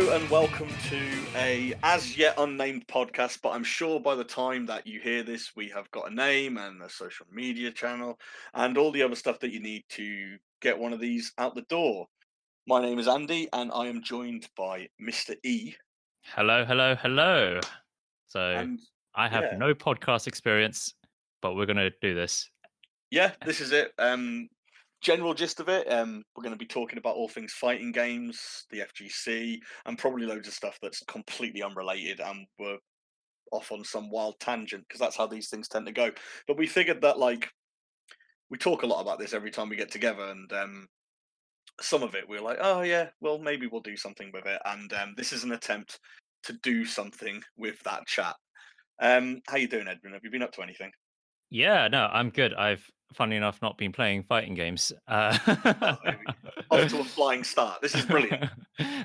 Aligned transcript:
Hello 0.00 0.16
and 0.16 0.30
welcome 0.30 0.68
to 0.88 0.98
a 1.36 1.74
as 1.82 2.16
yet 2.16 2.32
unnamed 2.38 2.86
podcast, 2.86 3.42
but 3.42 3.50
I'm 3.50 3.62
sure 3.62 4.00
by 4.00 4.14
the 4.14 4.24
time 4.24 4.64
that 4.64 4.86
you 4.86 4.98
hear 4.98 5.22
this, 5.22 5.54
we 5.54 5.68
have 5.68 5.90
got 5.90 6.10
a 6.10 6.14
name 6.14 6.56
and 6.56 6.80
a 6.82 6.88
social 6.88 7.26
media 7.30 7.70
channel 7.70 8.18
and 8.54 8.78
all 8.78 8.92
the 8.92 9.02
other 9.02 9.14
stuff 9.14 9.38
that 9.40 9.52
you 9.52 9.60
need 9.60 9.84
to 9.90 10.38
get 10.62 10.78
one 10.78 10.94
of 10.94 11.00
these 11.00 11.34
out 11.36 11.54
the 11.54 11.66
door. 11.68 12.06
My 12.66 12.80
name 12.80 12.98
is 12.98 13.08
Andy 13.08 13.50
and 13.52 13.70
I 13.74 13.88
am 13.88 14.02
joined 14.02 14.48
by 14.56 14.88
Mr. 14.98 15.36
E. 15.44 15.74
Hello, 16.22 16.64
hello, 16.64 16.94
hello. 16.94 17.60
So 18.26 18.40
And 18.40 18.80
I 19.14 19.28
have 19.28 19.44
yeah. 19.52 19.58
no 19.58 19.74
podcast 19.74 20.26
experience, 20.26 20.94
but 21.42 21.56
we're 21.56 21.66
gonna 21.66 21.90
do 22.00 22.14
this. 22.14 22.48
yeah, 23.10 23.32
this 23.44 23.60
is 23.60 23.72
it. 23.72 23.92
Um, 23.98 24.48
general 25.00 25.34
gist 25.34 25.60
of 25.60 25.68
it, 25.68 25.90
um, 25.90 26.22
we're 26.34 26.42
going 26.42 26.54
to 26.54 26.58
be 26.58 26.66
talking 26.66 26.98
about 26.98 27.16
all 27.16 27.28
things 27.28 27.52
fighting 27.52 27.92
games, 27.92 28.66
the 28.70 28.80
FGC, 28.80 29.58
and 29.86 29.98
probably 29.98 30.26
loads 30.26 30.48
of 30.48 30.54
stuff 30.54 30.78
that's 30.82 31.02
completely 31.08 31.62
unrelated 31.62 32.20
and 32.20 32.46
we're 32.58 32.78
off 33.52 33.72
on 33.72 33.84
some 33.84 34.10
wild 34.10 34.38
tangent 34.40 34.84
because 34.88 35.00
that's 35.00 35.16
how 35.16 35.26
these 35.26 35.48
things 35.48 35.68
tend 35.68 35.86
to 35.86 35.92
go. 35.92 36.10
But 36.46 36.58
we 36.58 36.66
figured 36.66 37.02
that 37.02 37.18
like 37.18 37.50
we 38.50 38.58
talk 38.58 38.82
a 38.82 38.86
lot 38.86 39.00
about 39.00 39.18
this 39.18 39.32
every 39.32 39.50
time 39.50 39.68
we 39.68 39.76
get 39.76 39.90
together, 39.90 40.24
and 40.24 40.52
um, 40.52 40.86
some 41.80 42.02
of 42.02 42.14
it 42.14 42.28
we 42.28 42.36
are 42.36 42.42
like, 42.42 42.58
oh 42.60 42.82
yeah, 42.82 43.08
well 43.20 43.38
maybe 43.38 43.66
we'll 43.66 43.80
do 43.80 43.96
something 43.96 44.30
with 44.32 44.46
it, 44.46 44.60
and 44.64 44.92
um, 44.92 45.14
this 45.16 45.32
is 45.32 45.44
an 45.44 45.52
attempt 45.52 45.98
to 46.44 46.52
do 46.62 46.84
something 46.84 47.42
with 47.56 47.80
that 47.84 48.06
chat. 48.06 48.34
Um, 49.00 49.40
how 49.48 49.56
you 49.56 49.68
doing, 49.68 49.88
Edwin? 49.88 50.12
Have 50.12 50.24
you 50.24 50.30
been 50.30 50.42
up 50.42 50.52
to 50.52 50.62
anything? 50.62 50.90
Yeah, 51.50 51.88
no, 51.88 52.08
I'm 52.12 52.30
good. 52.30 52.54
I've 52.54 52.84
funny 53.14 53.36
enough 53.36 53.60
not 53.62 53.76
been 53.78 53.92
playing 53.92 54.22
fighting 54.24 54.54
games. 54.54 54.92
Uh, 55.08 55.36
Oh, 56.72 56.76
we 56.76 56.82
Off 56.84 56.90
to 56.92 57.00
a 57.00 57.04
flying 57.18 57.42
start. 57.44 57.80
This 57.82 57.94
is 57.94 58.04
brilliant. 58.06 58.44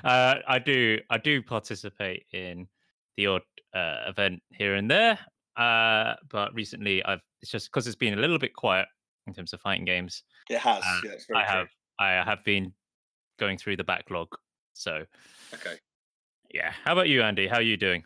uh, 0.04 0.34
I 0.46 0.58
do 0.58 0.98
I 1.10 1.18
do 1.18 1.42
participate 1.42 2.24
in 2.32 2.68
the 3.16 3.26
odd 3.26 3.42
uh, 3.74 4.04
event 4.08 4.40
here 4.52 4.74
and 4.76 4.90
there. 4.90 5.18
Uh, 5.56 6.14
but 6.30 6.54
recently 6.54 7.02
I've 7.04 7.20
it's 7.42 7.50
just 7.50 7.70
because 7.70 7.86
it's 7.86 7.96
been 7.96 8.14
a 8.14 8.20
little 8.20 8.38
bit 8.38 8.54
quiet 8.54 8.86
in 9.26 9.34
terms 9.34 9.52
of 9.52 9.60
fighting 9.60 9.84
games. 9.84 10.22
It 10.48 10.58
has. 10.58 10.82
Uh, 10.84 11.00
yeah, 11.04 11.10
I 11.34 11.42
true. 11.44 11.54
have 11.56 11.66
I 11.98 12.10
have 12.12 12.44
been 12.44 12.72
going 13.38 13.58
through 13.58 13.76
the 13.76 13.84
backlog. 13.84 14.28
So 14.74 15.04
Okay. 15.54 15.76
yeah. 16.54 16.72
How 16.84 16.92
about 16.92 17.08
you, 17.08 17.22
Andy? 17.22 17.46
How 17.48 17.56
are 17.56 17.62
you 17.62 17.76
doing? 17.76 18.04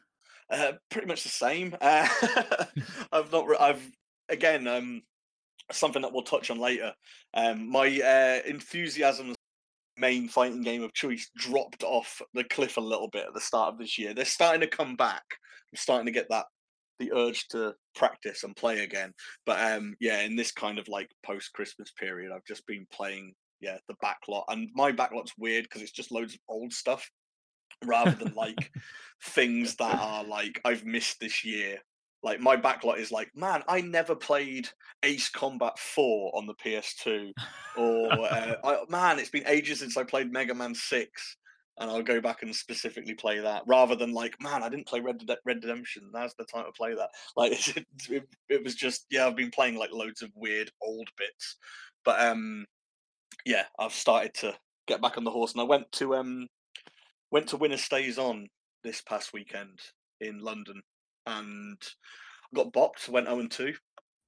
Uh, 0.49 0.73
pretty 0.91 1.07
much 1.07 1.23
the 1.23 1.29
same. 1.29 1.77
Uh, 1.83 2.09
I've 3.13 3.31
not. 3.31 3.47
Re- 3.47 3.57
I've 3.61 3.91
again. 4.29 4.67
Um, 4.67 5.03
something 5.71 6.03
that 6.03 6.13
we'll 6.13 6.23
touch 6.23 6.51
on 6.51 6.59
later. 6.59 6.93
Um, 7.35 7.71
my 7.71 7.87
uh, 7.87 8.49
enthusiasm's 8.49 9.37
main 9.97 10.29
fighting 10.29 10.63
game 10.63 10.83
of 10.83 10.95
choice 10.95 11.31
dropped 11.37 11.83
off 11.83 12.21
the 12.35 12.45
cliff 12.45 12.77
a 12.77 12.81
little 12.81 13.09
bit 13.09 13.27
at 13.27 13.35
the 13.35 13.41
start 13.41 13.73
of 13.73 13.79
this 13.79 13.99
year. 13.99 14.15
They're 14.15 14.25
starting 14.25 14.63
to 14.63 14.67
come 14.67 14.97
back. 14.97 15.23
I'm 15.73 15.77
starting 15.77 16.07
to 16.07 16.13
get 16.13 16.29
that 16.31 16.47
the 17.01 17.13
urge 17.13 17.49
to 17.49 17.75
practice 17.97 18.45
and 18.45 18.55
play 18.55 18.81
again. 18.85 19.13
But 19.47 19.73
um, 19.73 19.97
yeah, 20.01 20.21
in 20.21 20.37
this 20.37 20.53
kind 20.53 20.79
of 20.79 20.87
like 20.87 21.11
post 21.25 21.53
Christmas 21.53 21.91
period, 21.93 22.31
I've 22.31 22.45
just 22.45 22.67
been 22.67 22.87
playing 22.93 23.35
yeah 23.61 23.79
the 23.89 23.95
backlot, 24.05 24.45
and 24.49 24.69
my 24.75 24.93
backlot's 24.93 25.33
weird 25.37 25.65
because 25.65 25.83
it's 25.83 25.91
just 25.91 26.13
loads 26.13 26.35
of 26.35 26.41
old 26.49 26.73
stuff 26.73 27.11
rather 27.85 28.13
than 28.13 28.35
like 28.35 28.71
things 29.25 29.75
that 29.77 29.99
are 29.99 30.23
like 30.25 30.61
I've 30.65 30.85
missed 30.85 31.19
this 31.21 31.45
year. 31.45 31.79
Like 32.23 32.41
my 32.41 32.57
backlot 32.57 32.99
is 32.99 33.11
like, 33.11 33.31
man, 33.35 33.63
I 33.67 33.81
never 33.81 34.15
played 34.15 34.69
Ace 35.03 35.31
Combat 35.31 35.79
4 35.79 36.37
on 36.37 36.47
the 36.47 36.55
PS2, 36.55 37.33
or 37.79 38.13
uh, 38.13 38.55
I, 38.63 38.79
man, 38.89 39.19
it's 39.19 39.31
been 39.31 39.47
ages 39.47 39.79
since 39.79 39.97
I 39.97 40.05
played 40.05 40.31
Mega 40.31 40.55
Man 40.55 40.75
6, 40.75 41.37
and 41.79 41.91
I'll 41.91 42.03
go 42.03 42.21
back 42.21 42.43
and 42.43 42.55
specifically 42.55 43.15
play 43.15 43.39
that 43.41 43.63
rather 43.67 43.97
than 43.97 44.13
like, 44.13 44.35
man, 44.41 44.63
I 44.63 44.69
didn't 44.69 44.87
play 44.87 45.01
Red 45.01 45.27
Dead 45.27 45.39
Red 45.47 45.65
Redemption. 45.65 46.11
Now's 46.13 46.35
the 46.39 46.45
time 46.45 46.67
to 46.67 46.73
play 46.73 46.95
that. 46.95 47.09
Like 47.37 47.53
it, 47.53 47.87
it, 48.11 48.29
it 48.51 48.65
was 48.65 48.75
just 48.75 49.07
yeah, 49.11 49.27
I've 49.27 49.37
been 49.37 49.51
playing 49.51 49.77
like 49.77 49.93
loads 49.93 50.21
of 50.21 50.31
weird 50.35 50.71
old 50.83 51.09
bits, 51.17 51.57
but 52.05 52.21
um, 52.21 52.67
yeah, 53.47 53.65
I've 53.79 53.95
started 53.95 54.35
to 54.35 54.55
get 54.87 55.01
back 55.01 55.17
on 55.17 55.25
the 55.25 55.31
horse, 55.31 55.53
and 55.53 55.61
I 55.63 55.65
went 55.65 55.91
to 55.93 56.17
um 56.17 56.49
went 57.31 57.47
to 57.49 57.57
Winner 57.57 57.79
Stays 57.79 58.19
On 58.19 58.47
this 58.85 59.01
past 59.01 59.33
weekend 59.33 59.79
in 60.21 60.39
London 60.39 60.83
and 61.27 61.77
got 62.55 62.73
bopped, 62.73 63.09
went 63.09 63.27
0 63.27 63.41
and 63.41 63.51
2. 63.51 63.75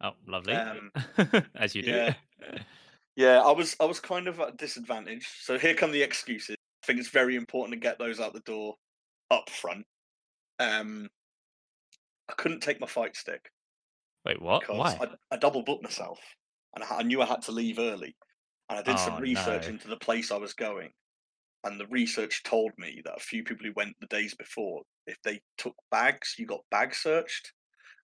Oh, 0.00 0.12
lovely. 0.26 0.54
Um, 0.54 0.90
As 1.54 1.74
you 1.74 1.82
do. 1.82 1.90
yeah. 1.90 2.14
Yeah, 3.14 3.40
I 3.40 3.52
was 3.52 3.76
I 3.78 3.84
was 3.84 4.00
kind 4.00 4.26
of 4.26 4.40
at 4.40 4.48
a 4.54 4.56
disadvantage. 4.56 5.26
So 5.42 5.58
here 5.58 5.74
come 5.74 5.92
the 5.92 6.02
excuses. 6.02 6.56
I 6.82 6.86
think 6.86 6.98
it's 6.98 7.10
very 7.10 7.36
important 7.36 7.74
to 7.74 7.78
get 7.78 7.98
those 7.98 8.18
out 8.20 8.32
the 8.32 8.40
door 8.40 8.76
up 9.30 9.50
front. 9.50 9.86
Um 10.58 11.10
I 12.28 12.32
couldn't 12.34 12.60
take 12.60 12.80
my 12.80 12.86
fight 12.86 13.14
stick 13.16 13.50
Wait, 14.24 14.40
what? 14.40 14.68
Why? 14.68 14.96
I, 15.00 15.14
I 15.32 15.36
double 15.36 15.62
booked 15.62 15.82
myself 15.82 16.20
and 16.74 16.84
I, 16.84 16.98
I 16.98 17.02
knew 17.02 17.20
I 17.22 17.26
had 17.26 17.42
to 17.42 17.52
leave 17.52 17.78
early. 17.78 18.16
And 18.68 18.78
I 18.78 18.82
did 18.82 18.98
some 18.98 19.16
Oh, 19.16 19.20
research 19.20 19.64
no. 19.64 19.70
into 19.74 19.88
the 19.88 19.96
place 19.98 20.30
I 20.30 20.36
was 20.38 20.54
going. 20.54 20.92
And 21.64 21.78
the 21.78 21.86
research 21.86 22.42
told 22.42 22.72
me 22.76 23.02
that 23.04 23.16
a 23.16 23.20
few 23.20 23.44
people 23.44 23.66
who 23.66 23.72
went 23.76 23.94
the 24.00 24.06
days 24.08 24.34
before, 24.34 24.82
if 25.06 25.16
they 25.22 25.40
took 25.58 25.74
bags, 25.90 26.34
you 26.38 26.46
got 26.46 26.60
bag 26.70 26.94
searched. 26.94 27.52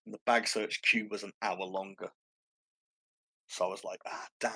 And 0.07 0.15
the 0.15 0.21
bag 0.27 0.47
search 0.47 0.81
queue 0.83 1.09
was 1.11 1.23
an 1.23 1.33
hour 1.43 1.65
longer. 1.65 2.09
So 3.49 3.65
I 3.65 3.69
was 3.69 3.83
like, 3.83 4.01
ah, 4.07 4.27
damn, 4.41 4.53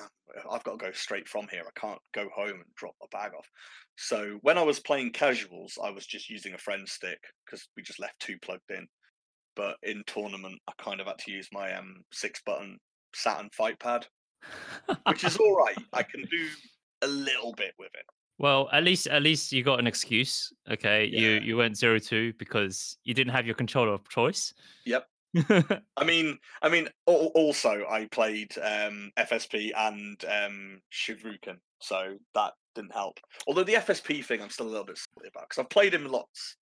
I've 0.51 0.63
got 0.65 0.79
to 0.79 0.87
go 0.87 0.93
straight 0.93 1.27
from 1.27 1.49
here. 1.51 1.63
I 1.67 1.81
can't 1.81 1.99
go 2.13 2.29
home 2.35 2.51
and 2.51 2.75
drop 2.77 2.95
my 3.01 3.07
bag 3.11 3.33
off. 3.37 3.49
So 3.97 4.39
when 4.43 4.59
I 4.59 4.63
was 4.63 4.81
playing 4.81 5.13
casuals, 5.13 5.79
I 5.83 5.91
was 5.91 6.07
just 6.07 6.29
using 6.29 6.55
a 6.55 6.59
friend 6.59 6.87
stick 6.87 7.19
because 7.45 7.67
we 7.77 7.83
just 7.83 8.01
left 8.01 8.21
two 8.21 8.39
plugged 8.43 8.71
in. 8.71 8.87
But 9.57 9.77
in 9.83 10.03
tournament, 10.07 10.61
I 10.69 10.73
kind 10.83 11.01
of 11.01 11.07
had 11.07 11.19
to 11.19 11.33
use 11.33 11.49
my 11.53 11.73
um, 11.75 12.05
six 12.13 12.41
button 12.45 12.79
Saturn 13.15 13.49
fight 13.53 13.79
pad, 13.79 14.07
which 15.07 15.25
is 15.25 15.37
all 15.41 15.57
right. 15.57 15.77
I 15.93 16.03
can 16.03 16.23
do 16.23 16.49
a 17.03 17.07
little 17.07 17.53
bit 17.55 17.73
with 17.79 17.91
it. 17.95 18.07
Well, 18.43 18.69
at 18.73 18.83
least 18.83 19.07
at 19.07 19.23
least 19.23 19.53
you 19.53 19.63
got 19.63 19.79
an 19.79 19.87
excuse. 19.87 20.53
Okay, 20.71 21.07
you 21.07 21.31
Yeah. 21.31 21.41
you 21.41 21.57
went 21.57 21.77
zero 21.79 21.99
two 21.99 22.33
because 22.39 22.99
you 23.05 23.15
didn't 23.15 23.33
have 23.33 23.47
your 23.47 23.55
controller 23.55 23.93
of 23.95 24.07
choice. 24.11 24.53
Yep. 24.85 25.07
I 25.97 26.05
mean, 26.05 26.39
I 26.61 26.69
mean. 26.69 26.89
Also, 27.07 27.85
I 27.89 28.07
played 28.11 28.53
um, 28.59 29.11
FSP 29.17 29.71
and 29.77 30.23
um, 30.29 30.83
Shivrukin, 30.93 31.57
so 31.81 32.17
that 32.35 32.53
didn't 32.75 32.93
help. 32.93 33.19
Although 33.47 33.65
the 33.65 33.75
FSP 33.75 34.25
thing, 34.25 34.43
I'm 34.43 34.51
still 34.51 34.67
a 34.67 34.69
little 34.75 34.85
bit 34.85 34.99
salty 34.99 35.29
about 35.29 35.49
because 35.49 35.63
I've 35.63 35.71
played 35.71 35.95
him 35.95 36.07
lots. 36.07 36.57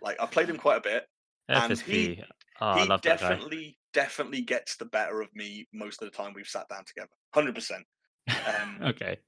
Like 0.00 0.16
I've 0.20 0.30
played 0.30 0.48
him 0.48 0.56
quite 0.56 0.78
a 0.78 0.80
bit. 0.80 1.06
And 1.48 1.78
he- 1.80 2.16
FSP. 2.16 2.24
oh, 2.60 2.66
I 2.66 2.80
he 2.82 2.88
love 2.88 3.02
that 3.02 3.20
guy. 3.20 3.28
definitely, 3.28 3.78
definitely 3.92 4.42
gets 4.42 4.76
the 4.76 4.86
better 4.86 5.20
of 5.20 5.28
me 5.34 5.66
most 5.72 6.00
of 6.02 6.10
the 6.10 6.16
time 6.16 6.32
we've 6.34 6.48
sat 6.48 6.68
down 6.68 6.84
together. 6.86 7.10
Hundred 7.34 7.54
percent. 7.54 7.84
um, 8.28 8.78
okay. 8.82 9.18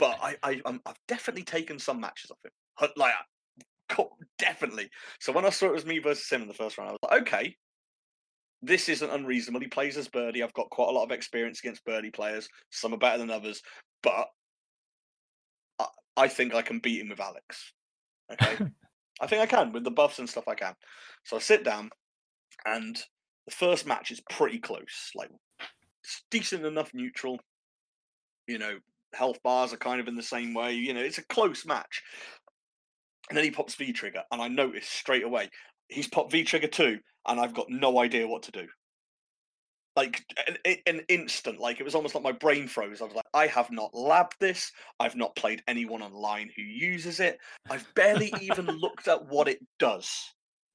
But 0.00 0.18
I, 0.22 0.36
I, 0.42 0.60
I'm, 0.64 0.80
I've 0.86 0.98
definitely 1.06 1.44
taken 1.44 1.78
some 1.78 2.00
matches 2.00 2.30
off 2.30 2.38
him. 2.42 2.90
Like, 2.96 3.12
definitely. 4.38 4.88
So 5.20 5.30
when 5.30 5.44
I 5.44 5.50
saw 5.50 5.66
it 5.66 5.74
was 5.74 5.84
me 5.84 5.98
versus 5.98 6.28
him 6.28 6.40
in 6.42 6.48
the 6.48 6.54
first 6.54 6.78
round, 6.78 6.88
I 6.88 6.92
was 6.92 6.98
like, 7.10 7.22
okay, 7.22 7.56
this 8.62 8.88
isn't 8.88 9.10
unreasonable. 9.10 9.60
He 9.60 9.66
plays 9.66 9.98
as 9.98 10.08
Birdie. 10.08 10.42
I've 10.42 10.54
got 10.54 10.70
quite 10.70 10.88
a 10.88 10.92
lot 10.92 11.04
of 11.04 11.10
experience 11.10 11.60
against 11.60 11.84
Birdie 11.84 12.10
players. 12.10 12.48
Some 12.70 12.94
are 12.94 12.98
better 12.98 13.18
than 13.18 13.30
others, 13.30 13.62
but 14.02 14.28
I, 15.78 15.86
I 16.16 16.28
think 16.28 16.54
I 16.54 16.62
can 16.62 16.78
beat 16.78 17.02
him 17.02 17.10
with 17.10 17.20
Alex. 17.20 17.72
Okay, 18.32 18.64
I 19.20 19.26
think 19.26 19.42
I 19.42 19.46
can 19.46 19.70
with 19.72 19.84
the 19.84 19.90
buffs 19.90 20.18
and 20.18 20.28
stuff. 20.28 20.48
I 20.48 20.54
can. 20.54 20.74
So 21.24 21.36
I 21.36 21.40
sit 21.40 21.62
down, 21.62 21.90
and 22.64 22.96
the 23.46 23.52
first 23.52 23.86
match 23.86 24.10
is 24.10 24.22
pretty 24.30 24.58
close. 24.58 25.10
Like, 25.14 25.30
it's 26.02 26.24
decent 26.30 26.64
enough 26.64 26.92
neutral. 26.94 27.38
You 28.46 28.58
know, 28.58 28.78
health 29.14 29.42
bars 29.42 29.72
are 29.72 29.78
kind 29.78 30.00
of 30.00 30.08
in 30.08 30.16
the 30.16 30.22
same 30.22 30.54
way. 30.54 30.74
You 30.74 30.94
know, 30.94 31.00
it's 31.00 31.18
a 31.18 31.26
close 31.26 31.66
match. 31.66 32.02
And 33.28 33.36
then 33.36 33.44
he 33.44 33.50
pops 33.50 33.76
V 33.76 33.92
trigger, 33.92 34.22
and 34.32 34.42
I 34.42 34.48
notice 34.48 34.88
straight 34.88 35.22
away 35.22 35.48
he's 35.90 36.08
popped 36.08 36.32
V 36.32 36.44
trigger 36.44 36.68
too, 36.68 36.98
and 37.26 37.38
I've 37.38 37.54
got 37.54 37.66
no 37.68 38.00
idea 38.00 38.26
what 38.26 38.44
to 38.44 38.52
do. 38.52 38.66
Like 39.96 40.24
an, 40.64 40.76
an 40.86 41.00
instant, 41.08 41.58
like 41.58 41.80
it 41.80 41.82
was 41.82 41.94
almost 41.94 42.14
like 42.14 42.24
my 42.24 42.32
brain 42.32 42.68
froze. 42.68 43.02
I 43.02 43.04
was 43.04 43.14
like, 43.14 43.24
I 43.34 43.48
have 43.48 43.70
not 43.70 43.92
labbed 43.92 44.38
this. 44.38 44.70
I've 45.00 45.16
not 45.16 45.34
played 45.34 45.62
anyone 45.66 46.00
online 46.00 46.48
who 46.56 46.62
uses 46.62 47.20
it. 47.20 47.38
I've 47.68 47.86
barely 47.94 48.32
even 48.40 48.66
looked 48.66 49.08
at 49.08 49.26
what 49.26 49.48
it 49.48 49.58
does. 49.78 50.08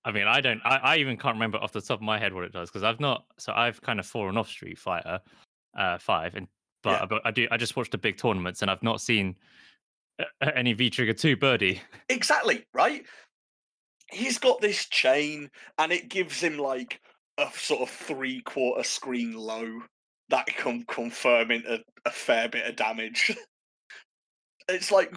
I 0.04 0.12
mean, 0.12 0.28
I 0.28 0.42
don't. 0.42 0.62
I, 0.64 0.80
I 0.84 0.98
even 0.98 1.18
can't 1.18 1.36
remember 1.36 1.58
off 1.58 1.72
the 1.72 1.82
top 1.82 2.00
of 2.00 2.04
my 2.04 2.20
head 2.20 2.34
what 2.34 2.44
it 2.44 2.52
does 2.52 2.70
because 2.70 2.84
I've 2.84 3.00
not. 3.00 3.24
So 3.40 3.54
I've 3.56 3.82
kind 3.82 4.00
of 4.00 4.06
fallen 4.06 4.38
off 4.38 4.50
Street 4.50 4.78
Fighter 4.78 5.20
uh, 5.76 5.98
Five, 5.98 6.36
and 6.36 6.48
but, 6.86 7.02
Yeah. 7.02 7.06
but 7.08 7.22
I 7.26 7.32
do. 7.32 7.48
I 7.52 7.58
just 7.58 7.76
watched 7.76 7.92
the 7.92 7.98
big 7.98 8.18
tournaments, 8.18 8.62
and 8.62 8.72
I've 8.72 8.82
not 8.84 9.02
seen 9.02 9.36
uh, 10.20 10.24
any 10.56 10.72
V 10.72 10.90
Trigger 10.90 11.14
Two 11.14 11.36
Birdie. 11.36 11.82
Exactly, 12.08 12.64
right? 12.74 13.06
He's 14.12 14.38
got 14.38 14.62
this 14.62 14.86
chain 14.86 15.50
and 15.80 15.92
it 15.92 16.10
gives 16.10 16.40
him 16.40 16.60
like 16.60 17.02
a 17.40 17.50
sort 17.54 17.82
of 17.82 17.90
three 17.90 18.40
quarter 18.42 18.84
screen 18.84 19.34
low 19.34 19.82
that 20.30 20.46
can 20.46 20.84
confirm 20.88 21.50
into 21.52 21.84
a 22.06 22.12
fair 22.12 22.48
bit 22.48 22.68
of 22.68 22.76
damage. 22.76 23.36
it's 24.70 24.92
like, 24.92 25.12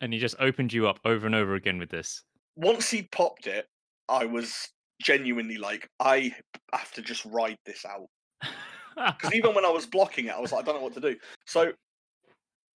and 0.00 0.12
he 0.12 0.18
just 0.18 0.34
opened 0.40 0.72
you 0.72 0.88
up 0.88 0.98
over 1.04 1.24
and 1.24 1.36
over 1.36 1.54
again 1.54 1.78
with 1.78 1.90
this. 1.90 2.22
once 2.56 2.90
he 2.90 3.02
popped 3.12 3.46
it, 3.46 3.66
I 4.08 4.24
was 4.24 4.68
genuinely 5.00 5.56
like, 5.56 5.88
I 6.00 6.34
have 6.72 6.90
to 6.92 7.02
just 7.02 7.24
ride 7.24 7.56
this 7.64 7.84
out. 7.84 8.08
Because 8.96 9.34
even 9.34 9.54
when 9.54 9.64
I 9.64 9.70
was 9.70 9.86
blocking 9.86 10.26
it, 10.26 10.34
I 10.34 10.40
was 10.40 10.52
like, 10.52 10.62
I 10.62 10.66
don't 10.66 10.76
know 10.76 10.82
what 10.82 10.94
to 10.94 11.00
do. 11.00 11.16
So 11.46 11.72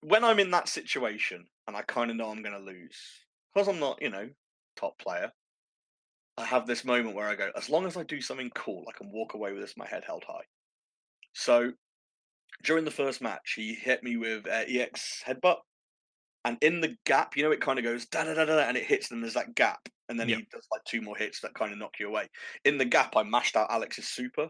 when 0.03 0.25
I'm 0.25 0.39
in 0.39 0.51
that 0.53 0.69
situation 0.69 1.47
and 1.67 1.77
I 1.77 1.83
kind 1.83 2.11
of 2.11 2.17
know 2.17 2.31
I'm 2.31 2.43
going 2.43 2.57
to 2.57 2.65
lose, 2.65 2.97
because 3.55 3.69
I'm 3.69 3.81
not, 3.81 4.01
you 4.01 4.11
know, 4.11 4.29
top 4.77 4.99
player, 4.99 5.33
I 6.39 6.45
have 6.45 6.67
this 6.67 6.85
moment 6.85 7.17
where 7.17 7.29
I 7.29 7.35
go, 7.35 7.51
as 7.57 7.71
long 7.71 7.87
as 7.87 7.97
I 7.97 8.03
do 8.03 8.21
something 8.21 8.51
cool, 8.55 8.85
I 8.89 8.97
can 8.97 9.11
walk 9.11 9.35
away 9.35 9.53
with 9.53 9.63
this, 9.63 9.77
my 9.77 9.87
head 9.87 10.05
held 10.05 10.25
high. 10.25 10.45
So 11.33 11.73
during 12.63 12.85
the 12.85 12.91
first 12.91 13.23
match, 13.23 13.55
he 13.57 13.75
hit 13.75 14.03
me 14.03 14.17
with 14.17 14.47
uh, 14.47 14.65
EX 14.69 15.23
headbutt, 15.27 15.59
and 16.45 16.59
in 16.61 16.81
the 16.81 16.97
gap, 17.05 17.37
you 17.37 17.43
know, 17.43 17.51
it 17.51 17.61
kind 17.61 17.79
of 17.79 17.85
goes 17.85 18.07
da 18.07 18.25
da 18.25 18.35
da 18.35 18.45
da, 18.45 18.59
and 18.59 18.77
it 18.77 18.85
hits, 18.85 19.09
them. 19.09 19.21
there's 19.21 19.35
that 19.35 19.55
gap, 19.55 19.81
and 20.09 20.19
then 20.21 20.29
Yep. 20.29 20.39
he 20.39 20.47
does 20.53 20.67
like 20.71 20.85
two 20.85 21.01
more 21.01 21.17
hits 21.17 21.41
that 21.41 21.55
kind 21.55 21.73
of 21.73 21.79
knock 21.79 21.95
you 21.99 22.07
away. 22.07 22.29
In 22.65 22.79
the 22.79 22.85
gap, 22.85 23.17
I 23.17 23.23
mashed 23.23 23.57
out 23.57 23.71
Alex's 23.71 24.09
super. 24.09 24.49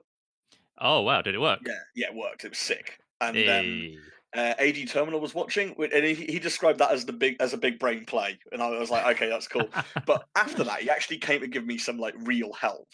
Oh 0.78 1.02
wow, 1.02 1.22
did 1.22 1.34
it 1.34 1.40
work? 1.40 1.60
Yeah, 1.66 1.74
yeah, 1.94 2.06
it 2.08 2.14
worked. 2.14 2.44
It 2.44 2.50
was 2.50 2.58
sick. 2.58 2.98
And 3.20 3.48
um, 3.48 3.92
uh, 4.36 4.54
AD 4.58 4.88
Terminal 4.88 5.20
was 5.20 5.34
watching, 5.34 5.74
and 5.78 6.04
he, 6.04 6.14
he 6.14 6.38
described 6.38 6.78
that 6.80 6.90
as 6.90 7.04
the 7.04 7.12
big 7.12 7.36
as 7.40 7.54
a 7.54 7.58
big 7.58 7.78
brain 7.78 8.04
play, 8.04 8.38
and 8.52 8.62
I 8.62 8.68
was 8.78 8.90
like, 8.90 9.06
okay, 9.16 9.28
that's 9.28 9.48
cool. 9.48 9.68
But 10.06 10.24
after 10.36 10.64
that, 10.64 10.80
he 10.80 10.90
actually 10.90 11.18
came 11.18 11.40
to 11.40 11.46
give 11.46 11.66
me 11.66 11.78
some 11.78 11.98
like 11.98 12.14
real 12.24 12.52
help, 12.52 12.88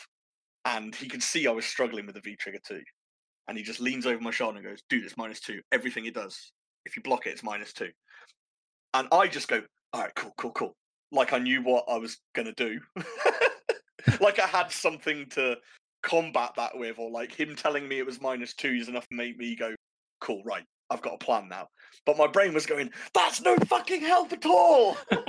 and 0.65 0.95
he 0.95 1.09
could 1.09 1.23
see 1.23 1.47
I 1.47 1.53
was 1.53 1.65
struggling 1.65 2.07
with 2.07 2.15
the 2.15 2.21
V 2.21 2.37
trigger 2.37 2.61
too. 2.67 2.83
And 3.49 3.59
he 3.59 3.65
just 3.65 3.81
leans 3.81 4.07
over 4.07 4.21
my 4.21 4.31
shoulder 4.31 4.59
and 4.59 4.67
goes, 4.67 4.83
"Dude, 4.89 5.05
it's 5.05 5.17
minus 5.17 5.41
two. 5.41 5.61
Everything 5.73 6.07
it 6.07 6.15
does, 6.15 6.53
if 6.87 6.97
you 6.97 7.03
block 7.03 7.27
it, 7.27 7.31
it's 7.31 7.43
minus 7.43 7.73
two. 7.73 7.91
And 8.95 9.09
I 9.11 9.27
just 9.27 9.49
go, 9.49 9.63
"All 9.93 10.03
right, 10.03 10.15
cool, 10.15 10.33
cool, 10.37 10.53
cool." 10.53 10.77
Like 11.11 11.33
I 11.33 11.39
knew 11.39 11.63
what 11.63 11.85
I 11.89 11.99
was 11.99 12.19
gonna 12.35 12.55
do. 12.55 12.81
like 14.21 14.39
I 14.39 14.47
had 14.47 14.71
something 14.71 15.27
to 15.31 15.57
combat 16.03 16.53
that 16.57 16.77
with, 16.77 16.99
or 16.99 17.11
like 17.11 17.33
him 17.33 17.55
telling 17.57 17.89
me 17.89 17.99
it 17.99 18.07
was 18.07 18.21
minus 18.21 18.55
two 18.55 18.71
is 18.71 18.89
enough 18.89 19.09
to 19.09 19.15
make 19.15 19.37
me 19.39 19.55
go, 19.57 19.75
"Cool, 20.21 20.43
right." 20.45 20.65
I've 20.91 21.01
got 21.01 21.15
a 21.15 21.19
plan 21.19 21.49
now. 21.49 21.69
But 22.05 22.19
my 22.19 22.27
brain 22.27 22.53
was 22.53 22.67
going, 22.67 22.91
that's 23.15 23.41
no 23.41 23.57
fucking 23.67 24.03
help 24.03 24.31
at 24.31 24.45
all. 24.45 24.99
oh 25.13 25.27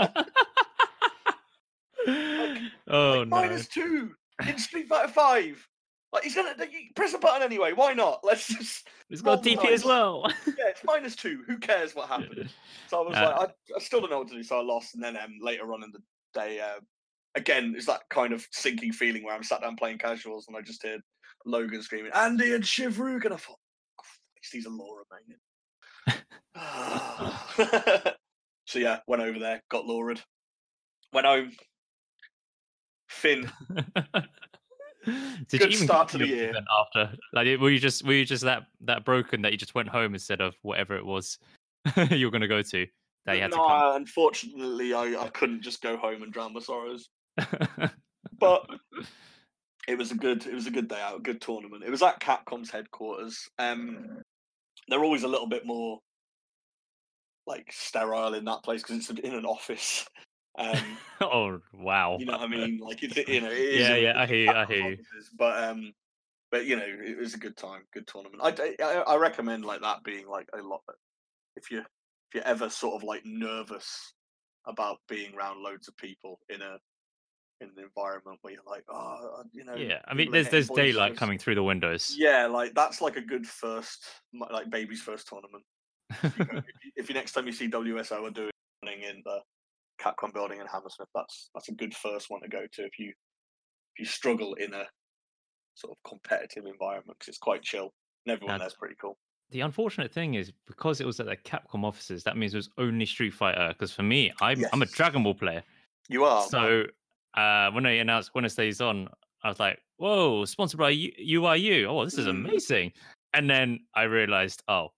like, 2.07 2.61
no. 2.87 3.25
minus 3.25 3.67
two 3.67 4.11
in 4.47 4.57
Street 4.57 4.87
Fighter 4.87 5.07
Five. 5.11 5.65
Like 6.11 6.23
he's 6.23 6.35
gonna 6.35 6.53
press 6.95 7.13
a 7.13 7.17
button 7.17 7.41
anyway. 7.41 7.71
Why 7.73 7.93
not? 7.93 8.19
Let's 8.23 8.47
just 8.47 8.87
It's 9.09 9.21
got 9.21 9.41
DP 9.41 9.65
as 9.71 9.83
well. 9.85 10.25
yeah, 10.45 10.67
it's 10.67 10.83
minus 10.83 11.15
two. 11.15 11.43
Who 11.47 11.57
cares 11.57 11.95
what 11.95 12.07
happened? 12.15 12.49
So 12.87 13.03
I 13.03 13.07
was 13.07 13.17
Uh, 13.17 13.35
like, 13.39 13.49
I, 13.49 13.75
I 13.77 13.79
still 13.79 14.01
don't 14.01 14.09
know 14.11 14.19
what 14.19 14.27
to 14.29 14.35
do. 14.35 14.43
So 14.43 14.59
I 14.59 14.63
lost, 14.63 14.95
and 14.95 15.03
then 15.03 15.15
um, 15.17 15.37
later 15.41 15.73
on 15.73 15.83
in 15.83 15.91
the 15.91 16.01
day, 16.33 16.59
uh, 16.59 16.79
again, 17.35 17.73
it's 17.75 17.85
that 17.87 18.01
kind 18.09 18.33
of 18.33 18.45
sinking 18.51 18.93
feeling 18.93 19.23
where 19.23 19.35
I'm 19.35 19.43
sat 19.43 19.61
down 19.61 19.75
playing 19.75 19.97
casuals, 19.97 20.47
and 20.47 20.57
I 20.57 20.61
just 20.61 20.83
hear 20.83 20.99
Logan 21.45 21.81
screaming, 21.81 22.11
"Andy 22.13 22.53
and 22.53 22.63
Shivrug," 22.63 23.25
and 23.25 23.33
I 23.33 23.37
thought, 23.37 23.57
oh, 23.99 24.03
Christ, 24.35 24.53
he's 24.53 24.65
a 24.65 24.69
Laura 24.69 25.03
man. 25.11 25.37
so 28.65 28.79
yeah, 28.79 28.99
went 29.07 29.21
over 29.23 29.39
there, 29.39 29.61
got 29.69 29.85
lured, 29.85 30.21
went 31.11 31.27
home. 31.27 31.51
Finn, 33.09 33.49
Did 35.05 35.49
Good 35.49 35.61
you 35.61 35.67
even 35.67 35.87
start 35.87 36.07
to 36.09 36.17
the 36.17 36.27
year. 36.27 36.53
After, 36.79 37.13
like, 37.33 37.59
were 37.59 37.69
you 37.69 37.79
just 37.79 38.05
were 38.05 38.13
you 38.13 38.25
just 38.25 38.43
that 38.43 38.63
that 38.81 39.03
broken 39.03 39.41
that 39.41 39.51
you 39.51 39.57
just 39.57 39.75
went 39.75 39.89
home 39.89 40.13
instead 40.13 40.39
of 40.39 40.55
whatever 40.61 40.95
it 40.95 41.05
was 41.05 41.37
you 42.09 42.25
were 42.25 42.31
going 42.31 42.41
to 42.41 42.47
go 42.47 42.61
to 42.61 42.87
that 43.25 43.35
you 43.35 43.41
had 43.41 43.51
no, 43.51 43.95
unfortunately, 43.95 44.93
I, 44.93 45.15
I 45.21 45.29
couldn't 45.29 45.61
just 45.61 45.81
go 45.81 45.97
home 45.97 46.23
and 46.23 46.31
drown 46.31 46.53
my 46.53 46.59
sorrows. 46.59 47.09
But 48.39 48.65
it 49.87 49.97
was 49.97 50.11
a 50.11 50.15
good 50.15 50.45
it 50.45 50.53
was 50.53 50.67
a 50.67 50.71
good 50.71 50.87
day 50.87 50.99
out, 50.99 51.17
a 51.17 51.21
good 51.21 51.39
tournament. 51.39 51.83
It 51.85 51.91
was 51.91 52.01
at 52.01 52.19
Capcom's 52.19 52.69
headquarters. 52.69 53.47
Um, 53.57 54.21
they're 54.87 55.03
always 55.03 55.23
a 55.23 55.29
little 55.29 55.47
bit 55.47 55.65
more 55.65 55.99
like 57.47 57.71
sterile 57.71 58.33
in 58.33 58.45
that 58.45 58.63
place 58.63 58.81
because 58.81 58.97
it's 58.97 59.19
in 59.19 59.33
an 59.33 59.45
office. 59.45 60.05
Um, 60.55 60.77
oh 61.19 61.61
wow! 61.73 62.17
you 62.19 62.27
know 62.27 62.33
what 62.33 62.41
I 62.41 62.47
mean? 62.47 62.77
Like 62.77 63.01
it's 63.01 63.17
you 63.27 63.41
know 63.41 63.49
it 63.49 63.57
is 63.57 63.89
Yeah, 63.89 63.95
yeah, 63.95 64.21
I 64.21 64.27
hear 64.27 64.37
you. 64.37 64.51
I 64.51 64.65
hear 64.67 64.89
you. 64.91 64.97
But 65.35 65.63
um, 65.63 65.93
but 66.51 66.67
you 66.67 66.75
know 66.75 66.85
it 66.85 67.17
was 67.17 67.33
a 67.33 67.39
good 67.39 67.57
time, 67.57 67.81
good 67.91 68.05
tournament. 68.05 68.39
I 68.39 69.03
I 69.07 69.15
recommend 69.15 69.65
like 69.65 69.81
that 69.81 70.03
being 70.03 70.27
like 70.27 70.47
a 70.53 70.61
lot. 70.61 70.81
If 71.55 71.71
you 71.71 71.79
if 71.79 72.35
you're 72.35 72.43
ever 72.43 72.69
sort 72.69 72.93
of 72.93 73.01
like 73.01 73.23
nervous 73.25 74.13
about 74.67 74.99
being 75.09 75.33
around 75.33 75.63
loads 75.63 75.87
of 75.87 75.97
people 75.97 76.37
in 76.49 76.61
a 76.61 76.77
in 77.63 77.69
an 77.77 77.83
environment 77.83 78.39
where 78.41 78.53
you're 78.53 78.63
like, 78.67 78.83
oh, 78.89 79.43
you 79.51 79.63
know, 79.63 79.75
Yeah, 79.75 79.99
I 80.05 80.13
mean, 80.13 80.31
there's 80.31 80.49
there's 80.49 80.69
getting 80.69 80.93
daylight 80.93 81.17
coming 81.17 81.37
through 81.37 81.55
the 81.55 81.63
windows. 81.63 82.15
Yeah, 82.17 82.47
like 82.47 82.73
that's 82.73 83.01
like 83.01 83.17
a 83.17 83.21
good 83.21 83.47
first, 83.47 84.05
like 84.51 84.69
baby's 84.69 85.01
first 85.01 85.27
tournament. 85.27 85.63
If, 86.23 86.37
you 86.37 86.45
go, 86.45 86.57
if, 86.57 86.65
you, 86.65 86.91
if 86.95 87.09
you 87.09 87.15
next 87.15 87.31
time 87.31 87.47
you 87.47 87.53
see 87.53 87.69
WSO 87.69 88.27
are 88.27 88.31
doing 88.31 88.51
in 88.83 89.21
the 89.25 89.39
Capcom 90.01 90.33
building 90.33 90.59
in 90.59 90.67
Hammersmith, 90.67 91.09
that's 91.15 91.49
that's 91.55 91.69
a 91.69 91.73
good 91.73 91.95
first 91.95 92.29
one 92.29 92.41
to 92.41 92.49
go 92.49 92.61
to 92.73 92.83
if 92.83 92.99
you 92.99 93.09
if 93.09 93.99
you 93.99 94.05
struggle 94.05 94.53
in 94.55 94.73
a 94.73 94.85
sort 95.75 95.91
of 95.91 96.09
competitive 96.09 96.65
environment 96.65 97.17
because 97.17 97.29
it's 97.29 97.37
quite 97.37 97.63
chill 97.63 97.93
and 98.25 98.33
everyone 98.33 98.59
there's 98.59 98.75
pretty 98.75 98.95
cool. 99.01 99.17
The 99.51 99.61
unfortunate 99.61 100.11
thing 100.11 100.33
is 100.33 100.51
because 100.65 100.99
it 100.99 101.05
was 101.05 101.19
at 101.19 101.27
the 101.27 101.37
Capcom 101.37 101.83
offices, 101.83 102.23
that 102.23 102.37
means 102.37 102.53
it 102.53 102.57
was 102.57 102.69
only 102.77 103.05
Street 103.05 103.33
Fighter. 103.33 103.69
Because 103.69 103.91
for 103.91 104.03
me, 104.03 104.31
I'm 104.41 104.63
I'm 104.73 104.81
a 104.81 104.85
Dragon 104.87 105.23
Ball 105.23 105.35
player. 105.35 105.63
You 106.09 106.25
are 106.25 106.43
so 106.47 106.85
uh, 107.35 107.71
when 107.71 107.83
they 107.83 107.99
announced 107.99 108.31
Winner 108.35 108.49
Stays 108.49 108.81
On, 108.81 109.07
I 109.43 109.49
was 109.49 109.59
like, 109.59 109.79
"Whoa, 109.97 110.45
sponsored 110.45 110.79
by 110.79 110.89
U- 110.91 111.41
UYU! 111.41 111.85
Oh, 111.87 112.03
this 112.05 112.17
is 112.17 112.27
Mm. 112.27 112.31
amazing!" 112.47 112.91
And 113.33 113.49
then 113.49 113.79
I 113.95 114.03
realized, 114.03 114.63
oh, 114.67 114.89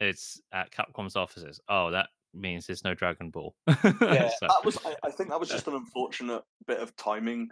it's 0.00 0.40
at 0.52 0.70
Capcom's 0.72 1.14
offices. 1.16 1.60
Oh, 1.68 1.90
that 1.92 2.08
means 2.34 2.66
there's 2.66 2.82
no 2.84 2.94
Dragon 2.94 3.30
Ball. 3.30 3.54
yeah, 3.68 3.74
So, 4.40 4.48
that 4.48 4.62
was. 4.64 4.78
I, 4.84 4.94
I 5.04 5.10
think 5.10 5.30
that 5.30 5.38
was 5.40 5.48
just 5.48 5.68
an 5.68 5.74
unfortunate 5.74 6.42
bit 6.66 6.80
of 6.80 6.94
timing, 6.96 7.50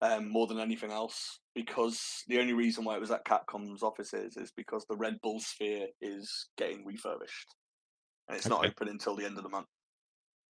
um, 0.00 0.28
more 0.30 0.46
than 0.46 0.58
anything 0.58 0.90
else. 0.90 1.40
Because 1.54 2.24
the 2.28 2.38
only 2.38 2.52
reason 2.54 2.84
why 2.84 2.94
it 2.94 3.00
was 3.00 3.10
at 3.10 3.24
Capcom's 3.26 3.82
offices 3.82 4.36
is 4.36 4.50
because 4.56 4.86
the 4.88 4.96
Red 4.96 5.20
Bull 5.20 5.40
Sphere 5.40 5.88
is 6.00 6.48
getting 6.56 6.86
refurbished, 6.86 7.54
and 8.28 8.36
it's 8.38 8.48
not 8.48 8.64
open 8.64 8.88
until 8.88 9.14
the 9.16 9.26
end 9.26 9.36
of 9.36 9.42
the 9.42 9.50
month. 9.50 9.66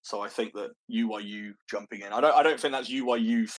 So 0.08 0.22
I 0.22 0.30
think 0.30 0.54
that 0.54 0.70
UYU 0.90 1.52
jumping 1.70 2.00
in. 2.00 2.14
I 2.14 2.22
don't. 2.22 2.34
I 2.34 2.42
don't 2.42 2.58
think 2.58 2.72
that's 2.72 2.90
UYU. 2.90 3.54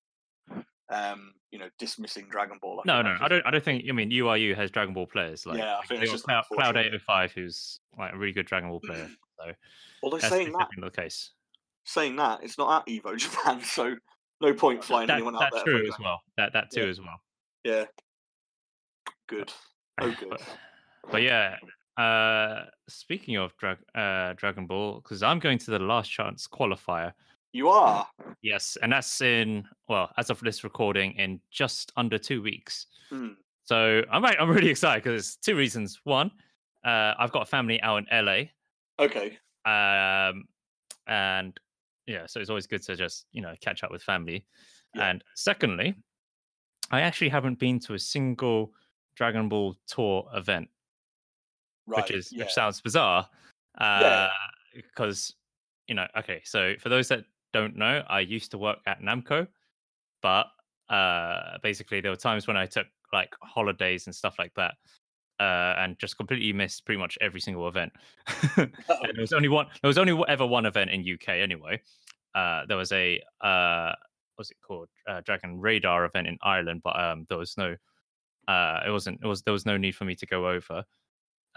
Um, 0.90 1.34
you 1.50 1.58
know, 1.58 1.68
dismissing 1.78 2.26
Dragon 2.30 2.56
Ball. 2.62 2.80
I 2.80 2.82
no, 2.86 3.02
no, 3.02 3.18
I 3.20 3.28
don't. 3.28 3.44
I 3.46 3.50
don't 3.50 3.62
think. 3.62 3.84
I 3.86 3.92
mean, 3.92 4.10
UYU 4.10 4.56
has 4.56 4.70
Dragon 4.70 4.94
Ball 4.94 5.06
players. 5.06 5.44
Like, 5.44 5.58
Yeah, 5.58 5.76
I 5.76 5.84
think 5.84 6.00
they 6.00 6.06
just 6.06 6.24
Cloud, 6.24 6.44
Cloud 6.50 6.78
805, 6.78 7.32
who's 7.32 7.80
like 7.98 8.14
a 8.14 8.16
really 8.16 8.32
good 8.32 8.46
Dragon 8.46 8.70
Ball 8.70 8.80
player. 8.80 9.08
So 9.38 9.52
Although 10.02 10.18
saying 10.18 10.50
that, 10.58 10.68
the 10.76 10.90
case. 10.90 11.30
saying 11.84 12.16
that, 12.16 12.42
it's 12.42 12.58
not 12.58 12.82
at 12.82 12.92
Evo 12.92 13.16
Japan, 13.24 13.60
so 13.62 13.94
no 14.40 14.52
point 14.52 14.82
flying 14.82 15.06
That, 15.06 15.14
anyone 15.18 15.36
out 15.36 15.42
that's 15.42 15.54
there. 15.56 15.64
for 15.64 15.70
true 15.78 15.86
as 15.86 15.94
well. 16.00 16.20
That 16.38 16.52
that 16.54 16.72
too 16.72 16.80
Yeah. 16.84 16.88
as 16.88 17.00
well. 17.00 17.20
Yeah. 17.62 17.84
Good. 19.28 19.52
Oh, 20.00 20.12
good. 20.18 20.30
But, 21.04 21.12
but 21.12 21.22
yeah, 21.22 21.54
uh, 21.98 22.64
speaking 22.88 23.36
of 23.36 23.56
drag, 23.56 23.78
uh, 23.94 24.32
Dragon 24.34 24.66
Ball, 24.66 25.00
because 25.00 25.22
I'm 25.22 25.38
going 25.38 25.58
to 25.58 25.70
the 25.70 25.78
last 25.80 26.10
chance 26.10 26.46
qualifier. 26.46 27.12
You 27.52 27.68
are. 27.68 28.06
Yes, 28.40 28.76
and 28.82 28.92
that's 28.92 29.20
in 29.20 29.64
well, 29.88 30.10
as 30.16 30.30
of 30.30 30.38
this 30.40 30.62
recording, 30.64 31.12
in 31.12 31.40
just 31.50 31.92
under 31.96 32.16
two 32.18 32.40
weeks. 32.40 32.86
Hmm. 33.10 33.30
So 33.64 34.02
I'm 34.10 34.22
right, 34.22 34.36
I'm 34.38 34.48
really 34.48 34.68
excited 34.70 35.02
because 35.02 35.26
it's 35.26 35.36
two 35.36 35.56
reasons. 35.56 36.00
One, 36.04 36.30
uh, 36.84 37.14
I've 37.18 37.32
got 37.32 37.42
a 37.42 37.46
family 37.46 37.82
out 37.82 38.04
in 38.10 38.24
LA, 38.24 38.44
Okay. 39.00 39.38
um, 39.64 40.44
and 41.06 41.58
yeah, 42.06 42.26
so 42.26 42.38
it's 42.40 42.48
always 42.48 42.66
good 42.66 42.82
to 42.84 42.96
just 42.96 43.26
you 43.32 43.42
know 43.42 43.54
catch 43.60 43.82
up 43.82 43.90
with 43.90 44.02
family. 44.02 44.46
Yeah. 44.94 45.10
And 45.10 45.24
secondly, 45.34 45.94
I 46.90 47.00
actually 47.00 47.28
haven't 47.30 47.58
been 47.58 47.80
to 47.80 47.94
a 47.94 47.98
single 47.98 48.72
Dragon 49.16 49.48
Ball 49.48 49.74
tour 49.86 50.28
event 50.34 50.68
Right. 51.88 52.02
which 52.02 52.10
is 52.10 52.30
yeah. 52.32 52.44
which 52.44 52.52
sounds 52.52 52.80
bizarre 52.80 53.26
uh 53.78 54.28
because 54.74 55.34
you 55.86 55.94
know 55.94 56.06
okay 56.18 56.42
so 56.44 56.74
for 56.80 56.90
those 56.90 57.08
that 57.08 57.24
don't 57.54 57.76
know 57.76 58.02
i 58.08 58.20
used 58.20 58.50
to 58.50 58.58
work 58.58 58.78
at 58.86 59.00
namco 59.00 59.46
but 60.22 60.46
uh 60.90 61.56
basically 61.62 62.00
there 62.00 62.10
were 62.10 62.16
times 62.16 62.46
when 62.46 62.56
i 62.56 62.66
took 62.66 62.86
like 63.12 63.34
holidays 63.42 64.06
and 64.06 64.14
stuff 64.14 64.34
like 64.38 64.52
that 64.54 64.74
uh 65.40 65.74
and 65.78 65.98
just 65.98 66.16
completely 66.16 66.52
missed 66.52 66.84
pretty 66.84 66.98
much 66.98 67.16
every 67.20 67.40
single 67.40 67.68
event. 67.68 67.92
And 68.56 68.72
there 69.14 69.20
was 69.20 69.32
only 69.32 69.48
one 69.48 69.66
there 69.82 69.88
was 69.88 69.98
only 69.98 70.20
ever 70.28 70.46
one 70.46 70.66
event 70.66 70.90
in 70.90 71.04
uk 71.14 71.28
anyway. 71.28 71.80
Uh 72.34 72.62
there 72.66 72.76
was 72.76 72.92
a 72.92 73.22
uh 73.40 73.92
what's 74.36 74.50
it 74.50 74.56
called? 74.66 74.88
Uh, 75.08 75.20
dragon 75.24 75.60
radar 75.60 76.04
event 76.04 76.26
in 76.26 76.38
ireland 76.42 76.80
but 76.82 76.98
um 76.98 77.24
there 77.28 77.38
was 77.38 77.56
no 77.56 77.76
uh 78.48 78.80
it 78.86 78.90
wasn't 78.90 79.18
it 79.22 79.26
was 79.26 79.42
there 79.42 79.52
was 79.52 79.64
no 79.64 79.76
need 79.76 79.94
for 79.94 80.04
me 80.04 80.14
to 80.16 80.26
go 80.26 80.48
over 80.48 80.84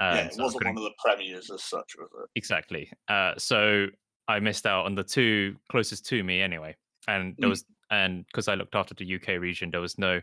um, 0.01 0.15
yeah, 0.17 0.25
it 0.25 0.33
so 0.33 0.43
wasn't 0.43 0.65
one 0.65 0.77
of 0.77 0.83
the 0.83 0.91
premiers 1.03 1.49
as 1.51 1.63
such, 1.63 1.95
was 1.97 2.09
it? 2.23 2.29
Exactly. 2.35 2.91
Uh, 3.07 3.33
so 3.37 3.87
I 4.27 4.39
missed 4.39 4.65
out 4.65 4.85
on 4.85 4.95
the 4.95 5.03
two 5.03 5.55
closest 5.69 6.05
to 6.07 6.23
me 6.23 6.41
anyway. 6.41 6.75
and 7.07 7.35
there 7.37 7.47
Mm. 7.47 7.51
was 7.51 7.65
and 7.89 8.25
because 8.27 8.47
I 8.47 8.55
looked 8.55 8.75
after 8.75 8.93
the 8.93 9.15
UK 9.15 9.39
region, 9.39 9.69
there 9.71 9.81
was 9.81 9.97
no 9.97 10.21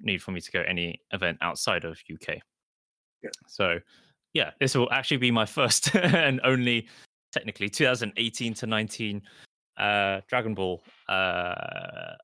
need 0.00 0.22
for 0.22 0.30
me 0.32 0.40
to 0.40 0.50
go 0.50 0.62
any 0.62 0.98
event 1.12 1.36
outside 1.42 1.84
of 1.84 2.00
UK. 2.10 2.38
Yeah. 3.22 3.30
So, 3.48 3.78
yeah, 4.32 4.52
this 4.60 4.74
will 4.74 4.90
actually 4.90 5.18
be 5.18 5.30
my 5.30 5.44
first 5.58 5.94
and 5.94 6.40
only, 6.44 6.88
technically, 7.32 7.68
2018 7.68 8.54
to 8.54 8.66
19 8.66 9.20
uh, 9.76 10.20
Dragon 10.28 10.54
Ball, 10.54 10.82
uh, 11.08 12.14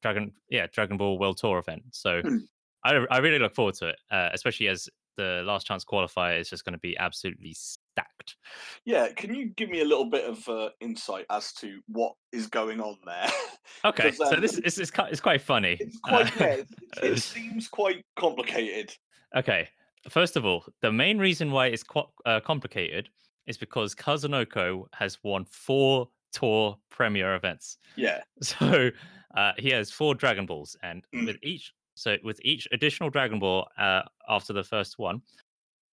Dragon, 0.00 0.32
yeah, 0.48 0.66
Dragon 0.72 0.96
Ball 0.96 1.18
World 1.18 1.36
Tour 1.38 1.58
event. 1.58 1.82
So, 1.92 2.22
Hmm. 2.22 2.38
I 2.84 3.04
I 3.10 3.18
really 3.18 3.38
look 3.40 3.54
forward 3.54 3.74
to 3.76 3.88
it, 3.88 3.96
uh, 4.10 4.30
especially 4.32 4.68
as 4.68 4.88
the 5.16 5.42
last 5.44 5.66
chance 5.66 5.84
qualifier 5.84 6.38
is 6.40 6.48
just 6.50 6.64
going 6.64 6.72
to 6.74 6.78
be 6.78 6.96
absolutely 6.98 7.54
stacked. 7.54 8.36
Yeah, 8.84 9.08
can 9.12 9.34
you 9.34 9.46
give 9.56 9.70
me 9.70 9.80
a 9.80 9.84
little 9.84 10.08
bit 10.10 10.24
of 10.28 10.48
uh, 10.48 10.70
insight 10.80 11.26
as 11.30 11.52
to 11.54 11.80
what 11.88 12.14
is 12.32 12.46
going 12.46 12.80
on 12.80 12.96
there? 13.04 13.28
Okay, 13.84 14.10
'Cause, 14.10 14.18
so 14.18 14.34
um, 14.36 14.40
this 14.40 14.58
is 14.58 14.78
it's, 14.78 14.90
quite, 14.92 15.10
it's 15.10 15.20
quite 15.20 15.42
funny. 15.42 15.76
It's 15.80 15.98
quite, 15.98 16.26
Uh, 16.40 16.44
yeah, 16.44 16.52
it, 16.54 16.68
it 17.02 17.18
seems 17.22 17.66
quite 17.68 18.04
complicated. 18.16 18.94
Okay. 19.34 19.68
First 20.08 20.36
of 20.36 20.44
all, 20.46 20.64
the 20.82 20.92
main 20.92 21.18
reason 21.18 21.50
why 21.50 21.66
it's 21.66 21.82
quite 21.82 22.06
uh, 22.24 22.38
complicated 22.40 23.08
is 23.46 23.58
because 23.58 23.92
Kazunoko 23.94 24.84
has 24.94 25.18
won 25.24 25.44
four 25.46 26.08
tour 26.32 26.78
premier 26.90 27.34
events. 27.34 27.78
Yeah, 27.96 28.22
So 28.40 28.90
uh, 29.36 29.52
he 29.58 29.70
has 29.70 29.90
four 29.90 30.14
Dragon 30.14 30.46
Balls, 30.46 30.76
and 30.84 31.04
Mm. 31.12 31.26
with 31.26 31.36
each 31.42 31.72
so 31.96 32.16
with 32.22 32.38
each 32.44 32.68
additional 32.72 33.10
Dragon 33.10 33.38
Ball 33.40 33.66
uh, 33.78 34.02
after 34.28 34.52
the 34.52 34.62
first 34.62 34.98
one, 34.98 35.22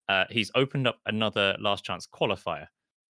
uh, 0.08 0.24
he's 0.28 0.50
opened 0.54 0.86
up 0.86 0.98
another 1.06 1.56
last 1.60 1.84
chance 1.84 2.06
qualifier. 2.06 2.66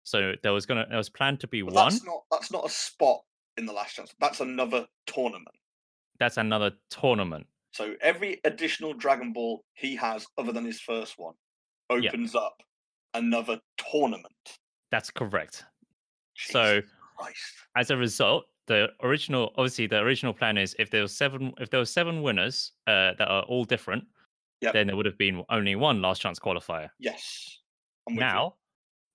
So 0.05 0.33
there 0.43 0.53
was 0.55 0.65
gonna 0.67 0.87
there 0.89 0.97
was 0.97 1.11
planned 1.11 1.39
to 1.41 1.47
be 1.47 1.63
but 1.63 1.75
one. 1.75 1.85
that's 1.93 2.05
not 2.05 2.23
that's 2.31 2.51
not 2.51 2.65
a 2.67 2.71
spot 2.71 3.21
in 3.59 3.67
the 3.67 3.73
last 3.73 3.95
chance. 3.95 4.13
That's 4.19 4.41
another 4.41 4.87
tournament. 5.07 5.55
That's 6.19 6.39
another 6.39 6.73
tournament. 6.91 7.47
So 7.75 7.95
every 8.01 8.41
additional 8.45 8.95
Dragon 8.95 9.33
Ball 9.33 9.63
he 9.75 9.95
has, 9.97 10.27
other 10.39 10.51
than 10.53 10.65
his 10.65 10.81
first 10.81 11.19
one, 11.19 11.35
Yeah. 11.91 12.09
opens 12.09 12.35
up 12.35 12.63
another 13.15 13.61
tournament. 13.91 14.59
That's 14.91 15.11
correct. 15.11 15.65
So 16.37 16.81
Christ. 17.19 17.53
as 17.77 17.91
a 17.91 17.97
result, 17.97 18.47
the 18.69 18.89
original 19.03 19.53
obviously 19.57 19.87
the 19.89 19.99
original 19.99 20.33
plan 20.33 20.57
is 20.57 20.77
if 20.79 20.91
there 20.91 21.03
was 21.03 21.13
seven 21.17 21.53
if 21.59 21.71
there 21.71 21.81
were 21.81 21.85
seven 21.87 22.23
winners 22.23 22.73
uh, 22.87 23.13
that 23.19 23.29
are 23.29 23.43
all 23.43 23.65
different, 23.65 24.05
Yep. 24.61 24.73
then 24.73 24.87
there 24.89 24.97
would 24.97 25.07
have 25.07 25.19
been 25.19 25.45
only 25.51 25.75
one 25.77 26.01
last 26.03 26.21
chance 26.21 26.39
qualifier. 26.39 26.91
Yes. 26.99 27.59
I'm 28.09 28.15
you. 28.15 28.21
Now 28.21 28.55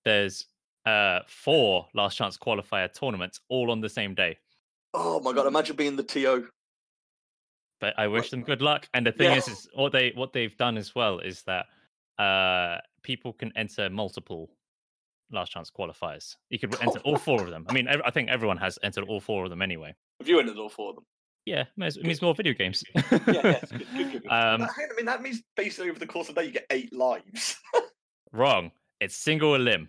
there's 0.04 0.46
uh 0.86 1.20
four 1.26 1.86
last 1.94 2.16
chance 2.18 2.36
qualifier 2.36 2.92
tournaments 2.92 3.40
all 3.48 3.70
on 3.70 3.80
the 3.80 3.88
same 3.88 4.14
day. 4.14 4.36
Oh 4.92 5.18
my 5.20 5.32
god! 5.32 5.46
Imagine 5.46 5.76
being 5.76 5.96
the 5.96 6.02
TO. 6.02 6.46
But 7.80 7.94
I 7.98 8.06
wish 8.06 8.30
them 8.30 8.42
good 8.42 8.62
luck. 8.62 8.88
And 8.94 9.06
the 9.06 9.12
thing 9.12 9.36
is, 9.36 9.48
is 9.48 9.68
what 9.74 9.92
they 9.92 10.12
what 10.14 10.32
they've 10.32 10.56
done 10.56 10.76
as 10.78 10.94
well 10.94 11.18
is 11.18 11.42
that 11.42 11.66
uh 12.22 12.78
people 13.02 13.32
can 13.32 13.52
enter 13.56 13.90
multiple 13.90 14.50
last 15.32 15.52
chance 15.52 15.70
qualifiers. 15.70 16.36
You 16.50 16.58
could 16.58 16.74
enter 16.80 16.98
all 17.00 17.16
four 17.16 17.42
of 17.42 17.50
them. 17.50 17.66
I 17.68 17.72
mean, 17.72 17.88
I 17.88 18.10
think 18.10 18.28
everyone 18.28 18.56
has 18.58 18.78
entered 18.82 19.04
all 19.04 19.20
four 19.20 19.44
of 19.44 19.50
them 19.50 19.62
anyway. 19.62 19.94
Have 20.20 20.28
you 20.28 20.38
entered 20.38 20.58
all 20.58 20.68
four 20.68 20.90
of 20.90 20.96
them? 20.96 21.04
Yeah, 21.46 21.64
it 21.76 22.02
means 22.04 22.22
more 22.22 22.34
video 22.34 22.54
games. 22.54 22.82
Yeah, 22.94 23.02
yes. 23.26 23.70
Good, 23.70 23.78
good, 23.78 24.12
good, 24.12 24.22
good. 24.22 24.26
Um, 24.30 24.62
I 24.62 24.68
mean, 24.96 25.04
that 25.04 25.20
means 25.20 25.42
basically 25.56 25.90
over 25.90 25.98
the 25.98 26.06
course 26.06 26.30
of 26.30 26.34
the 26.34 26.40
day 26.40 26.46
you 26.46 26.52
get 26.54 26.66
eight 26.70 26.90
lives. 26.94 27.56
Wrong. 28.32 28.70
It's 29.00 29.14
single 29.14 29.58
limb. 29.58 29.88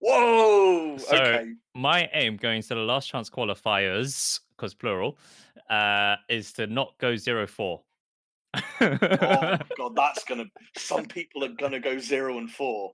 Whoa! 0.00 0.98
So- 0.98 1.16
okay. 1.16 1.52
My 1.76 2.10
aim 2.12 2.36
going 2.36 2.62
to 2.62 2.68
the 2.68 2.80
last 2.80 3.08
chance 3.08 3.30
qualifiers, 3.30 4.40
because 4.56 4.74
plural, 4.74 5.16
uh, 5.70 6.16
is 6.28 6.52
to 6.54 6.66
not 6.66 6.94
go 6.98 7.14
zero 7.16 7.46
four. 7.46 7.82
Oh 8.80 8.96
god, 9.78 9.94
that's 9.94 10.24
gonna. 10.24 10.46
Some 10.76 11.04
people 11.06 11.44
are 11.44 11.50
gonna 11.58 11.80
go 11.80 11.98
zero 11.98 12.38
and 12.38 12.50
four. 12.50 12.92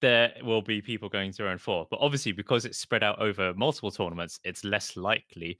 There 0.00 0.32
will 0.42 0.62
be 0.62 0.80
people 0.80 1.08
going 1.08 1.32
zero 1.32 1.50
and 1.50 1.60
four, 1.60 1.86
but 1.90 1.98
obviously 2.00 2.32
because 2.32 2.64
it's 2.64 2.78
spread 2.78 3.02
out 3.02 3.20
over 3.20 3.52
multiple 3.54 3.90
tournaments, 3.90 4.40
it's 4.44 4.64
less 4.64 4.96
likely. 4.96 5.58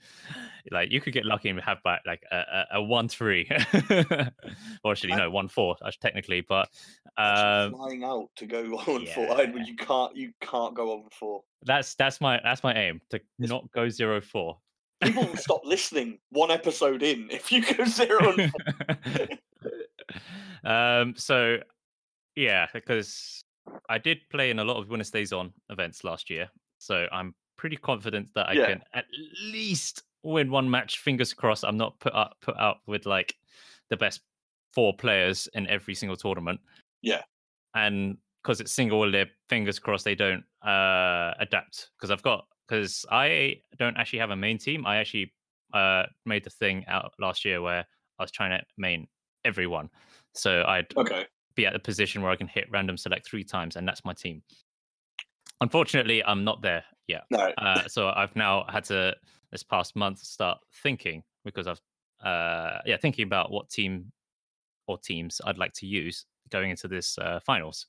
Like 0.70 0.90
you 0.90 1.00
could 1.00 1.12
get 1.12 1.24
lucky 1.24 1.48
and 1.48 1.60
have 1.60 1.82
back 1.82 2.02
like 2.06 2.22
a, 2.32 2.64
a, 2.74 2.82
one 2.82 3.08
three, 3.08 3.48
or 4.84 4.92
actually 4.92 5.12
I- 5.12 5.18
no 5.18 5.30
one 5.30 5.48
four 5.48 5.76
uh, 5.82 5.90
technically, 6.00 6.40
but 6.40 6.68
um, 7.16 7.74
flying 7.74 8.04
out 8.04 8.28
to 8.36 8.46
go 8.46 8.64
on 8.88 9.06
four. 9.06 9.30
I, 9.30 9.42
yeah. 9.42 9.64
you 9.64 9.76
can't. 9.76 10.16
You 10.16 10.32
can't 10.40 10.74
go 10.74 10.92
over 10.92 11.08
four. 11.12 11.42
that's 11.62 11.94
that's 11.94 12.20
my 12.20 12.40
that's 12.42 12.62
my 12.62 12.74
aim 12.74 13.00
to 13.10 13.20
not 13.38 13.70
go 13.72 13.88
zero 13.88 14.20
four. 14.20 14.58
People 15.02 15.26
will 15.26 15.36
stop 15.36 15.62
listening 15.64 16.18
one 16.30 16.50
episode 16.50 17.02
in 17.02 17.28
if 17.30 17.50
you 17.50 17.62
go 17.74 17.84
zero 17.84 18.34
and 18.36 18.52
four. 18.52 20.70
um, 20.70 21.14
so 21.16 21.58
yeah, 22.36 22.66
because 22.72 23.44
I 23.88 23.98
did 23.98 24.18
play 24.30 24.50
in 24.50 24.58
a 24.58 24.64
lot 24.64 24.76
of 24.76 24.88
Winner 24.88 25.04
Stays 25.04 25.32
On 25.32 25.52
events 25.68 26.04
last 26.04 26.30
year, 26.30 26.48
so 26.78 27.06
I'm 27.12 27.34
pretty 27.56 27.76
confident 27.76 28.28
that 28.34 28.48
I 28.48 28.52
Yeah. 28.52 28.66
can 28.66 28.82
at 28.94 29.04
least 29.42 30.02
win 30.22 30.50
one 30.50 30.70
match. 30.70 30.98
Fingers 30.98 31.32
crossed, 31.34 31.64
I'm 31.64 31.76
not 31.76 31.98
put 32.00 32.14
up 32.14 32.36
put 32.40 32.56
out 32.58 32.78
with 32.86 33.06
like 33.06 33.34
the 33.88 33.96
best 33.96 34.20
four 34.72 34.94
players 34.96 35.48
in 35.54 35.66
every 35.66 35.94
single 35.94 36.16
tournament. 36.16 36.60
Yeah. 37.02 37.22
and 37.74 38.18
because 38.42 38.60
it's 38.60 38.72
single 38.72 39.06
lib, 39.06 39.28
fingers 39.48 39.78
crossed 39.78 40.04
they 40.04 40.14
don't 40.14 40.44
uh 40.62 41.34
adapt. 41.38 41.90
Because 41.96 42.10
I've 42.10 42.22
got 42.22 42.46
because 42.68 43.04
I 43.10 43.60
don't 43.78 43.96
actually 43.96 44.20
have 44.20 44.30
a 44.30 44.36
main 44.36 44.58
team. 44.58 44.86
I 44.86 44.96
actually 44.96 45.32
uh 45.74 46.04
made 46.26 46.44
the 46.44 46.50
thing 46.50 46.84
out 46.88 47.12
last 47.18 47.44
year 47.44 47.60
where 47.62 47.86
I 48.18 48.22
was 48.22 48.30
trying 48.30 48.58
to 48.58 48.64
main 48.78 49.06
everyone. 49.44 49.90
So 50.34 50.64
I'd 50.66 50.86
Okay. 50.96 51.26
Be 51.54 51.66
at 51.66 51.72
the 51.72 51.78
position 51.78 52.22
where 52.22 52.30
I 52.30 52.36
can 52.36 52.46
hit 52.46 52.68
random 52.70 52.96
select 52.96 53.26
three 53.26 53.44
times, 53.44 53.76
and 53.76 53.86
that's 53.86 54.04
my 54.04 54.12
team. 54.12 54.42
Unfortunately, 55.60 56.24
I'm 56.24 56.44
not 56.44 56.62
there 56.62 56.84
yet. 57.06 57.24
No. 57.30 57.50
Uh, 57.58 57.82
so 57.88 58.08
I've 58.14 58.34
now 58.36 58.64
had 58.68 58.84
to 58.84 59.14
this 59.50 59.62
past 59.62 59.96
month 59.96 60.18
start 60.20 60.58
thinking 60.82 61.22
because 61.44 61.66
I've 61.66 61.80
uh, 62.24 62.78
yeah 62.84 62.96
thinking 62.98 63.24
about 63.24 63.50
what 63.50 63.70
team 63.70 64.12
or 64.86 64.98
teams 64.98 65.40
I'd 65.44 65.58
like 65.58 65.72
to 65.74 65.86
use 65.86 66.26
going 66.50 66.70
into 66.70 66.88
this 66.88 67.18
uh, 67.18 67.40
finals. 67.44 67.86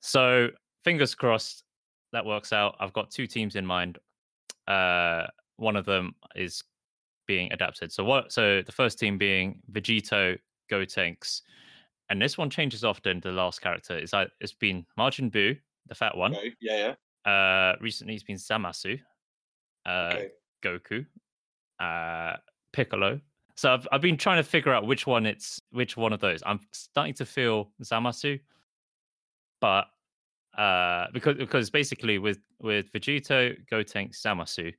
So 0.00 0.48
fingers 0.84 1.14
crossed 1.14 1.64
that 2.12 2.24
works 2.24 2.52
out. 2.52 2.76
I've 2.80 2.92
got 2.92 3.10
two 3.10 3.26
teams 3.26 3.56
in 3.56 3.66
mind. 3.66 3.98
Uh, 4.66 5.26
one 5.56 5.76
of 5.76 5.84
them 5.84 6.14
is 6.34 6.62
being 7.26 7.52
adapted. 7.52 7.92
So 7.92 8.04
what? 8.04 8.32
So 8.32 8.62
the 8.62 8.72
first 8.72 8.98
team 8.98 9.18
being 9.18 9.60
Vegito, 9.72 10.38
Gotenks, 10.70 11.42
and 12.10 12.20
this 12.20 12.38
one 12.38 12.50
changes 12.50 12.84
often. 12.84 13.20
The 13.20 13.32
last 13.32 13.60
character 13.60 13.98
is 13.98 14.14
I- 14.14 14.28
it's 14.40 14.52
been 14.52 14.86
Majin 14.98 15.30
Buu, 15.30 15.58
the 15.86 15.94
fat 15.94 16.16
one. 16.16 16.34
Okay. 16.34 16.54
Yeah. 16.60 16.94
Uh, 17.24 17.76
recently 17.80 18.14
it's 18.14 18.24
been 18.24 18.36
Zamasu, 18.36 19.00
uh, 19.86 20.10
Okay. 20.14 20.30
Goku, 20.62 21.06
uh, 21.80 22.36
Piccolo. 22.72 23.20
So 23.56 23.74
I've 23.74 23.88
I've 23.92 24.00
been 24.00 24.16
trying 24.16 24.38
to 24.42 24.48
figure 24.48 24.72
out 24.72 24.86
which 24.86 25.06
one 25.06 25.26
it's 25.26 25.60
which 25.70 25.96
one 25.96 26.12
of 26.12 26.20
those. 26.20 26.42
I'm 26.46 26.60
starting 26.72 27.14
to 27.14 27.26
feel 27.26 27.72
Zamasu, 27.82 28.40
but 29.60 29.86
uh, 30.56 31.06
because 31.12 31.36
because 31.36 31.70
basically 31.70 32.18
with 32.18 32.38
with 32.60 32.90
Vegito, 32.92 33.56
Gotenks, 33.70 34.20
Zamasu, 34.22 34.72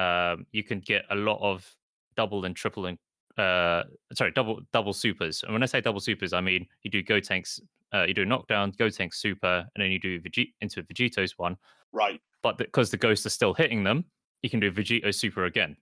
um, 0.00 0.46
you 0.52 0.62
can 0.62 0.80
get 0.80 1.04
a 1.10 1.14
lot 1.16 1.38
of 1.40 1.68
double 2.16 2.44
and 2.44 2.56
triple 2.56 2.86
and 2.86 2.98
uh, 3.38 3.82
sorry 4.14 4.32
double 4.32 4.60
double 4.72 4.92
supers. 4.92 5.42
And 5.42 5.52
when 5.52 5.62
I 5.62 5.66
say 5.66 5.80
double 5.80 6.00
supers, 6.00 6.32
I 6.32 6.40
mean 6.40 6.66
you 6.82 6.90
do 6.90 7.02
Gotenks, 7.02 7.60
uh, 7.94 8.04
you 8.04 8.14
do 8.14 8.24
knockdown, 8.24 8.72
Gotenks 8.72 9.14
super, 9.14 9.66
and 9.74 9.82
then 9.82 9.90
you 9.90 9.98
do 9.98 10.20
Vegeta 10.20 10.52
into 10.60 10.82
Vegito's 10.82 11.38
one. 11.38 11.56
Right. 11.92 12.20
But 12.42 12.58
because 12.58 12.90
the 12.90 12.96
ghosts 12.96 13.26
are 13.26 13.30
still 13.30 13.54
hitting 13.54 13.84
them, 13.84 14.04
you 14.42 14.50
can 14.50 14.60
do 14.60 14.70
Vegito 14.70 15.14
super 15.14 15.44
again. 15.46 15.76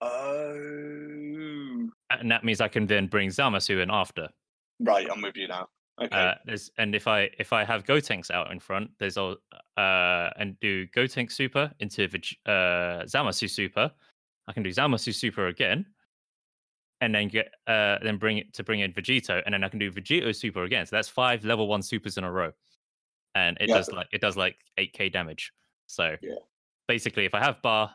Oh. 0.00 0.56
and 2.10 2.30
that 2.30 2.42
means 2.42 2.60
I 2.60 2.68
can 2.68 2.86
then 2.86 3.06
bring 3.06 3.28
Zamasu 3.28 3.82
in 3.82 3.90
after. 3.90 4.28
Right. 4.80 5.06
I'm 5.10 5.20
with 5.20 5.36
you 5.36 5.48
now. 5.48 5.68
Okay. 6.02 6.16
Uh, 6.16 6.34
there's, 6.46 6.70
and 6.78 6.94
if 6.94 7.06
I 7.06 7.28
if 7.38 7.52
I 7.52 7.62
have 7.64 7.84
Gotenks 7.84 8.30
out 8.30 8.50
in 8.50 8.58
front, 8.58 8.90
there's 8.98 9.18
all 9.18 9.36
uh, 9.76 10.30
and 10.38 10.58
do 10.60 10.86
Gotenks 10.88 11.32
super 11.32 11.70
into 11.80 12.08
Veg- 12.08 12.38
uh, 12.46 13.04
Zamasu 13.04 13.50
super, 13.50 13.90
I 14.48 14.52
can 14.52 14.62
do 14.62 14.70
Zamasu 14.70 15.14
super 15.14 15.48
again, 15.48 15.84
and 17.00 17.14
then 17.14 17.28
get 17.28 17.52
uh, 17.66 17.98
then 18.02 18.18
bring 18.18 18.38
it 18.38 18.52
to 18.54 18.62
bring 18.64 18.80
in 18.80 18.92
Vegito, 18.92 19.42
and 19.44 19.54
then 19.54 19.64
I 19.64 19.68
can 19.68 19.78
do 19.78 19.90
Vegito 19.90 20.34
super 20.34 20.64
again. 20.64 20.86
So 20.86 20.96
that's 20.96 21.08
five 21.08 21.44
level 21.44 21.68
one 21.68 21.82
supers 21.82 22.18
in 22.18 22.24
a 22.24 22.30
row, 22.32 22.52
and 23.34 23.56
it 23.60 23.68
Yeah. 23.68 23.76
does 23.76 23.92
like 23.92 24.08
it 24.12 24.20
does 24.20 24.36
like 24.36 24.56
eight 24.76 24.92
k 24.92 25.08
damage. 25.08 25.52
So 25.86 26.16
Yeah. 26.22 26.36
basically, 26.88 27.24
if 27.24 27.34
I 27.34 27.40
have 27.40 27.62
bar, 27.62 27.94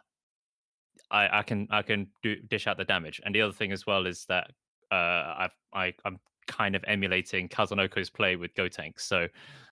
I, 1.12 1.40
I 1.40 1.44
can 1.44 1.68
I 1.70 1.82
can 1.82 2.08
do 2.24 2.36
dish 2.38 2.68
out 2.68 2.78
the 2.78 2.86
damage. 2.86 3.22
And 3.26 3.34
the 3.34 3.42
other 3.42 3.54
thing 3.54 3.72
as 3.72 3.86
well 3.86 4.06
is 4.06 4.26
that 4.26 4.52
uh, 4.92 5.36
I've 5.38 5.56
I, 5.74 5.94
I'm 6.06 6.20
kind 6.48 6.76
of 6.76 6.84
emulating 6.88 7.50
Kazunoko's 7.50 8.10
play 8.10 8.36
with 8.36 8.54
Gotenks. 8.54 9.02
So 9.02 9.28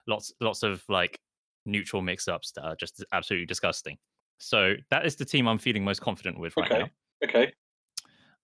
lots 0.08 0.34
lots 0.42 0.64
of 0.64 0.84
like 0.90 1.20
neutral 1.66 2.02
mix 2.02 2.28
ups 2.28 2.52
that 2.52 2.64
are 2.64 2.76
just 2.76 3.04
absolutely 3.14 3.46
disgusting. 3.46 3.98
So 4.40 4.76
that 4.90 5.06
is 5.06 5.16
the 5.16 5.26
team 5.26 5.48
I'm 5.48 5.58
feeling 5.58 5.84
most 5.84 6.02
confident 6.02 6.40
with 6.40 6.56
right 6.58 6.70
Okay. 6.70 6.80
now. 6.82 6.90
Okay. 7.24 7.54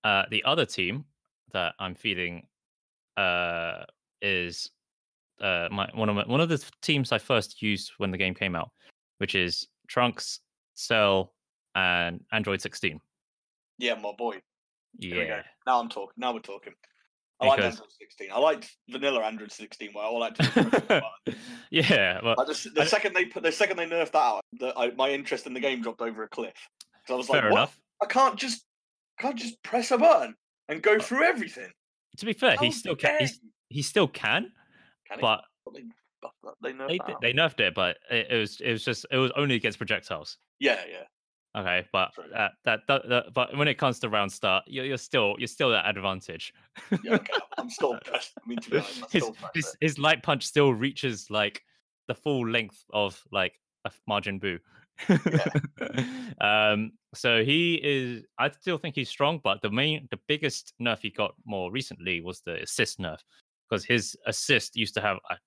Uh, 0.03 0.23
the 0.31 0.43
other 0.45 0.65
team 0.65 1.05
that 1.53 1.73
I'm 1.79 1.95
feeling 1.95 2.47
uh, 3.17 3.83
is 4.21 4.69
uh, 5.41 5.67
my 5.71 5.89
one 5.93 6.09
of 6.09 6.15
my, 6.15 6.23
one 6.25 6.41
of 6.41 6.49
the 6.49 6.63
teams 6.81 7.11
I 7.11 7.17
first 7.17 7.61
used 7.61 7.91
when 7.97 8.11
the 8.11 8.17
game 8.17 8.33
came 8.33 8.55
out, 8.55 8.69
which 9.17 9.35
is 9.35 9.67
Trunks, 9.87 10.39
Cell, 10.75 11.33
and 11.75 12.21
Android 12.31 12.61
16. 12.61 12.99
Yeah, 13.77 13.95
my 13.95 14.11
boy. 14.17 14.39
Here 14.99 15.11
we 15.19 15.25
go. 15.25 15.27
Yeah, 15.35 15.41
Now 15.67 15.79
I'm 15.79 15.89
talking. 15.89 16.13
Now 16.17 16.33
we're 16.33 16.39
talking. 16.39 16.73
I 17.41 17.45
like 17.47 17.57
Because- 17.57 17.73
Android 17.75 17.91
16. 17.99 18.29
I 18.33 18.39
liked 18.39 18.75
vanilla 18.89 19.21
Android 19.23 19.51
16. 19.51 19.89
Where 19.93 20.03
I 20.05 20.25
had 20.25 20.35
to 20.35 20.41
do 20.43 20.47
was 20.47 20.69
press 20.69 20.81
the 20.81 21.01
button. 21.25 21.39
yeah. 21.71 22.19
Well, 22.23 22.35
Like 22.37 22.47
the, 22.47 22.69
the 22.75 22.81
I- 22.81 22.85
second 22.85 23.13
they 23.15 23.25
put 23.25 23.43
the 23.43 23.51
second 23.51 23.77
they 23.77 23.85
nerfed 23.85 24.11
that 24.11 24.17
out, 24.17 24.41
the, 24.59 24.73
I, 24.77 24.91
my 24.91 25.09
interest 25.11 25.45
in 25.47 25.53
the 25.53 25.59
game 25.59 25.81
dropped 25.81 26.01
over 26.01 26.23
a 26.23 26.27
cliff. 26.29 26.53
I 27.09 27.13
was 27.13 27.27
fair 27.27 27.43
like, 27.43 27.51
what? 27.51 27.57
enough. 27.57 27.79
I 28.01 28.05
can't 28.07 28.35
just 28.37 28.65
can't 29.19 29.35
just 29.35 29.61
press 29.63 29.91
a 29.91 29.97
button 29.97 30.35
and 30.67 30.81
go 30.81 30.99
through 30.99 31.23
everything. 31.23 31.71
To 32.17 32.25
be 32.25 32.33
fair, 32.33 32.55
he 32.57 32.71
still 32.71 32.95
can. 32.95 33.27
He 33.69 33.81
still 33.83 34.07
can, 34.07 34.51
Can 35.07 35.19
but 35.21 35.41
But 35.63 35.75
they, 35.75 35.83
buffed 36.21 36.35
that- 36.43 36.55
they 36.61 36.73
nerfed 36.73 37.21
they 37.21 37.31
they 37.31 37.33
nerfed 37.33 37.59
it. 37.59 37.75
But 37.75 37.97
it, 38.09 38.27
it 38.31 38.37
was 38.37 38.59
it 38.61 38.71
was 38.71 38.83
just 38.83 39.05
it 39.11 39.17
was 39.17 39.31
only 39.35 39.55
against 39.55 39.77
projectiles. 39.77 40.37
Yeah, 40.59 40.79
yeah. 40.89 41.03
Okay, 41.57 41.87
but 41.91 42.11
that, 42.31 42.51
that, 42.65 42.81
that, 42.87 43.33
but 43.33 43.57
when 43.57 43.67
it 43.67 43.79
comes 43.79 43.99
to 44.01 44.09
round 44.09 44.31
start, 44.31 44.63
you're, 44.67 44.85
you're 44.85 44.97
still 44.97 45.35
you're 45.39 45.47
still 45.47 45.73
at 45.75 45.87
advantage. 45.87 46.53
yeah 47.03 47.15
okay. 47.15 47.33
I'm 47.57 47.71
still 47.71 47.97
pressed. 48.05 48.33
I 48.37 48.47
mean, 48.47 48.59
to 48.59 48.69
be 48.69 48.77
honest, 48.77 49.05
his, 49.11 49.31
his, 49.55 49.77
his 49.81 49.99
light 49.99 50.21
punch 50.21 50.45
still 50.45 50.73
reaches 50.73 51.27
like 51.31 51.63
the 52.07 52.13
full 52.13 52.47
length 52.47 52.85
of 52.93 53.19
like 53.31 53.53
a 53.85 53.91
Majin 54.07 54.39
Buu. 54.39 54.59
um, 56.41 56.91
so 57.13 57.43
he 57.43 57.75
is. 57.83 58.23
I 58.37 58.49
still 58.51 58.77
think 58.77 58.95
he's 58.95 59.09
strong, 59.09 59.39
but 59.43 59.61
the 59.61 59.69
main, 59.69 60.07
the 60.11 60.19
biggest 60.27 60.73
nerf 60.81 60.99
he 61.01 61.09
got 61.09 61.33
more 61.45 61.71
recently 61.71 62.21
was 62.21 62.41
the 62.41 62.61
assist 62.61 62.99
nerf 62.99 63.19
because 63.69 63.85
his 63.85 64.15
assist 64.25 64.75
used 64.75 64.93
to 64.95 65.01
have 65.01 65.17
a 65.29 65.37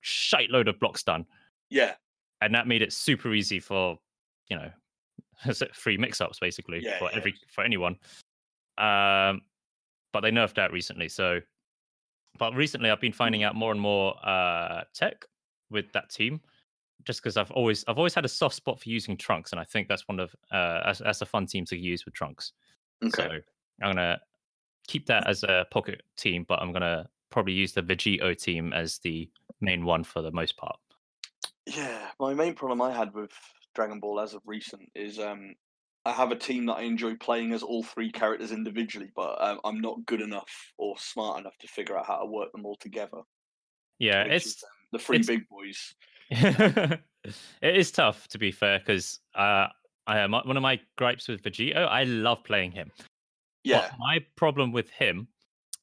shite 0.00 0.50
load 0.50 0.68
of 0.68 0.78
blocks 0.80 1.02
done, 1.02 1.26
Yeah, 1.70 1.94
and 2.40 2.54
that 2.54 2.66
made 2.66 2.82
it 2.82 2.92
super 2.92 3.34
easy 3.34 3.60
for 3.60 3.98
you 4.48 4.56
know 4.56 4.70
free 5.72 5.96
mix-ups 5.96 6.38
basically 6.38 6.80
Yeah, 6.82 6.98
for 6.98 7.10
yeah. 7.10 7.16
every 7.16 7.34
for 7.48 7.64
anyone. 7.64 7.96
Um, 8.78 9.42
but 10.12 10.20
they 10.22 10.30
nerfed 10.30 10.54
that 10.54 10.72
recently. 10.72 11.08
So, 11.08 11.40
but 12.38 12.54
recently 12.54 12.90
I've 12.90 13.00
been 13.00 13.12
finding 13.12 13.42
out 13.42 13.54
more 13.54 13.72
and 13.72 13.80
more 13.80 14.14
uh, 14.26 14.84
tech 14.94 15.24
with 15.70 15.92
that 15.92 16.08
team, 16.10 16.40
just 17.04 17.22
because 17.22 17.36
I've 17.36 17.50
always 17.50 17.84
I've 17.88 17.98
always 17.98 18.14
had 18.14 18.24
a 18.24 18.28
soft 18.28 18.54
spot 18.54 18.80
for 18.80 18.88
using 18.88 19.16
trunks, 19.16 19.52
and 19.52 19.60
I 19.60 19.64
think 19.64 19.88
that's 19.88 20.06
one 20.08 20.20
of 20.20 20.34
uh, 20.52 20.80
that's, 20.84 20.98
that's 21.00 21.20
a 21.22 21.26
fun 21.26 21.46
team 21.46 21.64
to 21.66 21.76
use 21.76 22.04
with 22.04 22.14
trunks. 22.14 22.52
okay. 23.04 23.12
So 23.22 23.30
I'm 23.82 23.94
gonna 23.94 24.20
keep 24.86 25.06
that 25.06 25.28
as 25.28 25.44
a 25.44 25.66
pocket 25.70 26.02
team, 26.16 26.44
but 26.48 26.60
I'm 26.60 26.72
gonna 26.72 27.08
probably 27.30 27.52
use 27.52 27.72
the 27.72 27.82
Vegito 27.82 28.36
team 28.36 28.72
as 28.72 28.98
the 28.98 29.28
main 29.60 29.84
one 29.84 30.04
for 30.04 30.22
the 30.22 30.32
most 30.32 30.56
part. 30.56 30.76
Yeah, 31.66 32.08
my 32.18 32.34
main 32.34 32.54
problem 32.54 32.80
I 32.80 32.92
had 32.92 33.12
with 33.12 33.30
Dragon 33.74 34.00
Ball 34.00 34.20
as 34.20 34.34
of 34.34 34.42
recent 34.46 34.90
is 34.94 35.18
um, 35.18 35.54
I 36.04 36.12
have 36.12 36.32
a 36.32 36.36
team 36.36 36.66
that 36.66 36.78
I 36.78 36.82
enjoy 36.82 37.16
playing 37.16 37.52
as 37.52 37.62
all 37.62 37.82
three 37.82 38.10
characters 38.10 38.50
individually, 38.50 39.10
but 39.14 39.36
um, 39.42 39.60
I'm 39.64 39.80
not 39.80 40.06
good 40.06 40.22
enough 40.22 40.50
or 40.78 40.96
smart 40.98 41.38
enough 41.40 41.56
to 41.60 41.68
figure 41.68 41.98
out 41.98 42.06
how 42.06 42.18
to 42.20 42.26
work 42.26 42.50
them 42.52 42.64
all 42.64 42.76
together. 42.80 43.18
Yeah, 43.98 44.22
it's 44.22 44.46
is, 44.46 44.64
um, 44.64 44.70
the 44.92 44.98
three 44.98 45.16
it's- 45.16 45.26
big 45.26 45.46
boys. 45.48 45.94
it 46.30 47.00
is 47.62 47.90
tough 47.90 48.28
to 48.28 48.38
be 48.38 48.50
fair 48.50 48.78
because 48.78 49.20
uh, 49.34 49.66
I 50.06 50.18
am 50.18 50.32
one 50.32 50.56
of 50.56 50.62
my 50.62 50.80
gripes 50.96 51.28
with 51.28 51.42
Vegito. 51.42 51.86
I 51.86 52.04
love 52.04 52.44
playing 52.44 52.72
him. 52.72 52.90
Yeah, 53.64 53.88
But 53.90 53.98
my 53.98 54.18
problem 54.36 54.72
with 54.72 54.90
him 54.90 55.28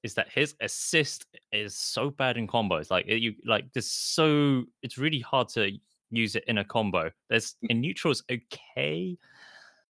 is 0.04 0.14
that 0.14 0.30
his 0.30 0.56
assist 0.62 1.26
is 1.52 1.76
so 1.76 2.10
bad 2.10 2.38
in 2.38 2.48
combos. 2.48 2.92
Like 2.92 3.06
it, 3.08 3.22
you 3.22 3.34
like 3.46 3.66
there's 3.74 3.90
so 3.90 4.64
it's 4.82 4.98
really 4.98 5.20
hard 5.20 5.50
to 5.50 5.72
use 6.12 6.36
it 6.36 6.44
in 6.48 6.60
a 6.60 6.64
combo. 6.64 7.12
There's 7.30 7.56
in 7.64 7.82
neutrals 7.82 8.24
okay 8.32 9.18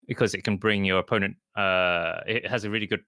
because 0.08 0.34
it 0.34 0.44
can 0.44 0.58
bring 0.58 0.86
your 0.86 1.00
opponent. 1.00 1.36
Uh, 1.56 2.22
it 2.28 2.48
has 2.48 2.64
a 2.64 2.70
really 2.70 2.88
good. 2.88 3.02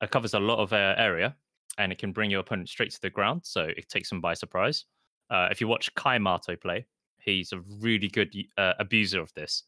It 0.00 0.10
covers 0.10 0.34
a 0.34 0.40
lot 0.40 0.58
of 0.58 0.72
uh, 0.72 0.94
area 0.96 1.34
and 1.78 1.92
it 1.92 1.98
can 1.98 2.12
bring 2.12 2.30
your 2.30 2.40
opponent 2.40 2.68
straight 2.68 2.90
to 2.92 3.00
the 3.00 3.10
ground, 3.10 3.42
so 3.44 3.62
it 3.62 3.88
takes 3.88 4.08
them 4.08 4.20
by 4.20 4.34
surprise. 4.34 4.84
Uh, 5.30 5.48
if 5.50 5.60
you 5.60 5.68
watch 5.68 5.94
Kai 5.94 6.18
Mato 6.18 6.56
play, 6.56 6.86
he's 7.18 7.52
a 7.52 7.60
really 7.80 8.08
good 8.08 8.34
uh, 8.56 8.74
abuser 8.78 9.20
of 9.20 9.32
this. 9.34 9.64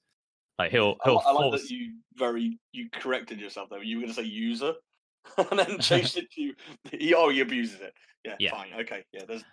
Like 0.58 0.70
he'll 0.72 0.96
he'll 1.04 1.18
I 1.24 1.32
like 1.32 1.50
force. 1.50 1.62
that 1.62 1.70
you 1.70 1.94
very 2.14 2.58
you 2.72 2.88
corrected 2.90 3.40
yourself 3.40 3.68
though. 3.70 3.80
You 3.80 3.96
were 3.96 4.02
going 4.02 4.14
to 4.14 4.20
say 4.20 4.26
user, 4.26 4.74
and 5.50 5.58
then 5.58 5.78
changed 5.80 6.16
it 6.16 6.30
to 6.32 6.54
he, 6.96 7.14
oh 7.14 7.28
he 7.30 7.40
abuses 7.40 7.80
it. 7.80 7.94
Yeah, 8.24 8.34
Yeah. 8.38 8.50
fine, 8.50 8.72
okay, 8.80 9.04
yeah. 9.12 9.22
There's 9.26 9.44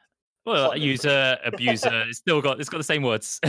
Well, 0.45 0.69
slightly 0.69 0.85
user, 0.87 1.37
abuser, 1.45 2.05
it's 2.07 2.17
still 2.17 2.41
got 2.41 2.59
it's 2.59 2.69
got 2.69 2.77
the 2.79 2.83
same 2.83 3.03
words. 3.03 3.39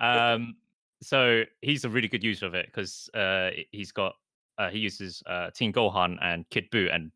um, 0.00 0.56
so 1.02 1.44
he's 1.62 1.84
a 1.84 1.88
really 1.88 2.08
good 2.08 2.24
user 2.24 2.46
of 2.46 2.54
it 2.54 2.66
because 2.66 3.08
uh, 3.14 3.50
he's 3.70 3.92
got 3.92 4.14
uh, 4.58 4.68
he 4.70 4.78
uses 4.78 5.22
uh, 5.26 5.50
Teen 5.50 5.72
Gohan 5.72 6.18
and 6.22 6.48
Kid 6.50 6.70
Buu, 6.70 6.94
and 6.94 7.12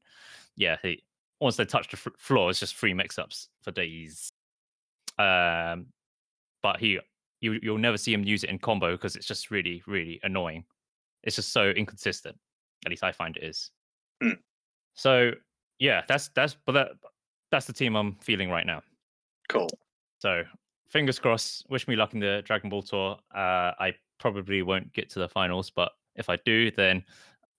yeah, 0.57 0.77
he 0.83 1.03
once 1.45 1.57
they 1.57 1.65
touch 1.67 1.89
the 1.89 1.97
f- 1.99 2.19
floor, 2.19 2.49
it's 2.49 2.59
just 2.59 2.75
free 2.75 2.95
mix-ups 2.95 3.51
for 3.61 3.71
days. 3.71 4.31
Um, 5.19 5.87
but 6.63 6.81
he 6.81 6.99
you 7.41 7.61
you'll 7.63 7.79
never 7.79 7.99
see 7.99 8.15
him 8.15 8.25
use 8.25 8.43
it 8.45 8.51
in 8.51 8.59
combo 8.59 8.93
because 8.93 9.15
it's 9.15 9.27
just 9.27 9.51
really 9.51 9.83
really 9.87 10.19
annoying. 10.23 10.65
It's 11.23 11.37
just 11.37 11.53
so 11.53 11.69
inconsistent. 11.71 12.37
At 12.87 12.91
least 12.91 13.05
I 13.05 13.13
find 13.13 13.37
it 13.37 13.45
is. 13.45 13.71
Hmm. 14.23 14.41
So 14.95 15.33
yeah, 15.79 16.03
that's 16.09 16.31
that's 16.35 16.57
but 16.65 16.73
that 16.73 16.89
that's 17.51 17.67
the 17.67 17.75
team 17.75 17.95
I'm 17.95 18.17
feeling 18.23 18.49
right 18.49 18.67
now. 18.67 18.83
cool. 19.51 19.69
So 20.21 20.45
fingers 20.89 21.19
crossed. 21.19 21.67
Wish 21.69 21.87
me 21.87 21.95
luck 21.95 22.15
in 22.15 22.21
the 22.21 22.43
Dragon 22.47 22.71
Ball 22.71 22.83
tour. 22.83 23.19
Uh, 23.35 23.73
I 23.79 23.95
probably 24.19 24.63
won't 24.63 24.91
get 24.95 25.11
to 25.11 25.19
the 25.19 25.29
finals, 25.29 25.71
but 25.71 25.93
if 26.17 26.31
I 26.31 26.37
do, 26.47 26.71
then 26.71 27.05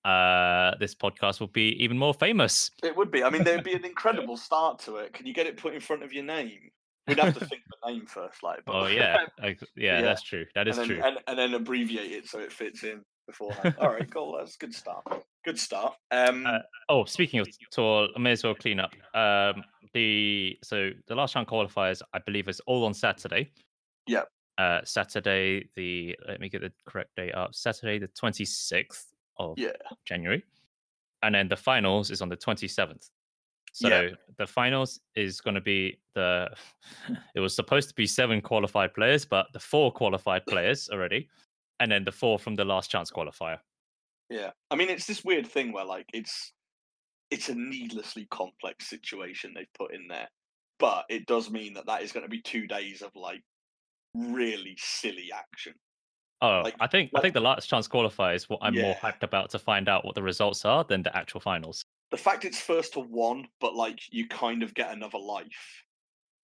uh, 0.06 0.76
this 0.80 0.94
podcast 0.96 1.40
will 1.40 1.48
be 1.48 1.72
even 1.84 1.98
more 1.98 2.14
famous. 2.14 2.72
It 2.84 2.96
would 2.96 3.12
be. 3.12 3.24
I 3.24 3.30
mean, 3.30 3.44
there'd 3.44 3.64
be 3.64 3.74
an 3.74 3.86
incredible 3.94 4.38
start 4.38 4.80
to 4.82 4.98
it. 4.98 5.14
Can 5.14 5.26
you 5.26 5.34
get 5.34 5.48
it 5.48 5.58
put 5.58 5.74
in 5.74 5.80
front 5.82 6.04
of 6.04 6.14
your 6.14 6.24
name? 6.24 6.60
We'd 7.08 7.20
have 7.20 7.34
to 7.38 7.46
think 7.46 7.62
of 7.84 7.90
a 7.90 7.92
name 7.94 8.06
first, 8.08 8.42
like. 8.42 8.60
But 8.66 8.76
Oh 8.76 8.88
yeah, 8.88 9.18
yeah, 9.44 9.54
Yeah. 9.76 10.02
that's 10.02 10.24
true. 10.24 10.46
That 10.56 10.68
is 10.68 10.78
and 10.78 10.90
then, 10.90 10.98
true. 10.98 11.06
And, 11.06 11.18
and 11.28 11.38
then 11.38 11.54
abbreviate 11.54 12.12
it 12.12 12.28
so 12.28 12.40
it 12.40 12.52
fits 12.52 12.84
in 12.84 13.02
beforehand. 13.28 13.76
All 13.80 13.90
right, 13.90 14.10
cool. 14.12 14.36
That's 14.40 14.56
a 14.56 14.58
good 14.60 14.74
start. 14.74 15.04
Good 15.44 15.60
start. 15.60 15.94
Um, 16.12 16.46
Uh, 16.48 16.60
Oh, 16.90 17.06
speaking 17.06 17.40
of 17.40 17.48
tour, 17.72 18.08
I 18.16 18.20
may 18.20 18.32
as 18.32 18.44
well 18.44 18.56
clean 18.56 18.80
up. 18.80 18.94
Um, 19.16 19.64
the 19.94 20.58
so 20.64 20.92
the 21.08 21.16
last 21.16 21.36
round 21.36 21.48
qualifiers, 21.48 22.02
I 22.14 22.20
believe, 22.26 22.48
is 22.48 22.60
all 22.68 22.86
on 22.86 22.94
Saturday. 22.94 23.52
Yep. 24.08 24.28
Uh, 24.58 24.80
Saturday, 24.84 25.70
the 25.76 26.16
let 26.28 26.40
me 26.40 26.50
get 26.50 26.62
the 26.62 26.72
correct 26.88 27.10
date 27.16 27.34
up. 27.36 27.54
Saturday, 27.56 28.00
the 28.00 28.08
twenty 28.20 28.46
sixth 28.46 29.14
of 29.38 29.58
Yeah. 29.58 29.72
January, 30.06 30.44
and 31.24 31.36
then 31.36 31.48
the 31.48 31.58
finals 31.58 32.12
is 32.12 32.22
on 32.22 32.30
the 32.30 32.36
twenty 32.36 32.68
seventh. 32.68 33.10
So 33.74 33.90
Yeah. 33.90 34.12
the 34.38 34.48
finals 34.48 35.02
is 35.16 35.42
going 35.42 35.56
to 35.56 35.62
be 35.62 36.00
the. 36.14 36.50
It 37.36 37.40
was 37.42 37.56
supposed 37.56 37.90
to 37.90 37.96
be 37.96 38.08
seven 38.08 38.42
qualified 38.42 38.94
players, 38.94 39.26
but 39.26 39.48
the 39.54 39.60
four 39.60 39.92
qualified 39.92 40.46
players 40.48 40.90
already, 40.90 41.30
and 41.80 41.92
then 41.92 42.04
the 42.06 42.12
four 42.12 42.40
from 42.40 42.56
the 42.56 42.66
last 42.66 42.90
chance 42.90 43.12
qualifier. 43.12 43.60
yeah. 44.30 44.52
I 44.72 44.76
mean, 44.76 44.90
it's 44.90 45.06
this 45.06 45.24
weird 45.24 45.46
thing 45.48 45.72
where 45.74 45.86
like 45.86 46.06
it's 46.14 46.54
it's 47.32 47.50
a 47.50 47.56
needlessly 47.56 48.28
complex 48.32 48.88
situation 48.88 49.54
they've 49.54 49.74
put 49.78 49.94
in 49.94 50.08
there, 50.08 50.30
but 50.80 51.06
it 51.10 51.26
does 51.26 51.50
mean 51.50 51.74
that 51.74 51.86
that 51.88 52.02
is 52.04 52.12
going 52.12 52.24
to 52.24 52.30
be 52.30 52.42
two 52.42 52.68
days 52.68 53.02
of 53.02 53.12
like 53.16 53.42
really 54.14 54.76
silly 54.78 55.32
action. 55.34 55.74
Oh, 56.42 56.62
Like- 56.64 56.76
I 56.80 56.88
think 56.88 57.12
I 57.16 57.22
think 57.22 57.34
the 57.34 57.40
last 57.40 57.68
chance 57.70 57.88
qualifier 57.88 58.36
is 58.36 58.50
what 58.50 58.60
I'm 58.62 58.76
more 58.76 58.96
hyped 58.96 59.24
about 59.24 59.50
to 59.52 59.60
find 59.60 59.88
out 59.88 60.04
what 60.06 60.16
the 60.16 60.24
results 60.24 60.66
are 60.66 60.84
than 60.84 61.02
the 61.04 61.16
actual 61.16 61.40
finals. 61.40 61.84
the 62.12 62.18
fact 62.18 62.46
it's 62.46 62.60
first 62.62 62.94
to 62.94 63.00
one, 63.00 63.48
but 63.60 63.74
like 63.76 64.00
you 64.12 64.28
kind 64.28 64.64
of 64.64 64.74
get 64.74 64.92
another 64.92 65.18
life, 65.18 65.84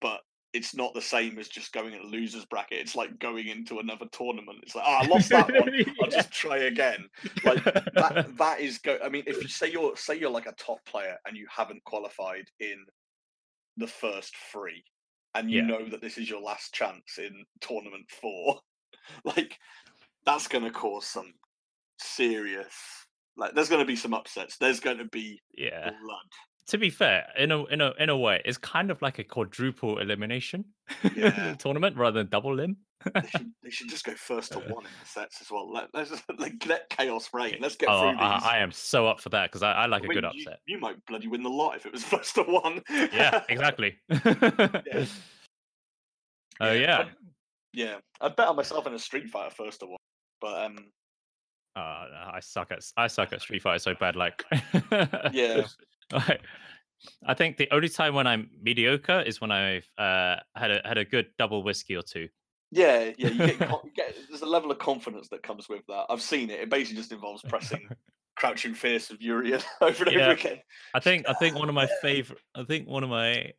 but 0.02 0.22
it's 0.54 0.76
not 0.76 0.94
the 0.94 1.02
same 1.02 1.40
as 1.40 1.48
just 1.48 1.72
going 1.72 1.94
in 1.94 2.02
a 2.02 2.06
losers 2.06 2.44
bracket. 2.46 2.80
It's 2.80 2.96
like 2.96 3.18
going 3.20 3.48
into 3.48 3.80
another 3.80 4.06
tournament. 4.12 4.60
It's 4.64 4.76
like, 4.76 4.84
oh, 4.86 5.00
I 5.02 5.06
lost 5.08 5.30
that 5.30 5.48
one. 5.50 5.72
I'll 6.02 6.10
just 6.10 6.32
try 6.32 6.58
again. 6.58 7.08
Like 7.46 7.64
that. 7.64 8.36
That 8.38 8.60
is 8.60 8.80
go. 8.80 8.98
I 9.04 9.08
mean, 9.10 9.24
if 9.28 9.42
you 9.42 9.48
say 9.48 9.72
you're 9.72 9.96
say 9.96 10.18
you're 10.20 10.30
like 10.32 10.48
a 10.48 10.54
top 10.54 10.84
player 10.86 11.16
and 11.26 11.38
you 11.38 11.48
haven't 11.50 11.84
qualified 11.86 12.46
in 12.60 12.84
the 13.78 13.88
first 13.88 14.36
three, 14.52 14.84
and 15.36 15.50
you 15.50 15.62
Yeah. 15.62 15.68
know 15.68 15.88
that 15.90 16.02
this 16.02 16.18
is 16.18 16.30
your 16.30 16.42
last 16.42 16.74
chance 16.74 17.18
in 17.18 17.46
tournament 17.62 18.10
four, 18.10 18.60
like 19.24 19.58
that's 20.26 20.48
going 20.48 20.64
to 20.64 20.72
cause 20.72 21.06
some 21.06 21.34
serious. 22.00 22.74
Like, 23.38 23.54
there's 23.56 23.70
going 23.70 23.82
to 23.82 23.88
be 23.88 23.96
some 23.96 24.14
upsets. 24.14 24.58
There's 24.58 24.80
going 24.80 24.98
to 24.98 25.06
be 25.06 25.42
yeah. 25.58 25.90
blood. 26.04 26.18
To 26.68 26.78
be 26.78 26.90
fair, 26.90 27.26
in 27.38 27.52
a 27.52 27.66
in 27.66 27.82
a 27.82 27.92
in 28.00 28.10
a 28.10 28.18
way, 28.18 28.42
it's 28.46 28.58
kind 28.58 28.92
of 28.92 29.02
like 29.02 29.20
a 29.20 29.24
quadruple 29.24 29.98
elimination 29.98 30.64
Yeah. 31.16 31.54
tournament 31.60 31.98
rather 31.98 32.20
than 32.20 32.30
double 32.30 32.56
limb. 32.56 32.78
they, 33.14 33.28
should, 33.28 33.52
they 33.64 33.70
should 33.72 33.90
just 33.90 34.06
go 34.06 34.14
first 34.16 34.52
to 34.52 34.60
uh. 34.60 34.74
one 34.74 34.86
in 34.86 34.92
the 35.02 35.08
sets 35.08 35.42
as 35.42 35.50
well. 35.50 35.72
Let, 35.74 35.88
let's 35.94 36.12
just, 36.12 36.24
like, 36.38 36.64
let 36.68 36.88
chaos 36.90 37.30
reign. 37.34 37.58
Let's 37.60 37.76
get 37.76 37.90
oh, 37.90 38.02
through 38.02 38.12
these. 38.12 38.22
I, 38.22 38.58
I 38.58 38.58
am 38.60 38.72
so 38.72 39.08
up 39.08 39.20
for 39.20 39.30
that 39.30 39.50
because 39.50 39.64
I, 39.64 39.72
I 39.72 39.86
like 39.88 40.04
I 40.04 40.06
a 40.06 40.10
mean, 40.10 40.22
good 40.22 40.30
you, 40.34 40.42
upset. 40.42 40.60
you 40.68 40.80
might 40.80 41.04
bloody 41.08 41.28
win 41.28 41.42
the 41.42 41.50
lot 41.50 41.76
if 41.76 41.86
it 41.86 41.92
was 41.92 42.04
first 42.04 42.36
to 42.36 42.44
one. 42.44 42.82
Yeah, 42.90 43.44
exactly. 43.50 43.98
Yeah. 44.10 45.06
Oh 46.62 46.74
yeah. 46.74 47.06
Yeah. 47.74 47.98
I'd 48.20 48.36
bet 48.36 48.48
on 48.48 48.56
myself 48.56 48.88
in 48.88 48.94
a 48.94 49.00
Street 49.00 49.30
Fighter 49.30 49.54
first 49.56 49.82
of 49.84 49.90
all, 49.90 49.98
but 50.40 50.66
um, 50.66 50.78
Uh, 51.76 51.80
I 52.34 52.40
suck 52.42 52.72
at 52.72 52.80
I 52.98 53.08
suck 53.08 53.32
at 53.34 53.42
Street 53.46 53.62
Fighter 53.62 53.80
so 53.80 53.96
bad. 53.96 54.16
Like, 54.16 54.44
Yeah. 55.32 55.66
Like, 56.12 56.42
I 57.26 57.34
think 57.34 57.56
the 57.56 57.70
only 57.72 57.88
time 57.88 58.14
when 58.14 58.28
I'm 58.28 58.50
mediocre 58.62 59.22
is 59.22 59.40
when 59.40 59.50
I've 59.50 59.90
uh, 59.98 60.36
had 60.56 60.72
a 60.72 60.82
had 60.84 60.98
a 60.98 61.06
good 61.06 61.28
double 61.40 61.64
whiskey 61.64 61.96
or 61.96 62.02
two. 62.04 62.28
yeah, 62.72 63.12
yeah. 63.18 63.30
You 63.30 63.38
get, 63.38 63.60
you 63.86 63.92
get 63.96 64.16
there's 64.30 64.42
a 64.42 64.46
level 64.46 64.70
of 64.72 64.78
confidence 64.80 65.30
that 65.30 65.42
comes 65.42 65.70
with 65.70 65.82
that. 65.88 66.06
I've 66.10 66.22
seen 66.22 66.50
it. 66.50 66.60
It 66.60 66.70
basically 66.70 66.98
just 66.98 67.12
involves 67.14 67.42
pressing 67.44 67.88
crouching 68.36 68.74
fierce 68.74 69.10
of 69.10 69.22
Urian 69.22 69.62
over 69.82 70.04
and 70.04 70.14
Yeah. 70.14 70.22
over 70.24 70.32
again. 70.34 70.60
I 70.94 71.00
think 71.00 71.28
I 71.30 71.34
think 71.34 71.56
one 71.56 71.70
of 71.70 71.76
my 71.76 71.88
favorite. 72.02 72.40
I 72.56 72.64
think 72.66 72.88
one 72.90 73.04
of 73.06 73.10
my 73.10 73.54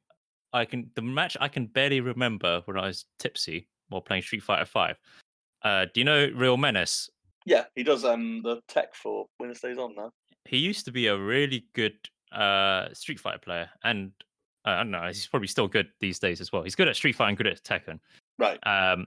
I 0.53 0.67
can 0.67 0.91
the 0.95 1.03
match 1.03 1.37
I 1.41 1.49
can 1.49 1.67
barely 1.67 2.01
remember 2.03 2.61
when 2.67 2.77
I 2.79 2.87
was 2.87 3.07
tipsy 3.19 3.67
while 3.93 4.01
playing 4.01 4.23
Street 4.23 4.43
Fighter 4.43 4.65
Five. 4.65 4.97
Uh, 5.63 5.87
do 5.93 6.01
you 6.01 6.05
know 6.05 6.29
Real 6.35 6.57
Menace? 6.57 7.11
Yeah, 7.45 7.65
he 7.75 7.83
does 7.83 8.05
um 8.05 8.41
the 8.43 8.61
tech 8.69 8.95
for 8.95 9.27
Winner 9.39 9.55
Stays 9.55 9.79
On 9.79 9.95
now. 9.95 10.11
He 10.45 10.59
used 10.59 10.85
to 10.87 10.93
be 10.93 11.07
a 11.07 11.17
really 11.17 11.67
good 11.75 11.95
uh 12.33 12.89
Street 12.93 13.21
Fighter 13.21 13.39
player, 13.39 13.71
and 13.85 14.13
uh, 14.67 14.71
I 14.71 14.77
don't 14.79 14.91
know. 14.91 15.07
He's 15.07 15.27
probably 15.27 15.49
still 15.49 15.69
good 15.69 15.89
these 16.01 16.19
days 16.19 16.41
as 16.41 16.53
well. 16.53 16.63
He's 16.63 16.75
good 16.75 16.89
at 16.89 16.97
Street 16.97 17.15
Fighter 17.15 17.29
and 17.29 17.37
good 17.37 17.47
at 17.47 17.63
Tekken. 17.63 17.99
Right. 18.39 18.59
Um, 18.67 19.07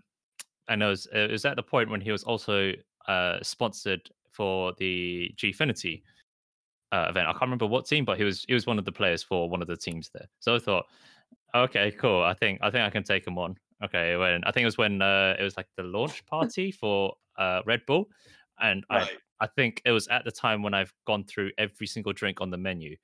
and 0.68 0.82
it 0.82 0.86
was 0.86 1.08
it 1.14 1.32
was 1.32 1.46
at 1.46 1.56
the 1.56 1.64
point 1.64 1.90
when 1.90 2.02
he 2.02 2.12
was 2.12 2.24
also 2.24 2.72
uh 3.08 3.38
sponsored 3.42 4.10
for 4.32 4.74
the 4.78 5.34
Gfinity 5.38 6.02
uh, 6.92 7.08
event. 7.10 7.28
I 7.28 7.32
can't 7.32 7.44
remember 7.44 7.68
what 7.68 7.86
team, 7.86 8.06
but 8.06 8.18
he 8.18 8.24
was 8.24 8.46
he 8.48 8.54
was 8.54 8.66
one 8.66 8.80
of 8.80 8.86
the 8.86 8.92
players 8.92 9.24
for 9.24 9.50
one 9.50 9.62
of 9.62 9.68
the 9.68 9.78
teams 9.78 10.10
there. 10.14 10.28
So 10.40 10.56
I 10.56 10.60
thought, 10.60 10.86
okay, 11.56 11.92
cool. 11.92 12.22
I 12.22 12.34
think 12.34 12.60
I 12.62 12.70
think 12.70 12.84
I 12.84 12.90
can 12.90 13.04
take 13.04 13.26
him 13.26 13.38
on. 13.38 13.58
Okay, 13.84 14.16
when 14.16 14.44
I 14.46 14.52
think 14.52 14.64
it 14.64 14.68
was 14.68 14.78
when 14.78 15.02
uh, 15.02 15.36
it 15.38 15.44
was 15.44 15.58
like 15.58 15.68
the 15.76 15.84
launch 15.84 16.26
party 16.26 16.72
for 16.72 17.16
uh, 17.38 17.62
Red 17.66 17.82
Bull, 17.86 18.08
and 18.62 18.86
I 18.90 19.00
Right. 19.00 19.10
I 19.42 19.48
think 19.48 19.82
it 19.86 19.92
was 19.92 20.08
at 20.08 20.24
the 20.24 20.32
time 20.32 20.64
when 20.64 20.74
I've 20.74 20.94
gone 21.06 21.26
through 21.26 21.52
every 21.58 21.88
single 21.88 22.14
drink 22.14 22.40
on 22.40 22.50
the 22.50 22.58
menu, 22.58 22.96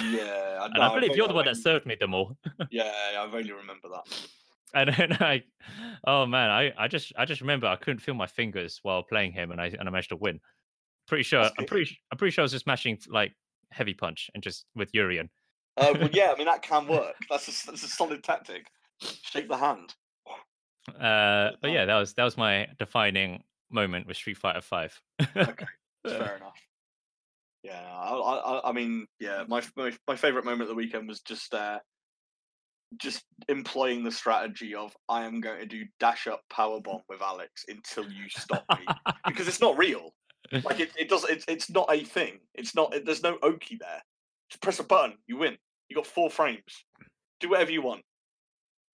Yeah, 0.00 0.58
I, 0.60 0.64
and 0.64 0.74
no, 0.74 0.82
I 0.82 0.88
believe 0.88 1.10
vague- 1.10 1.16
you're 1.16 1.28
the 1.28 1.34
one 1.34 1.44
that 1.44 1.56
served 1.56 1.86
me 1.86 1.94
them 1.94 2.12
all. 2.12 2.36
Yeah, 2.70 2.92
I 3.20 3.26
vaguely 3.30 3.52
remember 3.52 3.88
that. 3.90 4.28
And 4.74 4.92
then 4.92 5.12
I, 5.20 5.44
oh 6.08 6.26
man, 6.26 6.50
I, 6.50 6.72
I 6.76 6.88
just 6.88 7.12
I 7.16 7.24
just 7.24 7.40
remember 7.40 7.68
I 7.68 7.76
couldn't 7.76 8.00
feel 8.00 8.14
my 8.14 8.26
fingers 8.26 8.80
while 8.82 9.04
playing 9.04 9.30
him, 9.32 9.52
and 9.52 9.60
I 9.60 9.66
and 9.66 9.88
I 9.88 9.92
managed 9.92 10.08
to 10.08 10.16
win. 10.16 10.40
Pretty 11.06 11.22
sure 11.22 11.48
I'm 11.56 11.66
pretty 11.66 11.96
I'm 12.10 12.18
pretty 12.18 12.32
sure 12.32 12.42
I 12.42 12.46
was 12.46 12.52
just 12.52 12.66
mashing 12.66 12.98
like 13.08 13.32
heavy 13.70 13.94
punch 13.94 14.28
and 14.34 14.42
just 14.42 14.66
with 14.74 14.90
Urian. 14.92 15.30
Uh, 15.76 15.94
well, 16.00 16.10
yeah, 16.12 16.32
I 16.32 16.36
mean 16.36 16.46
that 16.46 16.62
can 16.62 16.88
work. 16.88 17.14
That's 17.30 17.46
a, 17.46 17.66
that's 17.70 17.84
a 17.84 17.88
solid 17.88 18.24
tactic. 18.24 18.66
Shake 19.22 19.48
the 19.48 19.56
hand. 19.56 19.94
Uh, 20.88 21.50
but 21.60 21.70
Oh. 21.70 21.72
yeah, 21.72 21.84
that 21.84 21.96
was 21.96 22.14
that 22.14 22.24
was 22.24 22.36
my 22.36 22.68
defining 22.78 23.42
moment 23.70 24.06
with 24.06 24.16
Street 24.16 24.36
Fighter 24.36 24.60
Five. 24.60 25.00
Okay. 25.36 25.66
Fair 26.06 26.36
enough. 26.36 26.60
Yeah, 27.62 27.82
I, 27.84 28.12
I, 28.14 28.34
I- 28.58 28.68
I 28.68 28.72
mean, 28.72 29.06
yeah, 29.18 29.44
my 29.48 29.62
my, 29.76 29.92
my 30.06 30.16
favorite 30.16 30.44
moment 30.44 30.62
of 30.62 30.68
the 30.68 30.74
weekend 30.74 31.08
was 31.08 31.20
just 31.20 31.52
uh, 31.54 31.80
just 32.98 33.24
employing 33.48 34.04
the 34.04 34.12
strategy 34.12 34.74
of 34.74 34.96
I 35.08 35.24
am 35.24 35.40
going 35.40 35.58
to 35.58 35.66
do 35.66 35.84
dash 35.98 36.26
up 36.28 36.42
power 36.48 36.80
bomb 36.80 37.02
with 37.08 37.20
Alex 37.20 37.64
until 37.68 38.04
you 38.04 38.28
stop 38.28 38.64
me 38.78 38.86
because 39.26 39.48
it's 39.48 39.60
not 39.60 39.76
real. 39.76 40.14
Like 40.64 40.78
it, 40.78 40.90
it 40.96 41.08
does. 41.08 41.24
It's 41.24 41.44
it's 41.48 41.68
not 41.70 41.92
a 41.92 42.04
thing. 42.04 42.38
It's 42.54 42.74
not. 42.76 42.94
It, 42.94 43.04
there's 43.04 43.24
no 43.24 43.36
Oki 43.42 43.76
there. 43.80 44.00
Just 44.48 44.62
press 44.62 44.78
a 44.78 44.84
button, 44.84 45.16
you 45.26 45.36
win. 45.38 45.56
You 45.88 45.96
got 45.96 46.06
four 46.06 46.30
frames. 46.30 46.84
Do 47.40 47.48
whatever 47.50 47.72
you 47.72 47.82
want. 47.82 48.02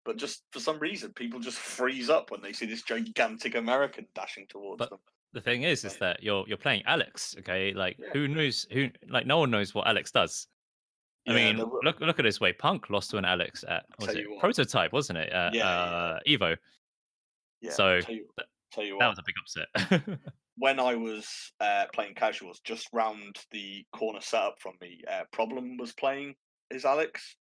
But 0.04 0.16
just 0.16 0.42
for 0.50 0.58
some 0.60 0.78
reason, 0.78 1.12
people 1.12 1.38
just 1.40 1.58
freeze 1.58 2.10
up 2.10 2.30
when 2.30 2.40
they 2.42 2.52
see 2.52 2.66
this 2.66 2.82
gigantic 2.82 3.54
American 3.54 4.06
dashing 4.14 4.46
towards 4.48 4.78
But- 4.78 4.90
them. 4.90 4.98
the 5.32 5.40
thing 5.40 5.62
is, 5.62 5.84
is 5.84 5.96
that 5.98 6.22
you're 6.22 6.44
you're 6.48 6.58
playing 6.58 6.82
Alex. 6.86 7.34
Okay, 7.38 7.72
like 7.72 7.96
Yeah. 7.98 8.10
who 8.12 8.28
knows 8.28 8.66
who 8.72 8.90
like 9.08 9.26
no 9.26 9.38
one 9.38 9.50
knows 9.50 9.74
what 9.74 9.86
Alex 9.86 10.10
does. 10.10 10.48
I 11.28 11.32
Yeah, 11.32 11.52
mean, 11.52 11.64
look 11.82 12.00
look 12.00 12.18
at 12.18 12.24
this 12.24 12.40
way. 12.40 12.52
Punk 12.52 12.90
lost 12.90 13.10
to 13.12 13.16
an 13.18 13.24
Alex 13.24 13.64
at 13.68 13.86
was 14.00 14.08
it 14.14 14.26
prototype, 14.40 14.92
wasn't 14.92 15.18
it? 15.20 15.32
At, 15.32 15.54
yeah, 15.54 15.68
uh, 15.68 16.20
Evo. 16.26 16.56
yeah, 17.60 17.70
so, 17.70 18.00
tell 18.00 18.14
you, 18.14 18.26
tell 18.72 18.84
you 18.84 18.96
That 18.98 19.06
what. 19.06 19.16
was 19.16 19.18
a 19.20 19.24
big 19.24 20.00
upset. 20.02 20.18
when 20.56 20.80
I 20.80 20.96
was 20.96 21.52
uh, 21.60 21.86
playing 21.94 22.14
casuals, 22.14 22.60
just 22.64 22.88
round 22.92 23.36
the 23.52 23.86
corner 23.92 24.20
setup 24.20 24.56
from 24.60 24.74
me, 24.80 25.00
uh, 25.08 25.22
Problem 25.32 25.76
was 25.76 25.92
playing 25.92 26.34
is 26.70 26.84
Alex. 26.84 27.36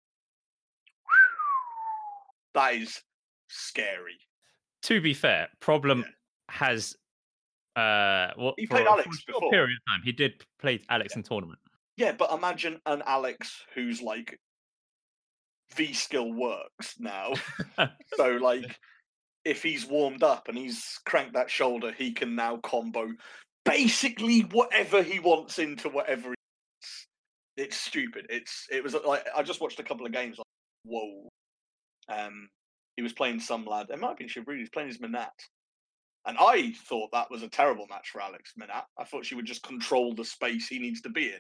That 2.53 2.73
is 2.75 3.01
scary. 3.47 4.17
to 4.83 5.01
be 5.01 5.13
fair, 5.13 5.49
Problem 5.59 5.99
Yeah. 5.99 6.05
has 6.49 6.95
uh 7.75 8.31
what 8.35 8.55
He 8.57 8.65
played 8.67 8.81
a- 8.81 8.85
for 8.85 8.91
Alex 8.91 9.07
a 9.07 9.21
short 9.21 9.25
before. 9.41 9.51
period 9.51 9.77
of 9.77 9.91
time. 9.93 10.01
He 10.03 10.11
did 10.11 10.43
play 10.59 10.81
Alex 10.89 11.15
in 11.15 11.23
tournament. 11.23 11.59
Yeah, 11.97 12.13
but 12.13 12.31
imagine 12.31 12.79
an 12.85 13.03
Alex 13.05 13.63
who's 13.75 14.01
like 14.01 14.39
V 15.75 15.93
skill 15.93 16.31
works 16.33 16.95
now. 16.99 17.33
so 18.15 18.27
like 18.37 18.77
if 19.45 19.61
he's 19.63 19.85
warmed 19.85 20.23
up 20.23 20.47
and 20.47 20.57
he's 20.57 20.99
cranked 21.05 21.33
that 21.33 21.49
shoulder, 21.49 21.91
he 21.91 22.11
can 22.13 22.35
now 22.35 22.57
combo 22.57 23.09
basically 23.65 24.41
whatever 24.41 25.03
he 25.03 25.19
wants 25.19 25.59
into 25.59 25.89
whatever 25.89 26.29
he 26.29 26.35
wants. 26.35 27.07
It's 27.57 27.77
stupid. 27.77 28.25
It's 28.29 28.65
it 28.71 28.83
was 28.83 28.93
like 29.05 29.25
I 29.35 29.43
just 29.43 29.61
watched 29.61 29.79
a 29.79 29.83
couple 29.83 30.05
of 30.05 30.11
games 30.11 30.37
like 30.37 30.45
whoa. 30.85 31.29
Um 32.09 32.49
he 32.95 33.03
was 33.03 33.13
playing 33.13 33.39
some 33.39 33.65
lad. 33.65 33.87
It 33.89 33.99
might 33.99 34.09
have 34.09 34.17
been 34.17 34.27
Shabri, 34.27 34.55
he 34.55 34.61
was 34.61 34.69
playing 34.69 34.89
his 34.89 34.97
Menat. 34.97 35.29
And 36.25 36.37
I 36.37 36.73
thought 36.85 37.11
that 37.13 37.31
was 37.31 37.43
a 37.43 37.47
terrible 37.47 37.87
match 37.89 38.09
for 38.09 38.21
Alex 38.21 38.53
Menat. 38.59 38.83
I 38.97 39.05
thought 39.05 39.25
she 39.25 39.35
would 39.35 39.45
just 39.45 39.63
control 39.63 40.13
the 40.13 40.25
space 40.25 40.67
he 40.67 40.79
needs 40.79 41.01
to 41.01 41.09
be 41.09 41.27
in. 41.27 41.39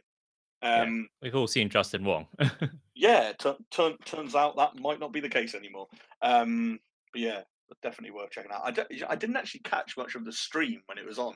Yeah. 0.63 0.81
Um 0.83 1.09
We've 1.21 1.35
all 1.35 1.47
seen 1.47 1.69
Justin 1.69 2.03
Wong. 2.03 2.27
yeah, 2.95 3.33
tu- 3.37 3.57
turn 3.71 3.97
turns 4.05 4.35
out 4.35 4.55
that 4.57 4.79
might 4.79 4.99
not 4.99 5.13
be 5.13 5.19
the 5.19 5.29
case 5.29 5.55
anymore. 5.55 5.87
Um, 6.21 6.79
but 7.13 7.21
yeah, 7.21 7.41
definitely 7.81 8.11
worth 8.11 8.31
checking 8.31 8.51
out. 8.51 8.61
I, 8.63 8.71
d- 8.71 9.03
I 9.07 9.15
didn't 9.15 9.37
actually 9.37 9.61
catch 9.61 9.97
much 9.97 10.15
of 10.15 10.25
the 10.25 10.31
stream 10.31 10.81
when 10.87 10.97
it 10.97 11.05
was 11.05 11.19
on 11.19 11.35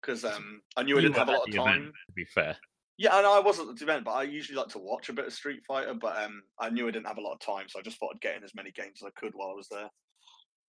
because 0.00 0.24
um, 0.24 0.62
I 0.76 0.82
knew 0.82 0.98
I 0.98 1.00
didn't 1.00 1.16
have 1.16 1.28
a 1.28 1.32
lot 1.32 1.46
of 1.46 1.52
the 1.52 1.60
event, 1.60 1.66
time. 1.66 1.92
to 2.06 2.12
be 2.12 2.24
fair. 2.24 2.56
Yeah, 2.98 3.14
I 3.16 3.22
know 3.22 3.32
I 3.32 3.40
wasn't 3.40 3.70
at 3.70 3.76
the 3.76 3.84
event, 3.84 4.04
but 4.04 4.10
I 4.10 4.24
usually 4.24 4.58
like 4.58 4.68
to 4.68 4.78
watch 4.78 5.08
a 5.08 5.12
bit 5.12 5.26
of 5.26 5.32
Street 5.32 5.62
Fighter. 5.66 5.94
But 5.94 6.20
um, 6.22 6.42
I 6.58 6.68
knew 6.68 6.88
I 6.88 6.90
didn't 6.90 7.06
have 7.06 7.18
a 7.18 7.22
lot 7.22 7.34
of 7.34 7.40
time, 7.40 7.66
so 7.68 7.78
I 7.78 7.82
just 7.82 7.98
thought 7.98 8.12
I'd 8.14 8.20
get 8.20 8.36
in 8.36 8.44
as 8.44 8.54
many 8.54 8.72
games 8.72 9.00
as 9.02 9.06
I 9.06 9.20
could 9.20 9.32
while 9.34 9.50
I 9.50 9.54
was 9.54 9.68
there. 9.68 9.88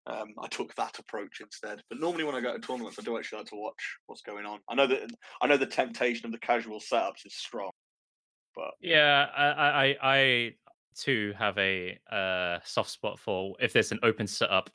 Um, 0.05 0.29
I 0.41 0.47
took 0.47 0.73
that 0.75 0.97
approach 0.99 1.41
instead. 1.41 1.81
But 1.89 1.99
normally 1.99 2.23
when 2.23 2.35
I 2.35 2.41
go 2.41 2.53
to 2.53 2.59
tournaments, 2.59 2.97
I 2.99 3.03
do 3.03 3.17
actually 3.17 3.39
like 3.39 3.47
to 3.49 3.55
watch 3.55 3.97
what's 4.05 4.21
going 4.21 4.45
on. 4.45 4.59
I 4.69 4.75
know 4.75 4.87
that 4.87 5.09
I 5.41 5.47
know 5.47 5.57
the 5.57 5.65
temptation 5.65 6.25
of 6.27 6.31
the 6.31 6.37
casual 6.39 6.79
setups 6.79 7.25
is 7.25 7.35
strong. 7.35 7.71
But 8.55 8.71
Yeah, 8.79 9.27
I, 9.35 9.45
I, 9.47 9.97
I- 10.01 10.53
too 10.95 11.33
have 11.37 11.57
a 11.57 11.97
uh, 12.11 12.59
soft 12.65 12.89
spot 12.89 13.17
for 13.17 13.55
if 13.61 13.71
there's 13.71 13.91
an 13.91 13.99
open 14.03 14.27
setup, 14.27 14.69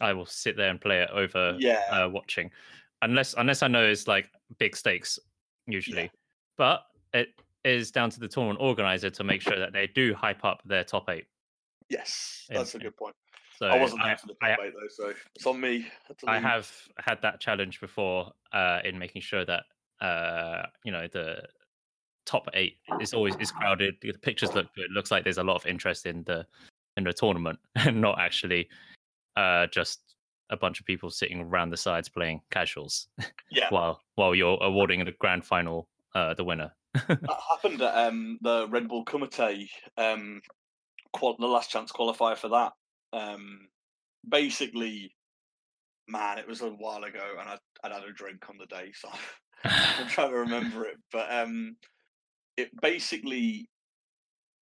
I 0.00 0.12
will 0.12 0.26
sit 0.26 0.56
there 0.56 0.68
and 0.68 0.80
play 0.80 1.00
it 1.00 1.10
over 1.10 1.56
yeah, 1.58 1.82
uh, 1.90 2.08
watching, 2.10 2.50
unless 3.00 3.34
unless 3.34 3.62
I 3.62 3.68
know 3.68 3.84
it's 3.84 4.06
like 4.06 4.28
big 4.58 4.76
stakes 4.76 5.18
usually. 5.66 6.10
But 6.58 6.82
it 7.14 7.28
is 7.64 7.90
down 7.90 8.10
to 8.10 8.20
the 8.20 8.28
tournament 8.28 8.60
organizer 8.60 9.10
to 9.10 9.24
make 9.24 9.40
sure 9.42 9.58
that 9.58 9.72
they 9.72 9.86
do 9.86 10.14
hype 10.14 10.44
up 10.44 10.62
their 10.64 10.84
top 10.84 11.08
eight. 11.08 11.26
yes, 11.88 12.46
that's 12.48 12.74
a 12.74 12.78
good 12.78 12.96
point. 12.96 13.14
So 13.58 13.66
I 13.66 13.78
wasn't 13.78 14.02
I, 14.02 14.06
there 14.08 14.16
for 14.18 14.26
the 14.28 14.34
I- 14.42 14.48
top 14.50 14.58
eight 14.64 14.72
though, 14.74 14.88
so 14.88 15.12
it's 15.36 15.46
on 15.46 15.60
me. 15.60 15.86
I 16.26 16.38
have 16.38 16.70
had 16.98 17.20
that 17.22 17.40
challenge 17.40 17.80
before 17.80 18.32
uh, 18.52 18.80
in 18.84 18.98
making 18.98 19.22
sure 19.22 19.44
that 19.44 19.64
uh, 20.00 20.66
you 20.84 20.90
know 20.92 21.06
the 21.12 21.42
top 22.26 22.48
eight 22.54 22.78
is 23.00 23.12
always 23.14 23.36
is 23.36 23.52
crowded. 23.52 23.94
The 24.02 24.12
pictures 24.14 24.52
look 24.54 24.66
good. 24.74 24.90
Looks 24.90 25.10
like 25.10 25.22
there's 25.24 25.38
a 25.38 25.44
lot 25.44 25.56
of 25.56 25.66
interest 25.66 26.06
in 26.06 26.24
the 26.24 26.46
in 26.96 27.04
the 27.04 27.12
tournament, 27.12 27.58
and 27.76 28.00
not 28.00 28.18
actually 28.18 28.68
uh, 29.36 29.66
just 29.68 30.00
a 30.50 30.56
bunch 30.56 30.80
of 30.80 30.86
people 30.86 31.08
sitting 31.08 31.40
around 31.40 31.70
the 31.70 31.76
sides 31.76 32.08
playing 32.08 32.40
casuals 32.50 33.08
Yeah, 33.50 33.66
while 33.70 34.00
while 34.16 34.34
you're 34.34 34.58
awarding 34.62 35.04
the 35.04 35.12
grand 35.12 35.44
final 35.44 35.88
uh, 36.14 36.34
the 36.34 36.44
winner. 36.44 36.72
that 37.08 37.38
happened 37.50 37.80
at 37.82 38.08
um, 38.08 38.38
the 38.42 38.68
Red 38.68 38.88
Bull 38.88 39.04
Kumite, 39.04 39.68
um, 39.96 40.40
qual- 41.12 41.36
the 41.38 41.46
last 41.46 41.70
chance 41.70 41.90
qualifier 41.92 42.36
for 42.36 42.48
that. 42.48 42.72
Um, 43.12 43.68
basically, 44.28 45.14
man, 46.08 46.38
it 46.38 46.48
was 46.48 46.60
a 46.60 46.68
while 46.68 47.04
ago, 47.04 47.36
and 47.40 47.48
I 47.48 47.58
I'd 47.84 47.92
had 47.92 48.04
a 48.04 48.12
drink 48.12 48.48
on 48.48 48.58
the 48.58 48.66
day, 48.66 48.92
so 48.94 49.08
I'm 49.64 50.08
trying 50.08 50.30
to 50.30 50.38
remember 50.38 50.84
it. 50.86 50.96
But 51.12 51.32
um, 51.32 51.76
it 52.56 52.70
basically 52.80 53.68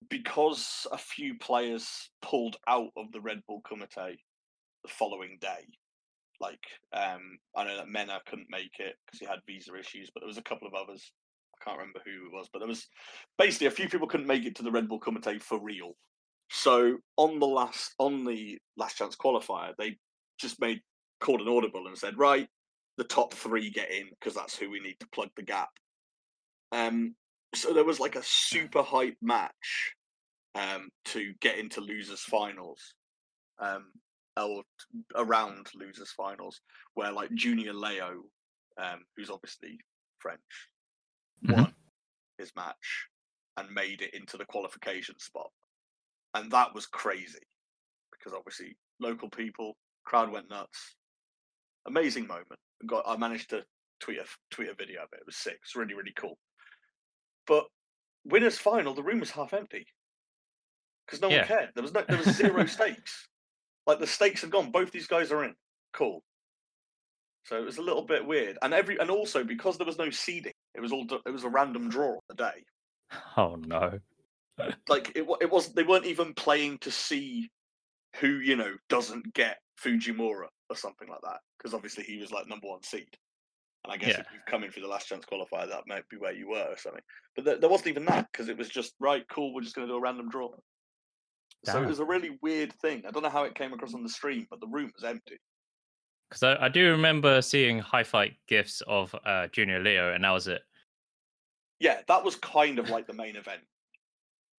because 0.08 0.86
a 0.92 0.98
few 0.98 1.36
players 1.38 2.10
pulled 2.22 2.56
out 2.66 2.90
of 2.96 3.12
the 3.12 3.20
Red 3.20 3.40
Bull 3.46 3.62
Kumite 3.62 4.16
the 4.82 4.88
following 4.88 5.38
day. 5.40 5.66
Like, 6.40 6.62
um, 6.92 7.38
I 7.54 7.64
know 7.64 7.76
that 7.76 7.88
Mena 7.88 8.20
couldn't 8.26 8.48
make 8.50 8.78
it 8.78 8.96
because 9.06 9.20
he 9.20 9.26
had 9.26 9.40
visa 9.46 9.76
issues, 9.78 10.10
but 10.12 10.20
there 10.20 10.28
was 10.28 10.38
a 10.38 10.42
couple 10.42 10.66
of 10.66 10.74
others. 10.74 11.12
Can't 11.64 11.78
remember 11.78 12.00
who 12.04 12.26
it 12.26 12.32
was, 12.32 12.48
but 12.52 12.60
there 12.60 12.68
was 12.68 12.86
basically 13.38 13.66
a 13.66 13.72
few 13.72 13.88
people 13.88 14.06
couldn't 14.06 14.26
make 14.26 14.46
it 14.46 14.54
to 14.56 14.62
the 14.62 14.70
Red 14.70 14.88
Bull 14.88 15.00
Kumite 15.00 15.42
for 15.42 15.60
real. 15.60 15.92
So 16.50 16.98
on 17.16 17.38
the 17.38 17.46
last 17.46 17.94
on 17.98 18.24
the 18.24 18.58
last 18.76 18.96
chance 18.96 19.16
qualifier, 19.16 19.72
they 19.78 19.96
just 20.38 20.60
made 20.60 20.80
called 21.20 21.40
an 21.40 21.48
audible 21.48 21.86
and 21.86 21.96
said, 21.96 22.18
right, 22.18 22.48
the 22.96 23.04
top 23.04 23.34
three 23.34 23.70
get 23.70 23.90
in 23.90 24.08
because 24.10 24.34
that's 24.34 24.56
who 24.56 24.70
we 24.70 24.80
need 24.80 24.96
to 25.00 25.08
plug 25.08 25.28
the 25.36 25.42
gap. 25.42 25.70
Um, 26.72 27.14
so 27.54 27.72
there 27.72 27.84
was 27.84 28.00
like 28.00 28.16
a 28.16 28.22
super 28.22 28.82
hype 28.82 29.16
match 29.22 29.94
um, 30.54 30.88
to 31.06 31.32
get 31.40 31.58
into 31.58 31.80
losers 31.80 32.20
finals, 32.20 32.94
um, 33.58 33.86
or 34.36 34.62
around 35.16 35.68
losers 35.74 36.12
finals, 36.12 36.60
where 36.94 37.12
like 37.12 37.32
Junior 37.34 37.72
Leo, 37.72 38.22
um, 38.78 39.00
who's 39.16 39.30
obviously 39.30 39.78
French, 40.18 40.40
Mhm. 41.44 41.56
won 41.56 41.74
his 42.38 42.54
match 42.56 43.08
and 43.56 43.70
made 43.70 44.02
it 44.02 44.14
into 44.14 44.36
the 44.36 44.46
qualification 44.46 45.18
spot, 45.18 45.50
and 46.34 46.50
that 46.52 46.74
was 46.74 46.86
crazy 46.86 47.42
because 48.12 48.32
obviously 48.32 48.76
local 48.98 49.28
people, 49.30 49.76
crowd 50.04 50.30
went 50.30 50.48
nuts. 50.50 50.96
Amazing 51.86 52.26
moment. 52.26 52.60
Got 52.86 53.06
I 53.08 53.16
managed 53.16 53.50
to 53.50 53.64
tweet 54.00 54.18
a 54.18 54.26
tweet 54.50 54.68
a 54.68 54.74
video 54.74 55.02
of 55.02 55.08
it. 55.12 55.20
It 55.20 55.26
was 55.26 55.36
sick. 55.36 55.58
It's 55.62 55.76
really 55.76 55.94
really 55.94 56.12
cool. 56.12 56.38
But 57.46 57.66
winners 58.24 58.58
final, 58.58 58.94
the 58.94 59.02
room 59.02 59.20
was 59.20 59.30
half 59.30 59.52
empty 59.54 59.86
because 61.06 61.20
no 61.20 61.28
Yeah. 61.28 61.38
one 61.38 61.46
cared. 61.48 61.70
There 61.74 61.82
was 61.82 61.92
no, 61.92 62.02
there 62.08 62.18
was 62.18 62.36
zero 62.36 62.64
stakes. 62.66 63.28
Like 63.86 63.98
the 63.98 64.06
stakes 64.06 64.42
have 64.42 64.50
gone. 64.50 64.70
Both 64.70 64.92
these 64.92 65.06
guys 65.06 65.32
are 65.32 65.44
in. 65.44 65.54
Cool. 65.92 66.22
So 67.46 67.56
it 67.56 67.64
was 67.64 67.78
a 67.78 67.82
little 67.82 68.04
bit 68.04 68.24
weird, 68.24 68.58
and 68.62 68.72
every 68.74 68.98
and 68.98 69.10
also 69.10 69.42
because 69.42 69.76
there 69.78 69.86
was 69.86 69.98
no 69.98 70.10
seeding, 70.10 70.52
it 70.80 70.82
was 70.82 70.92
all 70.92 71.06
it 71.26 71.30
was 71.30 71.44
a 71.44 71.48
random 71.48 71.88
draw 71.90 72.12
on 72.14 72.20
the 72.28 72.34
day. 72.34 72.64
Oh 73.36 73.56
no. 73.56 73.98
Like 74.88 75.12
it 75.14 75.26
it 75.40 75.50
was 75.50 75.72
they 75.74 75.82
weren't 75.82 76.06
even 76.06 76.32
playing 76.34 76.78
to 76.78 76.90
see 76.90 77.50
who 78.16 78.28
you 78.38 78.56
know 78.56 78.72
doesn't 78.88 79.34
get 79.34 79.58
Fujimura 79.82 80.46
or 80.68 80.76
something 80.76 81.08
like 81.08 81.20
that 81.22 81.40
because 81.58 81.74
obviously 81.74 82.04
he 82.04 82.18
was 82.18 82.32
like 82.32 82.48
number 82.48 82.66
one 82.68 82.82
seed. 82.82 83.08
And 83.84 83.92
I 83.92 83.96
guess 83.96 84.10
Yeah. 84.10 84.20
if 84.20 84.26
you've 84.32 84.44
come 84.46 84.64
in 84.64 84.70
for 84.70 84.80
the 84.80 84.88
last 84.88 85.08
chance 85.08 85.24
qualifier, 85.24 85.68
that 85.68 85.86
might 85.86 86.08
be 86.08 86.16
where 86.16 86.32
you 86.32 86.48
were 86.48 86.66
or 86.68 86.76
something. 86.76 87.02
But 87.34 87.44
there, 87.44 87.56
there 87.58 87.70
wasn't 87.70 87.88
even 87.88 88.04
that 88.06 88.28
because 88.30 88.48
it 88.48 88.58
was 88.58 88.68
just 88.68 88.94
right, 89.00 89.24
cool. 89.30 89.54
We're 89.54 89.62
just 89.62 89.74
going 89.74 89.86
to 89.86 89.92
do 89.92 89.96
a 89.96 90.00
random 90.00 90.28
draw. 90.28 90.50
So 91.64 91.82
it 91.82 91.86
was 91.86 91.98
a 91.98 92.04
really 92.04 92.38
weird 92.42 92.72
thing. 92.80 93.02
I 93.06 93.10
don't 93.10 93.22
know 93.22 93.28
how 93.28 93.44
it 93.44 93.54
came 93.54 93.72
across 93.72 93.94
on 93.94 94.02
the 94.02 94.08
stream, 94.08 94.46
but 94.48 94.60
the 94.60 94.66
room 94.66 94.90
was 94.94 95.04
empty. 95.04 95.38
Because 96.28 96.42
I, 96.42 96.66
I 96.66 96.68
do 96.68 96.90
remember 96.90 97.42
seeing 97.42 97.78
high 97.78 98.04
fight 98.04 98.34
gifs 98.46 98.82
of 98.86 99.14
uh, 99.26 99.48
Junior 99.48 99.80
Leo, 99.80 100.12
and 100.14 100.24
that 100.24 100.30
was 100.30 100.46
it. 100.46 100.62
Yeah, 101.80 102.02
that 102.08 102.24
was 102.24 102.36
kind 102.36 102.78
of 102.78 102.90
like 102.90 103.06
the 103.06 103.14
main 103.14 103.36
event 103.36 103.62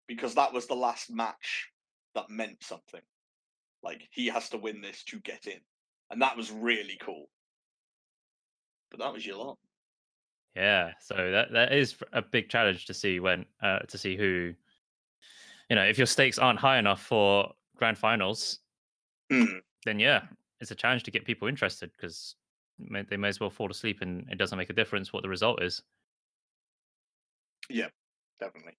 because 0.07 0.35
that 0.35 0.51
was 0.51 0.65
the 0.67 0.75
last 0.75 1.09
match 1.11 1.69
that 2.15 2.29
meant 2.29 2.63
something. 2.63 3.01
Like 3.83 4.07
he 4.11 4.27
has 4.27 4.49
to 4.49 4.57
win 4.57 4.81
this 4.81 5.03
to 5.05 5.19
get 5.19 5.47
in, 5.47 5.59
and 6.09 6.21
that 6.21 6.35
was 6.35 6.51
really 6.51 6.97
cool. 7.01 7.29
But 8.89 8.99
that 8.99 9.13
was 9.13 9.25
your 9.25 9.37
lot. 9.37 9.57
Yeah, 10.55 10.91
so 10.99 11.31
that 11.31 11.53
that 11.53 11.71
is 11.73 11.95
a 12.11 12.21
big 12.21 12.49
challenge 12.49 12.85
to 12.87 12.93
see 12.93 13.19
when 13.19 13.45
uh, 13.61 13.79
to 13.79 13.97
see 13.97 14.17
who, 14.17 14.53
you 15.69 15.75
know, 15.75 15.83
if 15.83 15.97
your 15.97 16.07
stakes 16.07 16.37
aren't 16.37 16.59
high 16.59 16.77
enough 16.77 17.01
for 17.01 17.53
grand 17.77 17.97
finals, 17.97 18.59
Mm. 19.31 19.61
then 19.85 19.97
yeah, 19.99 20.23
it's 20.59 20.71
a 20.71 20.75
challenge 20.75 21.03
to 21.03 21.11
get 21.11 21.23
people 21.23 21.47
interested 21.47 21.91
because 21.93 22.35
they 23.09 23.17
may 23.17 23.29
as 23.29 23.39
well 23.39 23.49
fall 23.49 23.71
asleep 23.71 24.01
and 24.01 24.27
it 24.29 24.37
doesn't 24.37 24.57
make 24.57 24.69
a 24.69 24.73
difference 24.73 25.13
what 25.13 25.23
the 25.23 25.29
result 25.29 25.63
is. 25.63 25.81
Yeah, 27.73 27.87
definitely. 28.39 28.73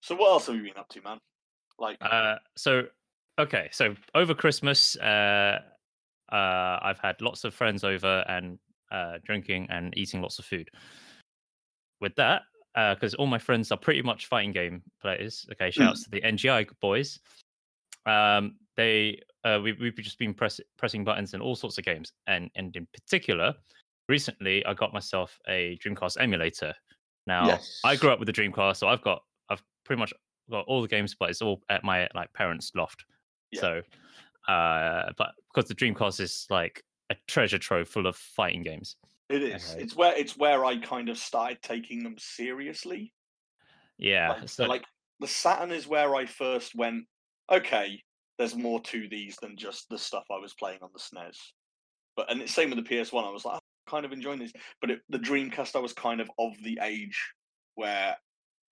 So 0.00 0.14
what 0.14 0.30
else 0.30 0.46
have 0.46 0.56
you 0.56 0.62
been 0.62 0.76
up 0.76 0.88
to, 0.90 1.02
man? 1.02 1.18
Like, 1.78 1.96
Uh, 2.00 2.36
so 2.56 2.84
okay, 3.38 3.68
so 3.72 3.94
over 4.14 4.34
Christmas, 4.34 4.96
uh, 4.98 5.60
uh, 6.30 6.78
I've 6.82 6.98
had 6.98 7.20
lots 7.20 7.44
of 7.44 7.54
friends 7.54 7.84
over 7.84 8.24
and 8.28 8.58
uh, 8.92 9.18
drinking 9.24 9.66
and 9.70 9.96
eating 9.96 10.20
lots 10.20 10.38
of 10.38 10.44
food. 10.44 10.68
With 12.00 12.14
that, 12.16 12.42
because 12.74 13.14
all 13.14 13.26
my 13.26 13.38
friends 13.38 13.72
are 13.72 13.78
pretty 13.78 14.02
much 14.02 14.26
fighting 14.26 14.52
game 14.52 14.82
players. 15.00 15.46
Okay, 15.52 15.70
shouts 15.70 16.04
to 16.04 16.10
the 16.10 16.20
NGI 16.20 16.68
boys. 16.80 17.18
Um, 18.06 18.56
they 18.76 19.20
uh, 19.44 19.60
we, 19.62 19.72
we've 19.72 19.96
just 19.96 20.18
been 20.18 20.34
press, 20.34 20.60
pressing 20.76 21.04
buttons 21.04 21.34
in 21.34 21.40
all 21.40 21.54
sorts 21.54 21.78
of 21.78 21.84
games, 21.84 22.12
and 22.26 22.50
and 22.56 22.74
in 22.76 22.86
particular, 22.92 23.54
recently 24.08 24.64
I 24.66 24.74
got 24.74 24.92
myself 24.92 25.38
a 25.48 25.78
Dreamcast 25.84 26.20
emulator. 26.20 26.74
Now 27.26 27.58
I 27.84 27.96
grew 27.96 28.10
up 28.10 28.18
with 28.18 28.26
the 28.26 28.32
Dreamcast, 28.32 28.76
so 28.76 28.88
I've 28.88 29.02
got 29.02 29.22
I've 29.48 29.62
pretty 29.84 30.00
much 30.00 30.12
got 30.50 30.64
all 30.66 30.82
the 30.82 30.88
games, 30.88 31.14
but 31.18 31.30
it's 31.30 31.42
all 31.42 31.62
at 31.68 31.84
my 31.84 32.08
like 32.14 32.32
parents' 32.32 32.72
loft. 32.74 33.04
Yeah. 33.50 33.60
So, 33.60 33.82
uh, 34.48 35.12
but 35.16 35.32
because 35.52 35.68
the 35.68 35.74
Dreamcast 35.74 36.20
is 36.20 36.46
like 36.50 36.82
a 37.10 37.16
treasure 37.26 37.58
trove 37.58 37.88
full 37.88 38.06
of 38.06 38.16
fighting 38.16 38.62
games. 38.62 38.96
it 39.28 39.42
is. 39.42 39.72
okay. 39.72 39.82
It's 39.82 39.96
where 39.96 40.16
it's 40.16 40.36
where 40.36 40.64
I 40.64 40.78
kind 40.78 41.08
of 41.08 41.18
started 41.18 41.58
taking 41.62 42.02
them 42.02 42.16
seriously. 42.18 43.12
Yeah. 43.98 44.32
like, 44.32 44.48
so 44.48 44.64
like 44.66 44.84
the 45.20 45.28
Saturn 45.28 45.72
is 45.72 45.86
where 45.86 46.14
I 46.14 46.26
first 46.26 46.74
went. 46.74 47.04
Okay, 47.50 48.02
there's 48.38 48.56
more 48.56 48.80
to 48.80 49.08
these 49.08 49.36
than 49.40 49.56
just 49.56 49.88
the 49.88 49.98
stuff 49.98 50.24
I 50.30 50.38
was 50.38 50.54
playing 50.54 50.78
on 50.82 50.90
the 50.92 50.98
SNES. 50.98 51.36
But 52.16 52.30
and 52.30 52.40
it's 52.40 52.54
same 52.54 52.70
with 52.70 52.84
the 52.84 53.02
PS 53.02 53.12
One. 53.12 53.24
I 53.24 53.30
was 53.30 53.44
like, 53.44 53.60
kind 53.94 54.04
of 54.04 54.12
enjoying 54.12 54.40
this. 54.40 54.52
But 54.80 54.90
it, 54.90 55.00
the 55.08 55.18
Dreamcast, 55.18 55.76
I 55.76 55.80
was 55.80 55.92
kind 55.92 56.20
of 56.20 56.28
of 56.38 56.52
the 56.62 56.78
age 56.82 57.32
where 57.76 58.16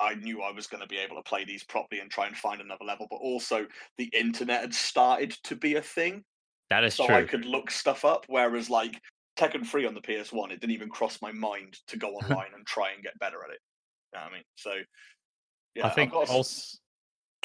I 0.00 0.14
knew 0.14 0.42
I 0.42 0.50
was 0.50 0.66
going 0.66 0.80
to 0.80 0.88
be 0.88 0.98
able 0.98 1.16
to 1.16 1.22
play 1.22 1.44
these 1.44 1.62
properly 1.64 2.00
and 2.00 2.10
try 2.10 2.26
and 2.26 2.36
find 2.36 2.60
another 2.60 2.84
level. 2.84 3.06
But 3.08 3.16
also, 3.16 3.66
the 3.98 4.10
internet 4.12 4.60
had 4.62 4.74
started 4.74 5.30
to 5.44 5.54
be 5.56 5.76
a 5.76 5.82
thing, 5.82 6.24
that 6.70 6.84
is 6.84 6.94
so 6.94 7.06
true. 7.06 7.16
I 7.16 7.22
could 7.24 7.44
look 7.44 7.70
stuff 7.70 8.04
up. 8.04 8.24
Whereas, 8.28 8.68
like 8.68 9.00
Tekken 9.36 9.64
Three 9.64 9.86
on 9.86 9.94
the 9.94 10.00
PS 10.00 10.32
One, 10.32 10.50
it 10.50 10.60
didn't 10.60 10.72
even 10.72 10.88
cross 10.88 11.20
my 11.22 11.32
mind 11.32 11.78
to 11.88 11.96
go 11.96 12.08
online 12.22 12.50
and 12.54 12.66
try 12.66 12.92
and 12.92 13.02
get 13.02 13.18
better 13.18 13.38
at 13.44 13.50
it. 13.50 13.60
You 14.12 14.18
know 14.18 14.24
what 14.24 14.32
I 14.32 14.34
mean? 14.34 14.44
So, 14.56 14.72
yeah, 15.76 15.86
I 15.86 15.90
think 15.90 16.12
got 16.12 16.20
a 16.20 16.22
s- 16.24 16.30
also. 16.30 16.78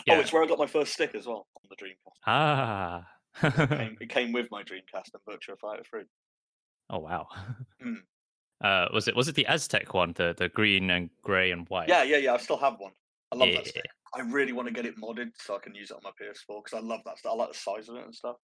Oh, 0.09 0.19
it's 0.21 0.31
where 0.31 0.43
I 0.43 0.47
got 0.47 0.57
my 0.57 0.67
first 0.67 0.93
stick 0.93 1.15
as 1.15 1.27
well 1.27 1.47
on 1.55 1.69
the 1.69 1.75
Dreamcast. 1.75 2.21
ah. 2.25 3.05
It 3.43 3.69
came, 3.69 3.97
it 3.99 4.09
came 4.09 4.31
with 4.31 4.47
my 4.51 4.63
Dreamcast 4.63 5.09
and 5.13 5.23
Virtua 5.27 5.59
Fighter 5.59 5.83
3. 5.89 6.03
Oh 6.89 6.99
wow. 6.99 7.27
Hmm. 7.81 7.93
Uh, 8.59 8.87
was 8.91 9.07
it 9.07 9.15
was 9.15 9.27
it 9.27 9.35
the 9.35 9.45
Aztec 9.45 9.93
one, 9.93 10.13
the 10.13 10.33
the 10.35 10.49
green 10.49 10.89
and 10.89 11.11
grey 11.21 11.51
and 11.51 11.69
white? 11.69 11.87
Yeah, 11.87 12.01
yeah, 12.01 12.17
yeah. 12.17 12.33
I 12.33 12.37
still 12.37 12.57
have 12.57 12.73
one. 12.79 12.91
I 13.31 13.35
love 13.35 13.49
that 13.49 13.65
Yeah. 13.65 13.69
stick. 13.69 13.85
I 14.15 14.21
really 14.21 14.51
want 14.51 14.67
to 14.67 14.73
get 14.73 14.83
it 14.87 14.97
modded 14.97 15.29
so 15.37 15.55
I 15.55 15.59
can 15.59 15.75
use 15.75 15.91
it 15.91 15.93
on 15.93 16.01
my 16.03 16.09
PS4 16.19 16.63
because 16.63 16.73
I 16.75 16.79
love 16.79 17.01
that 17.05 17.19
stuff. 17.19 17.33
I 17.33 17.35
like 17.35 17.49
the 17.49 17.53
size 17.55 17.87
of 17.87 17.97
it 17.97 18.05
and 18.05 18.15
stuff. 18.15 18.37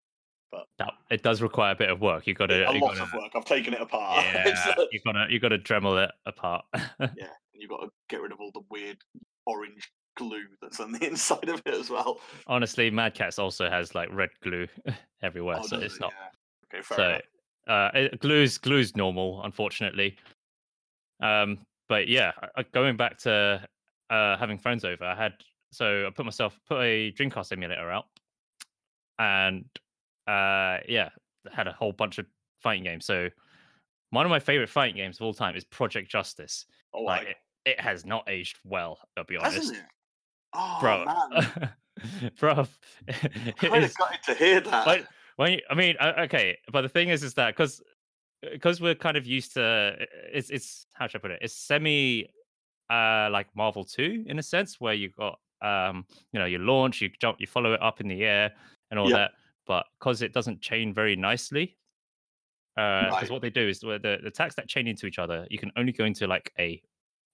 That, 0.79 0.93
it 1.11 1.23
does 1.23 1.41
require 1.41 1.73
a 1.73 1.75
bit 1.75 1.89
of 1.89 2.03
work. 2.03 2.27
You 2.27 2.35
got 2.35 2.49
to. 2.49 2.69
a 2.69 2.75
You 2.75 2.81
lot 2.81 2.91
gotta, 2.99 3.05
of 3.05 3.13
work. 3.15 3.31
I've 3.35 3.47
taken 3.47 3.73
it 3.73 3.81
apart. 3.81 4.23
Yeah. 4.35 4.49
you 4.93 5.01
got 5.07 5.13
to. 5.13 5.27
You 5.33 5.41
got 5.41 5.49
to 5.49 5.59
Dremel 5.59 6.05
it 6.05 6.11
apart. 6.27 6.67
yeah, 6.75 6.83
and 7.01 7.15
you've 7.55 7.71
got 7.71 7.81
to 7.81 7.89
get 8.11 8.21
rid 8.21 8.33
of 8.33 8.41
all 8.41 8.51
the 8.53 8.61
weird 8.69 8.99
orange 9.47 9.91
glue 10.19 10.45
that's 10.61 10.79
on 10.79 10.93
the 10.93 11.07
inside 11.07 11.49
of 11.49 11.63
it 11.65 11.73
as 11.73 11.89
well. 11.89 12.21
Honestly, 12.47 12.91
Mad 12.91 13.15
Catz 13.15 13.39
also 13.39 13.71
has 13.71 13.95
like 13.95 14.11
red 14.13 14.29
glue 14.43 14.69
everywhere, 15.23 15.57
Oh, 15.59 15.67
so 15.67 15.79
it's 15.79 15.95
it? 15.95 16.01
not. 16.03 16.13
Yeah. 16.13 16.77
Okay, 16.79 16.83
fair 16.83 16.97
so 16.99 17.09
enough. 17.09 17.23
Uh, 17.69 17.91
it, 17.95 18.21
glue's 18.21 18.59
glue's 18.59 18.97
normal, 18.97 19.43
unfortunately. 19.45 20.17
Um, 21.21 21.59
but 21.89 22.09
yeah, 22.09 22.33
I- 22.43 22.49
I- 22.61 22.63
going 22.73 22.97
back 22.97 23.19
to 23.19 23.67
uh, 24.11 24.37
having 24.37 24.59
friends 24.59 24.85
over, 24.85 25.05
I 25.05 25.15
had 25.15 25.35
so 25.73 26.07
I 26.07 26.11
put 26.11 26.25
myself 26.25 26.59
put 26.69 26.81
a 26.83 27.13
Dreamcast 27.13 27.53
emulator 27.53 27.91
out, 27.91 28.07
and 29.19 29.65
uh, 30.27 30.79
yeah, 30.89 31.11
had 31.53 31.67
a 31.69 31.73
whole 31.73 31.93
bunch 31.93 32.19
of 32.19 32.27
fighting 32.63 32.85
games. 32.85 33.05
So 33.07 33.29
one 34.11 34.27
of 34.27 34.31
my 34.31 34.39
favorite 34.41 34.69
fighting 34.69 34.97
games 34.97 35.17
of 35.19 35.23
all 35.23 35.35
time 35.35 35.57
is 35.57 35.65
Project 35.65 36.11
Justice. 36.11 36.67
Oh, 36.93 37.03
Like 37.03 37.23
I, 37.27 37.31
it, 37.31 37.37
it 37.67 37.81
has 37.81 38.05
not 38.05 38.29
aged 38.29 38.59
well. 38.65 38.99
I'll 39.17 39.25
be 39.25 39.37
honest, 39.37 39.57
hasn't 39.57 39.79
it? 39.79 39.85
Oh, 40.55 40.77
bro. 40.81 41.05
man. 41.07 41.71
bro, 42.39 42.67
it 43.09 43.57
kind 43.57 43.85
of 43.85 43.95
gutted 43.95 44.23
to 44.27 44.35
hear 44.35 44.61
that. 44.61 44.87
like 44.87 45.07
when 45.37 45.53
you, 45.55 45.61
I 45.71 45.75
mean, 45.75 45.97
uh, 46.01 46.15
okay, 46.21 46.59
but 46.73 46.83
the 46.83 46.89
thing 46.89 47.09
is, 47.09 47.23
is 47.23 47.35
that 47.35 47.57
because 47.57 47.83
because 48.53 48.81
we're 48.81 48.95
kind 48.95 49.17
of 49.17 49.27
used 49.27 49.55
to 49.55 49.97
it's 50.33 50.51
it's 50.51 50.87
how 50.95 51.07
should 51.07 51.21
I 51.21 51.23
put 51.23 51.31
it? 51.31 51.39
It's 51.43 51.55
semi 51.55 52.27
uh 52.91 53.29
like 53.31 53.47
Marvel 53.55 53.85
two 53.85 54.25
in 54.27 54.39
a 54.39 54.43
sense 54.43 54.81
where 54.81 54.95
you 54.95 55.11
got 55.11 55.39
um 55.63 56.05
you 56.33 56.41
know 56.41 56.47
you 56.47 56.59
launch, 56.59 57.01
you 57.01 57.11
jump, 57.21 57.41
you 57.41 57.47
follow 57.47 57.73
it 57.73 57.83
up 57.83 58.01
in 58.01 58.09
the 58.09 58.25
air 58.25 58.53
and 58.91 58.99
all 59.01 59.09
Yeah. 59.09 59.17
that, 59.17 59.33
but 59.67 59.87
because 59.99 60.23
it 60.23 60.33
doesn't 60.33 60.61
chain 60.61 60.93
very 60.93 61.17
nicely. 61.17 61.77
Uh 62.77 63.07
Because 63.11 63.23
Right. 63.23 63.31
what 63.31 63.43
they 63.43 63.51
do 63.51 63.69
is 63.69 63.81
the 63.81 63.99
the 64.03 64.27
attacks 64.27 64.55
that 64.57 64.69
chain 64.69 64.87
into 64.87 65.07
each 65.07 65.19
other, 65.19 65.47
you 65.51 65.59
can 65.59 65.71
only 65.77 65.93
go 65.93 66.05
into 66.05 66.27
like 66.27 66.53
a 66.59 66.83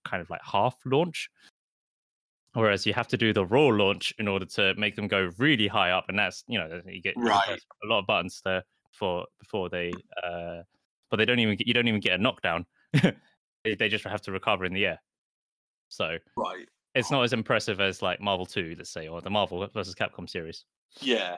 kind 0.04 0.20
of 0.20 0.30
like 0.30 0.42
half 0.42 0.76
launch. 0.84 1.30
Whereas 2.58 2.84
you 2.84 2.92
have 2.92 3.06
to 3.08 3.16
do 3.16 3.32
the 3.32 3.46
raw 3.46 3.68
launch 3.68 4.12
in 4.18 4.26
order 4.26 4.44
to 4.44 4.74
make 4.74 4.96
them 4.96 5.06
go 5.06 5.30
really 5.38 5.68
high 5.68 5.92
up, 5.92 6.06
and 6.08 6.18
that's 6.18 6.42
you 6.48 6.58
know 6.58 6.80
you 6.86 7.00
get 7.00 7.14
Right. 7.16 7.60
a 7.84 7.86
lot 7.86 8.00
of 8.00 8.06
buttons 8.06 8.40
there 8.44 8.64
before 8.90 9.26
before 9.38 9.68
they 9.68 9.92
uh 10.24 10.62
but 11.08 11.18
they 11.18 11.24
don't 11.24 11.38
even 11.38 11.56
get, 11.56 11.68
you 11.68 11.72
don't 11.72 11.86
even 11.86 12.00
get 12.00 12.18
a 12.18 12.22
knockdown. 12.22 12.66
they, 12.92 13.74
they 13.78 13.88
just 13.88 14.04
have 14.04 14.22
to 14.22 14.32
recover 14.32 14.64
in 14.64 14.74
the 14.74 14.86
air. 14.86 15.00
So 15.88 16.18
right. 16.36 16.66
it's 16.96 17.12
not 17.12 17.22
as 17.22 17.32
impressive 17.32 17.80
as 17.80 18.02
like 18.02 18.20
Marvel 18.20 18.44
2, 18.44 18.74
let's 18.76 18.90
say, 18.90 19.06
or 19.06 19.20
the 19.22 19.30
Marvel 19.30 19.66
versus 19.72 19.94
Capcom 19.94 20.28
series. 20.28 20.64
Yeah. 21.00 21.36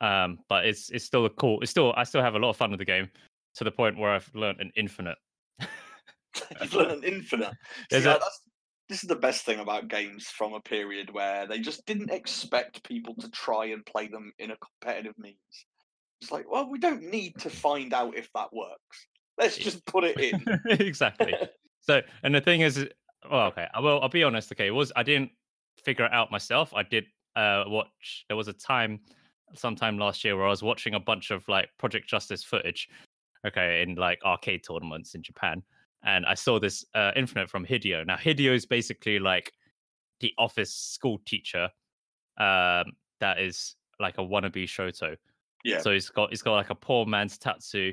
Um, 0.00 0.38
but 0.48 0.64
it's 0.64 0.88
it's 0.90 1.04
still 1.04 1.26
a 1.26 1.30
cool. 1.30 1.60
It's 1.60 1.70
still 1.70 1.92
I 1.98 2.04
still 2.04 2.22
have 2.22 2.34
a 2.34 2.38
lot 2.38 2.50
of 2.50 2.56
fun 2.56 2.70
with 2.70 2.78
the 2.78 2.84
game 2.86 3.10
to 3.56 3.64
the 3.64 3.70
point 3.70 3.98
where 3.98 4.10
I've 4.10 4.30
learned 4.34 4.60
an 4.60 4.72
infinite. 4.74 5.18
You've 6.60 6.74
learned 6.74 7.04
an 7.04 7.04
infinite. 7.04 7.52
See, 7.92 8.00
that's, 8.00 8.40
this 8.88 9.02
is 9.02 9.08
the 9.08 9.16
best 9.16 9.44
thing 9.44 9.58
about 9.58 9.88
games 9.88 10.28
from 10.28 10.54
a 10.54 10.60
period 10.60 11.12
where 11.12 11.46
they 11.46 11.58
just 11.58 11.84
didn't 11.86 12.10
expect 12.10 12.84
people 12.84 13.14
to 13.16 13.28
try 13.30 13.66
and 13.66 13.84
play 13.84 14.06
them 14.06 14.32
in 14.38 14.52
a 14.52 14.56
competitive 14.56 15.18
means. 15.18 15.36
It's 16.20 16.30
like, 16.30 16.50
well, 16.50 16.70
we 16.70 16.78
don't 16.78 17.02
need 17.02 17.36
to 17.40 17.50
find 17.50 17.92
out 17.92 18.16
if 18.16 18.28
that 18.34 18.52
works. 18.52 19.06
Let's 19.38 19.56
just 19.58 19.84
put 19.86 20.04
it 20.04 20.18
in. 20.18 20.42
exactly. 20.80 21.34
So, 21.80 22.00
and 22.22 22.34
the 22.34 22.40
thing 22.40 22.62
is, 22.62 22.86
well, 23.30 23.48
okay, 23.48 23.66
I 23.74 23.80
will. 23.80 24.00
I'll 24.00 24.08
be 24.08 24.24
honest. 24.24 24.50
Okay, 24.52 24.68
it 24.68 24.74
was 24.74 24.92
I 24.96 25.02
didn't 25.02 25.30
figure 25.84 26.04
it 26.06 26.12
out 26.12 26.30
myself. 26.30 26.72
I 26.74 26.82
did 26.82 27.04
uh 27.34 27.64
watch. 27.66 28.24
There 28.28 28.36
was 28.36 28.48
a 28.48 28.52
time, 28.52 29.00
sometime 29.54 29.98
last 29.98 30.24
year, 30.24 30.36
where 30.36 30.46
I 30.46 30.50
was 30.50 30.62
watching 30.62 30.94
a 30.94 31.00
bunch 31.00 31.30
of 31.30 31.46
like 31.48 31.68
Project 31.78 32.08
Justice 32.08 32.42
footage. 32.42 32.88
Okay, 33.46 33.82
in 33.82 33.94
like 33.94 34.20
arcade 34.24 34.62
tournaments 34.66 35.14
in 35.14 35.22
Japan, 35.22 35.62
and 36.06 36.24
I 36.24 36.34
saw 36.34 36.58
this 36.58 36.84
uh, 36.94 37.10
Infinite 37.16 37.50
from 37.50 37.66
Hideo. 37.66 38.06
Now, 38.06 38.16
Hideo 38.16 38.54
is 38.54 38.64
basically 38.64 39.18
like 39.18 39.52
the 40.20 40.32
office 40.38 40.72
school 40.72 41.20
teacher, 41.26 41.68
um, 42.38 42.92
that 43.20 43.38
is 43.38 43.74
like 44.00 44.18
a 44.18 44.22
wannabe 44.22 44.64
Shoto. 44.64 45.16
Yeah. 45.64 45.80
So 45.80 45.92
he's 45.92 46.08
got 46.08 46.30
he's 46.30 46.42
got 46.42 46.54
like 46.54 46.70
a 46.70 46.74
poor 46.74 47.06
man's 47.06 47.38
Tatsu. 47.38 47.92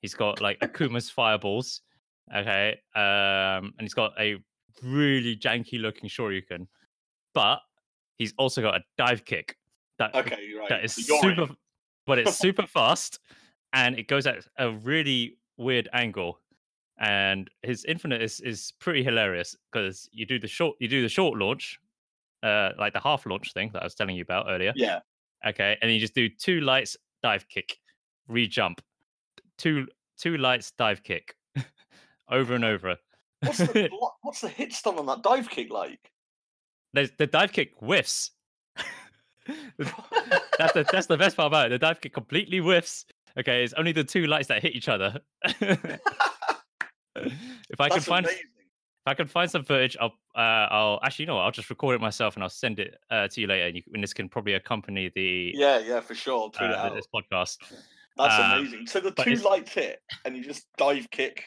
He's 0.00 0.14
got 0.14 0.40
like 0.40 0.58
Akuma's 0.60 1.10
fireballs. 1.10 1.82
Okay. 2.34 2.78
Um, 2.94 3.74
and 3.76 3.80
he's 3.82 3.94
got 3.94 4.12
a 4.18 4.36
really 4.82 5.36
janky 5.36 5.80
looking 5.80 6.08
Shoryuken. 6.08 6.66
But 7.34 7.60
he's 8.16 8.32
also 8.38 8.62
got 8.62 8.76
a 8.76 8.80
dive 8.96 9.24
kick 9.24 9.56
that 9.98 10.14
Okay, 10.14 10.54
right. 10.58 10.68
that 10.68 10.84
is 10.84 10.94
so 10.94 11.14
you're 11.14 11.30
in. 11.32 11.36
super 11.38 11.54
but 12.06 12.18
it's 12.18 12.36
super 12.38 12.66
fast 12.66 13.20
and 13.72 13.98
it 13.98 14.08
goes 14.08 14.26
at 14.26 14.38
a 14.58 14.70
really 14.70 15.36
weird 15.58 15.88
angle. 15.92 16.40
And 17.00 17.48
his 17.62 17.84
infinite 17.86 18.20
is, 18.20 18.40
is 18.40 18.74
pretty 18.78 19.02
hilarious 19.02 19.56
because 19.72 20.08
you 20.12 20.26
do 20.26 20.38
the 20.38 20.46
short 20.46 20.76
you 20.80 20.88
do 20.88 21.00
the 21.00 21.08
short 21.08 21.38
launch, 21.38 21.80
uh, 22.42 22.70
like 22.78 22.92
the 22.92 23.00
half 23.00 23.24
launch 23.24 23.54
thing 23.54 23.70
that 23.72 23.80
I 23.82 23.86
was 23.86 23.94
telling 23.94 24.16
you 24.16 24.22
about 24.22 24.46
earlier. 24.48 24.72
Yeah. 24.76 25.00
Okay, 25.46 25.78
and 25.80 25.90
you 25.90 25.98
just 25.98 26.14
do 26.14 26.28
two 26.28 26.60
lights, 26.60 26.98
dive 27.22 27.48
kick, 27.48 27.78
re-jump, 28.28 28.82
two 29.56 29.86
two 30.18 30.36
lights, 30.36 30.72
dive 30.72 31.02
kick, 31.02 31.34
over 32.30 32.54
and 32.54 32.66
over. 32.66 32.96
What's 33.40 33.58
the 33.58 33.88
what's 34.22 34.42
the 34.42 34.50
hit 34.50 34.74
stun 34.74 34.98
on 34.98 35.06
that 35.06 35.22
dive 35.22 35.48
kick 35.48 35.72
like? 35.72 36.12
There's, 36.92 37.10
the 37.18 37.26
dive 37.26 37.52
kick 37.52 37.72
whiffs. 37.80 38.32
that's 40.58 40.74
the 40.74 40.86
that's 40.92 41.06
the 41.06 41.16
best 41.16 41.36
part 41.36 41.46
about 41.46 41.66
it. 41.66 41.70
The 41.70 41.78
dive 41.78 42.02
kick 42.02 42.12
completely 42.12 42.58
whiffs. 42.58 43.06
Okay, 43.38 43.64
it's 43.64 43.72
only 43.74 43.92
the 43.92 44.04
two 44.04 44.26
lights 44.26 44.48
that 44.48 44.60
hit 44.60 44.74
each 44.74 44.88
other. 44.88 45.18
If 47.70 47.80
I 47.80 47.88
can 47.88 48.00
find 48.00 48.26
amazing. 48.26 48.42
if 48.42 49.06
I 49.06 49.14
can 49.14 49.26
find 49.26 49.50
some 49.50 49.64
footage, 49.64 49.96
I'll 50.00 50.14
uh, 50.34 50.66
I'll 50.70 51.00
actually 51.02 51.24
you 51.24 51.26
know 51.28 51.36
what, 51.36 51.42
I'll 51.42 51.50
just 51.50 51.70
record 51.70 51.94
it 51.94 52.00
myself 52.00 52.34
and 52.34 52.42
I'll 52.42 52.48
send 52.48 52.78
it 52.78 52.96
uh, 53.10 53.28
to 53.28 53.40
you 53.40 53.46
later. 53.46 53.66
And, 53.66 53.76
you, 53.76 53.82
and 53.92 54.02
this 54.02 54.12
can 54.12 54.28
probably 54.28 54.54
accompany 54.54 55.10
the 55.14 55.52
Yeah, 55.54 55.78
yeah, 55.78 56.00
for 56.00 56.14
sure. 56.14 56.50
It 56.54 56.62
uh, 56.62 56.76
out. 56.76 56.94
this 56.94 57.06
podcast. 57.14 57.58
That's 58.16 58.34
uh, 58.34 58.56
amazing. 58.56 58.86
So 58.86 59.00
the 59.00 59.12
two 59.12 59.36
lights 59.36 59.72
hit, 59.72 60.00
and 60.24 60.36
you 60.36 60.44
just 60.44 60.66
dive 60.76 61.10
kick. 61.10 61.44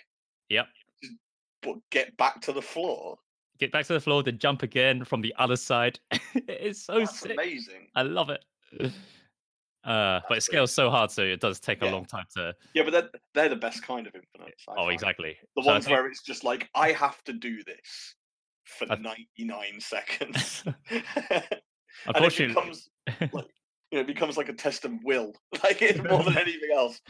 Yep. 0.50 0.68
Just, 1.04 1.14
but 1.62 1.76
get 1.92 2.16
back 2.18 2.42
to 2.42 2.52
the 2.52 2.62
floor. 2.62 3.18
Get 3.60 3.72
back 3.72 3.86
to 3.86 3.94
the 3.94 4.00
floor, 4.00 4.24
then 4.24 4.40
jump 4.40 4.64
again 4.64 5.04
from 5.04 5.22
the 5.22 5.34
other 5.38 5.56
side. 5.56 6.00
it's 6.34 6.86
so 6.86 7.00
That's 7.00 7.20
sick. 7.20 7.34
amazing. 7.34 7.88
I 7.96 8.02
love 8.02 8.30
it. 8.30 8.44
Uh, 9.84 10.22
but 10.30 10.38
it 10.38 10.42
scales 10.42 10.72
so 10.72 10.90
hard, 10.90 11.12
so 11.12 11.24
it 11.24 11.42
does 11.42 11.60
take 11.60 11.82
a 11.82 11.86
long 11.88 12.06
time 12.06 12.26
to. 12.38 12.54
Yeah, 12.74 12.84
but 12.84 12.92
they're, 12.92 13.10
they're 13.34 13.50
the 13.50 13.56
best 13.58 13.84
kind 13.84 14.08
of 14.08 14.16
infinites. 14.16 14.64
I 14.68 14.72
Oh, 14.74 14.76
find. 14.84 14.92
exactly. 14.94 15.38
The 15.58 15.64
So 15.64 15.72
ones 15.72 15.86
think- 15.86 15.98
where 15.98 16.08
it's 16.08 16.22
just 16.24 16.44
like, 16.44 16.70
I 16.74 16.92
have 16.94 17.22
to 17.26 17.34
do 17.34 17.62
this 17.64 18.16
for 18.66 18.88
I- 18.90 18.96
99 18.96 19.80
seconds. 19.82 20.64
Unfortunately, 22.08 22.54
becomes 22.56 22.90
like, 23.34 23.46
you 23.92 23.98
know, 23.98 24.00
it 24.02 24.08
becomes 24.08 24.38
like 24.38 24.50
a 24.50 24.54
test 24.54 24.86
of 24.86 24.92
will, 25.04 25.34
like 25.64 25.82
more 26.10 26.24
than 26.24 26.38
anything 26.38 26.70
else. 26.74 27.02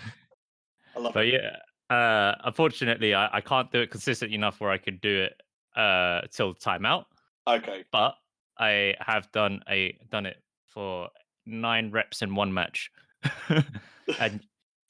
I 0.96 1.00
love 1.00 1.14
but 1.14 1.26
it. 1.28 1.42
yeah, 1.90 1.96
uh, 1.96 2.36
unfortunately, 2.44 3.14
I, 3.14 3.38
I 3.38 3.42
can't 3.42 3.72
do 3.72 3.80
it 3.82 3.92
consistently 3.92 4.36
enough 4.36 4.60
where 4.60 4.70
I 4.72 4.78
could 4.78 5.00
do 5.02 5.24
it 5.24 5.34
uh, 5.80 6.22
till 6.32 6.54
timeout. 6.56 7.06
Okay. 7.48 7.84
But 7.92 8.16
I 8.60 8.96
have 9.00 9.32
done 9.32 9.62
a 9.70 9.98
done 10.12 10.26
it 10.26 10.38
for 10.68 11.10
nine 11.46 11.92
reps 11.92 12.22
in 12.22 12.36
one 12.36 12.54
match, 12.54 12.92
and 14.20 14.42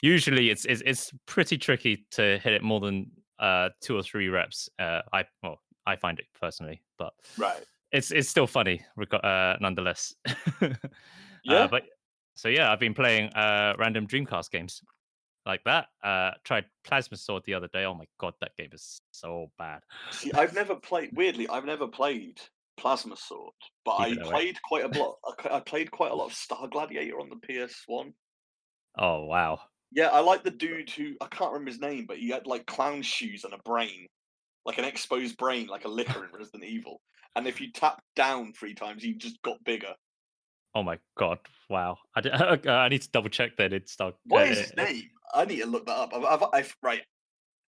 usually 0.02 0.50
it's, 0.50 0.66
it's 0.66 0.82
it's 0.86 1.12
pretty 1.26 1.58
tricky 1.58 2.06
to 2.12 2.39
hit 2.39 2.54
it 2.54 2.63
more 2.63 2.80
than 2.80 3.12
uh, 3.39 3.70
two 3.82 3.98
or 3.98 4.04
three 4.04 4.28
reps. 4.30 4.70
Uh, 4.80 5.02
I 5.12 5.26
well, 5.42 5.60
I 5.86 5.96
find 5.96 6.20
it 6.20 6.26
personally, 6.39 6.82
but 6.98 7.13
Right. 7.38 7.63
it's 7.92 8.12
it's 8.12 8.30
still 8.30 8.48
funny 8.48 8.82
uh, 9.12 9.56
nonetheless. 9.60 10.13
Yeah. 11.46 11.56
Uh, 11.63 11.68
but 11.68 11.84
so 12.36 12.48
yeah, 12.48 12.72
I've 12.72 12.80
been 12.80 12.94
playing 12.94 13.26
uh, 13.34 13.76
random 13.78 14.08
Dreamcast 14.08 14.50
games 14.50 14.82
like 15.46 15.62
that. 15.66 15.88
Uh, 16.02 16.32
tried 16.46 16.63
Plasma 16.86 17.18
Sword 17.18 17.44
the 17.46 17.54
other 17.54 17.68
day. 17.68 17.84
Oh 17.84 17.94
my 17.94 18.06
god, 18.18 18.34
that 18.39 18.56
game 18.58 18.70
is 18.72 19.02
so 19.12 19.52
bad. 19.58 19.82
See, 20.12 20.32
I've 20.32 20.54
never 20.54 20.74
played. 20.74 21.10
Weirdly, 21.13 21.50
I've 21.50 21.66
never 21.66 21.86
played 21.86 22.39
Plasma 22.77 23.15
Sword, 23.15 23.53
but 23.86 23.93
I 23.93 24.07
away. 24.07 24.17
played 24.23 24.62
quite 24.62 24.86
a 24.86 24.99
lot. 24.99 25.15
I 25.49 25.59
played 25.59 25.91
quite 25.91 26.12
a 26.12 26.15
lot 26.15 26.27
of 26.27 26.33
Star 26.33 26.67
Gladiator 26.67 27.19
on 27.19 27.29
the 27.29 27.67
PS 27.67 27.83
One. 27.88 28.13
Oh 28.97 29.25
wow. 29.25 29.59
Yeah, 29.91 30.07
I 30.07 30.21
like 30.21 30.43
the 30.43 30.51
dude 30.51 30.89
who 30.89 31.13
I 31.21 31.27
can't 31.27 31.51
remember 31.51 31.71
his 31.71 31.79
name, 31.79 32.05
but 32.07 32.17
he 32.17 32.29
had 32.29 32.47
like 32.47 32.65
clown 32.65 33.01
shoes 33.03 33.43
and 33.43 33.53
a 33.53 33.59
brain, 33.59 34.07
like 34.65 34.79
an 34.79 34.86
exposed 34.86 35.38
brain, 35.38 35.67
like 35.67 35.86
a 35.86 35.89
Licker 35.89 36.25
in 36.25 36.31
Resident 36.38 36.63
Evil. 36.63 37.01
And 37.36 37.47
if 37.47 37.62
you 37.62 37.71
tap 37.71 38.01
down 38.15 38.53
three 38.53 38.73
times, 38.73 39.03
he 39.03 39.13
just 39.13 39.41
got 39.43 39.63
bigger. 39.63 39.93
Oh 40.75 40.83
my 40.83 40.97
god. 41.17 41.39
Wow. 41.69 41.97
I 42.15 42.21
need 42.89 43.01
to 43.03 43.09
double 43.12 43.29
check 43.29 43.57
that 43.57 43.73
it's 43.73 43.93
Star. 43.93 44.13
What 44.25 44.47
uh, 44.47 44.51
is 44.51 44.59
his 44.59 44.71
uh, 44.77 44.83
name? 44.83 45.09
I 45.33 45.45
need 45.45 45.59
to 45.59 45.67
look 45.67 45.86
that 45.86 45.97
up. 45.97 46.13
I've, 46.13 46.25
I've, 46.25 46.49
I've 46.53 46.75
right. 46.81 47.01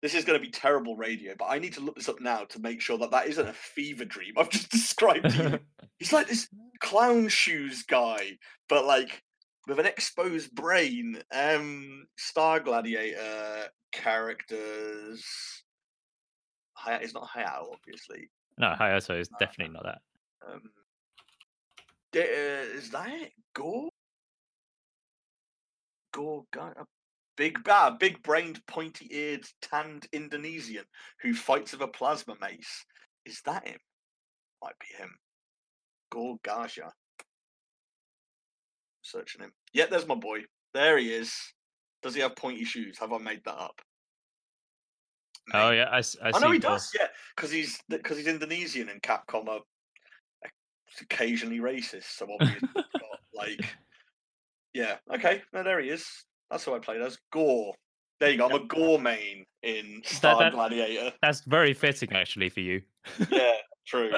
This 0.04 0.12
is 0.12 0.26
going 0.26 0.38
to 0.38 0.44
be 0.44 0.50
terrible 0.50 0.96
radio, 0.98 1.34
but 1.38 1.46
I 1.46 1.58
need 1.58 1.72
to 1.72 1.80
look 1.80 1.96
this 1.96 2.10
up 2.10 2.20
now 2.20 2.44
to 2.50 2.58
make 2.58 2.82
sure 2.82 2.98
that 2.98 3.10
that 3.12 3.26
isn't 3.26 3.48
a 3.48 3.54
fever 3.54 4.04
dream 4.04 4.34
I've 4.36 4.50
just 4.50 4.70
described 4.70 5.30
to 5.30 5.42
you. 5.42 5.58
He's 5.98 6.12
like 6.12 6.28
this 6.28 6.46
clown 6.80 7.28
shoes 7.28 7.84
guy, 7.84 8.32
but 8.68 8.84
like 8.84 9.22
with 9.66 9.78
an 9.78 9.86
exposed 9.86 10.54
brain. 10.54 11.22
Um, 11.32 12.04
Star 12.18 12.60
Gladiator 12.60 13.70
characters. 13.92 15.24
Hi- 16.74 16.96
it's 16.96 17.14
not 17.14 17.26
Hayato, 17.34 17.72
obviously. 17.72 18.28
no, 18.58 18.74
Hayato 18.78 19.18
is 19.18 19.30
definitely 19.38 19.72
not 19.72 19.84
that. 19.84 20.00
Um, 20.46 20.60
uh, 22.14 22.76
is 22.76 22.90
that 22.90 23.08
it? 23.08 23.32
Go? 23.54 23.88
Go 26.12 26.46
guy, 26.52 26.72
a 26.76 26.84
big 27.37 27.59
ah, 27.68 27.97
big 27.99 28.23
brained, 28.23 28.64
pointy 28.66 29.09
eared, 29.11 29.45
tanned 29.62 30.07
Indonesian 30.12 30.85
who 31.22 31.35
fights 31.35 31.72
with 31.72 31.80
a 31.82 31.89
plasma 31.89 32.35
mace. 32.41 32.85
Is 33.24 33.41
that 33.47 33.66
him? 33.66 33.78
Might 34.62 34.78
be 34.80 35.03
him. 35.03 35.11
Gore 36.11 36.39
Gajah. 36.45 36.91
Searching 39.03 39.43
him. 39.43 39.53
Yeah, 39.72 39.87
there's 39.91 40.07
my 40.07 40.14
boy. 40.14 40.41
There 40.72 40.99
he 40.99 41.12
is. 41.12 41.32
Does 42.03 42.14
he 42.14 42.20
have 42.20 42.37
pointy 42.37 42.64
shoes? 42.64 42.99
Have 42.99 43.12
I 43.12 43.18
made 43.18 43.43
that 43.45 43.59
up? 43.59 43.80
Oh 45.53 45.70
yeah, 45.70 45.89
I 45.91 46.01
know 46.39 46.49
see 46.49 46.53
he 46.53 46.59
does, 46.59 46.91
yeah, 46.99 47.09
because 47.37 47.51
he's 47.51 47.78
because 47.91 48.16
he's 48.16 48.26
Indonesian 48.26 48.89
and 48.89 49.03
Capcom 49.03 49.47
are 49.49 49.59
uh, 49.59 50.49
occasionally 51.03 51.59
racist. 51.59 52.16
So 52.16 52.26
obviously, 52.32 52.66
got, 52.74 52.85
like, 53.35 53.76
yeah, 54.72 54.97
okay, 55.14 55.43
no, 55.53 55.62
there 55.62 55.80
he 55.80 55.91
is. 55.91 56.07
That's 56.51 56.64
who 56.64 56.74
I 56.74 56.78
played 56.78 57.01
as 57.03 57.18
Gore. 57.32 57.74
There 58.20 58.30
you 58.30 58.38
go. 58.38 58.47
I'm 58.47 58.53
a 58.55 58.64
Gore 58.66 58.99
main 59.01 59.45
in 59.62 60.03
Star 60.05 60.38
that- 60.38 60.53
Gladiator. 60.53 61.12
That's 61.22 61.40
very 61.42 61.74
fitting 61.74 62.12
actually 62.12 62.49
for 62.49 62.61
you. 62.61 62.82
Yeah, 63.30 63.55
true. 63.86 64.12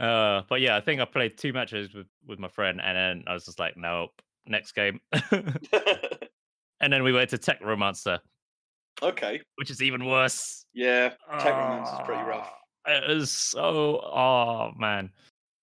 uh, 0.00 0.42
but 0.48 0.60
yeah, 0.60 0.76
I 0.76 0.80
think 0.80 1.00
I 1.00 1.04
played 1.04 1.36
two 1.36 1.52
matches 1.52 1.92
with 1.94 2.06
with 2.26 2.38
my 2.38 2.48
friend, 2.48 2.80
and 2.82 2.96
then 2.96 3.24
I 3.26 3.34
was 3.34 3.44
just 3.44 3.58
like, 3.58 3.76
nope, 3.76 4.10
next 4.46 4.72
game. 4.72 5.00
and 6.80 6.92
then 6.92 7.02
we 7.02 7.12
went 7.12 7.30
to 7.30 7.38
Tech 7.38 7.60
Romancer, 7.62 8.18
okay, 9.02 9.40
which 9.56 9.70
is 9.70 9.82
even 9.82 10.06
worse. 10.06 10.64
yeah, 10.74 11.10
Tech 11.40 11.54
Romancer 11.54 11.94
is 11.94 12.06
pretty 12.06 12.22
rough. 12.22 12.50
Ah, 12.86 12.92
It 12.92 13.10
is 13.10 13.30
so. 13.30 14.00
Oh 14.00 14.70
man, 14.76 15.10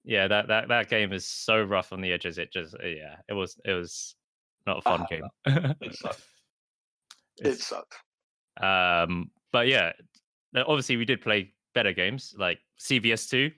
yeah. 0.04 0.28
That 0.28 0.48
that 0.48 0.68
that 0.70 0.90
game 0.90 1.12
is 1.14 1.26
so 1.28 1.62
rough 1.64 1.92
on 1.94 2.02
the 2.02 2.12
edges. 2.12 2.38
It 2.38 2.52
just 2.52 2.76
yeah. 2.84 3.16
It 3.28 3.34
was 3.34 3.60
it 3.66 3.74
was 3.74 4.16
not 4.66 4.78
a 4.78 4.82
fun 4.82 5.06
game. 5.10 5.24
It's 5.82 6.04
like, 6.04 6.16
It 7.40 7.60
sucked. 7.60 7.96
Um, 8.62 9.32
but 9.52 9.68
yeah, 9.68 9.94
uh, 10.56 10.64
obviously 10.68 10.98
we 10.98 11.06
did 11.06 11.22
play 11.22 11.54
better 11.74 11.94
games 11.94 12.36
like 12.38 12.60
CVS 12.80 13.30
two, 13.30 13.52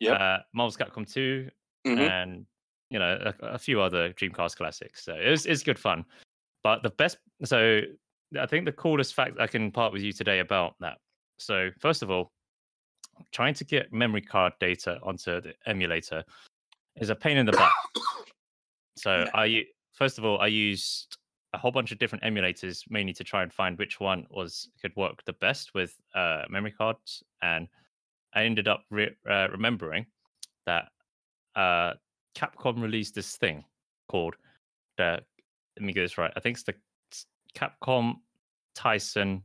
yeah, 0.00 0.12
uh, 0.12 0.38
Marvel's 0.52 0.76
Capcom 0.76 1.10
2 1.10 1.48
Mhm. 1.86 2.10
and 2.10 2.46
you 2.90 2.98
know 2.98 3.32
a, 3.40 3.46
a 3.46 3.58
few 3.58 3.80
other 3.80 4.12
Dreamcast 4.12 4.56
classics. 4.56 5.04
So 5.04 5.14
it 5.14 5.30
was 5.30 5.46
it's 5.46 5.62
good 5.62 5.78
fun. 5.78 6.04
But 6.62 6.82
the 6.82 6.90
best, 6.90 7.18
so 7.44 7.80
I 8.38 8.46
think 8.46 8.64
the 8.64 8.72
coolest 8.72 9.14
fact 9.14 9.38
I 9.38 9.46
can 9.46 9.70
part 9.70 9.92
with 9.92 10.02
you 10.02 10.12
today 10.12 10.40
about 10.40 10.74
that. 10.80 10.98
So 11.38 11.70
first 11.78 12.02
of 12.02 12.10
all, 12.10 12.32
trying 13.32 13.54
to 13.54 13.64
get 13.64 13.92
memory 13.92 14.20
card 14.20 14.52
data 14.58 14.98
onto 15.02 15.40
the 15.40 15.54
emulator 15.66 16.24
is 16.96 17.08
a 17.08 17.14
pain 17.14 17.36
in 17.36 17.46
the 17.46 17.52
butt. 17.52 17.72
So. 18.96 19.26
I 19.34 19.64
first 19.96 20.18
of 20.18 20.24
all 20.24 20.38
I 20.38 20.46
used 20.46 21.16
a 21.52 21.58
whole 21.58 21.72
bunch 21.72 21.90
of 21.90 21.98
different 21.98 22.22
emulators 22.22 22.84
mainly 22.88 23.12
to 23.14 23.24
try 23.24 23.42
and 23.42 23.52
find 23.52 23.78
which 23.78 23.98
one 23.98 24.26
was 24.30 24.68
could 24.80 24.94
work 24.94 25.24
the 25.24 25.32
best 25.34 25.74
with 25.74 25.94
uh, 26.14 26.42
memory 26.48 26.72
cards, 26.72 27.22
and 27.42 27.66
I 28.34 28.44
ended 28.44 28.68
up 28.68 28.84
re- 28.90 29.16
uh, 29.28 29.48
remembering 29.50 30.06
that 30.66 30.88
uh, 31.54 31.94
Capcom 32.36 32.82
released 32.82 33.14
this 33.14 33.36
thing 33.36 33.64
called 34.08 34.36
the. 34.98 35.20
Let 35.78 35.84
me 35.84 35.92
get 35.92 36.02
this 36.02 36.18
right. 36.18 36.32
I 36.36 36.40
think 36.40 36.58
it's 36.58 36.64
the 36.64 36.74
Capcom 37.54 38.14
Taisen 38.76 39.42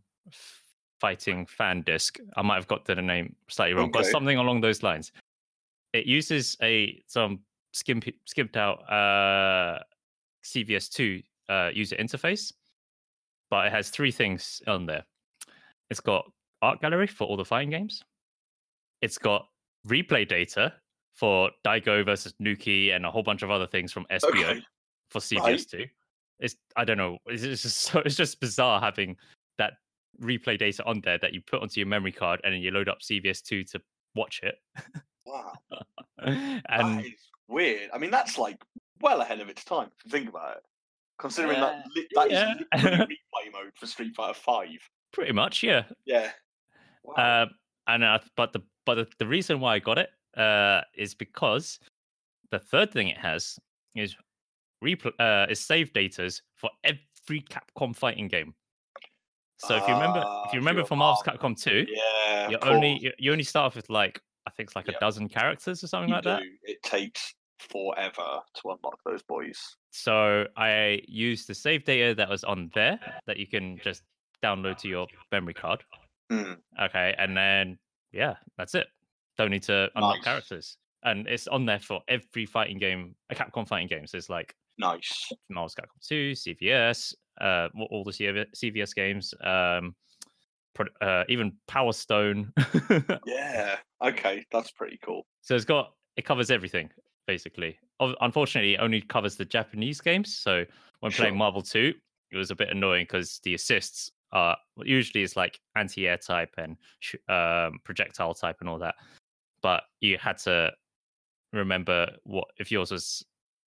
Fighting 0.99 1.45
Fan 1.45 1.81
Disc. 1.81 2.19
I 2.37 2.41
might 2.41 2.55
have 2.55 2.67
got 2.67 2.85
the 2.85 2.95
name 2.95 3.35
slightly 3.47 3.73
wrong, 3.73 3.91
but 3.91 4.05
something 4.05 4.37
along 4.37 4.61
those 4.61 4.83
lines. 4.83 5.11
It 5.93 6.05
uses 6.05 6.55
a 6.61 7.01
some 7.07 7.39
skimp, 7.73 8.05
skimped 8.25 8.55
out 8.55 8.89
uh, 8.89 9.79
CVS2 10.43 11.23
uh, 11.49 11.69
user 11.73 11.95
interface, 11.97 12.51
but 13.49 13.67
it 13.67 13.71
has 13.71 13.89
three 13.89 14.11
things 14.11 14.61
on 14.67 14.85
there. 14.85 15.03
It's 15.89 15.99
got 15.99 16.25
art 16.61 16.81
gallery 16.81 17.07
for 17.07 17.25
all 17.27 17.37
the 17.37 17.45
fighting 17.45 17.69
games. 17.69 18.03
It's 19.01 19.17
got 19.17 19.47
replay 19.87 20.27
data 20.27 20.73
for 21.13 21.49
Daigo 21.65 22.05
versus 22.05 22.33
Nuki 22.41 22.95
and 22.95 23.05
a 23.05 23.11
whole 23.11 23.23
bunch 23.23 23.41
of 23.41 23.51
other 23.51 23.67
things 23.67 23.91
from 23.91 24.05
SBO 24.11 24.43
Okay. 24.51 24.63
for 25.09 25.19
CVS2. 25.19 25.89
It's 26.39 26.55
I 26.75 26.85
don't 26.85 26.97
know. 26.97 27.17
It's 27.27 27.43
it's 27.43 27.61
just 27.61 27.77
so, 27.81 27.99
it's 27.99 28.15
just 28.15 28.39
bizarre 28.39 28.79
having 28.79 29.17
that 29.57 29.73
replay 30.21 30.57
data 30.57 30.83
on 30.85 31.01
there 31.01 31.17
that 31.17 31.33
you 31.33 31.41
put 31.41 31.61
onto 31.61 31.79
your 31.79 31.87
memory 31.87 32.11
card 32.11 32.41
and 32.43 32.53
then 32.53 32.61
you 32.61 32.71
load 32.71 32.89
up 32.89 32.99
CVS2 33.01 33.69
to 33.71 33.81
watch 34.15 34.41
it. 34.43 34.55
Wow. 35.25 35.53
and 36.19 36.61
that 36.69 37.05
is 37.05 37.29
weird. 37.47 37.89
I 37.93 37.97
mean, 37.97 38.11
that's 38.11 38.37
like 38.37 38.63
well 39.01 39.21
ahead 39.21 39.39
of 39.39 39.49
its 39.49 39.63
time. 39.63 39.89
If 39.99 40.05
you 40.05 40.11
think 40.11 40.29
about 40.29 40.57
it, 40.57 40.63
considering 41.19 41.59
that 41.59 41.85
li- 41.95 42.07
that 42.15 42.27
is 42.27 42.33
Yeah. 42.33 42.53
literally 42.83 43.17
replay 43.17 43.51
mode 43.53 43.71
for 43.75 43.85
Street 43.87 44.15
Fighter 44.15 44.33
Five. 44.33 44.69
pretty 45.13 45.31
much, 45.33 45.63
yeah. 45.63 45.83
Yeah. 46.05 46.31
Wow. 47.03 47.43
Um, 47.43 47.49
and 47.87 48.03
uh, 48.03 48.19
but 48.35 48.53
the 48.53 48.61
but 48.85 48.95
the, 48.95 49.07
the 49.19 49.27
reason 49.27 49.59
why 49.59 49.75
I 49.75 49.79
got 49.79 49.97
it 49.97 50.09
uh, 50.37 50.81
is 50.95 51.13
because 51.13 51.79
the 52.51 52.59
third 52.59 52.91
thing 52.91 53.07
it 53.09 53.17
has 53.17 53.57
is 53.95 54.15
repl- 54.83 55.13
uh, 55.19 55.47
is 55.49 55.59
save 55.59 55.91
datas 55.93 56.41
for 56.55 56.69
every 56.83 57.41
Capcom 57.41 57.95
fighting 57.95 58.27
game. 58.27 58.53
So 59.57 59.75
if 59.75 59.87
you 59.87 59.93
remember, 59.93 60.23
Ah, 60.25 60.45
if 60.47 60.53
you 60.53 60.59
remember 60.59 60.83
from 60.83 60.99
Marvel's 60.99 61.23
Capcom 61.23 61.59
Two, 61.59 61.85
yeah. 61.87 62.49
you 62.49 62.57
only 62.63 62.97
you, 62.99 63.11
you 63.19 63.31
only 63.31 63.43
start 63.43 63.67
off 63.67 63.75
with 63.75 63.89
like 63.89 64.19
I 64.47 64.49
think 64.51 64.69
it's 64.69 64.75
like 64.75 64.87
Yep. 64.87 64.95
a 64.95 64.99
dozen 64.99 65.29
characters 65.29 65.83
or 65.83 65.87
something 65.87 66.09
You 66.09 66.15
like 66.15 66.23
do. 66.23 66.29
that. 66.29 66.43
It 66.63 66.81
takes 66.81 67.35
forever 67.69 68.39
to 68.55 68.61
unlock 68.69 68.99
those 69.05 69.21
boys. 69.23 69.59
So 69.91 70.45
I 70.57 71.01
used 71.07 71.47
the 71.47 71.53
save 71.55 71.83
data 71.85 72.15
that 72.15 72.29
was 72.29 72.43
on 72.43 72.71
there 72.73 72.99
that 73.27 73.37
you 73.37 73.47
can 73.47 73.79
just 73.83 74.03
download 74.43 74.77
to 74.79 74.87
your 74.87 75.07
memory 75.31 75.53
card. 75.53 75.83
Hmm. 76.31 76.53
Okay, 76.81 77.13
and 77.17 77.35
then 77.35 77.77
yeah, 78.11 78.35
that's 78.57 78.73
it. 78.75 78.87
Don't 79.37 79.51
need 79.51 79.63
to 79.63 79.89
unlock 79.95 80.17
Nice. 80.17 80.23
characters, 80.23 80.77
and 81.03 81.27
it's 81.27 81.47
on 81.47 81.65
there 81.65 81.79
for 81.79 82.01
every 82.07 82.45
fighting 82.45 82.77
game, 82.79 83.15
a 83.29 83.35
Capcom 83.35 83.67
fighting 83.67 83.87
game. 83.87 84.07
So 84.07 84.17
it's 84.17 84.29
like 84.29 84.53
Nice. 84.77 85.29
Marvel's 85.49 85.75
Capcom 85.75 86.05
Two, 86.07 86.31
CVS, 86.31 87.13
uh, 87.39 87.67
all- 87.89 88.03
the 88.03 88.11
CV 88.11 88.45
CVS 88.55 88.93
games, 88.95 89.33
um, 89.43 89.95
uh, 91.01 91.23
even 91.29 91.53
Power 91.67 91.93
Stone. 91.93 92.53
Yeah. 93.25 93.77
Okay, 94.03 94.45
that's 94.51 94.71
pretty 94.71 94.97
cool. 95.03 95.25
so 95.41 95.55
it's 95.55 95.65
got 95.65 95.93
it 96.17 96.25
covers 96.25 96.49
everything 96.51 96.89
basically. 97.27 97.77
Unfortunately, 97.99 98.75
it 98.75 98.79
only 98.79 99.01
covers 99.01 99.35
the 99.35 99.45
Japanese 99.45 100.01
games. 100.01 100.35
So 100.35 100.65
when 101.01 101.11
playing 101.11 101.37
Marvel 101.37 101.61
Two, 101.61 101.93
it 102.31 102.37
was 102.37 102.51
a 102.51 102.55
bit 102.55 102.69
annoying 102.69 103.03
because 103.03 103.39
the 103.43 103.53
assists 103.53 104.11
are 104.31 104.57
usually 104.83 105.23
it's 105.23 105.35
like 105.35 105.59
anti-air 105.75 106.17
type 106.17 106.53
and 106.57 106.77
um, 107.27 107.79
projectile 107.83 108.33
type 108.33 108.57
and 108.61 108.69
all 108.69 108.79
that. 108.79 108.95
But 109.61 109.83
you 109.99 110.17
had 110.17 110.37
to 110.39 110.71
remember 111.53 112.07
what 112.23 112.47
if 112.57 112.71
yours 112.71 112.91
was. 112.91 113.23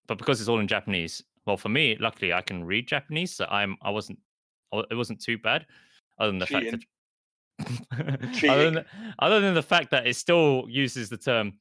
But 0.07 0.19
because 0.19 0.41
it's 0.41 0.49
all 0.49 0.61
in 0.61 0.69
Japanese, 0.69 1.23
well, 1.47 1.57
for 1.57 1.69
me, 1.69 1.97
luckily 2.01 2.33
I 2.33 2.43
can 2.43 2.65
read 2.65 2.89
Japanese, 2.89 3.35
so 3.35 3.47
I'm 3.51 3.77
I 3.83 3.91
wasn't 3.91 4.19
it 4.91 4.95
wasn't 4.95 5.21
too 5.21 5.39
bad, 5.39 5.67
other 6.19 6.31
than 6.31 6.39
the 6.39 6.47
fact 6.47 6.71
that. 6.71 6.81
other, 7.93 8.33
Cheating. 8.33 8.75
than, 8.75 8.85
other 9.21 9.41
than 9.41 9.55
the 9.55 9.63
fact 9.63 9.91
that 9.93 10.07
it 10.09 10.17
still 10.17 10.65
uses 10.69 11.09
the 11.09 11.17
term, 11.17 11.53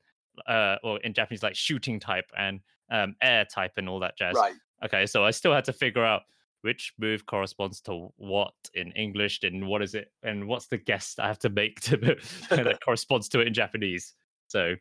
uh, 0.47 0.77
or 0.84 0.99
in 0.99 1.13
Japanese 1.13 1.43
like 1.43 1.55
shooting 1.55 1.99
type 1.99 2.29
and 2.38 2.59
um, 2.91 3.15
air 3.21 3.45
type 3.45 3.73
and 3.77 3.88
all 3.89 3.99
that 3.99 4.17
jazz. 4.17 4.36
Right. 4.36 4.55
Okay, 4.86 5.05
so 5.05 5.23
I 5.23 5.31
still 5.31 5.53
had 5.53 5.65
to 5.65 5.73
figure 5.73 6.03
out 6.03 6.23
which 6.61 6.93
move 6.97 7.25
corresponds 7.25 7.81
to 7.81 8.09
what 8.15 8.53
in 8.73 8.91
English, 8.93 9.43
and 9.43 9.67
what 9.67 9.81
is 9.81 9.95
it, 9.95 10.11
and 10.23 10.47
what's 10.47 10.67
the 10.67 10.77
guess 10.77 11.15
I 11.19 11.27
have 11.27 11.39
to 11.39 11.49
make 11.49 11.79
to 11.81 11.97
that 12.49 12.79
corresponds 12.84 13.29
to 13.29 13.39
it 13.39 13.47
in 13.47 13.53
Japanese. 13.53 14.13
So, 14.47 14.75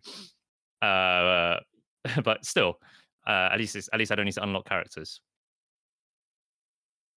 uh, 0.80 1.58
but 2.24 2.44
still, 2.44 2.78
uh, 3.26 3.48
at 3.52 3.58
least 3.58 3.76
it's, 3.76 3.88
at 3.92 3.98
least 3.98 4.12
I 4.12 4.14
don't 4.14 4.26
need 4.26 4.32
to 4.34 4.42
unlock 4.42 4.68
characters. 4.68 5.20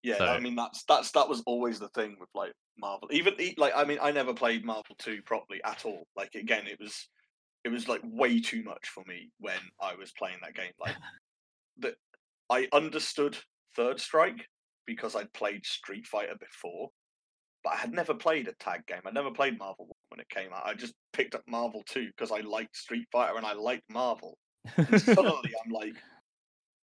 Yeah, 0.04 0.18
So- 0.20 0.26
I 0.26 0.40
mean 0.40 0.56
that's 0.56 0.84
that's 0.84 1.12
that 1.12 1.28
was 1.28 1.42
always 1.48 1.80
the 1.80 1.90
thing 1.90 2.16
with 2.20 2.30
like 2.36 2.54
Marvel. 2.78 3.10
Even 3.12 3.34
like 3.58 3.74
I 3.76 3.84
mean 3.86 3.98
I 4.02 4.12
never 4.12 4.34
played 4.36 4.64
Marvel 4.64 4.96
2 5.00 5.24
properly 5.24 5.64
at 5.64 5.84
all. 5.84 6.06
Like 6.16 6.36
again, 6.36 6.68
it 6.68 6.80
was 6.80 7.08
it 7.66 7.72
was 7.72 7.90
like 7.90 8.02
way 8.04 8.40
too 8.40 8.64
much 8.64 8.88
for 8.94 9.04
me 9.08 9.32
when 9.40 9.58
I 9.82 9.96
was 9.96 10.12
playing 10.12 10.38
that 10.44 10.56
game. 10.56 10.72
Like 10.80 10.96
that 11.80 11.96
I 12.50 12.68
understood 12.72 13.36
Third 13.76 14.00
Strike 14.00 14.48
because 14.86 15.16
I'd 15.16 15.34
played 15.34 15.66
Street 15.66 16.06
Fighter 16.06 16.36
before, 16.40 16.92
but 17.64 17.74
I 17.74 17.78
had 17.78 17.92
never 17.92 18.14
played 18.14 18.48
a 18.48 18.54
tag 18.54 18.86
game. 18.86 19.02
I 19.04 19.12
never 19.12 19.32
played 19.32 19.58
Marvel 19.58 19.98
when 20.10 20.20
it 20.20 20.30
came 20.30 20.54
out. 20.54 20.66
I 20.66 20.76
just 20.76 20.94
picked 21.12 21.34
up 21.34 21.42
Marvel 21.48 21.84
2 21.88 22.08
because 22.16 22.32
I 22.32 22.42
liked 22.42 22.78
Street 22.78 23.08
Fighter 23.12 23.36
and 23.36 23.48
I 23.48 23.54
liked 23.54 23.90
Marvel. 23.90 24.38
And 24.78 25.02
suddenly 25.02 25.54
I'm 25.66 25.72
like, 25.72 25.96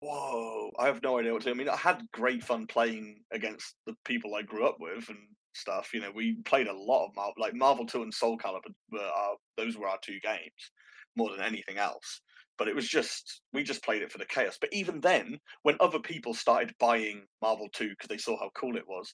whoa, 0.01 0.69
I 0.77 0.87
have 0.87 1.01
no 1.01 1.17
idea 1.17 1.31
what 1.31 1.43
to 1.43 1.45
do. 1.45 1.51
I 1.51 1.57
mean, 1.57 1.69
I 1.69 1.77
had 1.77 2.03
great 2.11 2.43
fun 2.43 2.67
playing 2.67 3.21
against 3.31 3.75
the 3.87 3.95
people 4.03 4.35
I 4.35 4.41
grew 4.41 4.67
up 4.67 4.77
with 4.81 5.07
and 5.07 5.19
stuff. 5.53 5.89
You 5.93 6.01
know, 6.01 6.11
we 6.13 6.35
played 6.45 6.67
a 6.67 6.73
lot 6.73 7.05
of 7.05 7.15
Marvel, 7.15 7.33
like 7.37 7.53
Marvel 7.53 7.85
2 7.85 8.03
and 8.03 8.13
Soul 8.13 8.37
Calibur 8.37 8.73
were 8.91 8.99
our, 8.99 9.35
those 9.57 9.77
were 9.77 9.87
our 9.87 9.99
two 10.01 10.19
games 10.21 10.71
more 11.15 11.31
than 11.31 11.41
anything 11.41 11.77
else. 11.77 12.21
But 12.57 12.67
it 12.67 12.75
was 12.75 12.87
just, 12.87 13.41
we 13.51 13.63
just 13.63 13.83
played 13.83 14.03
it 14.03 14.11
for 14.11 14.19
the 14.19 14.25
chaos. 14.25 14.57
But 14.59 14.73
even 14.73 15.01
then, 15.01 15.39
when 15.63 15.75
other 15.79 15.99
people 15.99 16.33
started 16.33 16.73
buying 16.79 17.23
Marvel 17.41 17.67
2 17.73 17.89
because 17.89 18.09
they 18.09 18.17
saw 18.17 18.37
how 18.39 18.51
cool 18.55 18.77
it 18.77 18.87
was, 18.87 19.13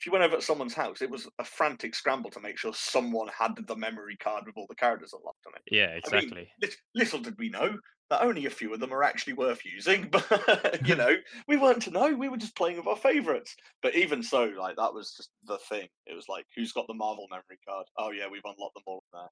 if 0.00 0.06
you 0.06 0.12
went 0.12 0.24
over 0.24 0.36
at 0.36 0.42
someone's 0.42 0.74
house, 0.74 1.00
it 1.02 1.10
was 1.10 1.26
a 1.38 1.44
frantic 1.44 1.94
scramble 1.94 2.30
to 2.30 2.40
make 2.40 2.58
sure 2.58 2.72
someone 2.74 3.28
had 3.28 3.52
the 3.66 3.76
memory 3.76 4.16
card 4.16 4.44
with 4.46 4.56
all 4.56 4.66
the 4.68 4.74
characters 4.74 5.12
unlocked 5.14 5.46
on 5.46 5.54
it. 5.56 5.62
yeah, 5.74 5.86
I 5.86 5.88
mean, 6.16 6.24
exactly. 6.24 6.48
little 6.94 7.20
did 7.20 7.38
we 7.38 7.48
know 7.48 7.78
that 8.10 8.22
only 8.22 8.46
a 8.46 8.50
few 8.50 8.72
of 8.72 8.78
them 8.78 8.92
are 8.92 9.02
actually 9.02 9.32
worth 9.32 9.64
using. 9.64 10.08
But 10.12 10.86
you 10.86 10.94
know, 11.02 11.16
we 11.48 11.56
weren't 11.56 11.82
to 11.82 11.90
know. 11.90 12.14
We 12.14 12.28
were 12.28 12.36
just 12.36 12.54
playing 12.56 12.76
with 12.76 12.86
our 12.86 12.96
favorites. 12.96 13.56
But 13.82 13.94
even 13.96 14.22
so, 14.22 14.44
like 14.58 14.76
that 14.76 14.92
was 14.94 15.12
just 15.16 15.30
the 15.46 15.58
thing. 15.68 15.88
It 16.06 16.14
was 16.14 16.26
like, 16.28 16.44
who's 16.54 16.72
got 16.72 16.86
the 16.86 16.94
Marvel 16.94 17.26
memory 17.30 17.58
card? 17.68 17.86
Oh 17.98 18.10
yeah, 18.12 18.26
we've 18.30 18.42
unlocked 18.44 18.74
them 18.74 18.82
all 18.86 19.02
there. 19.12 19.28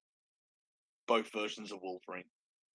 Both 1.07 1.31
versions 1.31 1.71
of 1.71 1.79
Wolverine. 1.83 2.25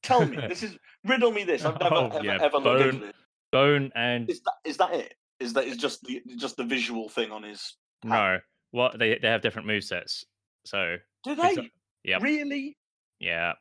Tell 0.03 0.25
me, 0.25 0.37
this 0.49 0.63
is 0.69 0.79
riddle 1.05 1.33
me 1.33 1.45
this. 1.45 1.65
I've 1.65 1.79
never 1.81 1.95
Oh, 1.95 2.07
ever 2.07 2.25
yeah, 2.25 2.39
ever 2.41 2.59
looked 2.59 2.83
into 2.87 2.99
Bone- 3.01 3.09
it. 3.09 3.15
Bone 3.53 3.93
and 3.97 4.31
Is 4.31 4.41
that 4.43 4.55
is 4.65 4.77
that 4.77 4.95
it? 4.95 5.15
Is 5.41 5.53
that 5.55 5.65
is 5.65 5.77
just 5.79 6.03
the 6.03 6.23
just 6.37 6.57
the 6.57 6.65
visual 6.65 7.09
thing 7.09 7.33
on 7.33 7.43
his? 7.43 7.77
no, 8.05 8.39
what 8.71 8.99
they 8.99 9.19
they 9.19 9.29
have 9.29 9.41
different 9.43 9.67
move 9.67 9.85
sets. 9.85 10.25
So 10.65 10.97
Do 11.25 11.35
they 11.35 11.71
Yeah. 12.05 12.19
really? 12.21 12.77
yeah, 13.19 13.55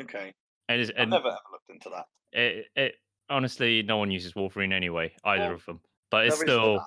Okay, 0.00 0.32
and, 0.68 0.80
it's, 0.80 0.90
I've 0.98 1.08
never 1.08 1.28
ever 1.28 1.38
looked 1.52 1.70
into 1.70 1.90
that. 1.90 2.06
it, 2.32 2.66
it 2.74 2.94
honestly 3.28 3.82
no 3.82 3.98
one 3.98 4.10
uses 4.10 4.34
Wolverine 4.34 4.72
anyway, 4.72 5.14
either 5.24 5.52
of 5.52 5.64
them. 5.66 5.80
But 6.10 6.26
it's 6.26 6.40
still 6.40 6.82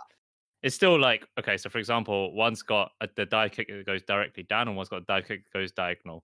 it's 0.63 0.75
still 0.75 0.99
like 0.99 1.25
okay. 1.39 1.57
So 1.57 1.69
for 1.69 1.77
example, 1.77 2.33
one's 2.33 2.61
got 2.63 2.91
a, 3.01 3.09
the 3.15 3.25
die 3.25 3.49
kick 3.49 3.67
that 3.67 3.85
goes 3.85 4.01
directly 4.03 4.43
down, 4.43 4.67
and 4.67 4.75
one's 4.75 4.89
got 4.89 5.03
a 5.03 5.05
die 5.05 5.21
kick 5.21 5.43
that 5.45 5.57
goes 5.57 5.71
diagonal. 5.71 6.23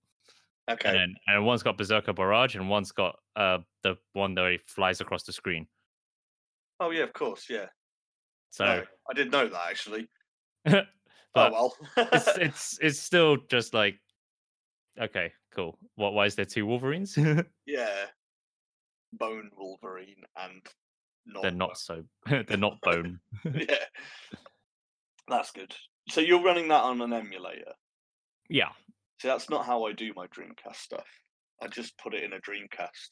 okay. 0.69 0.89
And 0.89 0.97
then 0.97 1.15
and 1.27 1.45
one's 1.45 1.63
got 1.63 1.77
Berserker 1.77 2.13
Barrage, 2.13 2.55
and 2.55 2.69
one's 2.69 2.91
got 2.91 3.19
uh 3.35 3.59
the 3.83 3.95
one 4.13 4.33
that 4.35 4.51
he 4.51 4.57
flies 4.57 5.01
across 5.01 5.23
the 5.23 5.33
screen. 5.33 5.67
Oh 6.79 6.91
yeah, 6.91 7.03
of 7.03 7.13
course, 7.13 7.45
yeah. 7.49 7.67
So 8.49 8.65
No, 8.65 8.83
I 9.09 9.13
didn't 9.13 9.31
know 9.31 9.47
that 9.47 9.69
actually. 9.69 10.07
Oh, 11.37 11.49
but 11.49 11.53
oh 11.53 11.71
well. 11.97 12.07
it's 12.13 12.27
it's 12.37 12.79
it's 12.81 12.99
still 12.99 13.35
just 13.49 13.73
like 13.73 13.95
okay, 14.97 15.33
cool. 15.53 15.77
What? 15.95 16.13
Why 16.13 16.27
is 16.27 16.35
there 16.35 16.45
two 16.45 16.65
Wolverines? 16.65 17.17
yeah. 17.65 18.05
Bone 19.11 19.51
Wolverine 19.57 20.23
and 20.37 20.61
not 21.25 21.41
they're 21.41 21.51
not 21.51 21.77
so. 21.77 22.03
they're 22.25 22.55
not 22.55 22.79
bone. 22.81 23.19
yeah. 23.53 23.83
That's 25.27 25.51
good. 25.51 25.75
So 26.07 26.21
you're 26.21 26.41
running 26.41 26.69
that 26.69 26.83
on 26.83 27.01
an 27.01 27.11
emulator. 27.11 27.73
yeah. 28.49 28.69
See, 29.21 29.27
that's 29.27 29.49
not 29.49 29.65
how 29.65 29.85
I 29.85 29.91
do 29.91 30.13
my 30.15 30.27
Dreamcast 30.27 30.75
stuff. 30.75 31.07
I 31.61 31.67
just 31.67 31.97
put 31.97 32.13
it 32.13 32.23
in 32.23 32.33
a 32.33 32.37
Dreamcast. 32.37 33.09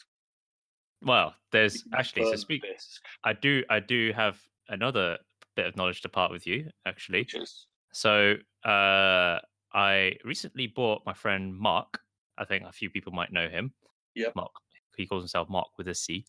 Well, 1.01 1.33
there's 1.51 1.83
actually 1.93 2.25
so 2.25 2.35
speak. 2.35 2.61
disc, 2.61 3.01
I 3.23 3.33
do 3.33 3.63
I 3.69 3.79
do 3.79 4.13
have 4.15 4.39
another 4.69 5.17
bit 5.55 5.65
of 5.67 5.75
knowledge 5.77 6.01
to 6.01 6.09
part 6.09 6.31
with 6.31 6.47
you 6.47 6.69
actually. 6.85 7.27
is 7.33 7.67
So 7.91 8.35
uh, 8.65 9.39
I 9.73 10.13
recently 10.23 10.67
bought 10.67 11.03
my 11.05 11.13
friend 11.13 11.55
Mark. 11.55 11.99
I 12.37 12.45
think 12.45 12.65
a 12.65 12.71
few 12.71 12.89
people 12.89 13.11
might 13.13 13.31
know 13.31 13.47
him. 13.47 13.73
Yeah. 14.15 14.29
Mark. 14.35 14.51
He 14.97 15.05
calls 15.07 15.23
himself 15.23 15.49
Mark 15.49 15.67
with 15.77 15.87
a 15.87 15.95
C. 15.95 16.25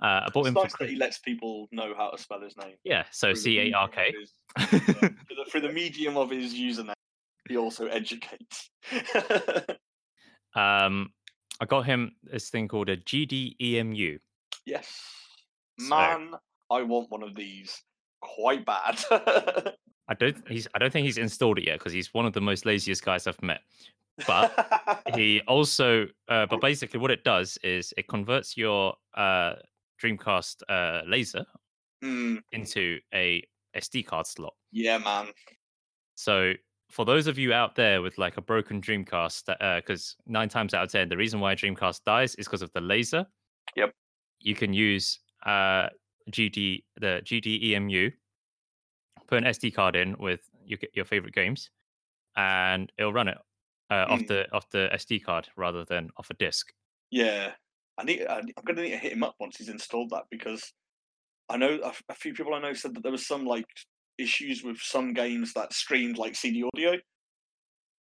Uh, 0.00 0.22
I 0.26 0.28
bought 0.32 0.40
it's 0.40 0.48
him 0.48 0.54
nice 0.54 0.70
for 0.72 0.84
that 0.84 0.90
he 0.90 0.96
lets 0.96 1.18
people 1.18 1.68
know 1.72 1.92
how 1.96 2.10
to 2.10 2.18
spell 2.18 2.40
his 2.40 2.56
name. 2.56 2.76
yeah. 2.84 3.04
So 3.10 3.34
C 3.34 3.58
A 3.58 3.72
R 3.72 3.88
K. 3.88 4.14
yeah, 4.56 4.64
through, 5.50 5.60
the, 5.62 5.72
medium 5.72 6.16
of 6.16 6.30
his 6.30 6.54
username, 6.54 6.92
he 7.48 7.56
also 7.56 7.86
educates. 7.86 8.70
Um, 10.54 11.10
I 11.60 11.66
got 11.66 11.82
him 11.82 12.12
this 12.22 12.50
thing 12.50 12.68
called 12.68 12.88
a 12.88 12.96
GDEMU. 12.96 14.18
yes, 14.66 14.88
So- 15.78 15.88
man, 15.88 16.32
I 16.70 16.82
want 16.82 17.10
one 17.10 17.22
of 17.22 17.34
these 17.34 17.82
quite 18.20 18.64
bad. 18.66 18.98
I 20.08 20.14
don't. 20.14 20.36
He's. 20.48 20.66
I 20.74 20.78
don't 20.78 20.92
think 20.92 21.04
he's 21.06 21.18
installed 21.18 21.58
it 21.58 21.64
yet 21.66 21.78
because 21.78 21.92
he's 21.92 22.12
one 22.14 22.26
of 22.26 22.32
the 22.32 22.40
most 22.40 22.64
laziest 22.64 23.04
guys 23.04 23.26
I've 23.26 23.42
met. 23.42 23.60
But 24.26 25.02
he 25.14 25.40
also. 25.46 26.06
Uh, 26.28 26.46
but 26.46 26.60
basically, 26.60 26.98
what 27.00 27.10
it 27.10 27.24
does 27.24 27.58
is 27.62 27.92
it 27.96 28.08
converts 28.08 28.56
your 28.56 28.94
uh, 29.16 29.54
Dreamcast 30.02 30.62
uh, 30.68 31.02
laser 31.06 31.44
Mm, 32.04 32.38
into 32.52 32.98
a 33.12 33.42
SD 33.76 34.06
card 34.06 34.24
slot. 34.24 34.54
yeah, 34.70 34.98
man. 34.98 35.26
So 36.14 36.52
for 36.92 37.04
those 37.04 37.26
of 37.26 37.38
you 37.38 37.52
out 37.52 37.74
there 37.74 38.02
with 38.02 38.18
like 38.18 38.36
a 38.36 38.40
broken 38.40 38.80
Dreamcast, 38.80 39.46
because 39.80 40.14
nine 40.24 40.48
times 40.48 40.74
out 40.74 40.84
of 40.84 40.92
ten, 40.92 41.08
the 41.08 41.16
reason 41.16 41.40
why 41.40 41.52
a 41.52 41.56
Dreamcast 41.56 42.04
dies 42.04 42.36
is 42.36 42.46
because 42.46 42.62
of 42.62 42.72
the 42.72 42.80
laser. 42.80 43.26
Yep. 43.76 43.92
You 44.38 44.54
can 44.54 44.72
use 44.72 45.18
uh, 45.44 45.88
GD 46.30 46.82
the 47.00 47.20
GDEMU, 47.24 48.12
put 49.26 49.38
an 49.38 49.44
SD 49.44 49.74
card 49.74 49.96
in 49.96 50.16
with 50.18 50.40
your 50.64 50.78
your 50.94 51.04
favorite 51.04 51.34
games, 51.34 51.70
and 52.36 52.92
it'll 52.98 53.12
run 53.12 53.28
it 53.28 53.38
uh, 53.90 54.06
off 54.08 54.20
Mm. 54.20 54.28
the 54.28 54.52
off 54.52 54.68
the 54.70 54.88
SD 54.92 55.24
card 55.24 55.48
rather 55.56 55.84
than 55.84 56.10
off 56.16 56.30
a 56.30 56.34
disc. 56.34 56.72
Yeah, 57.10 57.52
I 57.96 58.04
need. 58.04 58.26
I, 58.26 58.38
I'm 58.38 58.64
going 58.64 58.76
to 58.76 58.82
need 58.82 58.90
to 58.90 58.98
hit 58.98 59.12
him 59.12 59.22
up 59.22 59.34
once 59.40 59.56
he's 59.56 59.68
installed 59.70 60.10
that 60.10 60.24
because 60.30 60.72
I 61.48 61.56
know 61.56 61.80
a 62.08 62.14
few 62.14 62.34
people 62.34 62.54
I 62.54 62.60
know 62.60 62.74
said 62.74 62.94
that 62.94 63.02
there 63.02 63.12
was 63.12 63.26
some 63.26 63.46
like 63.46 63.66
issues 64.18 64.62
with 64.62 64.78
some 64.78 65.14
games 65.14 65.52
that 65.54 65.72
streamed 65.72 66.18
like 66.18 66.36
CD 66.36 66.64
audio, 66.64 66.96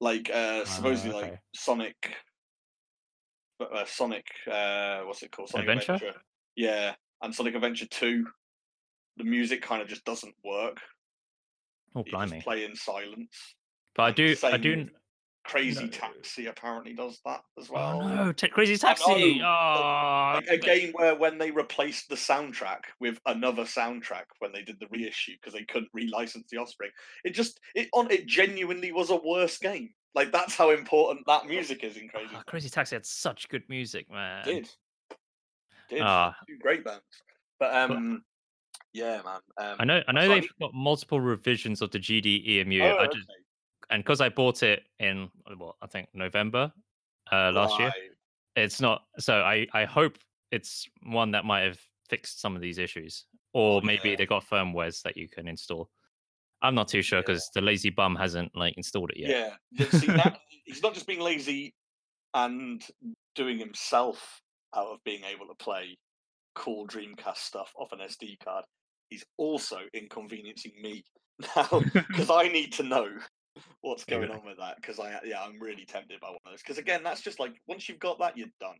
like 0.01 0.31
uh 0.33 0.64
supposedly 0.64 1.12
like 1.12 1.25
okay. 1.33 1.39
Sonic, 1.55 1.97
uh, 3.61 3.85
Sonic, 3.85 4.27
uh, 4.51 5.01
what's 5.03 5.22
it 5.22 5.31
called? 5.33 5.51
Sonic 5.51 5.68
Adventure? 5.68 6.14
Yeah, 6.57 6.95
and 7.22 7.34
Sonic 7.34 7.54
Adventure 7.54 7.86
Two. 7.86 8.26
The 9.16 9.24
music 9.24 9.62
kind 9.62 9.80
of 9.80 9.88
just 9.88 10.04
doesn't 10.04 10.34
work. 10.44 10.78
Oh 11.94 12.00
You 12.00 12.04
just 12.04 12.12
blimey! 12.12 12.40
play 12.42 12.64
in 12.64 12.74
silence. 12.74 13.54
But 13.94 14.02
I 14.02 14.06
and 14.08 14.16
do 14.16 14.36
I 14.44 14.56
do. 14.56 14.88
Crazy 15.44 15.84
No. 15.84 15.90
Taxi 15.90 16.46
apparently 16.46 16.94
does 16.94 17.20
that 17.26 17.42
as 17.58 17.68
oh, 17.70 17.74
well. 17.74 18.02
Oh 18.02 18.08
no! 18.08 18.32
Ta- 18.32 18.48
Crazy 18.48 18.78
Taxi! 18.78 19.42
Oh, 19.44 19.46
a, 19.46 20.42
a 20.48 20.56
game 20.56 20.92
where 20.94 21.14
when 21.14 21.36
they 21.36 21.50
replaced 21.50 22.08
the 22.08 22.14
soundtrack 22.14 22.80
with 22.98 23.18
another 23.26 23.64
soundtrack 23.64 24.24
when 24.38 24.52
they 24.52 24.62
did 24.62 24.80
the 24.80 24.86
reissue 24.90 25.34
because 25.34 25.52
they 25.52 25.64
couldn't 25.64 25.92
relicense 25.94 26.48
the 26.50 26.56
Offspring, 26.56 26.90
it 27.24 27.34
just 27.34 27.60
it 27.74 27.88
on 27.92 28.10
it 28.10 28.26
genuinely 28.26 28.90
was 28.90 29.10
a 29.10 29.16
worse 29.16 29.58
game. 29.58 29.90
Like 30.14 30.32
that's 30.32 30.56
how 30.56 30.70
important 30.70 31.26
that 31.26 31.46
music 31.46 31.84
is 31.84 31.98
in 31.98 32.08
Crazy. 32.08 32.28
Oh, 32.30 32.36
Taxi. 32.36 32.44
Crazy 32.46 32.70
Taxi 32.70 32.96
had 32.96 33.04
such 33.04 33.48
good 33.50 33.64
music, 33.68 34.10
man. 34.10 34.44
Did 34.46 34.70
did 35.91 36.01
Ah. 36.03 36.35
two 36.49 36.59
great 36.59 36.85
bands, 36.85 37.03
but 37.59 37.74
um, 37.74 38.22
yeah, 38.93 39.20
man. 39.24 39.41
Um, 39.59 39.76
I 39.78 39.85
know. 39.85 40.03
I 40.09 40.12
know 40.12 40.28
they've 40.28 40.49
got 40.61 40.72
multiple 40.74 41.20
revisions 41.20 41.82
of 41.82 41.91
the 41.91 41.99
GDEMU. 41.99 42.80
oh, 42.82 42.99
I 42.99 43.07
just 43.07 43.16
okay, 43.28 43.91
and 43.91 44.03
because 44.03 44.20
I 44.20 44.28
bought 44.28 44.62
it 44.62 44.82
in 44.99 45.28
well, 45.59 45.76
I 45.82 45.87
think 45.87 46.09
November 46.14 46.72
uh, 47.32 47.51
last 47.53 47.78
year. 47.78 47.93
It's 48.57 48.80
not. 48.80 49.03
So 49.18 49.41
I 49.41 49.66
I 49.72 49.85
hope 49.85 50.16
it's 50.53 50.87
one 51.03 51.32
that 51.32 51.45
might 51.45 51.62
have 51.62 51.78
fixed 52.09 52.41
some 52.41 52.55
of 52.55 52.62
these 52.62 52.78
issues, 52.78 53.24
or 53.53 53.78
Oh, 53.78 53.80
maybe 53.80 54.11
yeah. 54.11 54.16
they 54.16 54.26
got 54.26 54.45
firmwares 54.47 55.03
that 55.03 55.16
you 55.16 55.28
can 55.28 55.49
install. 55.49 55.91
I'm 56.62 56.74
not 56.76 56.87
too 56.89 57.03
sure 57.03 57.18
Yeah. 57.18 57.22
because 57.26 57.51
the 57.55 57.61
lazy 57.61 57.91
bum 57.91 58.14
hasn't 58.14 58.57
like 58.57 58.74
installed 58.76 59.11
it 59.11 59.18
yet. 59.18 59.30
Yeah, 59.30 59.55
yeah, 59.72 59.99
see, 60.01 60.07
that, 60.07 60.39
he's 60.64 60.82
not 60.82 60.95
just 60.95 61.07
being 61.07 61.20
lazy 61.20 61.74
and 62.35 62.82
doing 63.35 63.59
himself 63.59 64.41
out 64.77 64.89
of 64.89 65.05
being 65.05 65.25
able 65.25 65.47
to 65.49 65.55
play 65.55 65.97
cool 66.55 66.87
Dreamcast 66.87 67.39
stuff 67.39 67.72
off 67.77 67.93
an 67.93 68.01
SD 68.01 68.37
card. 68.45 68.64
He's 69.11 69.25
also 69.37 69.81
inconveniencing 69.95 70.72
me 70.81 71.05
now 71.57 71.83
because 72.12 72.31
I 72.31 72.49
need 72.49 72.72
to 72.75 72.83
know 72.83 73.09
what's 73.83 74.05
going 74.05 74.31
on 74.31 74.45
with 74.45 74.59
that. 74.59 74.77
Because 74.77 74.99
I, 74.99 75.12
uh, 75.14 75.20
yeah, 75.25 75.43
I'm 75.43 75.61
really 75.61 75.85
tempted 75.85 76.20
by 76.20 76.29
one 76.29 76.39
of 76.45 76.53
those. 76.53 76.62
Because 76.62 76.79
again, 76.79 77.03
that's 77.03 77.20
just 77.20 77.41
like 77.41 77.55
once 77.66 77.89
you've 77.89 77.99
got 77.99 78.18
that, 78.20 78.37
you're 78.37 78.49
done. 78.61 78.77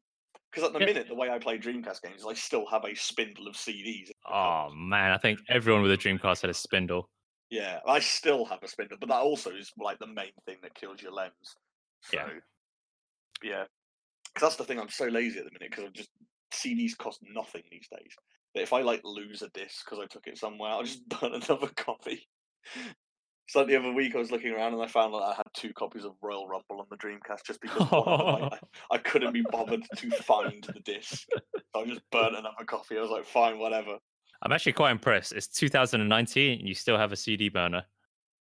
Because 0.51 0.69
at 0.69 0.73
the 0.73 0.81
Yeah. 0.81 0.87
minute, 0.87 1.09
the 1.09 1.15
way 1.15 1.31
I 1.31 1.39
play 1.39 1.59
Dreamcast 1.59 2.03
games, 2.03 2.21
is 2.21 2.27
I 2.27 2.35
still 2.35 2.67
have 2.67 2.85
a 2.85 2.95
spindle 2.95 3.49
of 3.49 3.57
CDs. 3.57 4.11
Oh 4.27 4.71
man, 4.71 5.13
I 5.13 5.19
think 5.19 5.41
everyone 5.49 5.83
with 5.83 5.93
a 5.93 5.97
Dreamcast 5.99 6.43
had 6.43 6.51
a 6.51 6.55
spindle. 6.55 7.11
Yeah, 7.51 7.81
I 7.87 8.01
still 8.01 8.45
have 8.47 8.63
a 8.63 8.69
spindle, 8.69 8.99
but 8.99 9.09
that 9.09 9.21
also 9.21 9.51
is 9.55 9.71
like 9.79 9.99
the 9.99 10.07
main 10.07 10.33
thing 10.47 10.59
that 10.63 10.75
kills 10.75 11.03
your 11.03 11.13
lens. 11.13 11.57
So, 12.03 12.17
Yeah. 12.17 12.31
yeah, 13.43 13.65
because 14.35 14.49
that's 14.49 14.57
the 14.57 14.65
thing. 14.65 14.81
I'm 14.81 14.89
so 14.89 15.07
lazy 15.07 15.39
at 15.39 15.45
the 15.45 15.53
minute 15.53 15.71
because 15.71 15.85
I 15.85 15.89
just 15.93 16.11
CDs 16.53 16.97
cost 16.97 17.21
nothing 17.23 17.63
these 17.71 17.89
days. 17.91 18.13
That 18.55 18.63
if 18.63 18.73
I 18.73 18.83
like 18.83 19.01
lose 19.05 19.43
a 19.43 19.49
disc 19.51 19.85
because 19.85 20.03
I 20.03 20.07
took 20.07 20.27
it 20.27 20.39
somewhere, 20.39 20.71
I'll 20.71 20.83
just 20.83 21.09
burn 21.21 21.35
another 21.35 21.69
copy. 21.77 22.27
So 23.47 23.61
like 23.61 23.69
the 23.69 23.77
other 23.77 23.93
week 23.93 24.15
I 24.15 24.19
was 24.19 24.31
looking 24.31 24.53
around 24.53 24.73
and 24.73 24.83
I 24.83 24.87
found 24.87 25.13
that 25.13 25.19
I 25.19 25.35
had 25.35 25.47
two 25.53 25.73
copies 25.75 26.05
of 26.05 26.13
Royal 26.23 26.49
Rumble 26.49 26.81
on 26.81 26.87
the 26.91 26.97
Dreamcast 26.97 27.45
just 27.47 27.61
because 27.61 27.79
them, 27.79 27.89
I, 27.93 28.59
I 28.91 28.99
couldn't 28.99 29.33
be 29.33 29.45
bothered 29.51 29.85
to 29.97 30.11
find 30.23 30.65
the 30.65 30.81
disc. 30.81 31.27
So 31.75 31.83
I 31.83 31.85
just 31.85 32.01
burnt 32.11 32.37
another 32.37 32.65
copy. 32.67 32.97
I 32.97 33.03
was 33.03 33.11
like, 33.11 33.27
fine, 33.27 33.59
whatever. 33.59 33.99
I'm 34.43 34.53
actually 34.53 34.73
quite 34.73 34.93
impressed. 34.93 35.33
It's 35.33 35.47
2019 35.49 36.61
and 36.61 36.69
you 36.69 36.75
still 36.75 36.97
have 36.97 37.13
a 37.13 37.17
CD 37.17 37.49
burner. 37.51 37.85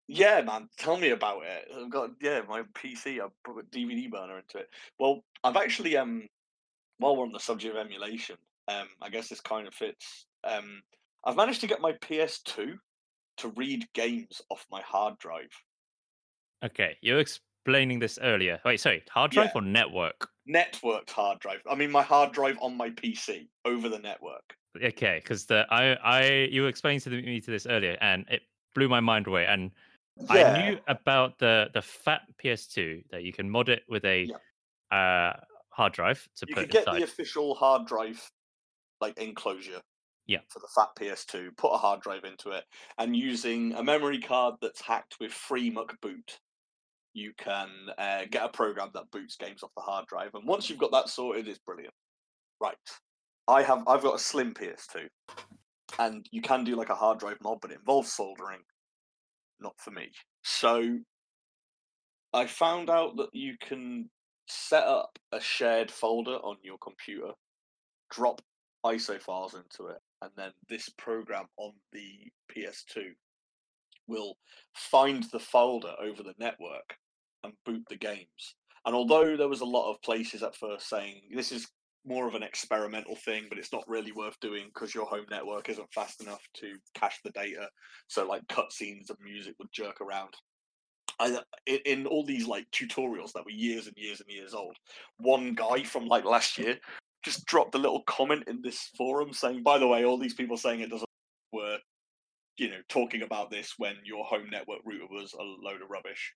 Yeah, 0.08 0.42
man, 0.42 0.70
tell 0.78 0.98
me 0.98 1.10
about 1.12 1.44
it. 1.46 1.70
I've 1.76 1.90
got 1.90 2.12
yeah, 2.22 2.42
my 2.48 2.64
PC. 2.74 3.22
I 3.22 3.28
put 3.44 3.60
a 3.60 3.64
DVD 3.64 4.12
burner 4.12 4.40
into 4.40 4.60
it. 4.60 4.70
Well, 5.00 5.24
I've 5.44 5.56
actually 5.56 5.96
um, 5.98 6.28
while 6.98 7.16
we're 7.16 7.26
on 7.26 7.32
the 7.32 7.40
subject 7.40 7.76
of 7.76 7.86
emulation, 7.86 8.38
um, 8.68 8.90
I 9.02 9.10
guess 9.10 9.30
this 9.30 9.42
kind 9.42 9.68
of 9.68 9.74
fits. 9.74 10.28
Um, 10.44 10.84
I've 11.26 11.36
managed 11.36 11.62
to 11.62 11.68
get 11.68 11.82
my 11.82 11.94
PS2 11.94 12.80
to 13.38 13.48
read 13.50 13.88
games 13.94 14.42
off 14.50 14.66
my 14.72 14.82
hard 14.82 15.18
drive. 15.20 15.50
Okay, 16.64 16.98
you 17.02 17.14
were 17.14 17.20
explaining 17.20 18.00
this 18.00 18.18
earlier. 18.22 18.60
Wait, 18.66 18.80
sorry, 18.80 19.04
hard 19.10 19.32
drive 19.32 19.52
Yeah. 19.56 19.60
or 19.60 19.62
network? 19.62 20.30
Networked 20.50 21.10
hard 21.10 21.40
drive. 21.40 21.62
I 21.70 21.76
mean, 21.76 21.92
my 21.92 22.04
hard 22.04 22.34
drive 22.34 22.58
on 22.62 22.76
my 22.76 22.90
PC 22.90 23.50
over 23.66 23.90
the 23.90 24.00
network. 24.00 24.58
Okay, 24.82 25.20
because 25.22 25.46
the 25.46 25.66
I 25.70 25.94
I 25.96 26.26
you 26.52 26.64
were 26.64 26.68
explaining 26.68 27.00
to 27.02 27.10
me 27.10 27.40
to 27.42 27.52
this 27.52 27.66
earlier, 27.68 27.98
and 28.02 28.26
it 28.30 28.44
blew 28.74 28.90
my 28.90 29.00
mind 29.00 29.28
away. 29.28 29.46
And 29.46 29.72
I 30.30 30.70
knew 30.72 30.80
about 30.88 31.40
the 31.40 31.70
the 31.74 31.82
fat 31.82 32.22
PS2 32.44 33.04
that 33.12 33.24
you 33.24 33.34
can 33.34 33.50
mod 33.50 33.70
it 33.70 33.84
with 33.90 34.06
a 34.06 34.30
uh, 34.92 35.34
hard 35.70 35.94
drive 35.94 36.28
to 36.38 36.46
you 36.48 36.56
put 36.56 36.62
could 36.64 36.72
get 36.72 36.80
inside. 36.88 37.00
the 37.00 37.04
official 37.04 37.56
hard 37.56 37.88
drive 37.88 38.22
like 39.02 39.18
enclosure 39.18 39.82
Yeah. 40.28 40.40
for 40.50 40.60
the 40.60 40.68
fat 40.76 40.90
ps2 41.00 41.58
put 41.58 41.74
a 41.74 41.78
hard 41.78 42.02
drive 42.02 42.24
into 42.26 42.52
it 42.52 42.64
and 43.00 43.16
using 43.16 43.74
a 43.74 43.84
memory 43.84 44.20
card 44.20 44.56
that's 44.62 44.82
hacked 44.82 45.16
with 45.20 45.32
FreeMcBoot 45.32 46.38
you 47.16 47.34
can 47.38 47.70
uh, 47.98 48.26
get 48.30 48.44
a 48.46 48.50
program 48.50 48.90
that 48.94 49.10
boots 49.12 49.36
games 49.36 49.64
off 49.64 49.72
the 49.76 49.82
hard 49.82 50.06
drive 50.06 50.36
and 50.36 50.48
once 50.48 50.70
you've 50.70 50.80
got 50.80 50.92
that 50.92 51.10
sorted 51.10 51.48
it's 51.48 51.60
brilliant. 51.60 51.94
Right. 52.62 52.78
I 53.48 53.64
have 53.64 53.84
i've 53.88 54.04
got 54.04 54.16
a 54.16 54.20
slim 54.20 54.54
ps2 54.54 55.08
and 56.00 56.26
you 56.32 56.42
can 56.42 56.64
do 56.64 56.76
like 56.76 56.90
a 56.90 56.96
hard 56.96 57.18
drive 57.20 57.38
mod 57.44 57.58
but 57.62 57.72
it 57.72 57.80
involves 57.80 58.14
soldering 58.14 58.60
not 59.60 59.74
for 59.80 59.92
me 59.92 60.10
so 60.44 60.98
i 62.34 62.46
found 62.46 62.90
out 62.90 63.16
that 63.18 63.30
you 63.34 63.56
can 63.62 64.10
set 64.48 64.84
up 64.84 65.18
a 65.32 65.40
shared 65.40 65.90
folder 65.90 66.36
on 66.38 66.58
your 66.64 66.78
computer, 66.80 67.32
drop 68.12 68.42
ISO 68.86 69.22
files 69.22 69.54
into 69.54 69.90
it, 69.90 70.00
and 70.22 70.32
then 70.36 70.52
this 70.70 70.90
program 70.98 71.46
on 71.58 71.72
the 71.92 72.32
PS2 72.52 73.12
will 74.08 74.36
find 74.76 75.24
the 75.32 75.40
folder 75.40 75.94
over 76.02 76.24
the 76.24 76.36
network 76.38 76.98
and 77.44 77.54
boot 77.66 77.84
the 77.90 77.96
games. 77.96 78.56
And 78.86 78.94
although 78.94 79.38
there 79.38 79.48
was 79.48 79.62
a 79.62 79.66
lot 79.66 79.90
of 79.90 80.02
places 80.02 80.44
at 80.44 80.56
first 80.56 80.90
saying 80.90 81.22
this 81.34 81.52
is 81.54 81.68
more 82.06 82.28
of 82.28 82.36
an 82.36 82.44
experimental 82.44 83.16
thing, 83.16 83.46
but 83.50 83.58
it's 83.58 83.74
not 83.74 83.84
really 83.88 84.12
worth 84.12 84.40
doing 84.40 84.66
because 84.74 84.94
your 84.94 85.06
home 85.06 85.26
network 85.30 85.70
isn't 85.70 85.94
fast 85.94 86.22
enough 86.22 86.42
to 86.56 86.76
cache 86.94 87.20
the 87.24 87.32
data. 87.32 87.68
So 88.08 88.28
like 88.28 88.46
cutscenes 88.48 89.10
and 89.10 89.18
music 89.24 89.56
would 89.60 89.72
jerk 89.72 90.02
around. 90.02 90.34
I, 91.20 91.32
uh, 91.32 91.42
in, 91.66 91.80
in 91.86 92.06
all 92.08 92.26
these 92.26 92.48
like 92.48 92.66
tutorials 92.72 93.32
that 93.34 93.46
were 93.46 93.52
years 93.52 93.88
and 93.88 93.96
years 93.98 94.20
and 94.20 94.30
years 94.30 94.54
old, 94.54 94.76
one 95.18 95.54
guy 95.54 95.84
from 95.84 96.08
like 96.08 96.26
last 96.26 96.58
year 96.58 96.78
just 97.24 97.46
dropped 97.46 97.76
a 97.76 97.80
little 97.80 98.04
comment 98.04 98.44
in 98.48 98.62
this 98.62 98.90
forum 98.98 99.32
saying, 99.32 99.64
"By 99.64 99.78
the 99.78 99.88
way, 99.88 100.04
all 100.04 100.18
these 100.18 100.34
people 100.34 100.58
saying 100.58 100.82
it 100.82 100.90
doesn't 100.90 101.10
work, 101.54 101.82
you 102.58 102.70
know, 102.70 102.82
talking 102.90 103.22
about 103.22 103.50
this 103.50 103.74
when 103.78 103.96
your 104.04 104.26
home 104.26 104.50
network 104.52 104.80
router 104.86 105.08
was 105.10 105.34
a 105.34 105.44
load 105.44 105.82
of 105.82 105.90
rubbish, 105.90 106.34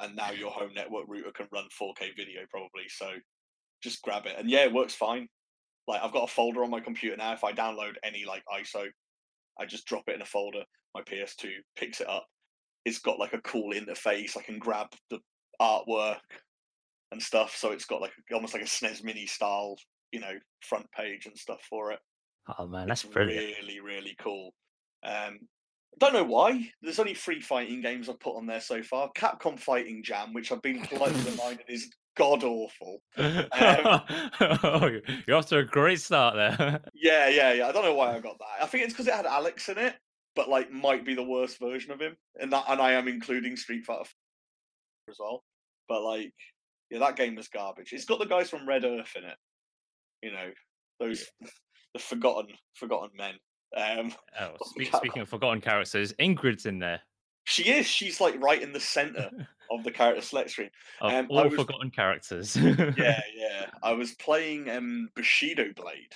and 0.00 0.16
now 0.16 0.30
your 0.30 0.50
home 0.50 0.72
network 0.74 1.04
router 1.08 1.32
can 1.32 1.46
run 1.52 1.68
4K 1.80 2.16
video 2.16 2.40
probably. 2.50 2.88
So 2.88 3.10
just 3.82 4.02
grab 4.02 4.26
it, 4.26 4.36
and 4.38 4.50
yeah, 4.50 4.64
it 4.64 4.72
works 4.72 4.94
fine. 4.94 5.28
Like 5.88 6.02
I've 6.02 6.12
got 6.12 6.24
a 6.28 6.32
folder 6.32 6.64
on 6.64 6.70
my 6.70 6.80
computer 6.80 7.16
now. 7.16 7.32
If 7.32 7.44
I 7.44 7.52
download 7.52 7.94
any 8.02 8.24
like 8.24 8.42
ISO, 8.52 8.86
I 9.58 9.66
just 9.66 9.86
drop 9.86 10.04
it 10.08 10.14
in 10.16 10.22
a 10.22 10.26
folder. 10.26 10.64
My 10.94 11.02
PS2 11.02 11.50
picks 11.76 12.00
it 12.00 12.08
up. 12.08 12.26
It's 12.84 12.98
got 12.98 13.18
like 13.18 13.32
a 13.34 13.40
cool 13.42 13.72
interface. 13.72 14.36
I 14.36 14.42
can 14.42 14.58
grab 14.58 14.88
the 15.10 15.18
artwork 15.60 16.18
and 17.12 17.22
stuff. 17.22 17.54
So 17.56 17.72
it's 17.72 17.84
got 17.84 18.00
like 18.00 18.12
almost 18.32 18.54
like 18.54 18.62
a 18.62 18.66
SNES 18.66 19.04
Mini 19.04 19.26
style, 19.26 19.76
you 20.12 20.20
know, 20.20 20.32
front 20.62 20.86
page 20.92 21.26
and 21.26 21.36
stuff 21.36 21.60
for 21.68 21.92
it. 21.92 21.98
Oh 22.58 22.66
man, 22.66 22.88
that's 22.88 23.04
It's 23.04 23.12
brilliant. 23.12 23.56
really, 23.60 23.80
really 23.80 24.16
cool. 24.20 24.52
Um, 25.04 25.38
don't 25.98 26.12
know 26.12 26.24
why. 26.24 26.70
There's 26.82 26.98
only 26.98 27.14
three 27.14 27.40
fighting 27.40 27.80
games 27.80 28.08
I've 28.08 28.20
put 28.20 28.36
on 28.36 28.46
there 28.46 28.60
so 28.60 28.82
far. 28.82 29.10
Capcom 29.16 29.58
Fighting 29.58 30.02
Jam, 30.04 30.32
which 30.32 30.52
I've 30.52 30.62
been 30.62 30.82
politely 30.82 31.20
reminded 31.30 31.66
is 31.68 31.90
god 32.16 32.42
awful. 32.42 33.00
oh, 33.18 34.90
you're 35.26 35.36
off 35.36 35.46
to 35.46 35.58
a 35.58 35.64
great 35.64 36.00
start 36.00 36.34
there. 36.34 36.80
Yeah, 36.94 37.28
yeah, 37.28 37.52
yeah. 37.52 37.68
I 37.68 37.72
don't 37.72 37.84
know 37.84 37.94
why 37.94 38.16
I 38.16 38.20
got 38.20 38.38
that. 38.38 38.62
I 38.62 38.66
think 38.66 38.84
it's 38.84 38.92
because 38.92 39.06
it 39.06 39.14
had 39.14 39.26
Alex 39.26 39.68
in 39.68 39.78
it, 39.78 39.94
but 40.34 40.48
like 40.48 40.72
might 40.72 41.04
be 41.04 41.14
the 41.14 41.22
worst 41.22 41.60
version 41.60 41.92
of 41.92 42.00
him, 42.00 42.16
and 42.40 42.52
that, 42.52 42.64
and 42.68 42.80
I 42.80 42.92
am 42.92 43.06
including 43.06 43.56
Street 43.56 43.84
Fighter 43.84 44.08
as 45.08 45.16
well. 45.20 45.44
But 45.88 46.02
like, 46.02 46.32
yeah, 46.90 46.98
that 47.00 47.16
game 47.16 47.36
was 47.36 47.48
garbage. 47.48 47.92
It's 47.92 48.06
got 48.06 48.18
the 48.18 48.26
guys 48.26 48.50
from 48.50 48.66
Red 48.66 48.84
Earth 48.84 49.12
in 49.16 49.24
it. 49.24 49.36
You 50.22 50.32
know, 50.32 50.50
those 50.98 51.26
the 51.92 52.00
forgotten, 52.00 52.54
forgotten 52.74 53.10
men. 53.16 53.34
Um, 53.76 54.12
Oh, 54.40 54.54
speak, 54.64 54.94
speaking 54.94 55.22
of 55.22 55.28
forgotten 55.28 55.60
characters, 55.60 56.12
Ingrid's 56.14 56.66
in 56.66 56.78
there. 56.78 57.00
She 57.46 57.70
is. 57.70 57.86
She's 57.86 58.20
like 58.20 58.40
right 58.42 58.60
in 58.60 58.72
the 58.72 58.80
center 58.80 59.30
of 59.70 59.82
the 59.84 59.90
character 59.90 60.20
select 60.22 60.50
screen. 60.50 60.70
Of 61.00 61.12
Um, 61.12 61.26
all 61.30 61.48
was- 61.48 61.54
forgotten 61.54 61.90
characters. 61.90 62.54
Yeah, 62.56 62.92
yeah. 63.34 63.66
I 63.82 63.92
was 63.92 64.12
playing 64.16 64.68
um 64.70 65.08
Bushido 65.16 65.72
Blade. 65.74 66.12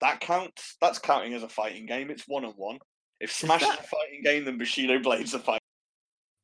That 0.00 0.20
counts. 0.20 0.76
That's 0.80 0.98
counting 0.98 1.34
as 1.34 1.42
a 1.42 1.48
fighting 1.48 1.86
game. 1.86 2.10
It's 2.10 2.26
one 2.26 2.44
on 2.44 2.52
one. 2.52 2.78
If 3.20 3.30
Smash 3.32 3.62
is 3.62 3.68
that- 3.68 3.80
a 3.80 3.82
fighting 3.82 4.22
game, 4.24 4.44
then 4.44 4.58
Bushido 4.58 4.98
Blade's 4.98 5.34
a 5.34 5.38
fighting. 5.38 5.60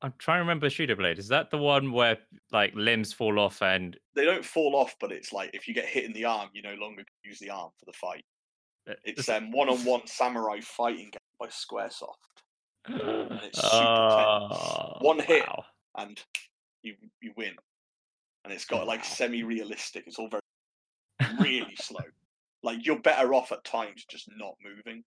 I'm 0.03 0.12
trying 0.18 0.37
to 0.37 0.41
remember 0.41 0.68
Shooter 0.68 0.95
Blade. 0.95 1.18
Is 1.18 1.28
that 1.28 1.51
the 1.51 1.57
one 1.57 1.91
where 1.91 2.18
like 2.53 2.74
limbs 2.74 3.14
fall 3.14 3.39
off 3.41 3.62
and 3.62 3.97
They 4.14 4.26
don't 4.26 4.45
fall 4.45 4.76
off, 4.76 4.95
but 5.01 5.11
it's 5.11 5.32
like 5.32 5.51
if 5.55 5.66
you 5.66 5.72
get 5.74 5.87
hit 5.87 6.05
in 6.05 6.12
the 6.12 6.26
arm, 6.26 6.51
you 6.53 6.61
no 6.61 6.74
longer 6.74 6.99
can 7.03 7.07
use 7.30 7.39
the 7.39 7.49
arm 7.51 7.70
for 7.78 7.87
the 7.87 7.95
fight. 7.95 8.22
uh, 8.91 8.93
It's 9.05 9.26
um 9.30 9.51
one 9.53 9.70
on 9.70 9.78
one 9.87 10.07
samurai 10.07 10.61
fighting 10.61 11.05
game 11.07 11.18
by 11.41 11.47
SquareSoft, 11.47 12.12
it's 12.89 13.61
super 13.61 14.09
tense. 14.11 14.53
Oh, 14.53 14.97
One 15.01 15.18
hit. 15.20 15.47
wow. 15.47 15.64
and 15.99 16.20
you 16.82 16.95
you 17.20 17.32
win. 17.37 17.55
And 18.45 18.53
it's 18.53 18.64
got 18.64 18.87
like 18.87 19.05
semi 19.05 19.43
realistic. 19.43 20.05
It's 20.07 20.18
all 20.18 20.28
very 20.28 20.43
really 21.41 21.76
slow. 21.76 22.05
Like 22.62 22.84
you're 22.87 23.01
better 23.01 23.34
off 23.34 23.53
at 23.53 23.64
times 23.64 24.05
just 24.09 24.28
not 24.37 24.55
moving, 24.64 25.03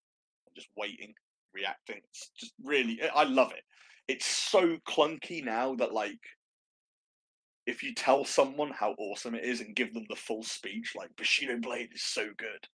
just 0.56 0.68
waiting, 0.76 1.14
reacting. 1.54 1.98
It's 2.10 2.32
just 2.38 2.54
really, 2.64 3.00
eh, 3.02 3.10
I 3.14 3.24
love 3.24 3.52
it. 3.52 3.64
It's 4.08 4.26
so 4.26 4.78
clunky 4.88 5.44
now 5.44 5.76
that 5.76 5.94
like, 5.94 6.20
if 7.66 7.84
you 7.84 7.94
tell 7.94 8.26
someone 8.26 8.72
how 8.72 8.96
awesome 8.98 9.36
it 9.36 9.44
is 9.44 9.62
and 9.62 9.76
give 9.76 9.94
them 9.94 10.06
the 10.10 10.16
full 10.16 10.42
speech, 10.44 10.94
like 10.96 11.16
Bushido 11.16 11.58
Blade 11.60 11.90
is 11.94 12.04
so 12.04 12.28
good, 12.38 12.68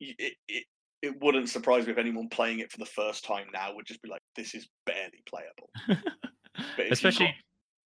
it 0.00 0.34
it 0.48 0.64
it 1.02 1.14
wouldn't 1.22 1.48
surprise 1.48 1.86
me 1.86 1.92
if 1.92 1.98
anyone 1.98 2.28
playing 2.28 2.58
it 2.58 2.70
for 2.70 2.78
the 2.78 2.86
first 2.86 3.24
time 3.24 3.46
now 3.52 3.74
would 3.74 3.86
just 3.86 4.02
be 4.02 4.08
like, 4.08 4.22
this 4.36 4.54
is 4.54 4.68
barely 4.86 5.22
playable. 5.26 5.70
Especially 6.90 7.34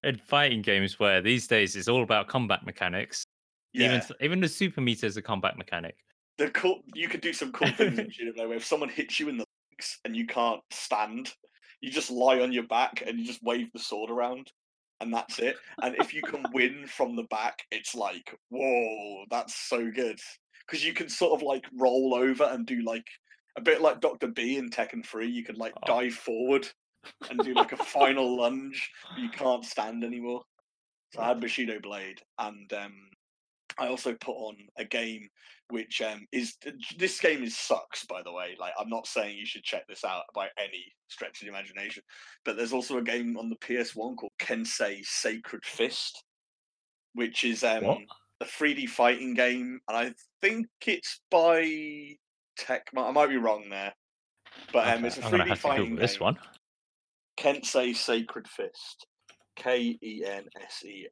in 0.02 0.16
fighting 0.16 0.62
games 0.62 0.98
where 0.98 1.20
these 1.20 1.46
days 1.46 1.76
it's 1.76 1.88
all 1.88 2.02
about 2.02 2.28
combat 2.28 2.64
mechanics. 2.64 3.24
Yeah, 3.72 3.86
Even 3.96 4.02
even 4.20 4.40
the 4.40 4.48
super 4.48 4.80
meter 4.80 5.06
is 5.06 5.16
a 5.16 5.22
combat 5.22 5.56
mechanic. 5.56 5.96
the 6.38 6.50
cool 6.50 6.80
you 6.94 7.08
could 7.08 7.20
do 7.20 7.32
some 7.32 7.52
cool 7.52 7.68
things 7.76 8.16
in 8.20 8.32
Blade 8.32 8.48
where 8.48 8.56
if 8.56 8.64
someone 8.64 8.88
hits 8.88 9.18
you 9.18 9.28
in 9.28 9.36
the 9.36 9.44
legs 9.72 9.98
and 10.04 10.14
you 10.16 10.26
can't 10.26 10.60
stand, 10.70 11.32
you 11.80 11.90
just 11.90 12.10
lie 12.10 12.40
on 12.40 12.52
your 12.52 12.66
back 12.66 13.02
and 13.06 13.18
you 13.18 13.24
just 13.24 13.42
wave 13.42 13.68
the 13.72 13.78
sword 13.78 14.10
around, 14.10 14.50
and 15.00 15.12
that's 15.12 15.38
it. 15.38 15.56
And 15.82 15.94
if 15.98 16.14
you 16.14 16.22
can 16.22 16.44
win 16.52 16.86
from 16.86 17.16
the 17.16 17.24
back, 17.24 17.62
it's 17.70 17.94
like, 17.94 18.36
whoa, 18.50 19.24
that's 19.30 19.54
so 19.54 19.90
good 19.90 20.18
because 20.66 20.84
you 20.84 20.92
can 20.92 21.08
sort 21.08 21.32
of 21.40 21.42
like 21.46 21.64
roll 21.78 22.14
over 22.14 22.44
and 22.44 22.66
do 22.66 22.82
like 22.82 23.06
a 23.56 23.60
bit 23.60 23.80
like 23.80 24.00
Doctor 24.00 24.26
B 24.28 24.56
in 24.56 24.70
Tekken 24.70 25.04
Three. 25.06 25.28
You 25.28 25.44
can 25.44 25.56
like 25.56 25.74
Oh. 25.82 25.86
dive 25.86 26.14
forward 26.14 26.68
and 27.28 27.38
do 27.40 27.54
like 27.54 27.72
a 27.72 27.76
final 27.84 28.36
lunge. 28.36 28.90
You 29.18 29.28
can't 29.30 29.64
stand 29.64 30.04
anymore. 30.04 30.42
So 31.12 31.20
I 31.20 31.28
had 31.28 31.40
Bushido 31.40 31.78
Blade, 31.80 32.20
and 32.38 32.72
um, 32.72 32.94
I 33.78 33.86
also 33.88 34.14
put 34.14 34.32
on 34.34 34.56
a 34.76 34.84
game 34.84 35.28
which 35.70 36.02
um, 36.02 36.26
is 36.30 36.56
this 36.98 37.18
game 37.20 37.42
is 37.42 37.56
sucks 37.56 38.04
by 38.06 38.20
the 38.22 38.32
way. 38.32 38.56
Like 38.58 38.72
I'm 38.78 38.88
not 38.88 39.06
saying 39.06 39.36
you 39.38 39.46
should 39.46 39.62
check 39.62 39.86
this 39.88 40.04
out 40.04 40.24
by 40.34 40.48
any 40.58 40.84
stretch 41.08 41.40
of 41.40 41.46
the 41.46 41.52
imagination, 41.52 42.02
but 42.44 42.56
there's 42.56 42.72
also 42.72 42.98
a 42.98 43.02
game 43.02 43.36
on 43.38 43.48
the 43.48 43.56
PS1 43.56 44.16
called 44.16 44.32
Kensei 44.40 45.00
Sacred 45.04 45.64
Fist, 45.64 46.22
which 47.14 47.44
is 47.44 47.62
um, 47.64 47.84
A 48.44 48.46
3D 48.46 48.88
fighting 48.88 49.34
game, 49.34 49.80
and 49.88 49.96
I 49.96 50.12
think 50.42 50.66
it's 50.86 51.20
by 51.30 51.62
Tecmo. 52.60 53.08
I 53.08 53.10
might 53.10 53.28
be 53.28 53.36
wrong 53.36 53.68
there, 53.70 53.94
but 54.72 54.86
um, 54.86 54.98
Okay, 54.98 55.06
it's 55.06 55.18
a 55.18 55.24
I'm 55.24 55.30
gonna 55.30 55.44
3D 55.44 55.48
to 55.50 55.56
fighting 55.56 55.84
game. 55.86 55.96
this 55.96 56.20
one. 56.20 56.36
Kensei 57.38 57.94
Sacred 57.96 58.46
Fist. 58.48 59.06
K 59.56 59.96
E 60.02 60.24
N 60.26 60.44
S 60.62 60.84
E. 60.84 61.06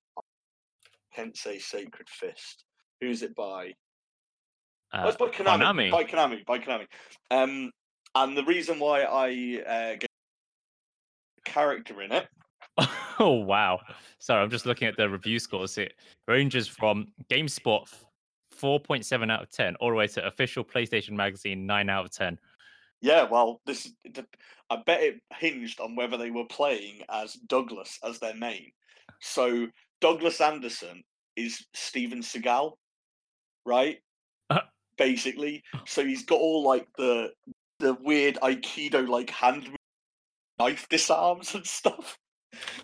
Kensei 1.16 1.60
Sacred 1.60 2.08
Fist. 2.08 2.64
Who's 3.00 3.22
it 3.22 3.34
by? 3.34 3.72
Oh, 4.94 4.98
Uh, 5.04 5.08
it's 5.08 5.16
by 5.16 5.26
Konami. 5.28 5.90
Konami. 5.90 5.90
By 5.90 6.04
Konami. 6.04 6.46
By 6.46 6.58
Konami. 6.58 6.86
Um, 7.30 7.70
and 8.14 8.36
the 8.36 8.44
reason 8.44 8.78
why 8.78 9.02
I 9.02 9.62
uh, 9.66 9.94
get 9.94 10.08
a 11.46 11.50
character 11.50 12.02
in 12.02 12.12
it. 12.12 12.28
oh 13.20 13.32
wow! 13.32 13.80
Sorry, 14.18 14.42
I'm 14.42 14.50
just 14.50 14.66
looking 14.66 14.88
at 14.88 14.96
the 14.96 15.08
review 15.08 15.38
scores. 15.38 15.78
It 15.78 15.94
ranges 16.28 16.68
from 16.68 17.08
GameSpot 17.30 17.86
4.7 18.62 19.30
out 19.30 19.42
of 19.42 19.50
10 19.50 19.76
all 19.76 19.88
the 19.90 19.96
way 19.96 20.06
to 20.06 20.24
official 20.26 20.64
PlayStation 20.64 21.12
Magazine 21.12 21.66
9 21.66 21.88
out 21.88 22.04
of 22.04 22.10
10. 22.12 22.38
Yeah, 23.00 23.24
well, 23.24 23.60
this 23.66 23.86
is- 23.86 24.24
I 24.70 24.76
bet 24.76 25.02
it 25.02 25.20
hinged 25.36 25.80
on 25.80 25.96
whether 25.96 26.16
they 26.16 26.30
were 26.30 26.46
playing 26.46 27.02
as 27.10 27.34
Douglas 27.34 27.98
as 28.04 28.20
their 28.20 28.34
main. 28.34 28.70
So 29.20 29.66
Douglas 30.00 30.40
Anderson 30.40 31.02
is 31.36 31.66
Steven 31.74 32.20
Seagal, 32.20 32.72
right? 33.66 33.98
Uh. 34.48 34.60
Basically, 34.96 35.62
so 35.86 36.04
he's 36.04 36.24
got 36.24 36.38
all 36.38 36.62
like 36.62 36.86
the 36.96 37.32
the 37.80 37.94
weird 37.94 38.36
Aikido 38.36 39.08
like 39.08 39.30
hand 39.30 39.68
knife 40.58 40.88
disarms 40.88 41.54
and 41.54 41.66
stuff. 41.66 42.16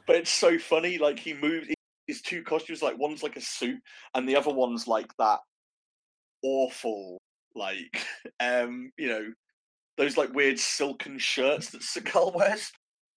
But 0.06 0.16
it's 0.16 0.30
so 0.30 0.58
funny. 0.58 0.98
Like 0.98 1.18
he 1.18 1.34
moves 1.34 1.68
his 2.06 2.22
two 2.22 2.42
costumes. 2.42 2.82
Like 2.82 2.98
one's 2.98 3.22
like 3.22 3.36
a 3.36 3.40
suit, 3.40 3.80
and 4.14 4.28
the 4.28 4.36
other 4.36 4.52
one's 4.52 4.88
like 4.88 5.10
that 5.18 5.40
awful, 6.42 7.18
like 7.54 8.04
um, 8.40 8.90
you 8.96 9.08
know, 9.08 9.26
those 9.96 10.16
like 10.16 10.32
weird 10.32 10.58
silken 10.58 11.18
shirts 11.18 11.70
that 11.70 11.82
Seagal 11.82 12.34
wears. 12.34 12.72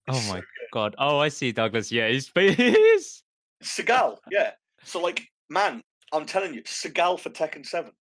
Oh 0.07 0.17
It's 0.17 0.27
so 0.27 0.33
my 0.33 0.41
god! 0.73 0.95
Oh, 0.97 1.19
I 1.19 1.29
see, 1.29 1.51
Douglas. 1.51 1.91
Yeah, 1.91 2.09
he's 2.09 2.31
he 2.35 2.49
is. 2.49 3.23
Seagal, 3.63 4.17
yeah. 4.31 4.51
So 4.83 4.99
like, 4.99 5.27
man, 5.49 5.81
I'm 6.11 6.25
telling 6.25 6.53
you, 6.53 6.63
Seagal 6.63 7.19
for 7.19 7.29
Tekken 7.29 7.65
Seven. 7.65 7.91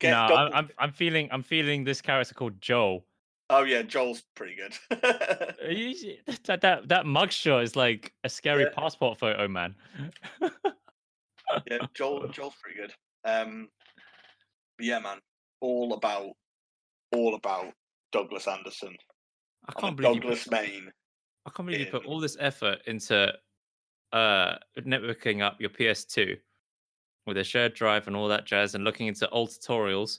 Get 0.00 0.10
No, 0.10 0.34
I'm, 0.34 0.52
I'm 0.52 0.68
I'm 0.78 0.92
feeling 0.92 1.28
I'm 1.32 1.42
feeling 1.42 1.84
this 1.84 2.00
character 2.00 2.34
called 2.34 2.60
Joel. 2.60 3.04
Oh 3.54 3.64
yeah, 3.64 3.82
Joel's 3.82 4.22
pretty 4.34 4.56
good. 4.56 4.74
You 5.70 5.94
see- 5.94 6.20
That 6.44 6.62
that 6.62 6.88
that 6.88 7.04
mugshot 7.04 7.62
is 7.62 7.76
like 7.76 8.12
a 8.24 8.28
scary 8.28 8.62
Yeah. 8.64 8.70
passport 8.74 9.18
photo, 9.18 9.46
man. 9.46 9.74
yeah, 10.40 11.78
Joel 11.94 12.28
Joel's 12.28 12.54
pretty 12.62 12.78
good. 12.80 12.92
Um, 13.24 13.68
yeah, 14.80 14.98
man, 14.98 15.18
all 15.60 15.92
about 15.92 16.30
all 17.14 17.34
about 17.34 17.72
Douglas 18.10 18.48
Anderson. 18.48 18.96
I 19.68 19.80
can't 19.80 19.96
believe 19.96 20.14
you 20.16 20.20
put, 20.22 20.28
Douglas 20.28 20.50
Main. 20.50 20.90
I 21.46 21.50
can't 21.50 21.66
believe 21.68 21.80
you 21.86 21.92
put 21.92 22.06
all 22.06 22.20
this 22.20 22.36
effort 22.40 22.78
into 22.86 23.32
uh 24.12 24.56
networking 24.78 25.42
up 25.42 25.60
your 25.60 25.70
PS2 25.70 26.36
with 27.26 27.36
a 27.36 27.44
shared 27.44 27.74
drive 27.74 28.06
and 28.08 28.16
all 28.16 28.28
that 28.28 28.46
jazz, 28.46 28.74
and 28.74 28.82
looking 28.84 29.06
into 29.08 29.28
old 29.28 29.50
tutorials 29.50 30.18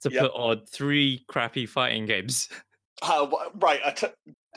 to 0.00 0.10
Yep. 0.10 0.22
put 0.22 0.32
on 0.32 0.66
three 0.66 1.24
crappy 1.28 1.66
fighting 1.66 2.06
games. 2.06 2.48
Uh, 3.02 3.26
right, 3.54 3.80
I 3.84 3.90
t- 3.92 4.06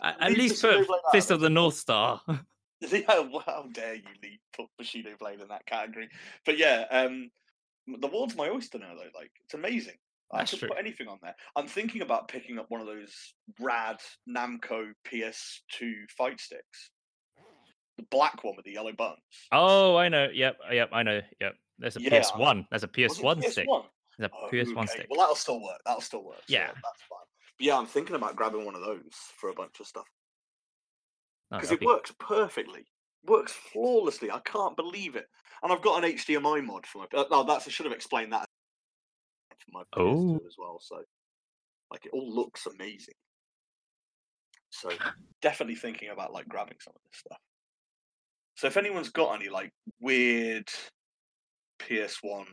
at 0.02 0.32
least 0.32 0.62
put 0.62 0.86
Fist 1.12 1.32
of 1.32 1.40
the 1.40 1.50
North 1.50 1.76
Star. 1.76 2.22
Yeah, 2.92 3.20
well, 3.20 3.42
how 3.46 3.66
dare 3.72 3.96
you 3.96 4.02
leave 4.22 4.40
put 4.54 4.66
Bushido 4.78 5.12
Blade 5.18 5.40
in 5.40 5.48
that 5.48 5.66
category? 5.66 6.10
But 6.46 6.58
yeah, 6.58 6.84
um, 6.92 7.32
the 7.88 8.08
world's 8.10 8.36
my 8.36 8.50
oyster 8.50 8.78
now, 8.78 8.94
though. 8.94 9.18
Like, 9.18 9.32
it's 9.46 9.54
amazing. 9.54 9.94
I 10.34 10.44
could 10.44 10.60
true. 10.60 10.68
put 10.68 10.78
anything 10.80 11.08
on 11.08 11.18
there. 11.22 11.34
I'm 11.56 11.68
thinking 11.68 12.02
about 12.02 12.28
picking 12.28 12.60
up 12.60 12.66
one 12.68 12.82
of 12.82 12.88
those 12.88 13.14
rad 13.62 14.00
Namco 14.30 14.92
PS2 15.10 15.94
fight 16.18 16.42
sticks, 16.42 16.90
the 17.98 18.04
black 18.12 18.44
one 18.44 18.56
with 18.58 18.66
the 18.66 18.74
yellow 18.74 18.92
buttons. 18.92 19.22
oh, 19.54 19.96
I 19.96 20.10
know. 20.10 20.28
Yep, 20.34 20.58
yep, 20.74 20.90
I 20.92 21.04
know. 21.04 21.22
Yep. 21.40 21.56
There's 21.80 21.96
a 21.96 22.02
Yeah, 22.02 22.20
PS1. 22.20 22.66
There's 22.70 22.84
a 22.84 22.88
PS1 22.90 23.50
stick. 23.50 23.66
PS1? 23.68 23.84
There's 24.18 24.30
a 24.30 24.36
Oh, 24.36 24.50
PS1 24.52 24.78
okay. 24.84 24.88
stick. 24.88 25.08
Well, 25.10 25.22
that'll 25.22 25.36
still 25.36 25.62
work. 25.62 25.80
That'll 25.86 26.02
still 26.02 26.24
work. 26.26 26.40
so 26.40 26.54
Yeah. 26.54 26.68
that's 26.68 27.02
fine. 27.10 27.20
Yeah, 27.60 27.78
I'm 27.78 27.86
thinking 27.86 28.16
about 28.16 28.36
grabbing 28.36 28.66
one 28.66 28.76
of 28.76 28.82
those 28.82 29.14
for 29.38 29.50
a 29.50 29.54
bunch 29.54 29.80
of 29.80 29.88
stuff 29.88 30.06
Oh, 31.52 31.58
because 31.58 31.70
that'd 31.70 31.78
it 31.78 31.80
be- 31.82 31.86
works 31.88 32.14
perfectly, 32.20 32.86
works 33.26 33.52
flawlessly. 33.54 34.32
I 34.32 34.40
can't 34.40 34.76
believe 34.76 35.16
it. 35.16 35.28
And 35.62 35.72
I've 35.72 35.82
got 35.84 36.04
an 36.04 36.10
HDMI 36.12 36.66
mod 36.66 36.86
for 36.86 37.00
my. 37.00 37.06
Uh, 37.20 37.26
no, 37.32 37.44
that's 37.44 37.68
I 37.68 37.72
should 37.72 37.86
have 37.86 37.94
explained 37.94 38.34
that 38.34 38.50
for 39.60 39.72
my 39.72 39.84
PS2 39.96 40.40
Oh. 40.42 40.42
as 40.48 40.56
well. 40.58 40.80
So, 40.82 40.98
like, 41.92 42.06
it 42.06 42.12
all 42.12 42.34
looks 42.34 42.66
amazing. 42.66 43.14
So, 44.72 44.90
definitely 45.42 45.76
thinking 45.76 46.10
about 46.10 46.34
like 46.34 46.48
grabbing 46.50 46.78
some 46.82 46.94
of 46.96 47.02
this 47.06 47.20
stuff. 47.20 47.40
So, 48.56 48.68
if 48.68 48.76
anyone's 48.78 49.10
got 49.12 49.40
any 49.40 49.50
like 49.50 49.72
weird 50.02 50.68
PS1 51.80 52.46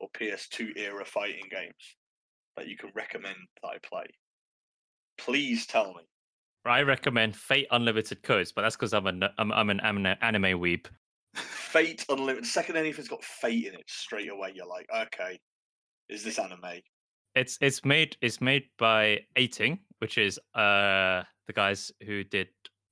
or 0.00 0.08
PS2 0.18 0.76
era 0.76 1.04
fighting 1.04 1.44
games 1.50 1.74
that 2.58 2.68
you 2.68 2.76
can 2.76 2.90
recommend 2.94 3.36
that 3.62 3.68
I 3.68 3.78
play, 3.82 4.06
please 5.16 5.66
tell 5.66 5.94
me. 5.94 6.02
I 6.64 6.82
recommend 6.82 7.34
Fate 7.34 7.66
Unlimited 7.70 8.22
Codes, 8.22 8.52
but 8.52 8.62
that's 8.62 8.76
because 8.76 8.92
I'm 8.92 9.06
an 9.06 9.24
I'm, 9.38 9.52
I'm 9.52 9.70
an 9.70 9.80
anime, 9.80 10.16
anime 10.20 10.60
weeb. 10.60 10.86
Fate 11.34 12.04
Unlimited. 12.08 12.46
Second 12.46 12.76
anything's 12.76 13.08
got 13.08 13.24
Fate 13.24 13.66
in 13.66 13.74
it, 13.74 13.84
straight 13.86 14.30
away 14.30 14.52
you're 14.54 14.66
like, 14.66 14.86
okay, 14.94 15.38
is 16.08 16.22
this 16.24 16.38
anime? 16.38 16.80
It's 17.34 17.56
it's 17.60 17.84
made 17.84 18.16
it's 18.20 18.40
made 18.40 18.64
by 18.78 19.20
Eighting, 19.36 19.78
which 19.98 20.18
is 20.18 20.38
uh 20.54 21.22
the 21.46 21.52
guys 21.54 21.92
who 22.04 22.24
did 22.24 22.48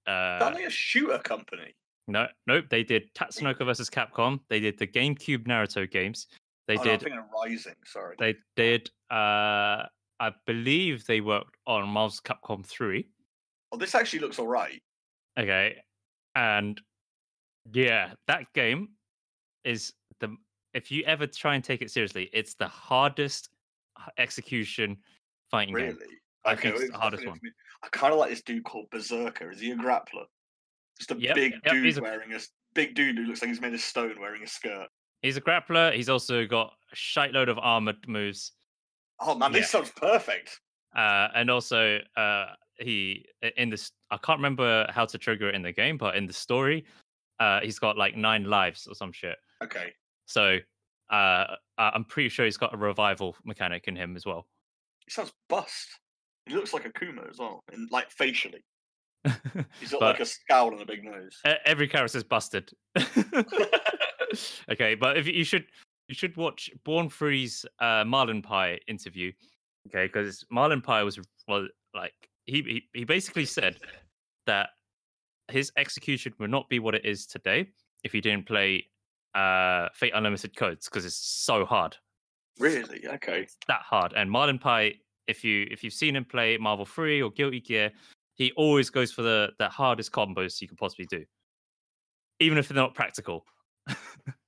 uh 0.06 0.38
Aren't 0.40 0.56
they 0.56 0.64
a 0.64 0.70
shooter 0.70 1.18
company? 1.18 1.74
no 2.08 2.28
nope 2.46 2.66
they 2.70 2.84
did 2.84 3.12
Tatsunoko 3.14 3.64
versus 3.66 3.90
Capcom. 3.90 4.38
They 4.48 4.60
did 4.60 4.78
the 4.78 4.86
GameCube 4.86 5.46
Naruto 5.46 5.90
games. 5.90 6.28
They 6.68 6.76
oh, 6.76 6.82
no, 6.82 6.96
did 6.96 7.12
of 7.12 7.24
Rising. 7.34 7.74
Sorry. 7.84 8.16
they 8.18 8.34
did 8.56 8.90
uh 9.10 9.84
I 10.18 10.32
believe 10.46 11.04
they 11.06 11.20
worked 11.20 11.56
on 11.66 11.86
Marvel's 11.88 12.20
Capcom 12.20 12.64
3. 12.64 13.06
Oh, 13.72 13.76
this 13.76 13.94
actually 13.94 14.20
looks 14.20 14.38
all 14.38 14.46
right. 14.48 14.82
Okay. 15.38 15.76
And 16.34 16.80
yeah, 17.72 18.12
that 18.26 18.52
game 18.54 18.88
is 19.64 19.92
the 20.20 20.34
if 20.74 20.90
you 20.90 21.02
ever 21.04 21.26
try 21.26 21.54
and 21.54 21.64
take 21.64 21.82
it 21.82 21.90
seriously, 21.90 22.30
it's 22.32 22.54
the 22.54 22.68
hardest 22.68 23.50
execution 24.18 24.96
fighting 25.50 25.74
Really? 25.74 25.92
game. 25.92 26.06
I 26.44 26.54
think 26.54 26.74
well, 26.74 26.82
it's 26.84 26.92
the 26.92 26.98
hardest 26.98 27.24
me. 27.24 27.32
I 27.82 27.88
kind 27.88 28.12
of 28.12 28.18
like 28.18 28.30
this 28.30 28.42
dude 28.42 28.64
called 28.64 28.88
Berserker. 28.90 29.50
Is 29.50 29.60
he 29.60 29.70
a 29.72 29.76
grappler? 29.76 30.24
Just 30.98 31.10
a 31.10 31.16
Yep, 31.18 31.34
big 31.34 31.52
yep, 31.64 31.72
dude 31.74 31.98
a- 31.98 32.00
wearing 32.00 32.32
a 32.34 32.38
big 32.74 32.94
dude 32.94 33.16
who 33.18 33.24
looks 33.24 33.42
like 33.42 33.48
he's 33.48 33.60
made 33.60 33.74
of 33.74 33.80
stone 33.80 34.18
wearing 34.20 34.42
a 34.42 34.46
skirt. 34.46 34.88
He's 35.26 35.36
a 35.36 35.40
grappler. 35.40 35.92
He's 35.92 36.08
also 36.08 36.46
got 36.46 36.72
a 36.92 36.94
shitload 36.94 37.48
of 37.48 37.58
armored 37.58 37.96
moves. 38.06 38.52
Oh 39.18 39.34
man, 39.34 39.50
this 39.50 39.70
sounds 39.70 39.90
perfect. 39.90 40.60
Uh, 40.94 41.26
and 41.34 41.50
also, 41.50 41.98
uh, 42.16 42.46
he 42.78 43.26
in 43.56 43.70
this 43.70 43.90
I 44.12 44.18
can't 44.18 44.38
remember 44.38 44.86
how 44.90 45.04
to 45.04 45.18
trigger 45.18 45.48
it 45.48 45.56
in 45.56 45.62
the 45.62 45.72
game, 45.72 45.98
but 45.98 46.14
in 46.14 46.26
the 46.28 46.32
story, 46.32 46.84
uh, 47.40 47.58
he's 47.60 47.80
got 47.80 47.98
like 47.98 48.16
nine 48.16 48.44
lives 48.44 48.86
or 48.86 48.94
some 48.94 49.10
shit. 49.10 49.36
Okay. 49.64 49.92
So 50.26 50.58
uh, 51.10 51.44
I'm 51.76 52.04
pretty 52.04 52.28
sure 52.28 52.44
he's 52.44 52.56
got 52.56 52.72
a 52.72 52.76
revival 52.76 53.34
mechanic 53.44 53.88
in 53.88 53.96
him 53.96 54.14
as 54.14 54.24
well. 54.26 54.46
He 55.06 55.10
sounds 55.10 55.32
bust. 55.48 55.88
He 56.46 56.54
looks 56.54 56.72
like 56.72 56.84
a 56.84 56.92
Kuma 56.92 57.22
as 57.28 57.38
well, 57.38 57.58
and 57.72 57.90
like 57.90 58.12
facially. 58.12 58.62
He's 59.80 59.90
got 59.90 59.98
But- 59.98 60.06
like 60.12 60.20
a 60.20 60.24
scowl 60.24 60.70
and 60.72 60.80
a 60.80 60.86
big 60.86 61.02
nose. 61.02 61.40
Every 61.64 61.88
character's 61.88 62.22
busted. 62.22 62.70
okay, 64.70 64.94
but 64.94 65.16
if 65.16 65.26
you- 65.26 65.44
should 65.44 65.66
you 66.08 66.14
should 66.14 66.36
watch 66.36 66.70
Born 66.84 67.08
Free's 67.08 67.66
uh, 67.80 68.04
Marlin 68.06 68.40
Pie 68.42 68.78
interview. 68.86 69.32
Okay, 69.88 70.06
because 70.06 70.44
Marlin 70.50 70.80
Pie 70.80 71.02
was 71.02 71.18
well 71.48 71.66
like 71.94 72.14
he, 72.46 72.62
he 72.62 72.88
he 72.98 73.04
basically 73.04 73.44
said 73.44 73.78
that 74.46 74.70
his 75.48 75.72
execution 75.76 76.32
would 76.38 76.50
not 76.50 76.68
be 76.68 76.78
what 76.78 76.94
it 76.94 77.04
is 77.04 77.26
today 77.26 77.68
if 78.04 78.12
he 78.12 78.20
didn't 78.20 78.46
play 78.46 78.86
uh 79.34 79.88
Fate 79.94 80.12
Unlimited 80.14 80.56
Codes 80.56 80.88
because 80.88 81.04
it's 81.04 81.16
so 81.16 81.64
hard. 81.64 81.96
Really? 82.58 83.06
Okay. 83.06 83.42
It's 83.42 83.56
that 83.68 83.82
hard. 83.82 84.12
And 84.16 84.30
Marlin 84.30 84.58
Pie, 84.58 84.94
if 85.26 85.44
you 85.44 85.66
if 85.70 85.84
you've 85.84 85.92
seen 85.92 86.16
him 86.16 86.24
play 86.24 86.56
Marvel 86.56 86.84
Free 86.86 87.20
or 87.22 87.30
Guilty 87.30 87.60
Gear, 87.60 87.92
he 88.34 88.52
always 88.56 88.90
goes 88.90 89.12
for 89.12 89.22
the 89.22 89.50
the 89.58 89.68
hardest 89.68 90.12
combos 90.12 90.60
you 90.60 90.68
can 90.68 90.76
possibly 90.76 91.06
do. 91.06 91.24
Even 92.40 92.58
if 92.58 92.68
they're 92.68 92.76
not 92.76 92.94
practical. 92.94 93.44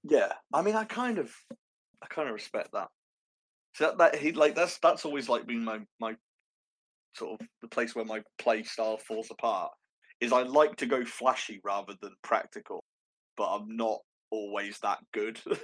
Yeah. 0.04 0.32
I 0.52 0.62
mean, 0.62 0.74
I 0.74 0.84
kind 0.84 1.18
of, 1.18 1.30
I 2.02 2.06
kind 2.06 2.28
of 2.28 2.34
respect 2.34 2.70
that. 2.72 2.88
So 3.74 3.84
that, 3.84 3.98
that 3.98 4.14
he 4.16 4.32
like 4.32 4.54
that's 4.54 4.78
that's 4.78 5.04
always 5.04 5.28
like 5.28 5.46
been 5.46 5.64
my 5.64 5.80
my 6.00 6.16
sort 7.14 7.40
of 7.40 7.46
the 7.62 7.68
place 7.68 7.94
where 7.94 8.04
my 8.04 8.22
play 8.38 8.62
style 8.62 8.96
falls 8.96 9.28
apart. 9.30 9.70
Is 10.20 10.32
I 10.32 10.42
like 10.42 10.76
to 10.76 10.86
go 10.86 11.04
flashy 11.04 11.60
rather 11.62 11.94
than 12.00 12.12
practical, 12.22 12.82
but 13.36 13.54
I'm 13.54 13.76
not 13.76 13.98
always 14.30 14.78
that 14.80 14.98
good. 15.12 15.40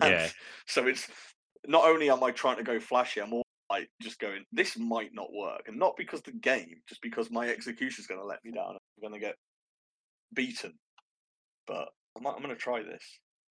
Yeah. 0.00 0.28
So 0.66 0.86
it's 0.86 1.08
not 1.66 1.84
only 1.84 2.08
am 2.08 2.22
I 2.22 2.30
trying 2.30 2.58
to 2.58 2.62
go 2.62 2.78
flashy, 2.78 3.20
I'm 3.20 3.32
all 3.32 3.42
like 3.68 3.88
just 4.00 4.18
going, 4.18 4.44
this 4.52 4.78
might 4.78 5.10
not 5.12 5.32
work, 5.32 5.62
and 5.66 5.76
not 5.76 5.96
because 5.96 6.22
the 6.22 6.30
game, 6.30 6.76
just 6.88 7.02
because 7.02 7.30
my 7.30 7.48
execution 7.48 8.00
is 8.00 8.06
going 8.06 8.20
to 8.20 8.26
let 8.26 8.38
me 8.44 8.52
down. 8.52 8.76
I'm 8.76 9.00
going 9.00 9.12
to 9.12 9.18
get 9.18 9.34
beaten. 10.32 10.74
But 11.66 11.88
I'm, 12.18 12.26
I'm 12.26 12.42
going 12.42 12.54
to 12.54 12.56
try 12.56 12.82
this. 12.82 13.02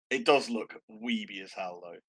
It 0.10 0.26
does 0.26 0.50
look 0.50 0.76
weeby 0.92 1.44
as 1.44 1.52
hell, 1.52 1.82
though. 1.84 2.00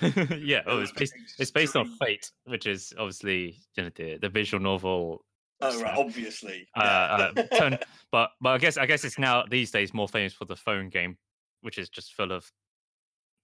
yeah, 0.36 0.60
oh, 0.66 0.80
it's 0.80 0.92
based 0.92 1.14
it's 1.38 1.50
based 1.50 1.74
on. 1.74 1.88
Fate, 1.98 2.30
which 2.44 2.66
is 2.66 2.92
obviously 2.98 3.56
you 3.76 3.84
know, 3.84 3.90
the 3.94 4.18
the 4.20 4.28
visual 4.28 4.62
novel. 4.62 5.24
Oh 5.60 5.80
right, 5.80 5.96
obviously. 5.96 6.68
Uh, 6.76 7.30
yeah. 7.36 7.42
uh, 7.42 7.56
turn, 7.56 7.78
but 8.12 8.30
but 8.40 8.50
I 8.50 8.58
guess 8.58 8.76
I 8.76 8.84
guess 8.84 9.04
it's 9.04 9.18
now 9.18 9.44
these 9.48 9.70
days 9.70 9.94
more 9.94 10.08
famous 10.08 10.34
for 10.34 10.44
the 10.44 10.56
phone 10.56 10.90
game, 10.90 11.16
which 11.62 11.78
is 11.78 11.88
just 11.88 12.12
full 12.12 12.32
of 12.32 12.50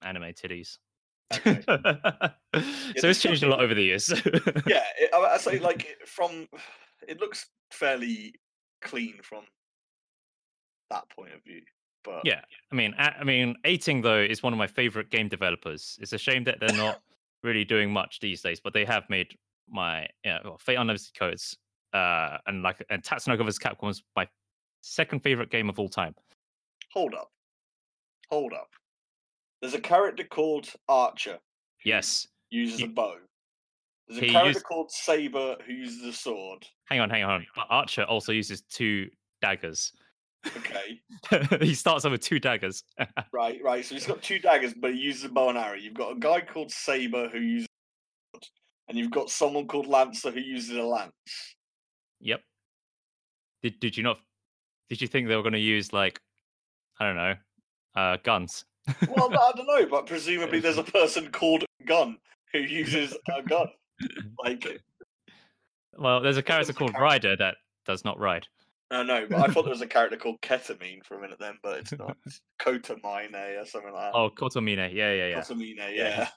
anime 0.02 0.34
titties. 0.34 0.76
Okay. 1.32 1.62
so 1.66 3.08
it's 3.08 3.22
changed 3.22 3.42
a 3.42 3.48
lot 3.48 3.60
over 3.60 3.74
the 3.74 3.82
years. 3.82 4.10
yeah, 4.66 4.84
it, 4.98 5.14
I, 5.14 5.18
I 5.18 5.38
say 5.38 5.58
like 5.58 5.96
from 6.06 6.46
it 7.08 7.20
looks 7.20 7.46
fairly 7.72 8.34
clean 8.82 9.14
from 9.22 9.44
that 10.90 11.08
point 11.10 11.32
of 11.32 11.42
view. 11.42 11.62
But 12.04 12.20
Yeah, 12.24 12.42
I 12.70 12.74
mean, 12.74 12.94
I 12.98 13.24
mean, 13.24 13.56
Eighting 13.64 14.02
though 14.02 14.20
is 14.20 14.42
one 14.42 14.52
of 14.52 14.58
my 14.58 14.66
favorite 14.66 15.10
game 15.10 15.28
developers. 15.28 15.98
It's 16.00 16.12
a 16.12 16.18
shame 16.18 16.44
that 16.44 16.60
they're 16.60 16.76
not 16.76 17.00
really 17.42 17.64
doing 17.64 17.90
much 17.92 18.20
these 18.20 18.42
days, 18.42 18.60
but 18.60 18.72
they 18.72 18.84
have 18.84 19.08
made 19.08 19.36
my 19.68 20.06
yeah, 20.24 20.38
well, 20.44 20.58
Fate 20.58 20.76
Unlimited 20.76 21.14
Codes, 21.18 21.56
uh, 21.94 22.36
and 22.46 22.62
like 22.62 22.84
and 22.90 23.02
Tatsunoko 23.02 23.44
vs 23.44 23.58
Capcom 23.58 23.82
was 23.84 24.02
my 24.14 24.28
second 24.82 25.20
favorite 25.20 25.50
game 25.50 25.68
of 25.70 25.78
all 25.78 25.88
time. 25.88 26.14
hold 26.92 27.14
up, 27.14 27.30
hold 28.30 28.52
up. 28.52 28.68
There's 29.62 29.74
a 29.74 29.80
character 29.80 30.24
called 30.24 30.68
Archer. 30.88 31.38
Yes, 31.84 32.26
uses 32.50 32.78
He- 32.80 32.84
a 32.84 32.88
bow. 32.88 33.16
There's 34.08 34.22
a 34.22 34.26
character 34.28 34.48
used- 34.58 34.64
called 34.66 34.90
Saber 34.92 35.56
who 35.66 35.72
uses 35.72 36.02
a 36.04 36.12
sword. 36.12 36.66
hang 36.84 37.00
on, 37.00 37.08
hang 37.08 37.24
on. 37.24 37.46
But 37.56 37.66
Archer 37.70 38.02
also 38.04 38.32
uses 38.32 38.60
two 38.62 39.10
daggers. 39.40 39.92
Okay, 40.56 41.00
he 41.64 41.74
starts 41.74 42.04
off 42.04 42.12
with 42.12 42.20
two 42.20 42.38
daggers. 42.38 42.82
right, 43.32 43.60
right. 43.62 43.84
So 43.84 43.94
he's 43.94 44.06
got 44.06 44.22
two 44.22 44.38
daggers, 44.38 44.74
but 44.74 44.92
he 44.92 44.98
uses 45.00 45.24
a 45.24 45.28
bow 45.28 45.48
and 45.48 45.58
arrow. 45.58 45.76
You've 45.76 45.94
got 45.94 46.12
a 46.16 46.18
guy 46.18 46.40
called 46.40 46.70
Saber 46.70 47.28
who 47.28 47.38
uses, 47.38 47.68
a 48.34 48.36
sword, 48.36 48.44
and 48.88 48.98
you've 48.98 49.10
got 49.10 49.30
someone 49.30 49.66
called 49.66 49.86
Lancer 49.86 50.30
who 50.30 50.40
uses 50.40 50.76
a 50.76 50.82
lance. 50.82 51.12
yep. 52.20 52.40
Did 53.62 53.80
did 53.80 53.96
you 53.96 54.02
not? 54.02 54.18
Did 54.90 55.00
you 55.00 55.08
think 55.08 55.28
they 55.28 55.36
were 55.36 55.42
going 55.42 55.54
to 55.54 55.58
use 55.58 55.92
like, 55.94 56.20
I 57.00 57.06
don't 57.06 57.16
know, 57.16 57.34
uh, 57.96 58.16
guns? 58.22 58.64
Well, 59.08 59.30
I 59.32 59.52
don't 59.56 59.66
know, 59.66 59.86
but 59.86 60.04
presumably 60.06 60.60
there's 60.60 60.76
a 60.76 60.82
person 60.84 61.30
called 61.32 61.64
Gun 61.86 62.18
who 62.52 62.58
uses 62.58 63.16
a 63.34 63.42
gun. 63.42 63.68
Like, 64.44 64.82
Well, 65.96 66.20
there's 66.20 66.36
a 66.36 66.42
character 66.42 66.68
was 66.68 66.76
a 66.76 66.78
called 66.78 66.92
character- 66.92 67.28
Rider 67.30 67.36
that 67.38 67.54
does 67.86 68.04
not 68.04 68.18
ride. 68.18 68.46
I 68.90 69.02
know, 69.02 69.26
but 69.28 69.40
I 69.40 69.52
thought 69.52 69.62
there 69.64 69.70
was 69.72 69.80
a 69.80 69.86
character 69.86 70.16
called 70.16 70.40
Ketamine 70.42 71.04
for 71.04 71.16
a 71.16 71.20
minute 71.20 71.38
then, 71.40 71.58
but 71.62 71.78
it's 71.80 71.92
not. 71.98 72.16
It's 72.26 72.40
Kotamine 72.60 73.34
or 73.60 73.66
something 73.66 73.92
like 73.92 74.12
that. 74.12 74.14
Oh, 74.16 74.30
Kotomine. 74.30 74.92
Yeah, 74.94 75.12
yeah, 75.12 75.28
yeah. 75.28 75.40
Kotamine, 75.40 75.76
yeah. 75.76 75.90
Yeah. 75.94 76.28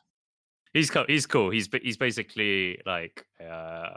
He's 0.74 0.90
co- 0.90 1.06
he's 1.08 1.26
cool. 1.26 1.50
He's 1.50 1.70
he's 1.82 1.98
basically 1.98 2.80
like 2.86 3.26
uh 3.44 3.90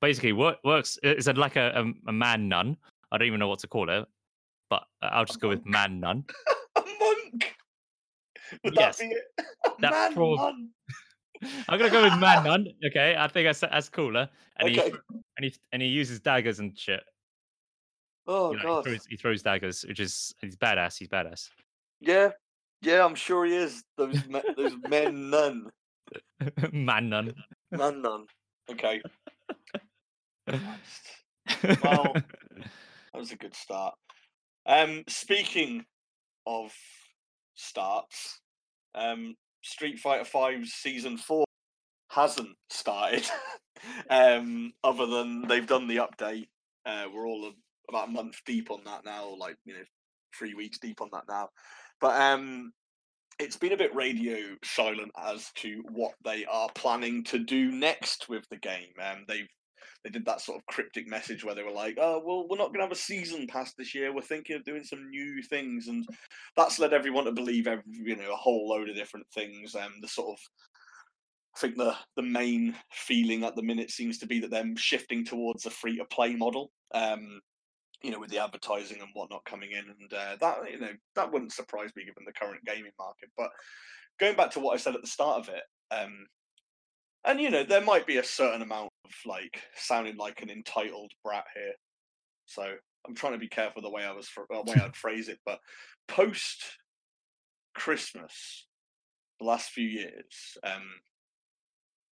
basically 0.00 0.32
work, 0.32 0.58
works 0.64 0.98
is 1.02 1.28
it 1.28 1.36
like 1.38 1.56
a, 1.56 1.72
a 1.74 2.08
a 2.08 2.12
man 2.12 2.48
nun? 2.48 2.76
I 3.10 3.18
don't 3.18 3.26
even 3.26 3.40
know 3.40 3.48
what 3.48 3.58
to 3.60 3.68
call 3.68 3.88
it, 3.90 4.06
but 4.70 4.84
I'll 5.02 5.24
just 5.24 5.40
go 5.40 5.48
with 5.48 5.64
man 5.66 6.00
nun. 6.00 6.24
A 6.76 6.80
monk. 6.80 7.54
Would 8.64 8.74
Yes. 8.74 8.98
that 8.98 9.08
be 9.08 9.14
it? 9.14 9.22
A 9.66 9.70
That 9.80 9.90
man 9.92 10.14
prob- 10.14 10.38
nun. 10.38 10.68
I'm 11.68 11.78
gonna 11.78 11.90
go 11.90 12.02
with 12.04 12.18
man 12.18 12.44
nun. 12.44 12.66
Okay, 12.86 13.14
I 13.18 13.26
think 13.28 13.46
that's 13.46 13.60
that's 13.60 13.88
cooler. 13.88 14.28
And 14.56 14.68
Okay. 14.78 14.90
thro- 14.90 14.98
and 15.36 15.44
he 15.44 15.54
and 15.72 15.82
he 15.82 15.88
uses 15.88 16.20
daggers 16.20 16.58
and 16.60 16.76
shit. 16.78 17.02
Oh 18.26 18.52
You 18.52 18.58
know, 18.58 18.62
god. 18.62 18.86
he 18.86 18.90
throws 18.90 19.06
he 19.06 19.16
throws 19.16 19.42
daggers, 19.42 19.84
which 19.86 20.00
is 20.00 20.34
he's 20.40 20.56
badass. 20.56 20.98
He's 20.98 21.08
badass. 21.08 21.48
Yeah, 22.00 22.30
yeah, 22.80 23.04
I'm 23.04 23.14
sure 23.14 23.44
he 23.44 23.54
is. 23.56 23.82
Those 23.96 24.22
those 24.56 24.76
men 24.88 25.30
none. 25.30 25.70
man 26.72 27.08
none. 27.08 27.34
man 27.70 28.02
none. 28.02 28.26
Okay, 28.70 29.02
Well, 31.82 32.12
that 32.14 33.14
was 33.14 33.32
a 33.32 33.36
good 33.36 33.54
start. 33.54 33.94
Um, 34.66 35.02
speaking 35.08 35.84
of 36.46 36.72
starts, 37.54 38.40
um, 38.94 39.34
Street 39.62 39.98
Fighter 39.98 40.24
Five 40.24 40.66
Season 40.66 41.16
Four 41.18 41.44
hasn't 42.10 42.56
started. 42.70 43.24
um, 44.10 44.72
other 44.84 45.06
than 45.06 45.46
they've 45.48 45.66
done 45.66 45.88
the 45.88 45.96
update. 45.96 46.46
Uh, 46.84 47.06
we're 47.14 47.26
all 47.26 47.52
about 47.92 48.08
a 48.08 48.12
month 48.12 48.36
deep 48.46 48.70
on 48.70 48.80
that 48.84 49.04
now, 49.04 49.26
or 49.26 49.36
like 49.36 49.56
you 49.64 49.74
know, 49.74 49.84
three 50.36 50.54
weeks 50.54 50.78
deep 50.78 51.00
on 51.00 51.08
that 51.12 51.24
now. 51.28 51.48
But 52.00 52.20
um, 52.20 52.72
it's 53.38 53.56
been 53.56 53.72
a 53.72 53.76
bit 53.76 53.94
radio 53.94 54.38
silent 54.64 55.12
as 55.16 55.50
to 55.56 55.82
what 55.90 56.12
they 56.24 56.44
are 56.46 56.68
planning 56.74 57.24
to 57.24 57.38
do 57.38 57.70
next 57.70 58.28
with 58.28 58.44
the 58.50 58.58
game. 58.58 58.92
Um, 59.00 59.24
they've 59.28 59.48
they 60.04 60.10
did 60.10 60.24
that 60.26 60.40
sort 60.40 60.58
of 60.58 60.66
cryptic 60.66 61.08
message 61.08 61.44
where 61.44 61.54
they 61.54 61.62
were 61.62 61.70
like, 61.70 61.96
"Oh, 62.00 62.20
well, 62.24 62.46
we're 62.48 62.56
not 62.56 62.68
going 62.68 62.78
to 62.78 62.84
have 62.84 62.92
a 62.92 62.96
season 62.96 63.46
pass 63.46 63.72
this 63.74 63.94
year. 63.94 64.12
We're 64.12 64.22
thinking 64.22 64.56
of 64.56 64.64
doing 64.64 64.82
some 64.82 65.08
new 65.10 65.42
things," 65.42 65.88
and 65.88 66.04
that's 66.56 66.78
led 66.78 66.92
everyone 66.92 67.24
to 67.24 67.32
believe, 67.32 67.66
every, 67.66 67.84
you 67.86 68.16
know, 68.16 68.32
a 68.32 68.36
whole 68.36 68.68
load 68.68 68.88
of 68.88 68.96
different 68.96 69.26
things. 69.32 69.74
Um, 69.76 69.92
the 70.00 70.08
sort 70.08 70.30
of, 70.30 70.38
I 71.56 71.60
think 71.60 71.76
the 71.76 71.94
the 72.16 72.22
main 72.22 72.74
feeling 72.92 73.44
at 73.44 73.54
the 73.54 73.62
minute 73.62 73.90
seems 73.90 74.18
to 74.18 74.26
be 74.26 74.40
that 74.40 74.50
they're 74.50 74.76
shifting 74.76 75.24
towards 75.24 75.66
a 75.66 75.70
free 75.70 75.96
to 75.98 76.04
play 76.06 76.34
model. 76.34 76.72
Um, 76.92 77.40
you 78.02 78.10
know, 78.10 78.18
with 78.18 78.30
the 78.30 78.42
advertising 78.42 78.98
and 79.00 79.10
whatnot 79.14 79.44
coming 79.44 79.70
in, 79.72 79.84
and 79.84 80.12
uh, 80.12 80.36
that 80.40 80.70
you 80.70 80.80
know 80.80 80.92
that 81.14 81.32
wouldn't 81.32 81.52
surprise 81.52 81.90
me 81.96 82.04
given 82.04 82.24
the 82.26 82.32
current 82.32 82.64
gaming 82.64 82.92
market. 82.98 83.30
But 83.36 83.50
going 84.18 84.36
back 84.36 84.50
to 84.52 84.60
what 84.60 84.74
I 84.74 84.78
said 84.78 84.94
at 84.94 85.00
the 85.00 85.06
start 85.06 85.40
of 85.40 85.48
it, 85.48 85.62
um, 85.90 86.26
and 87.24 87.40
you 87.40 87.50
know, 87.50 87.64
there 87.64 87.80
might 87.80 88.06
be 88.06 88.18
a 88.18 88.24
certain 88.24 88.62
amount 88.62 88.90
of 89.04 89.10
like 89.26 89.62
sounding 89.76 90.16
like 90.16 90.42
an 90.42 90.50
entitled 90.50 91.12
brat 91.24 91.44
here. 91.54 91.74
So 92.46 92.62
I'm 93.06 93.14
trying 93.14 93.34
to 93.34 93.38
be 93.38 93.48
careful 93.48 93.82
the 93.82 93.90
way 93.90 94.04
I 94.04 94.12
was 94.12 94.28
uh, 94.38 94.62
way 94.66 94.80
I'd 94.82 94.96
phrase 94.96 95.28
it. 95.28 95.38
But 95.46 95.58
post 96.08 96.64
Christmas, 97.74 98.66
the 99.38 99.46
last 99.46 99.70
few 99.70 99.86
years, 99.86 100.58
um, 100.64 100.82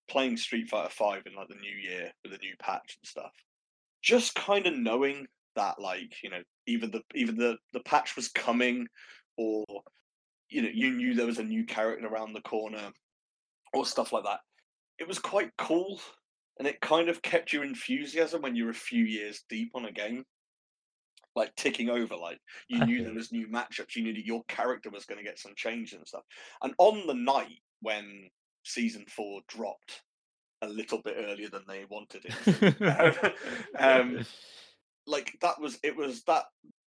playing 0.08 0.36
Street 0.36 0.68
Fighter 0.68 0.90
Five 0.90 1.22
in 1.26 1.34
like 1.34 1.48
the 1.48 1.54
new 1.56 1.76
year 1.76 2.12
with 2.22 2.32
a 2.32 2.38
new 2.38 2.54
patch 2.60 2.98
and 3.02 3.08
stuff, 3.08 3.32
just 4.02 4.34
kind 4.34 4.66
of 4.66 4.76
knowing 4.76 5.26
that 5.56 5.80
like 5.80 6.22
you 6.22 6.30
know 6.30 6.42
either 6.66 6.86
the 6.86 7.02
either 7.14 7.32
the 7.32 7.56
the 7.72 7.80
patch 7.80 8.16
was 8.16 8.28
coming 8.28 8.86
or 9.36 9.64
you 10.48 10.62
know 10.62 10.70
you 10.72 10.90
knew 10.90 11.14
there 11.14 11.26
was 11.26 11.38
a 11.38 11.44
new 11.44 11.64
character 11.64 12.06
around 12.06 12.32
the 12.32 12.42
corner 12.42 12.90
or 13.72 13.84
stuff 13.84 14.12
like 14.12 14.24
that. 14.24 14.40
It 14.98 15.08
was 15.08 15.18
quite 15.18 15.50
cool 15.56 16.00
and 16.58 16.68
it 16.68 16.80
kind 16.80 17.08
of 17.08 17.22
kept 17.22 17.52
your 17.52 17.64
enthusiasm 17.64 18.42
when 18.42 18.54
you're 18.54 18.70
a 18.70 18.74
few 18.74 19.04
years 19.04 19.44
deep 19.48 19.70
on 19.74 19.86
a 19.86 19.92
game 19.92 20.24
like 21.36 21.54
ticking 21.56 21.88
over 21.88 22.16
like 22.16 22.38
you 22.68 22.84
knew 22.86 23.04
there 23.04 23.14
was 23.14 23.32
new 23.32 23.48
matchups 23.48 23.96
you 23.96 24.02
knew 24.02 24.12
that 24.12 24.26
your 24.26 24.42
character 24.48 24.90
was 24.90 25.04
going 25.04 25.18
to 25.18 25.24
get 25.24 25.38
some 25.38 25.52
change 25.56 25.92
and 25.92 26.06
stuff. 26.06 26.22
And 26.62 26.74
on 26.78 27.06
the 27.06 27.14
night 27.14 27.60
when 27.80 28.28
season 28.64 29.04
4 29.08 29.40
dropped 29.48 30.02
a 30.62 30.68
little 30.68 31.00
bit 31.00 31.16
earlier 31.18 31.48
than 31.48 31.62
they 31.66 31.86
wanted 31.88 32.26
it 32.26 32.78
to, 32.78 33.32
um, 33.78 34.24
like 35.06 35.36
that 35.40 35.60
was 35.60 35.78
it 35.82 35.96
was 35.96 36.22
that 36.24 36.44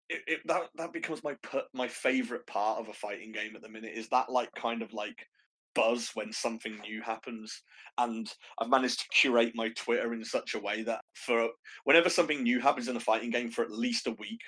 it, 0.09 0.23
it 0.27 0.41
that 0.47 0.69
that 0.77 0.93
becomes 0.93 1.23
my 1.23 1.35
per- 1.43 1.67
my 1.73 1.89
favorite 1.89 2.47
part 2.47 2.81
of 2.81 2.89
a 2.89 2.95
fighting 2.95 3.33
game 3.33 3.55
at 3.55 3.63
the 3.63 3.69
minute 3.69 3.93
is 3.95 4.09
that 4.09 4.31
like 4.31 4.53
kind 4.55 4.83
of 4.83 4.93
like 4.93 5.27
buzz 5.75 6.11
when 6.15 6.33
something 6.33 6.79
new 6.81 7.01
happens. 7.01 7.63
And 7.99 8.33
i've 8.61 8.71
managed 8.71 9.01
to 9.01 9.09
curate 9.13 9.53
my 9.55 9.69
twitter 9.71 10.15
in 10.15 10.25
such 10.25 10.55
a 10.55 10.59
way 10.61 10.83
that 10.85 11.03
for 11.15 11.49
whenever 11.85 12.09
something 12.09 12.43
new 12.43 12.61
happens 12.61 12.89
in 12.89 12.97
a 12.97 13.01
fighting 13.01 13.31
game 13.31 13.51
for 13.51 13.63
at 13.63 13.71
least 13.71 14.07
a 14.07 14.13
week 14.13 14.41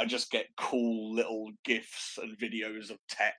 i 0.00 0.04
just 0.04 0.32
get 0.32 0.46
cool 0.56 1.14
little 1.14 1.50
gifs 1.64 2.18
and 2.20 2.36
videos 2.38 2.90
of 2.90 2.98
tech 3.08 3.36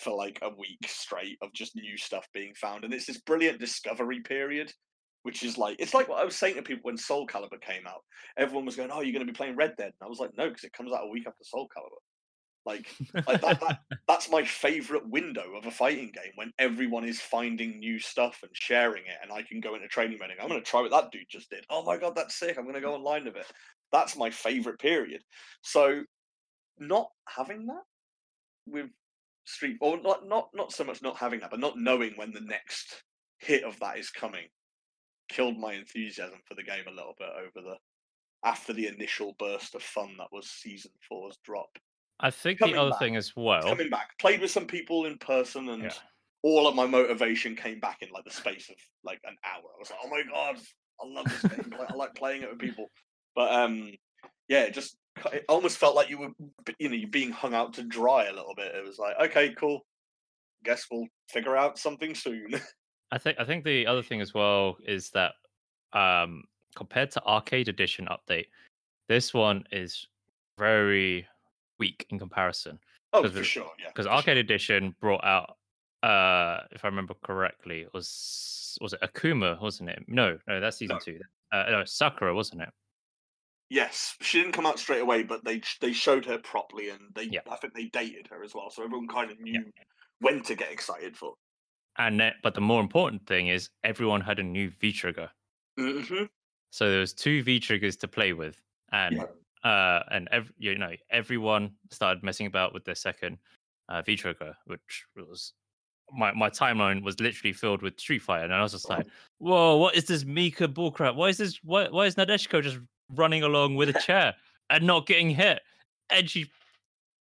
for 0.00 0.16
like 0.16 0.38
a 0.42 0.50
week 0.50 0.86
straight 0.86 1.38
of 1.42 1.52
just 1.52 1.76
new 1.76 1.96
stuff 1.96 2.26
being 2.32 2.54
found. 2.54 2.84
And 2.84 2.94
it's 2.94 3.06
this 3.06 3.20
brilliant 3.20 3.60
discovery 3.60 4.20
period 4.20 4.72
which 5.22 5.42
is 5.42 5.58
like 5.58 5.76
it's 5.78 5.94
like 5.94 6.08
what 6.08 6.20
I 6.20 6.24
was 6.24 6.36
saying 6.36 6.54
to 6.54 6.62
people 6.62 6.82
when 6.84 6.96
Soul 6.96 7.26
Calibur 7.26 7.60
came 7.60 7.86
out. 7.86 8.02
Everyone 8.36 8.64
was 8.64 8.76
going, 8.76 8.90
"Oh, 8.90 9.00
you're 9.00 9.12
going 9.12 9.26
to 9.26 9.32
be 9.32 9.36
playing 9.36 9.56
Red 9.56 9.76
Dead," 9.76 9.92
and 10.00 10.06
I 10.06 10.08
was 10.08 10.18
like, 10.18 10.30
"No, 10.36 10.48
because 10.48 10.64
it 10.64 10.72
comes 10.72 10.92
out 10.92 11.04
a 11.04 11.10
week 11.10 11.26
after 11.26 11.44
Soul 11.44 11.68
Calibur." 11.76 12.00
Like, 12.66 12.86
like 13.26 13.40
that, 13.40 13.60
that, 13.60 13.78
that's 14.08 14.30
my 14.30 14.44
favorite 14.44 15.08
window 15.08 15.56
of 15.56 15.66
a 15.66 15.70
fighting 15.70 16.12
game 16.12 16.32
when 16.34 16.52
everyone 16.58 17.04
is 17.04 17.20
finding 17.20 17.78
new 17.78 17.98
stuff 17.98 18.38
and 18.42 18.50
sharing 18.52 19.02
it, 19.04 19.16
and 19.22 19.32
I 19.32 19.42
can 19.42 19.60
go 19.60 19.74
into 19.74 19.88
training 19.88 20.18
mode. 20.20 20.30
and 20.30 20.40
I'm 20.40 20.48
going 20.48 20.60
to 20.60 20.66
try 20.66 20.80
what 20.80 20.90
that 20.90 21.10
dude 21.10 21.22
just 21.28 21.50
did. 21.50 21.64
Oh 21.70 21.82
my 21.84 21.96
god, 21.96 22.14
that's 22.14 22.38
sick! 22.38 22.56
I'm 22.58 22.64
going 22.64 22.74
to 22.74 22.80
go 22.80 22.94
online 22.94 23.24
with 23.24 23.36
it. 23.36 23.46
That's 23.92 24.16
my 24.16 24.30
favorite 24.30 24.78
period. 24.78 25.22
So, 25.62 26.02
not 26.78 27.08
having 27.28 27.66
that 27.66 27.82
with 28.66 28.86
Street, 29.44 29.78
or 29.80 30.00
not 30.00 30.28
not 30.28 30.48
not 30.54 30.72
so 30.72 30.84
much 30.84 31.02
not 31.02 31.16
having 31.16 31.40
that, 31.40 31.50
but 31.50 31.60
not 31.60 31.78
knowing 31.78 32.12
when 32.16 32.32
the 32.32 32.40
next 32.40 33.02
hit 33.38 33.64
of 33.64 33.78
that 33.80 33.98
is 33.98 34.10
coming 34.10 34.44
killed 35.30 35.58
my 35.58 35.74
enthusiasm 35.74 36.40
for 36.46 36.54
the 36.56 36.64
game 36.64 36.86
a 36.88 36.92
little 36.92 37.14
bit 37.18 37.30
over 37.30 37.62
the 37.66 37.78
after 38.44 38.72
the 38.72 38.86
initial 38.88 39.34
burst 39.38 39.74
of 39.74 39.82
fun 39.82 40.16
that 40.18 40.32
was 40.32 40.50
season 40.50 40.92
four's 41.08 41.38
drop. 41.44 41.78
I 42.20 42.30
think 42.30 42.60
Coming 42.60 42.74
the 42.74 42.80
other 42.80 42.92
back. 42.92 42.98
thing 42.98 43.16
as 43.16 43.34
well. 43.36 43.62
Coming 43.68 43.90
back, 43.90 44.18
played 44.18 44.40
with 44.40 44.50
some 44.50 44.66
people 44.66 45.06
in 45.06 45.18
person, 45.18 45.68
and 45.70 45.82
Yeah. 45.84 45.98
all 46.42 46.66
of 46.66 46.74
my 46.74 46.86
motivation 46.86 47.56
came 47.56 47.80
back 47.80 48.02
in 48.02 48.10
like 48.10 48.24
the 48.24 48.30
space 48.30 48.70
of 48.70 48.76
like 49.04 49.20
an 49.24 49.36
hour. 49.44 49.62
I 49.64 49.78
was 49.78 49.90
like, 49.90 50.00
"Oh 50.04 50.08
my 50.08 50.22
god, 50.24 50.60
I 51.02 51.06
love 51.06 51.28
this 51.30 51.44
game! 51.44 51.70
Like, 51.78 51.90
I 51.90 51.94
like 51.94 52.14
playing 52.14 52.42
it 52.42 52.50
with 52.50 52.58
people." 52.60 52.90
But 53.34 53.52
um, 53.52 53.92
yeah, 54.48 54.62
it 54.64 54.74
just 54.74 54.98
it 55.32 55.44
almost 55.48 55.78
felt 55.78 55.94
like 55.96 56.10
you 56.10 56.18
were, 56.18 56.30
you 56.78 56.88
know, 56.88 56.96
you're 56.96 57.10
being 57.10 57.32
hung 57.32 57.54
out 57.54 57.74
to 57.74 57.84
dry 57.84 58.26
a 58.26 58.32
little 58.32 58.54
bit. 58.56 58.74
It 58.74 58.84
was 58.84 58.98
like, 58.98 59.16
okay, 59.30 59.54
cool. 59.54 59.86
Guess 60.64 60.86
we'll 60.90 61.06
figure 61.30 61.56
out 61.56 61.78
something 61.78 62.14
soon. 62.14 62.50
I 63.12 63.18
think 63.18 63.38
I 63.40 63.44
think 63.44 63.64
the 63.64 63.86
other 63.86 64.02
thing 64.02 64.20
as 64.20 64.34
well 64.34 64.76
is 64.86 65.10
that 65.10 65.32
um 65.92 66.44
compared 66.76 67.10
to 67.12 67.24
Arcade 67.24 67.68
Edition 67.68 68.06
update, 68.10 68.46
this 69.08 69.34
one 69.34 69.64
is 69.72 70.06
very 70.58 71.26
weak 71.78 72.06
in 72.10 72.18
comparison. 72.18 72.78
oh, 73.12 73.28
for 73.28 73.42
sure, 73.42 73.70
yeah. 73.78 73.88
Because 73.88 74.06
for 74.06 74.10
sure. 74.10 74.16
Arcade 74.16 74.36
Edition 74.36 74.94
brought 75.00 75.24
out 75.24 75.56
uh 76.02 76.60
if 76.72 76.84
I 76.84 76.88
remember 76.88 77.14
correctly, 77.22 77.80
it 77.82 77.92
was 77.92 78.78
was 78.80 78.92
it 78.92 79.00
Akuma, 79.02 79.60
wasn't 79.60 79.90
it? 79.90 80.04
No, 80.06 80.38
no, 80.46 80.60
that's 80.60 80.76
season 80.78 80.96
No. 80.96 81.00
two. 81.00 81.20
Uh 81.52 81.64
no, 81.70 81.84
Sakura, 81.84 82.34
wasn't 82.34 82.62
it? 82.62 82.68
Yes, 83.68 84.16
she 84.20 84.40
didn't 84.40 84.52
come 84.54 84.66
out 84.66 84.78
straight 84.80 85.00
away, 85.00 85.22
but 85.24 85.44
they 85.44 85.60
they 85.80 85.92
showed 85.92 86.24
her 86.26 86.38
properly, 86.38 86.90
and 86.90 87.00
they 87.14 87.24
Yeah. 87.24 87.40
I 87.50 87.56
think 87.56 87.74
they 87.74 87.86
dated 87.86 88.28
her 88.28 88.42
as 88.44 88.54
well, 88.54 88.70
so 88.70 88.84
everyone 88.84 89.08
kind 89.08 89.30
of 89.30 89.36
Yeah. 89.38 89.58
knew 89.60 89.72
when 90.20 90.42
to 90.44 90.54
get 90.54 90.70
excited 90.72 91.16
for. 91.16 91.34
And 92.00 92.18
then, 92.18 92.32
but 92.42 92.54
the 92.54 92.62
more 92.62 92.80
important 92.80 93.26
thing 93.26 93.48
is 93.48 93.68
everyone 93.84 94.22
had 94.22 94.38
a 94.38 94.42
new 94.42 94.70
V 94.70 94.90
trigger. 94.90 95.30
hmm 95.78 96.24
So 96.70 96.90
there 96.90 97.00
was 97.00 97.12
two 97.12 97.42
V 97.42 97.60
triggers 97.60 97.96
to 97.98 98.08
play 98.08 98.32
with, 98.32 98.56
and 98.90 99.16
Yeah. 99.16 99.70
uh, 99.70 100.02
and 100.10 100.26
ev- 100.32 100.52
you 100.56 100.78
know 100.78 100.92
everyone 101.10 101.72
started 101.90 102.22
messing 102.24 102.46
about 102.46 102.72
with 102.72 102.86
their 102.86 102.94
second 102.94 103.36
uh, 103.90 104.00
V 104.00 104.16
trigger, 104.16 104.56
which 104.64 105.04
was 105.14 105.52
my 106.10 106.32
my 106.32 106.48
timeline 106.48 107.02
was 107.02 107.20
literally 107.20 107.52
filled 107.52 107.82
with 107.82 108.00
Street 108.00 108.22
Fighter, 108.22 108.44
and 108.44 108.54
I 108.54 108.62
was 108.62 108.72
just 108.72 108.88
like, 108.88 109.06
"Whoa, 109.38 109.76
what 109.76 109.94
is 109.94 110.06
this 110.06 110.24
Mika 110.24 110.68
bullcrap? 110.68 111.16
Why 111.16 111.28
is 111.28 111.36
this? 111.36 111.60
Why 111.62 111.88
why 111.90 112.06
is 112.06 112.14
Nadeshiko 112.14 112.62
just 112.62 112.78
running 113.10 113.42
along 113.42 113.76
with 113.76 113.90
a 113.90 114.00
chair 114.06 114.34
and 114.70 114.86
not 114.86 115.06
getting 115.06 115.28
hit?" 115.28 115.60
And 116.08 116.30
she 116.30 116.50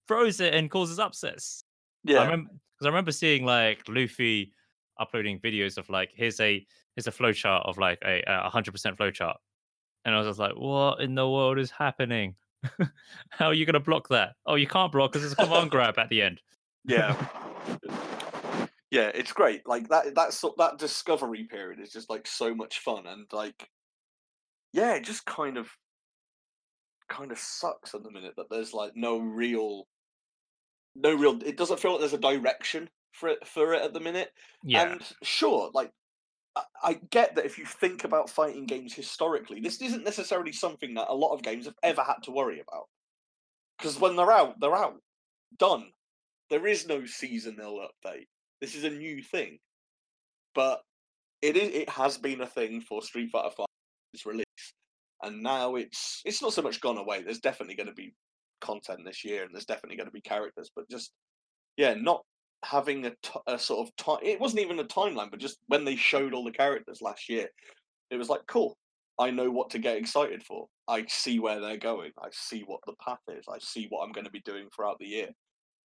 throws 0.08 0.40
it 0.40 0.54
and 0.54 0.72
causes 0.72 1.00
upsets. 1.00 1.66
I 2.08 2.12
Yeah, 2.14 2.24
remember 2.24 2.50
because 2.52 2.86
I 2.86 2.88
remember 2.88 3.12
seeing 3.12 3.44
like 3.46 3.84
Luffy 3.90 4.54
uploading 5.00 5.40
videos 5.40 5.78
of 5.78 5.90
like 5.90 6.12
here's 6.14 6.40
a 6.40 6.66
here's 6.96 7.08
a 7.08 7.12
flowchart 7.12 7.68
of 7.68 7.78
like 7.78 8.00
a 8.04 8.24
a 8.28 8.50
hundred 8.50 8.72
percent 8.72 8.98
flowchart, 8.98 9.36
and 10.06 10.14
I 10.14 10.18
was 10.20 10.28
just 10.28 10.40
like, 10.40 10.54
what 10.56 11.02
in 11.02 11.16
the 11.16 11.30
world 11.30 11.60
is 11.60 11.72
happening? 11.72 12.36
How 13.30 13.48
are 13.48 13.54
you 13.54 13.66
gonna 13.66 13.80
block 13.80 14.10
that? 14.10 14.34
Oh, 14.46 14.56
you 14.56 14.68
can't 14.68 14.92
block 14.92 15.12
because 15.12 15.24
there's 15.24 15.34
a 15.34 15.48
command 15.48 15.72
grab 15.72 15.98
at 15.98 16.10
the 16.10 16.22
end. 16.22 16.42
Yeah. 16.86 17.16
yeah, 18.92 19.12
it's 19.14 19.32
great. 19.32 19.68
Like 19.68 19.90
that 19.90 20.16
that 20.16 20.34
sort 20.34 20.58
that 20.58 20.78
discovery 20.78 21.46
period 21.46 21.80
is 21.80 21.92
just 21.92 22.10
like 22.10 22.28
so 22.28 22.54
much 22.54 22.80
fun 22.80 23.08
and 23.08 23.26
like 23.32 23.70
yeah, 24.74 24.96
it 24.96 25.04
just 25.04 25.26
kind 25.26 25.58
of 25.58 25.70
kind 27.10 27.32
of 27.32 27.40
sucks 27.40 27.96
at 27.96 28.04
the 28.04 28.12
minute 28.12 28.34
that 28.38 28.50
there's 28.50 28.74
like 28.74 28.92
no 28.96 29.18
real 29.18 29.88
no 30.96 31.14
real 31.14 31.40
it 31.44 31.58
doesn't 31.58 31.80
feel 31.80 31.92
like 31.92 32.00
there's 32.00 32.14
a 32.14 32.18
direction 32.18 32.88
for 33.12 33.30
it 33.30 33.48
for 33.48 33.74
it 33.74 33.82
at 33.82 33.94
the 33.94 34.00
minute. 34.00 34.32
Yeah, 34.64 34.92
And 34.92 35.02
sure, 35.24 35.70
like 35.74 35.92
I, 36.56 36.64
I 36.84 36.94
get 37.10 37.36
that 37.36 37.46
if 37.46 37.58
you 37.58 37.66
think 37.66 38.04
about 38.04 38.30
fighting 38.30 38.66
games 38.66 38.94
historically, 38.94 39.60
this 39.60 39.82
isn't 39.82 40.04
necessarily 40.04 40.52
something 40.52 40.94
that 40.96 41.10
a 41.10 41.16
lot 41.16 41.34
of 41.34 41.42
games 41.42 41.66
have 41.66 41.78
ever 41.84 42.02
had 42.02 42.24
to 42.24 42.32
worry 42.32 42.60
about. 42.60 42.88
Because 43.78 44.00
when 44.00 44.16
they're 44.16 44.32
out, 44.32 44.60
they're 44.60 44.76
out. 44.76 45.02
Done. 45.58 45.92
There 46.50 46.68
is 46.68 46.88
no 46.88 47.06
seasonal 47.06 47.86
update. 47.88 48.28
This 48.60 48.76
is 48.76 48.84
a 48.84 48.90
new 48.90 49.22
thing. 49.24 49.60
But 50.54 50.82
it 51.42 51.56
is 51.56 51.70
it 51.74 51.90
has 51.90 52.18
been 52.18 52.42
a 52.42 52.48
thing 52.48 52.82
for 52.82 53.02
Street 53.02 53.30
Fighter 53.32 53.66
its 54.14 54.26
release. 54.26 54.46
And 55.22 55.44
now 55.44 55.76
it's 55.76 56.22
it's 56.26 56.42
not 56.42 56.54
so 56.54 56.62
much 56.62 56.82
gone 56.82 56.98
away. 56.98 57.22
There's 57.22 57.40
definitely 57.40 57.76
going 57.76 57.88
to 57.88 57.94
be 57.94 58.14
content 58.62 59.02
this 59.06 59.24
year 59.24 59.44
and 59.44 59.54
there's 59.54 59.66
definitely 59.66 59.98
going 59.98 60.08
to 60.08 60.14
be 60.14 60.22
characters, 60.22 60.70
but 60.76 60.90
just 60.90 61.12
yeah, 61.78 61.94
not 61.94 62.24
having 62.64 63.06
a, 63.06 63.12
t- 63.22 63.40
a 63.48 63.58
sort 63.58 63.88
of 63.88 63.96
time. 63.96 64.20
It 64.24 64.40
wasn't 64.40 64.62
even 64.62 64.80
a 64.80 64.84
timeline, 64.84 65.32
but 65.32 65.40
just 65.40 65.58
when 65.68 65.86
they 65.86 65.96
showed 65.96 66.34
all 66.34 66.44
the 66.44 66.52
characters 66.52 67.02
last 67.02 67.30
year, 67.30 67.50
it 68.10 68.18
was 68.18 68.30
like, 68.30 68.42
cool. 68.48 68.78
I 69.18 69.32
know 69.32 69.52
what 69.52 69.70
to 69.72 69.80
get 69.80 69.98
excited 69.98 70.44
for. 70.44 70.68
I 70.88 71.06
see 71.08 71.40
where 71.40 71.60
they're 71.60 71.78
going. 71.78 72.12
I 72.22 72.30
see 72.32 72.64
what 72.66 72.80
the 72.86 72.94
path 73.04 73.20
is. 73.28 73.46
I 73.50 73.58
see 73.60 73.88
what 73.90 74.04
I'm 74.04 74.14
going 74.14 74.26
to 74.26 74.32
be 74.32 74.42
doing 74.42 74.68
throughout 74.74 74.98
the 75.00 75.08
year. 75.08 75.30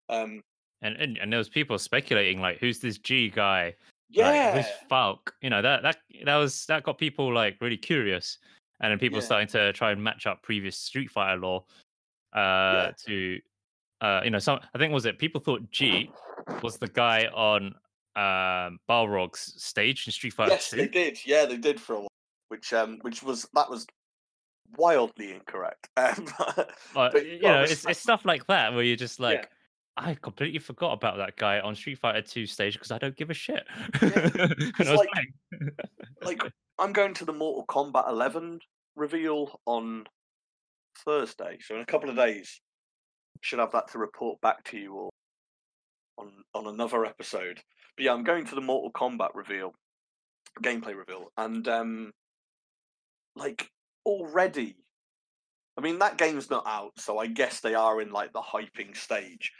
Um, 0.09 0.41
and 0.81 0.95
and, 0.97 1.17
and 1.17 1.31
there 1.31 1.39
was 1.39 1.49
people 1.49 1.79
speculating 1.79 2.41
like, 2.41 2.59
who's 2.59 2.79
this 2.79 2.99
G 2.99 3.29
guy? 3.29 3.73
Like, 4.15 4.35
yeah, 4.35 4.51
who's 4.51 4.69
Falk? 4.87 5.33
You 5.41 5.49
know 5.49 5.61
that 5.63 5.81
that 5.81 5.97
that 6.25 6.35
was 6.35 6.65
that 6.67 6.83
got 6.83 6.99
people 6.99 7.33
like 7.33 7.57
really 7.59 7.77
curious, 7.77 8.37
and 8.81 8.91
then 8.91 8.99
people 8.99 9.17
Yeah. 9.17 9.25
starting 9.25 9.47
to 9.49 9.73
try 9.73 9.91
and 9.91 10.03
match 10.03 10.27
up 10.27 10.43
previous 10.43 10.77
Street 10.77 11.09
Fighter 11.09 11.39
lore 11.39 11.65
uh, 12.33 12.39
Yeah. 12.39 12.91
to 13.07 13.39
uh, 14.01 14.21
you 14.23 14.29
know 14.29 14.39
some. 14.39 14.59
I 14.75 14.77
think 14.77 14.93
was 14.93 15.05
it 15.05 15.17
people 15.17 15.41
thought 15.41 15.67
G 15.71 16.11
was 16.61 16.77
the 16.77 16.87
guy 16.87 17.25
on 17.27 17.73
um 18.15 18.79
Balrog's 18.89 19.53
stage 19.63 20.05
in 20.07 20.11
Street 20.13 20.33
Fighter 20.33 20.51
yes, 20.51 20.69
2. 20.69 20.77
they 20.77 20.87
did. 20.87 21.17
Yeah, 21.25 21.45
they 21.45 21.57
did 21.57 21.79
for 21.81 21.93
a 21.95 21.99
while, 22.01 22.07
which 22.49 22.71
um, 22.73 22.99
which 23.01 23.23
was 23.23 23.47
that 23.53 23.69
was 23.69 23.85
wildly 24.77 25.31
incorrect. 25.33 25.89
Um, 25.97 26.25
But, 26.93 27.13
but, 27.13 27.25
you 27.25 27.39
well, 27.43 27.53
know, 27.59 27.63
it's 27.63 27.85
it's 27.85 27.99
stuff 27.99 28.25
like 28.25 28.45
that 28.47 28.73
where 28.73 28.83
you're 28.83 28.95
just 28.95 29.19
Yeah. 29.19 29.25
like, 29.27 29.49
I 29.97 30.15
completely 30.15 30.59
forgot 30.59 30.93
about 30.93 31.17
that 31.17 31.35
guy 31.37 31.59
on 31.59 31.75
Street 31.75 31.99
Fighter 31.99 32.21
2 32.21 32.45
stage 32.47 32.73
because 32.73 32.91
I 32.91 32.97
don't 32.97 33.15
give 33.15 33.29
a 33.29 33.33
shit. 33.33 33.63
Yeah, 34.01 34.09
when 34.77 34.87
I 34.87 34.91
was 34.91 35.07
like- 35.15 35.33
like 36.23 36.41
I'm 36.79 36.93
going 36.93 37.13
to 37.15 37.25
the 37.25 37.33
Mortal 37.33 37.65
Kombat 37.67 38.09
11 38.09 38.59
reveal 38.95 39.59
on 39.65 40.05
Thursday, 41.05 41.57
so 41.61 41.75
in 41.75 41.81
a 41.81 41.85
couple 41.85 42.09
of 42.09 42.15
days, 42.15 42.59
should 43.41 43.59
have 43.59 43.71
that 43.73 43.87
to 43.89 43.99
report 43.99 44.39
back 44.41 44.63
to 44.65 44.77
you 44.77 44.93
all 44.95 45.09
on 46.17 46.31
on 46.53 46.67
another 46.67 47.05
episode. 47.05 47.61
But 47.95 48.05
yeah, 48.05 48.13
I'm 48.13 48.23
going 48.23 48.45
to 48.45 48.55
the 48.55 48.61
Mortal 48.61 48.91
Kombat 48.91 49.29
reveal, 49.33 49.73
gameplay 50.61 50.95
reveal, 50.95 51.31
and 51.37 51.67
um, 51.67 52.13
like 53.35 53.69
already, 54.05 54.75
I 55.77 55.81
mean 55.81 55.99
that 55.99 56.17
game's 56.17 56.49
not 56.49 56.65
out, 56.67 56.93
so 56.97 57.17
I 57.17 57.27
guess 57.27 57.59
they 57.59 57.75
are 57.75 58.01
in 58.01 58.11
like 58.11 58.33
the 58.33 58.41
hyping 58.41 58.95
stage. 58.95 59.51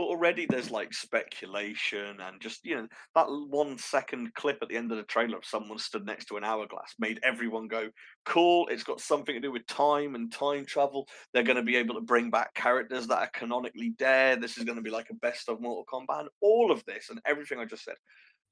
But 0.00 0.06
already 0.06 0.46
there's 0.46 0.70
like 0.70 0.94
speculation 0.94 2.20
and 2.22 2.40
just 2.40 2.64
you 2.64 2.74
know 2.74 2.88
that 3.14 3.26
one 3.28 3.76
second 3.76 4.32
clip 4.32 4.56
at 4.62 4.70
the 4.70 4.76
end 4.78 4.90
of 4.90 4.96
the 4.96 5.02
trailer 5.02 5.36
of 5.36 5.44
someone 5.44 5.76
stood 5.76 6.06
next 6.06 6.24
to 6.28 6.38
an 6.38 6.42
hourglass 6.42 6.94
made 6.98 7.20
everyone 7.22 7.68
go 7.68 7.90
cool 8.24 8.66
it's 8.68 8.82
got 8.82 8.98
something 8.98 9.34
to 9.34 9.42
do 9.42 9.52
with 9.52 9.66
time 9.66 10.14
and 10.14 10.32
time 10.32 10.64
travel. 10.64 11.06
They're 11.34 11.42
going 11.42 11.56
to 11.56 11.62
be 11.62 11.76
able 11.76 11.96
to 11.96 12.00
bring 12.00 12.30
back 12.30 12.54
characters 12.54 13.08
that 13.08 13.18
are 13.18 13.30
canonically 13.34 13.90
dead. 13.98 14.40
This 14.40 14.56
is 14.56 14.64
going 14.64 14.76
to 14.76 14.82
be 14.82 14.88
like 14.88 15.10
a 15.10 15.14
best 15.16 15.50
of 15.50 15.60
mortal 15.60 15.84
kombat 15.84 16.20
and 16.20 16.30
all 16.40 16.72
of 16.72 16.82
this 16.86 17.10
and 17.10 17.20
everything 17.26 17.58
i 17.58 17.66
just 17.66 17.84
said 17.84 17.96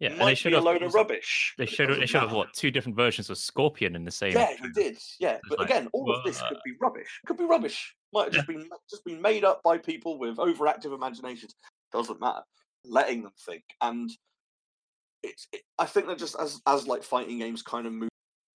yeah, 0.01 0.11
and 0.11 0.19
might 0.19 0.25
they 0.27 0.31
be 0.33 0.37
should 0.37 0.53
a 0.53 0.57
have 0.57 0.65
load 0.65 0.83
of 0.83 0.95
rubbish 0.95 1.55
They 1.59 1.67
should 1.67 1.89
have 1.89 1.99
they 1.99 2.07
should 2.07 2.21
have 2.21 2.33
what 2.33 2.53
two 2.55 2.71
different 2.71 2.97
versions 2.97 3.31
of 3.31 3.39
Scorpion 3.39 3.97
in 3.97 4.05
the 4.05 4.11
same. 4.11 4.33
yeah 4.33 4.53
they 4.63 4.69
did 4.69 4.99
yeah 5.21 5.39
but 5.49 5.59
like, 5.59 5.71
again 5.71 5.89
all 5.93 6.13
of 6.15 6.25
this 6.25 6.41
could 6.49 6.59
be 6.65 6.73
rubbish 6.81 7.21
could 7.27 7.37
be 7.37 7.45
rubbish 7.45 7.95
might 8.13 8.25
have 8.25 8.33
just 8.33 8.47
been 8.47 8.69
just 8.89 9.05
been 9.05 9.21
made 9.21 9.45
up 9.45 9.63
by 9.63 9.79
people 9.79 10.19
with 10.19 10.37
overactive 10.37 10.95
imaginations 10.95 11.55
doesn't 11.93 12.21
matter 12.21 12.43
letting 12.85 13.23
them 13.23 13.33
think 13.45 13.63
and 13.81 14.11
it's 15.23 15.49
it, 15.53 15.63
i 15.79 15.85
think 15.85 16.07
that 16.07 16.19
just 16.19 16.37
as 16.39 16.61
as 16.67 16.87
like 16.87 17.03
fighting 17.03 17.39
games 17.39 17.63
kind 17.63 17.87
of 17.87 17.93
move 17.93 18.09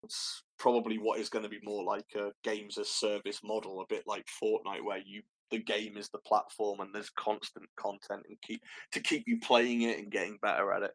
it's 0.03 0.43
probably 0.57 0.97
what 0.97 1.19
is 1.19 1.29
going 1.29 1.43
to 1.43 1.49
be 1.49 1.59
more 1.63 1.83
like 1.83 2.05
a 2.15 2.31
games 2.43 2.77
as 2.77 2.87
service 2.89 3.39
model 3.43 3.81
a 3.81 3.85
bit 3.89 4.03
like 4.05 4.25
fortnite 4.41 4.83
where 4.83 4.99
you 5.05 5.21
the 5.51 5.59
game 5.59 5.97
is 5.97 6.09
the 6.09 6.17
platform 6.19 6.79
and 6.79 6.93
there's 6.93 7.09
constant 7.11 7.65
content 7.75 8.23
and 8.27 8.37
keep 8.41 8.61
to 8.91 8.99
keep 8.99 9.23
you 9.27 9.37
playing 9.39 9.83
it 9.83 9.99
and 9.99 10.11
getting 10.11 10.37
better 10.41 10.71
at 10.71 10.81
it 10.81 10.91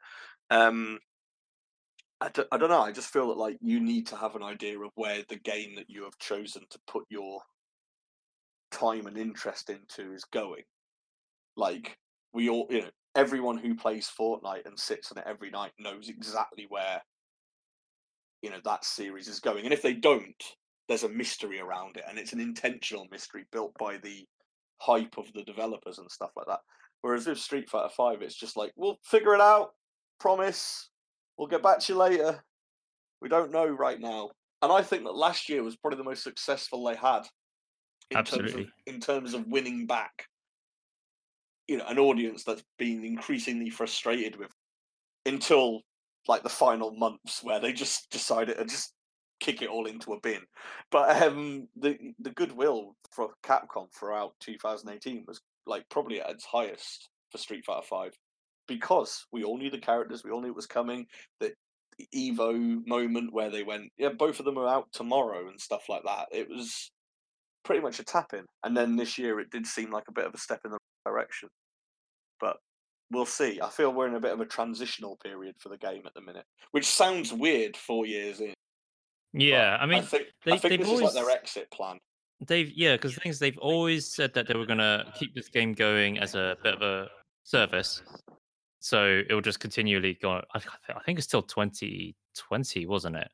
um 0.51 0.99
I 2.21 2.31
don't, 2.31 2.49
I 2.51 2.57
don't 2.57 2.71
know. 2.71 2.81
I 2.81 2.93
just 2.93 3.13
feel 3.13 3.29
that 3.29 3.37
like 3.37 3.59
you 3.61 3.79
need 3.79 4.07
to 4.09 4.17
have 4.17 4.37
an 4.37 4.43
idea 4.43 4.79
of 4.81 4.91
where 4.95 5.23
the 5.29 5.37
game 5.37 5.75
that 5.77 5.91
you 5.91 6.05
have 6.05 6.19
chosen 6.19 6.63
to 6.71 6.79
put 6.87 7.05
your 7.11 7.41
time 8.71 9.07
and 9.07 9.19
interest 9.19 9.71
into 9.71 10.13
is 10.13 10.25
going. 10.25 10.63
Like 11.57 11.99
we 12.33 12.49
all, 12.49 12.67
you 12.71 12.83
know, 12.83 12.91
everyone 13.15 13.59
who 13.59 13.75
plays 13.75 14.11
Fortnite 14.19 14.67
and 14.67 14.79
sits 14.79 15.13
on 15.13 15.19
it 15.19 15.25
every 15.27 15.51
night 15.51 15.73
knows 15.79 16.09
exactly 16.09 16.67
where 16.69 17.03
you 18.43 18.51
know 18.51 18.61
that 18.65 18.85
series 18.85 19.29
is 19.29 19.41
going. 19.41 19.65
And 19.65 19.73
if 19.73 19.83
they 19.83 19.95
don't, 19.95 20.43
there's 20.89 21.05
a 21.05 21.09
mystery 21.09 21.61
around 21.61 21.97
it, 21.97 22.05
and 22.09 22.19
it's 22.19 22.33
an 22.33 22.41
intentional 22.41 23.07
mystery 23.11 23.45
built 23.53 23.73
by 23.79 23.99
the 23.99 24.27
hype 24.79 25.17
of 25.19 25.33
the 25.35 25.43
developers 25.43 25.99
and 25.99 26.11
stuff 26.11 26.31
like 26.37 26.47
that. 26.47 26.61
Whereas 27.03 27.27
with 27.27 27.39
Street 27.39 27.69
Fighter 27.69 27.93
Five, 27.95 28.23
it's 28.23 28.35
just 28.35 28.57
like 28.57 28.73
we'll 28.77 28.99
figure 29.05 29.35
it 29.35 29.41
out. 29.41 29.71
Promise. 30.19 30.91
We'll 31.37 31.49
get 31.49 31.63
back 31.63 31.81
to 31.81 31.93
you 31.93 31.99
later. 31.99 32.43
We 33.21 33.29
don't 33.29 33.53
know 33.53 33.67
right 33.67 34.01
now. 34.01 34.31
And 34.63 34.73
I 34.73 34.83
think 34.83 35.05
that 35.05 35.15
last 35.15 35.49
year 35.49 35.63
was 35.63 35.77
probably 35.77 35.99
the 35.99 36.05
most 36.05 36.23
successful 36.23 36.85
they 36.85 36.97
had 36.97 37.23
in 38.11 38.25
terms 38.25 38.55
of 38.55 38.67
in 38.87 39.01
terms 39.01 39.35
of 39.35 39.47
winning 39.47 39.87
back 39.87 40.27
you 41.69 41.77
know 41.77 41.85
an 41.89 41.99
audience 41.99 42.45
that's 42.45 42.63
been 42.79 43.05
increasingly 43.05 43.71
frustrated 43.71 44.37
with 44.37 44.51
until 45.25 45.83
like 46.29 46.43
the 46.43 46.49
final 46.49 46.93
months 46.93 47.43
where 47.43 47.61
they 47.61 47.73
just 47.73 48.11
decided 48.11 48.57
to 48.57 48.65
just 48.65 48.93
kick 49.41 49.61
it 49.61 49.69
all 49.69 49.87
into 49.87 50.13
a 50.13 50.21
bin 50.21 50.41
but 50.91 51.23
um 51.23 51.69
the 51.77 51.99
the 52.21 52.31
goodwill 52.31 52.97
for 53.11 53.31
capcom 53.45 53.87
throughout 53.93 54.33
2018 54.41 55.25
was 55.27 55.41
like 55.67 55.85
probably 55.91 56.21
at 56.21 56.31
its 56.31 56.45
highest 56.45 57.11
for 57.31 57.39
street 57.39 57.65
fighter 57.65 57.87
5 57.87 58.13
because 58.69 59.27
we 59.33 59.45
all 59.45 59.59
knew 59.59 59.71
the 59.71 59.79
characters 59.79 60.23
we 60.25 60.31
all 60.31 60.41
knew 60.41 60.49
it 60.49 60.57
was 60.57 60.67
coming 60.67 61.07
That 61.41 61.53
evo 62.15 62.87
moment 62.87 63.33
where 63.33 63.51
they 63.51 63.63
went 63.63 63.91
yeah 63.97 64.11
both 64.11 64.39
of 64.39 64.45
them 64.45 64.59
are 64.59 64.69
out 64.69 64.87
tomorrow 64.93 65.49
and 65.49 65.59
stuff 65.61 65.89
like 65.89 66.03
that 66.05 66.27
it 66.31 66.49
was 66.49 66.91
pretty 67.67 67.83
much 67.83 67.99
a 67.99 68.05
tap 68.05 68.33
in. 68.33 68.45
And 68.65 68.77
then 68.77 68.97
this 68.97 69.19
year 69.19 69.41
it 69.41 69.51
did 69.51 69.67
seem 69.67 69.91
like 69.91 70.05
a 70.09 70.13
bit 70.13 70.25
of 70.25 70.33
a 70.33 70.39
step 70.39 70.61
in 70.65 70.71
the 70.71 70.79
right 71.05 71.13
direction. 71.13 71.49
But 72.41 72.59
we'll 73.11 73.27
see. 73.27 73.61
I 73.61 73.69
feel 73.69 73.93
we're 73.93 74.07
in 74.07 74.15
a 74.15 74.21
bit 74.21 74.33
of 74.33 74.41
a 74.41 74.47
transitional 74.47 75.17
period 75.17 75.57
for 75.59 75.69
the 75.69 75.77
game 75.77 76.03
at 76.07 76.15
the 76.15 76.21
minute, 76.21 76.45
which 76.71 76.87
sounds 76.87 77.33
weird 77.33 77.77
four 77.77 78.07
years 78.07 78.41
in. 78.41 78.55
Yeah, 79.33 79.77
I 79.81 79.87
mean, 79.87 79.99
I 79.99 80.03
think, 80.03 80.27
they- 80.45 80.53
I 80.53 80.59
think 80.59 80.71
they've 80.71 80.81
this 80.81 80.91
is 80.93 81.01
like 81.03 81.13
their 81.13 81.31
exit 81.31 81.71
plan. 81.73 81.99
They've 82.47 82.71
yeah, 82.75 82.95
because 82.95 83.15
the 83.15 83.21
thing 83.21 83.31
is, 83.31 83.39
they've 83.39 83.59
always 83.59 84.15
said 84.15 84.33
that 84.35 84.47
they 84.47 84.55
were 84.55 84.67
gonna 84.67 85.13
keep 85.19 85.35
this 85.35 85.49
game 85.49 85.73
going 85.73 86.19
as 86.19 86.35
a 86.35 86.57
bit 86.63 86.75
of 86.75 86.83
a 86.83 87.09
service, 87.45 88.03
so 88.87 89.21
it 89.29 89.35
will 89.35 89.41
just 89.41 89.59
continually 89.59 90.17
go. 90.23 90.41
I, 90.55 90.61
I 90.95 91.03
think 91.05 91.19
it's 91.19 91.27
till 91.27 91.43
2020, 91.43 92.87
wasn't 92.87 93.17
it? 93.17 93.27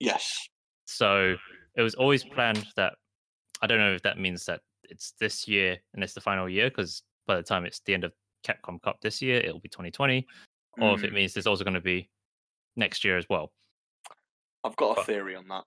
Yes. 0.00 0.48
So 0.86 1.36
it 1.74 1.82
was 1.82 1.94
always 1.96 2.24
planned 2.24 2.64
that. 2.76 2.94
I 3.60 3.66
don't 3.66 3.76
know 3.78 3.92
if 3.92 4.00
that 4.04 4.18
means 4.18 4.46
that 4.46 4.60
it's 4.84 5.12
this 5.20 5.46
year 5.46 5.76
and 5.92 6.02
it's 6.02 6.14
the 6.14 6.22
final 6.22 6.48
year, 6.48 6.70
because 6.70 7.02
by 7.26 7.36
the 7.36 7.42
time 7.42 7.66
it's 7.66 7.80
the 7.80 7.92
end 7.92 8.04
of 8.04 8.12
Capcom 8.42 8.80
Cup 8.80 8.96
this 9.02 9.20
year, 9.20 9.38
it'll 9.40 9.60
be 9.60 9.68
2020, 9.68 10.26
or 10.80 10.94
if 10.94 11.04
it 11.04 11.10
Mm, 11.10 11.14
means 11.14 11.34
there's 11.34 11.46
also 11.46 11.62
going 11.64 11.74
to 11.74 11.80
be 11.82 12.08
next 12.76 13.04
year 13.04 13.18
as 13.18 13.26
well. 13.28 13.52
I've 14.64 14.76
got 14.76 14.92
a 14.92 14.94
but- 14.94 15.06
theory 15.06 15.36
on 15.36 15.46
that. 15.48 15.64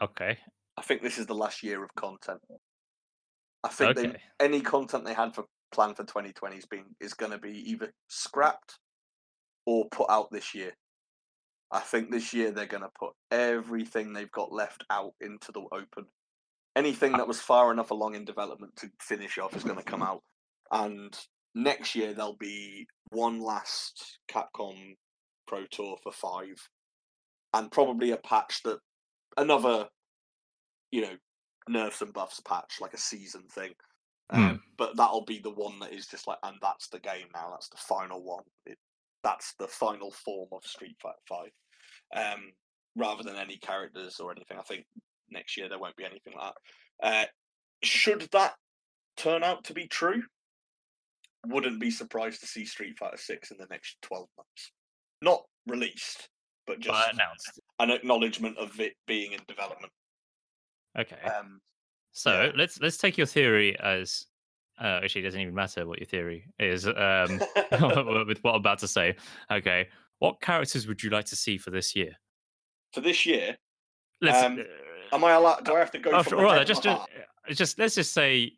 Okay. 0.00 0.38
I 0.76 0.82
think 0.82 1.02
this 1.02 1.18
is 1.18 1.26
the 1.26 1.34
last 1.34 1.64
year 1.64 1.82
of 1.82 1.92
content. 1.96 2.40
I 3.64 3.68
think 3.70 3.96
they, 3.96 4.14
any 4.38 4.60
content 4.60 5.04
they 5.04 5.14
had 5.14 5.34
for 5.34 5.46
planned 5.72 5.96
for 5.96 6.04
2020 6.04 6.56
is 6.56 6.66
being 6.66 6.86
is 7.00 7.14
going 7.14 7.32
to 7.32 7.38
be 7.38 7.70
either 7.70 7.92
scrapped 8.08 8.78
or 9.66 9.86
put 9.90 10.08
out 10.10 10.30
this 10.30 10.54
year. 10.54 10.72
I 11.70 11.80
think 11.80 12.10
this 12.10 12.32
year 12.32 12.50
they're 12.50 12.66
going 12.66 12.82
to 12.82 12.90
put 12.98 13.12
everything 13.30 14.12
they've 14.12 14.30
got 14.32 14.52
left 14.52 14.84
out 14.90 15.12
into 15.20 15.52
the 15.52 15.62
open. 15.72 16.06
Anything 16.74 17.14
ah. 17.14 17.18
that 17.18 17.28
was 17.28 17.40
far 17.40 17.70
enough 17.72 17.90
along 17.90 18.14
in 18.14 18.24
development 18.24 18.74
to 18.76 18.90
finish 19.00 19.36
off 19.36 19.54
is 19.54 19.64
going 19.64 19.76
to 19.76 19.84
come 19.84 20.02
out. 20.02 20.22
And 20.72 21.14
next 21.54 21.94
year 21.94 22.14
there'll 22.14 22.36
be 22.36 22.86
one 23.10 23.40
last 23.40 24.18
Capcom 24.30 24.94
Pro 25.46 25.64
Tour 25.70 25.96
for 26.02 26.12
five, 26.12 26.68
and 27.54 27.70
probably 27.70 28.12
a 28.12 28.18
patch 28.18 28.62
that 28.64 28.78
another, 29.36 29.88
you 30.90 31.02
know, 31.02 31.16
nerfs 31.68 32.02
and 32.02 32.12
buffs 32.12 32.40
patch 32.40 32.78
like 32.80 32.94
a 32.94 32.98
season 32.98 33.42
thing. 33.50 33.72
Um, 34.30 34.62
But 34.76 34.96
that'll 34.96 35.24
be 35.24 35.38
the 35.40 35.50
one 35.50 35.78
that 35.80 35.92
is 35.92 36.06
just 36.06 36.26
like, 36.26 36.38
and 36.42 36.56
that's 36.60 36.88
the 36.88 37.00
game 37.00 37.26
now. 37.34 37.50
That's 37.50 37.68
the 37.68 37.76
final 37.78 38.22
one. 38.22 38.44
It, 38.66 38.78
that's 39.24 39.54
the 39.58 39.66
final 39.66 40.10
form 40.12 40.48
of 40.52 40.64
Street 40.64 40.96
Fighter 41.00 41.16
Five, 41.28 41.50
um, 42.14 42.52
rather 42.94 43.22
than 43.22 43.36
any 43.36 43.56
characters 43.58 44.20
or 44.20 44.30
anything. 44.30 44.58
I 44.58 44.62
think 44.62 44.86
next 45.30 45.56
year 45.56 45.68
there 45.68 45.78
won't 45.78 45.96
be 45.96 46.04
anything 46.04 46.34
like 46.36 46.52
that. 47.02 47.06
Uh, 47.06 47.26
should 47.82 48.28
that 48.32 48.54
turn 49.16 49.42
out 49.42 49.64
to 49.64 49.74
be 49.74 49.86
true, 49.88 50.22
wouldn't 51.46 51.80
be 51.80 51.90
surprised 51.90 52.40
to 52.40 52.46
see 52.46 52.64
Street 52.64 52.98
Fighter 52.98 53.16
Six 53.16 53.50
in 53.50 53.56
the 53.58 53.66
next 53.70 53.96
twelve 54.02 54.28
months. 54.36 54.72
Not 55.22 55.42
released, 55.66 56.28
but 56.66 56.78
just 56.80 56.94
But 56.94 57.14
announced. 57.14 57.60
an 57.80 57.90
acknowledgement 57.90 58.58
of 58.58 58.78
it 58.78 58.92
being 59.06 59.32
in 59.32 59.40
development. 59.48 59.92
Okay. 60.98 61.20
Um, 61.22 61.60
So 62.18 62.32
Yeah. 62.32 62.52
let's 62.56 62.80
let's 62.80 62.96
take 62.96 63.16
your 63.16 63.28
theory 63.28 63.78
as 63.78 64.26
uh, 64.80 65.00
actually 65.04 65.20
it 65.20 65.24
doesn't 65.24 65.40
even 65.40 65.54
matter 65.54 65.86
what 65.86 66.00
your 66.00 66.06
theory 66.06 66.46
is 66.58 66.84
um, 66.84 66.92
with 68.26 68.42
what 68.42 68.54
I'm 68.54 68.60
about 68.60 68.80
to 68.80 68.88
say. 68.88 69.14
Okay, 69.52 69.88
what 70.18 70.40
characters 70.40 70.88
would 70.88 71.00
you 71.00 71.10
like 71.10 71.26
to 71.26 71.36
see 71.36 71.58
for 71.58 71.70
this 71.70 71.94
year? 71.94 72.16
for 72.92 73.02
this 73.02 73.24
year, 73.24 73.56
Let's, 74.20 74.42
Um, 74.42 74.64
am 75.12 75.22
I 75.22 75.32
allowed? 75.32 75.64
Do 75.64 75.74
I 75.74 75.78
have 75.78 75.92
to 75.92 75.98
go 76.00 76.10
oh, 76.10 76.22
from 76.24 76.40
right, 76.40 76.66
just 76.66 76.82
just, 76.82 77.08
just 77.50 77.78
let's 77.78 77.94
just 77.94 78.12
say 78.12 78.52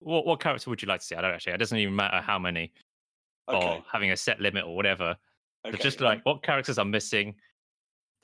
what 0.00 0.26
what 0.26 0.40
character 0.40 0.68
would 0.70 0.82
you 0.82 0.88
like 0.88 0.98
to 0.98 1.06
see? 1.06 1.14
I 1.14 1.20
don't 1.20 1.34
actually. 1.34 1.52
It 1.52 1.58
doesn't 1.58 1.78
even 1.78 1.94
matter 1.94 2.20
how 2.20 2.40
many 2.40 2.72
Okay, 3.48 3.76
or 3.76 3.84
having 3.92 4.10
a 4.10 4.16
set 4.16 4.40
limit 4.40 4.64
or 4.64 4.74
whatever. 4.74 5.16
But 5.62 5.74
okay. 5.74 5.82
just 5.84 6.00
um, 6.00 6.06
like 6.06 6.26
what 6.26 6.42
characters 6.42 6.80
are 6.80 6.84
missing 6.84 7.36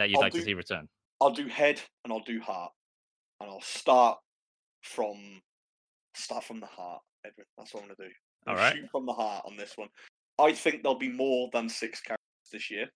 that 0.01 0.11
you'd 0.11 0.17
I'll 0.17 0.23
like 0.23 0.33
to 0.33 0.43
see 0.43 0.55
return. 0.55 0.89
I'll 1.21 1.31
do 1.31 1.47
head 1.47 1.81
and 2.03 2.13
I'll 2.13 2.25
do 2.25 2.41
heart, 2.41 2.73
and 3.41 3.49
I'll 3.49 3.61
start 3.61 4.19
from 4.83 5.41
start 6.15 6.45
from 6.45 6.61
the 6.61 6.67
heart, 6.67 7.03
Edwin. 7.25 7.47
That's 7.57 7.75
what 7.75 7.83
I'm 7.83 7.89
gonna 7.89 8.09
do. 8.09 8.15
All 8.47 8.57
I'll 8.57 8.73
shoot 8.73 8.91
from 8.91 9.07
the 9.07 9.13
heart 9.13 9.45
on 9.47 9.57
this 9.57 9.73
one. 9.77 9.89
I 10.39 10.53
think 10.53 10.83
there'll 10.83 10.99
be 10.99 11.13
more 11.13 11.51
than 11.53 11.69
six 11.69 12.01
characters 12.01 12.51
this 12.53 12.71
year. 12.71 12.89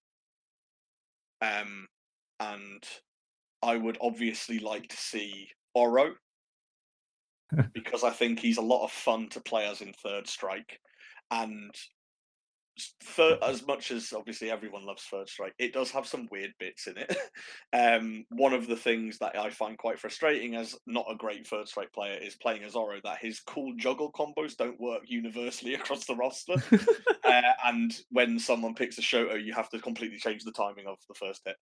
Um, 1.42 1.86
and 2.40 2.82
I 3.62 3.76
would 3.76 3.98
obviously 4.00 4.58
like 4.58 4.88
to 4.88 4.96
see 4.96 5.48
Oro 5.74 6.14
because 7.74 8.04
I 8.04 8.10
think 8.10 8.38
he's 8.38 8.58
a 8.58 8.62
lot 8.62 8.84
of 8.84 8.90
fun 8.90 9.28
to 9.30 9.40
play 9.40 9.66
as 9.66 9.80
in 9.80 9.92
Third 9.92 10.26
Strike, 10.26 10.80
and 11.30 11.74
third, 13.02 13.38
as 13.42 13.66
much 13.66 13.90
as 13.90 14.12
obviously 14.12 14.50
everyone 14.50 14.84
loves 14.84 15.02
Third 15.04 15.28
Strike, 15.28 15.54
it 15.58 15.72
does 15.72 15.90
have 15.90 16.06
some 16.06 16.28
weird 16.30 16.52
bits 16.58 16.86
in 16.86 16.96
it. 16.98 17.16
um, 17.72 18.24
one 18.30 18.52
of 18.52 18.66
the 18.66 18.76
things 18.76 19.18
that 19.18 19.36
I 19.38 19.50
find 19.50 19.78
quite 19.78 19.98
frustrating 19.98 20.56
as 20.56 20.76
not 20.86 21.06
a 21.10 21.16
great 21.16 21.46
Third 21.46 21.68
Strike 21.68 21.92
player 21.92 22.18
is 22.20 22.36
playing 22.36 22.64
as 22.64 22.74
Oro 22.74 22.98
that 23.04 23.18
his 23.20 23.40
cool 23.40 23.72
juggle 23.76 24.10
combos 24.12 24.56
don't 24.56 24.80
work 24.80 25.02
universally 25.06 25.74
across 25.74 26.06
the 26.06 26.16
roster, 26.16 26.54
uh, 27.24 27.42
and 27.64 27.96
when 28.10 28.38
someone 28.38 28.74
picks 28.74 28.98
a 28.98 29.02
Shoto, 29.02 29.42
you 29.42 29.52
have 29.54 29.70
to 29.70 29.78
completely 29.78 30.18
change 30.18 30.44
the 30.44 30.52
timing 30.52 30.86
of 30.86 30.98
the 31.08 31.14
first 31.14 31.42
hit, 31.44 31.56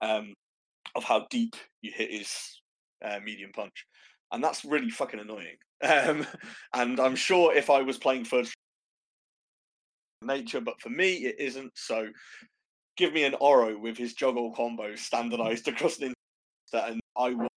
um, 0.00 0.34
of 0.94 1.04
how 1.04 1.26
deep 1.30 1.54
you 1.82 1.92
hit 1.94 2.10
his 2.10 2.60
uh, 3.04 3.18
medium 3.24 3.52
punch, 3.52 3.86
and 4.32 4.42
that's 4.42 4.64
really 4.64 4.90
fucking 4.90 5.20
annoying. 5.20 5.56
Um, 5.82 6.26
and 6.74 6.98
I'm 6.98 7.16
sure 7.16 7.54
if 7.54 7.70
I 7.70 7.82
was 7.82 7.98
playing 7.98 8.24
Third 8.24 8.48
nature, 10.26 10.60
but 10.60 10.80
for 10.80 10.90
me 10.90 11.14
it 11.24 11.36
isn't. 11.38 11.72
So 11.74 12.08
give 12.96 13.12
me 13.12 13.24
an 13.24 13.34
Oro 13.40 13.78
with 13.78 13.96
his 13.96 14.14
juggle 14.14 14.52
combo 14.52 14.94
standardized 14.96 15.68
across 15.68 15.96
the 15.96 16.12
internet, 16.72 16.90
and 16.92 17.00
I 17.16 17.30
will 17.30 17.48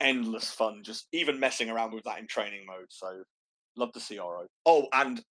endless 0.00 0.50
fun 0.50 0.82
just 0.82 1.06
even 1.12 1.38
messing 1.38 1.70
around 1.70 1.92
with 1.92 2.04
that 2.04 2.18
in 2.18 2.26
training 2.26 2.64
mode. 2.66 2.86
So 2.88 3.22
love 3.76 3.92
to 3.92 4.00
see 4.00 4.18
Oro. 4.18 4.46
Oh, 4.66 4.86
and 4.92 5.22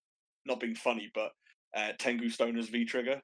not 0.45 0.59
being 0.59 0.75
funny, 0.75 1.11
but 1.13 1.31
uh, 1.75 1.91
Tengu 1.97 2.29
Stoner's 2.29 2.69
V 2.69 2.85
trigger 2.85 3.21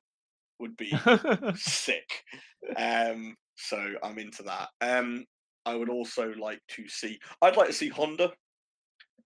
would 0.60 0.76
be 0.78 0.94
sick. 1.56 2.10
Um, 2.76 3.36
so 3.56 3.94
I'm 4.04 4.20
into 4.20 4.44
that. 4.44 4.70
Um, 4.82 5.26
I 5.66 5.76
would 5.76 5.90
also 5.90 6.34
like 6.40 6.60
to 6.70 6.88
see. 6.88 7.20
I'd 7.42 7.58
like 7.58 7.68
to 7.68 7.74
see 7.74 7.90
Honda. 7.90 8.32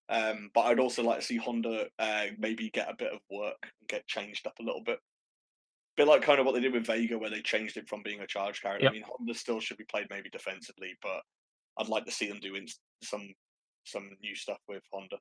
Um, 0.09 0.51
but 0.55 0.63
I'd 0.67 0.79
also 0.79 1.03
like 1.03 1.21
to 1.21 1.25
see 1.25 1.37
Honda 1.37 1.87
uh, 1.99 2.27
maybe 2.39 2.71
get 2.71 2.89
a 2.89 2.95
bit 2.97 3.13
of 3.13 3.19
work 3.31 3.57
and 3.63 3.89
get 3.89 4.07
changed 4.07 4.47
up 4.47 4.59
a 4.61 4.63
little 4.63 4.83
bit. 4.85 4.99
A 4.99 6.03
Bit 6.03 6.09
like 6.09 6.23
kind 6.23 6.39
of 6.39 6.47
what 6.47 6.55
they 6.55 6.61
did 6.61 6.73
with 6.75 6.87
Vega, 6.87 7.19
where 7.19 7.31
they 7.31 7.41
changed 7.41 7.77
it 7.77 7.89
from 7.89 8.03
being 8.05 8.21
a 8.21 8.27
charge 8.27 8.61
character. 8.63 8.85
Yep. 8.85 8.91
I 8.91 8.95
mean, 8.95 9.05
Honda 9.07 9.35
still 9.35 9.61
should 9.61 9.79
be 9.79 9.85
played 9.85 10.07
maybe 10.11 10.29
defensively, 10.31 10.95
but 11.03 11.23
I'd 11.79 11.89
like 11.89 12.05
to 12.05 12.13
see 12.13 12.29
them 12.29 12.39
doing 12.41 12.69
some 13.03 13.29
some 13.85 14.11
new 14.23 14.35
stuff 14.35 14.59
with 14.69 14.83
Honda. 14.93 15.17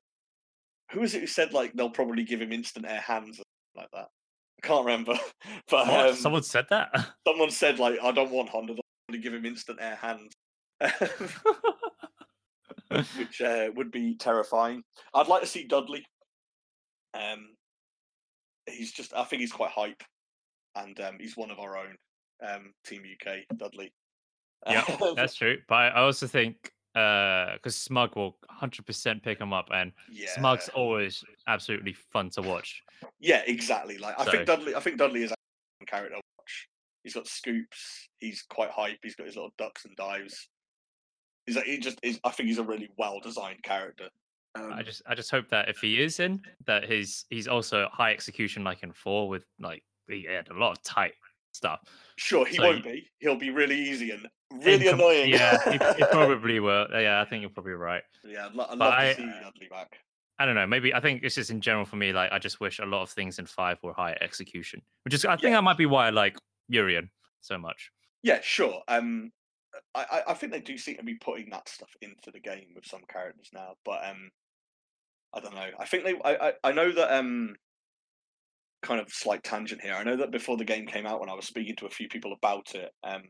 Who 0.92 1.02
is 1.02 1.16
it 1.16 1.22
who 1.22 1.28
said 1.28 1.54
like 1.54 1.74
they'll 1.74 1.90
probably 1.90 2.24
give 2.24 2.42
him 2.42 2.52
instant 2.52 2.86
air 2.88 3.00
hands 3.02 3.40
or 3.40 3.44
like 3.76 3.90
that? 3.94 4.08
I 4.64 4.68
can't 4.68 4.86
remember, 4.86 5.18
but 5.70 5.88
um, 5.90 6.16
Someone 6.16 6.44
said 6.44 6.66
that. 6.70 6.90
someone 7.28 7.50
said 7.52 7.80
like 7.80 7.98
I 8.04 8.12
don't 8.12 8.32
want 8.32 8.50
Honda. 8.50 8.74
They'll 8.74 8.82
probably 9.08 9.24
give 9.24 9.34
him 9.34 9.46
instant 9.46 9.80
air 9.82 9.96
hands. 9.96 10.32
which 13.18 13.42
uh, 13.42 13.70
would 13.76 13.92
be 13.92 14.16
terrifying. 14.18 14.84
I'd 15.14 15.28
like 15.28 15.42
to 15.42 15.48
see 15.48 15.66
Dudley. 15.66 16.06
Um, 17.14 17.50
he's 18.70 18.92
just, 18.92 19.14
I 19.14 19.24
think 19.24 19.42
he's 19.42 19.52
quite 19.52 19.72
hype, 19.72 20.04
and 20.76 21.00
um, 21.00 21.18
he's 21.20 21.38
one 21.38 21.52
of 21.52 21.60
our 21.60 21.78
own. 21.78 21.96
Um, 22.46 22.74
Team 22.86 23.04
UK, 23.04 23.38
Dudley. 23.58 23.92
Yeah, 24.68 24.84
That's 25.16 25.36
true. 25.36 25.58
But 25.68 25.76
I 25.76 26.02
also 26.02 26.26
think 26.26 26.56
because 26.96 27.76
Smug 27.76 28.16
will 28.16 28.36
100% 28.62 29.22
pick 29.22 29.40
him 29.40 29.54
up, 29.54 29.68
and 29.72 29.92
yeah, 30.12 30.30
Smug's 30.34 30.70
always 30.70 31.24
absolutely 31.48 31.94
fun 32.12 32.30
to 32.32 32.42
watch. 32.42 32.82
yeah, 33.20 33.44
exactly. 33.46 33.98
Like 34.00 34.20
I 34.20 34.26
So- 34.26 34.32
think 34.32 34.48
Dudley, 34.48 34.74
I 34.74 34.80
think 34.80 34.98
Dudley 34.98 35.24
is 35.24 35.32
a 35.32 35.86
character 35.86 36.16
watch. 36.16 36.68
He's 37.04 37.14
got 37.14 37.28
scoops. 37.28 38.10
He's 38.20 38.42
quite 38.50 38.72
hype. 38.72 38.98
He's 39.04 39.14
got 39.16 39.28
his 39.28 39.36
little 39.36 39.52
ducks 39.60 39.86
and 39.86 39.96
dives. 39.96 40.50
He's 41.46 41.56
like, 41.56 41.66
he 41.66 41.78
just 41.78 42.00
is. 42.04 42.20
I 42.24 42.32
think 42.32 42.48
he's 42.50 42.58
a 42.58 42.64
really 42.64 42.90
well 42.98 43.20
designed 43.20 43.62
character. 43.64 44.10
Um, 44.56 44.72
I 44.74 44.84
just 44.84 45.02
I 45.06 45.16
just 45.16 45.30
hope 45.32 45.50
that 45.50 45.68
if 45.70 45.78
he 45.80 46.02
is 46.02 46.20
in, 46.20 46.42
that 46.66 46.86
he's 46.86 47.26
he's 47.30 47.48
also 47.48 47.88
high 47.92 48.12
execution 48.12 48.64
like 48.64 48.84
in 48.84 48.92
four 48.94 49.28
with 49.30 49.46
like 49.60 49.84
he 50.08 50.24
had 50.24 50.50
a 50.50 50.54
lot 50.58 50.72
of 50.72 50.82
tight 50.84 51.14
stuff. 51.52 51.82
sure, 52.18 52.46
he 52.46 52.56
so 52.58 52.64
won't 52.64 52.78
you- 52.86 52.92
be. 52.92 53.10
He'll 53.20 53.36
be 53.36 53.50
really 53.50 53.78
easy 53.78 54.12
and 54.12 54.28
really 54.64 54.86
Incom- 54.86 54.94
annoying. 54.94 55.30
Yeah, 55.30 55.58
he, 55.66 55.72
he 55.72 56.06
probably 56.12 56.60
will. 56.60 56.88
Yeah, 56.92 57.22
I 57.22 57.26
think 57.26 57.42
you're 57.42 57.50
probably 57.50 57.74
right. 57.74 58.04
Yeah, 58.24 58.46
I'd, 58.48 58.54
lo- 58.56 58.68
I'd 58.70 58.78
love 58.78 58.94
I- 58.94 59.10
to 59.10 59.16
see 59.16 59.24
Dudley 59.26 59.68
back. 59.70 59.98
I 60.38 60.46
don't 60.46 60.56
know. 60.56 60.68
Maybe 60.68 60.94
I 60.94 61.00
think 61.00 61.24
it's 61.24 61.36
just 61.36 61.50
in 61.50 61.62
general 61.62 61.86
for 61.86 61.96
me. 61.96 62.12
Like 62.12 62.32
I 62.32 62.40
just 62.40 62.60
wish 62.60 62.80
a 62.80 62.86
lot 62.86 63.02
of 63.04 63.10
things 63.10 63.40
in 63.40 63.46
five 63.46 63.78
were 63.84 63.94
higher 63.94 64.18
execution, 64.22 64.82
which 65.04 65.14
is 65.14 65.24
I 65.26 65.38
think 65.38 65.54
that 65.54 65.64
might 65.64 65.78
be 65.78 65.86
why 65.86 66.08
I 66.08 66.10
like 66.10 66.38
Urian 66.70 67.10
so 67.42 67.58
much. 67.58 67.90
Yeah, 68.24 68.40
sure. 68.42 68.82
Um, 68.90 69.32
I, 69.94 70.24
I- 70.28 70.34
think 70.34 70.52
they 70.52 70.62
do 70.62 70.78
seem 70.78 70.98
to 70.98 71.04
be 71.04 71.16
putting 71.16 71.50
that 71.52 71.70
stuff 71.70 71.90
into 72.02 72.32
the 72.32 72.40
game 72.40 72.68
with 72.76 72.86
some 72.86 73.02
characters 73.12 73.50
now, 73.54 73.74
but 73.84 74.06
um, 74.06 74.30
I 75.34 75.40
don't 75.40 75.56
know. 75.56 75.70
I 75.80 75.86
think 75.86 76.04
they. 76.04 76.16
I, 76.24 76.50
I, 76.50 76.54
I 76.64 76.72
know 76.72 76.92
that 76.92 77.12
um, 77.18 77.56
kind 78.82 79.02
of 79.02 79.12
slight 79.12 79.44
tangent 79.44 79.82
here. 79.82 79.94
I 79.94 80.04
know 80.04 80.18
that 80.18 80.32
before 80.32 80.58
the 80.58 80.66
game 80.66 80.86
came 80.88 81.06
out, 81.06 81.20
when 81.20 81.30
I 81.30 81.34
was 81.36 81.46
speaking 81.46 81.76
to 81.78 81.88
a 81.88 81.92
few 81.92 82.08
people 82.08 82.34
about 82.34 82.76
it, 82.76 82.92
um, 83.04 83.24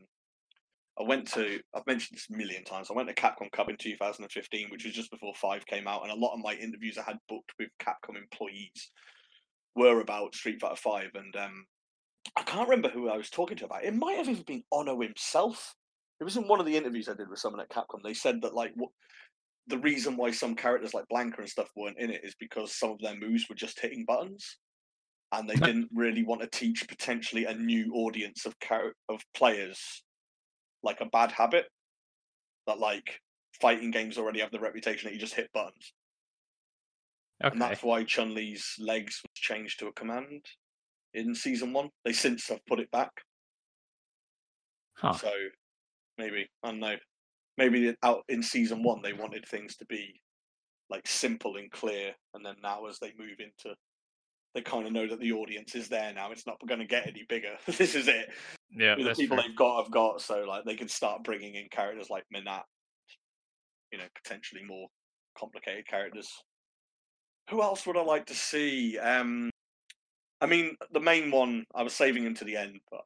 I 0.98 1.02
went 1.02 1.26
to. 1.32 1.60
I've 1.74 1.86
mentioned 1.86 2.16
this 2.16 2.28
a 2.32 2.36
million 2.36 2.64
times. 2.64 2.88
I 2.90 2.94
went 2.94 3.08
to 3.08 3.14
Capcom 3.14 3.50
Cup 3.52 3.68
in 3.68 3.76
2015, 3.76 4.68
which 4.70 4.84
was 4.84 4.94
just 4.94 5.10
before 5.10 5.34
Five 5.34 5.66
came 5.66 5.88
out, 5.88 6.02
and 6.02 6.12
a 6.12 6.16
lot 6.16 6.34
of 6.34 6.40
my 6.40 6.54
interviews 6.54 6.98
I 6.98 7.02
had 7.02 7.18
booked 7.28 7.52
with 7.58 7.68
Capcom 7.80 8.16
employees 8.16 8.90
were 9.74 10.00
about 10.00 10.34
Street 10.34 10.60
Fighter 10.60 10.76
Five, 10.76 11.10
and 11.14 11.34
um, 11.36 11.66
I 12.36 12.42
can't 12.42 12.68
remember 12.68 12.88
who 12.88 13.08
I 13.08 13.16
was 13.16 13.30
talking 13.30 13.56
to 13.58 13.66
about. 13.66 13.84
It 13.84 13.94
might 13.94 14.16
have 14.16 14.28
even 14.28 14.42
been 14.44 14.62
Ono 14.72 15.00
himself. 15.00 15.74
It 16.20 16.24
was 16.24 16.36
in 16.36 16.48
one 16.48 16.60
of 16.60 16.66
the 16.66 16.76
interviews 16.76 17.08
I 17.08 17.14
did 17.14 17.28
with 17.28 17.38
someone 17.38 17.60
at 17.60 17.68
Capcom. 17.68 18.02
They 18.02 18.14
said 18.14 18.40
that 18.42 18.54
like 18.54 18.72
what 18.74 18.90
the 19.66 19.78
reason 19.78 20.16
why 20.16 20.30
some 20.30 20.54
characters 20.54 20.94
like 20.94 21.04
Blanka 21.12 21.38
and 21.38 21.48
stuff 21.48 21.68
weren't 21.76 21.98
in 21.98 22.10
it 22.10 22.20
is 22.24 22.34
because 22.38 22.72
some 22.72 22.90
of 22.90 23.00
their 23.00 23.16
moves 23.16 23.48
were 23.48 23.56
just 23.56 23.80
hitting 23.80 24.04
buttons, 24.06 24.58
and 25.32 25.48
they 25.48 25.56
didn't 25.56 25.88
really 25.92 26.24
want 26.24 26.40
to 26.40 26.46
teach 26.46 26.86
potentially 26.88 27.44
a 27.44 27.54
new 27.54 27.92
audience 27.94 28.46
of 28.46 28.58
char- 28.60 28.94
of 29.08 29.20
players 29.34 30.02
like 30.82 31.00
a 31.00 31.06
bad 31.06 31.32
habit 31.32 31.66
that 32.66 32.78
like 32.78 33.20
fighting 33.60 33.90
games 33.90 34.18
already 34.18 34.40
have 34.40 34.52
the 34.52 34.60
reputation 34.60 35.08
that 35.08 35.14
you 35.14 35.20
just 35.20 35.34
hit 35.34 35.50
buttons, 35.52 35.92
and 37.40 37.60
that's 37.60 37.82
why 37.82 38.04
Chun 38.04 38.34
Li's 38.34 38.74
legs 38.78 39.20
was 39.22 39.32
changed 39.34 39.80
to 39.80 39.88
a 39.88 39.92
command 39.92 40.44
in 41.12 41.34
season 41.34 41.72
one. 41.72 41.90
They 42.04 42.12
since 42.12 42.48
have 42.48 42.64
put 42.66 42.80
it 42.80 42.90
back. 42.90 43.10
Huh. 44.94 45.12
So 45.12 45.30
maybe 46.18 46.46
I 46.62 46.70
don't 46.70 46.80
know. 46.80 46.96
Maybe 47.58 47.94
out 48.02 48.22
in 48.28 48.42
season 48.42 48.82
one 48.82 49.00
they 49.02 49.14
wanted 49.14 49.46
things 49.46 49.76
to 49.76 49.86
be 49.86 50.20
like 50.90 51.06
simple 51.06 51.56
and 51.56 51.70
clear, 51.70 52.12
and 52.34 52.44
then 52.44 52.56
now 52.62 52.86
as 52.86 52.98
they 52.98 53.12
move 53.18 53.38
into, 53.38 53.74
they 54.54 54.62
kind 54.62 54.86
of 54.86 54.92
know 54.92 55.06
that 55.08 55.20
the 55.20 55.32
audience 55.32 55.74
is 55.74 55.88
there 55.88 56.12
now. 56.14 56.30
It's 56.30 56.46
not 56.46 56.56
going 56.66 56.80
to 56.80 56.86
get 56.86 57.06
any 57.06 57.24
bigger. 57.28 57.56
this 57.66 57.94
is 57.94 58.08
it. 58.08 58.28
Yeah, 58.70 58.94
the 58.96 59.14
people 59.14 59.36
true. 59.36 59.46
they've 59.46 59.56
got 59.56 59.82
have 59.82 59.92
got, 59.92 60.20
so 60.20 60.44
like 60.46 60.64
they 60.64 60.76
can 60.76 60.88
start 60.88 61.24
bringing 61.24 61.54
in 61.54 61.68
characters 61.70 62.08
like 62.10 62.24
Menat, 62.34 62.62
you 63.92 63.98
know, 63.98 64.04
potentially 64.22 64.62
more 64.64 64.88
complicated 65.38 65.86
characters. 65.86 66.28
Who 67.50 67.62
else 67.62 67.86
would 67.86 67.96
I 67.96 68.02
like 68.02 68.26
to 68.26 68.34
see? 68.34 68.98
Um, 68.98 69.50
I 70.40 70.46
mean, 70.46 70.76
the 70.92 71.00
main 71.00 71.30
one 71.30 71.64
I 71.74 71.82
was 71.82 71.94
saving 71.94 72.24
him 72.24 72.34
to 72.36 72.44
the 72.44 72.56
end, 72.56 72.80
but 72.90 73.00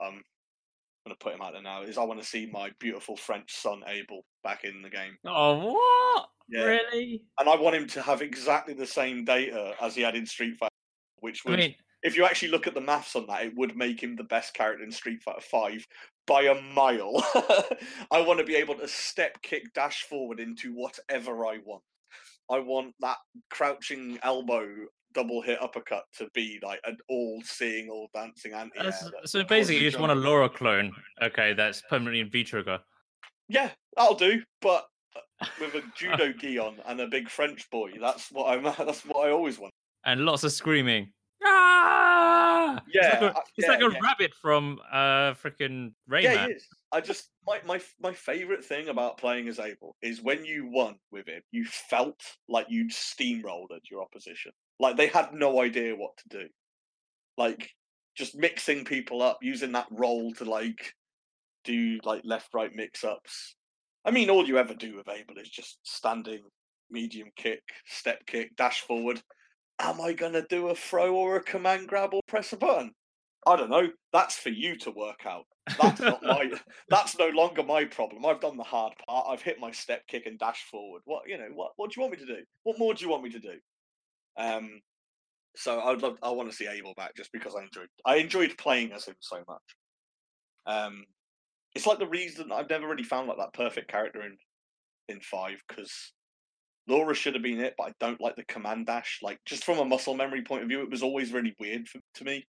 I'm 1.06 1.12
to 1.12 1.16
put 1.18 1.35
him 1.35 1.40
out 1.40 1.52
there 1.52 1.62
now. 1.62 1.82
Is 1.82 1.98
I 1.98 2.05
want 2.05 2.20
to 2.20 2.27
see 2.27 2.47
my 2.52 2.70
beautiful 2.78 3.16
French 3.16 3.55
son 3.55 3.82
Abel 3.86 4.24
back 4.44 4.64
in 4.64 4.82
the 4.82 4.90
game, 4.90 5.16
Oh, 5.27 5.72
what? 5.72 6.28
Yeah. 6.48 6.64
Really? 6.64 7.22
and 7.39 7.48
I 7.48 7.56
want 7.56 7.77
him 7.77 7.86
to 7.89 8.02
have 8.02 8.22
exactly 8.22 8.74
the 8.74 8.86
same 8.86 9.24
data 9.24 9.74
as 9.81 9.94
he 9.94 10.02
had 10.02 10.16
in 10.16 10.27
Street 10.27 10.56
Fighter, 10.59 10.70
which 11.20 11.43
I 11.47 11.51
would, 11.51 11.59
mean, 11.60 11.74
if 12.02 12.16
you 12.16 12.24
actually 12.24 12.48
look 12.48 12.66
at 12.66 12.74
the 12.74 12.81
maths 12.81 13.14
on 13.16 13.27
that, 13.28 13.44
it 13.44 13.52
would 13.56 13.77
make 13.77 14.02
him 14.02 14.16
the 14.16 14.24
best 14.24 14.52
character 14.52 14.82
in 14.85 14.90
Street 14.90 15.22
Fighter 15.22 15.40
Five 15.40 15.86
by 16.27 16.43
a 16.43 16.60
mile. 16.60 17.24
I 18.10 18.20
want 18.20 18.39
to 18.40 18.44
be 18.44 18.56
able 18.56 18.74
to 18.77 18.89
step, 18.89 19.40
kick, 19.43 19.72
dash 19.74 20.02
forward 20.02 20.40
into 20.40 20.72
whatever 20.74 21.47
I 21.47 21.59
want. 21.64 21.82
I 22.51 22.59
want 22.59 22.94
that 23.01 23.18
crouching 23.48 24.18
elbow 24.22 24.66
double 25.15 25.43
hit 25.43 25.61
uppercut 25.62 26.05
to 26.19 26.28
be 26.35 26.59
like 26.62 26.81
an 26.85 26.97
all-seeing, 27.09 27.89
all-dancing 27.89 28.53
anti. 28.53 28.78
that's- 28.82 29.11
so 29.24 29.43
basically, 29.45 29.82
you 29.82 29.89
just 29.91 30.01
want 30.01 30.12
a 30.12 30.15
Laura 30.15 30.49
clone. 30.49 30.93
Okay, 31.23 31.53
that's 31.53 31.82
permanently 31.89 32.20
in 32.20 32.31
V 32.31 32.45
trigger. 32.45 32.78
Yeah, 33.49 33.70
that'll 33.97 34.15
do. 34.15 34.43
But 34.62 34.87
uh, 35.16 35.47
with 35.61 35.74
a 35.74 35.82
judo 35.97 36.32
gi 36.32 36.59
on 36.59 36.77
and 36.87 37.01
a 37.01 37.07
big 37.09 37.28
French 37.28 37.69
boy, 37.70 37.93
that's 38.01 38.31
what 38.31 38.51
I'm. 38.51 38.62
That's 38.87 39.05
what 39.05 39.27
I 39.27 39.31
always 39.32 39.59
want. 39.59 39.73
and 40.05 40.24
lots 40.24 40.45
of 40.45 40.53
screaming. 40.53 41.12
Ah! 41.45 42.81
Yeah, 42.93 43.11
it's 43.15 43.23
like 43.23 43.23
a, 43.23 43.37
uh, 43.37 43.43
yeah, 43.57 43.69
like 43.69 43.81
a 43.81 43.93
yeah. 43.93 43.99
rabbit 44.03 44.32
from 44.41 44.78
uh 44.93 45.35
freaking 45.35 45.93
Rayman. 46.09 46.23
Yeah, 46.23 46.47
he 46.47 46.53
is. 46.53 46.66
I 46.93 47.01
just 47.01 47.31
my 47.47 47.61
my 47.66 47.81
my 48.01 48.12
favorite 48.12 48.65
thing 48.65 48.89
about 48.89 49.19
playing 49.19 49.49
as 49.49 49.59
Abel 49.59 49.97
is 50.03 50.23
when 50.23 50.45
you 50.45 50.69
won 50.70 50.97
with 51.11 51.27
him, 51.27 51.43
you 51.51 51.65
felt 51.65 52.20
like 52.49 52.66
you'd 52.69 52.91
steamrolled 52.93 53.74
at 53.74 53.91
your 53.91 54.03
opposition. 54.03 54.53
Like 54.81 54.97
they 54.97 55.09
had 55.09 55.35
no 55.35 55.61
idea 55.61 55.94
what 55.94 56.16
to 56.19 56.39
do. 56.39 56.48
Like 57.36 57.70
just 58.16 58.35
mixing 58.35 58.85
people 58.85 59.23
up, 59.23 59.39
using 59.43 59.73
that 59.73 59.86
roll 59.90 60.32
to 60.35 60.44
like 60.44 60.94
do 61.65 62.01
like 62.02 62.23
left 62.24 62.48
right 62.55 62.74
mix 62.74 63.05
ups. 63.05 63.57
I 64.05 64.11
mean, 64.11 64.31
all 64.31 64.47
you 64.47 64.59
ever 64.59 64.74
do 64.74 64.97
with 64.97 65.09
Abel 65.09 65.36
is 65.39 65.51
just 65.51 65.78
standing, 65.82 66.40
medium 66.90 67.28
kick, 67.36 67.62
step 67.86 68.24
kick, 68.27 68.57
dash 68.57 68.81
forward. 68.81 69.23
Am 69.78 70.01
I 70.01 70.15
gonna 70.15 70.44
do 70.48 70.69
a 70.69 70.74
throw 70.74 71.15
or 71.15 71.36
a 71.36 71.43
command 71.43 71.86
grab 71.86 72.15
or 72.15 72.23
press 72.27 72.52
a 72.55 72.57
button? 72.57 72.93
I 73.47 73.57
don't 73.57 73.70
know. 73.70 73.89
That's 74.12 74.36
for 74.36 74.51
you 74.51 74.77
to 74.78 74.90
work 74.90 75.27
out. 75.27 75.44
That's 75.81 76.01
not 76.01 76.23
my. 76.23 76.51
That's 76.89 77.19
no 77.19 77.28
longer 77.28 77.62
my 77.62 77.85
problem. 77.85 78.24
I've 78.24 78.40
done 78.40 78.57
the 78.57 78.65
hard 78.65 78.94
part. 79.07 79.27
I've 79.28 79.43
hit 79.43 79.61
my 79.61 79.70
step 79.70 80.07
kick 80.09 80.24
and 80.27 80.39
dash 80.39 80.65
forward. 80.70 81.02
What 81.05 81.28
you 81.28 81.36
know? 81.36 81.48
What 81.55 81.73
What 81.77 81.90
do 81.90 82.01
you 82.01 82.02
want 82.02 82.19
me 82.19 82.27
to 82.27 82.35
do? 82.35 82.43
What 82.62 82.78
more 82.78 82.94
do 82.94 83.05
you 83.05 83.11
want 83.11 83.23
me 83.23 83.31
to 83.31 83.39
do? 83.39 83.55
Um. 84.36 84.81
So 85.57 85.81
I'd 85.81 86.02
love. 86.02 86.16
I 86.23 86.31
want 86.31 86.51
to 86.51 86.57
see 86.57 86.66
Abel 86.66 86.94
back 86.97 87.16
just 87.16 87.32
because 87.32 87.55
I 87.55 87.62
enjoyed. 87.62 87.89
I 88.05 88.16
enjoyed 88.16 88.57
playing 88.57 88.93
as 88.93 89.07
him 89.07 89.16
so 89.20 89.43
much. 89.48 89.62
Um, 90.66 91.05
it's 91.74 91.86
like 91.86 91.98
the 91.98 92.07
reason 92.07 92.52
I've 92.52 92.70
never 92.70 92.89
really 92.89 93.02
found 93.02 93.28
like 93.28 93.39
that 93.39 93.52
perfect 93.52 93.90
character 93.90 94.23
in 94.23 94.36
in 95.09 95.20
five 95.20 95.61
because 95.69 96.12
Laura 96.86 97.15
should 97.15 97.35
have 97.35 97.43
been 97.43 97.61
it, 97.61 97.74
but 97.77 97.89
I 97.89 97.93
don't 98.01 98.20
like 98.20 98.36
the 98.36 98.44
command 98.44 98.86
dash. 98.86 99.20
Like 99.23 99.39
just 99.44 99.65
from 99.65 99.78
a 99.78 99.85
muscle 99.85 100.15
memory 100.15 100.43
point 100.43 100.62
of 100.62 100.69
view, 100.69 100.82
it 100.82 100.90
was 100.90 101.02
always 101.02 101.32
really 101.32 101.55
weird 101.59 101.89
for, 101.89 102.01
to 102.15 102.24
me. 102.24 102.44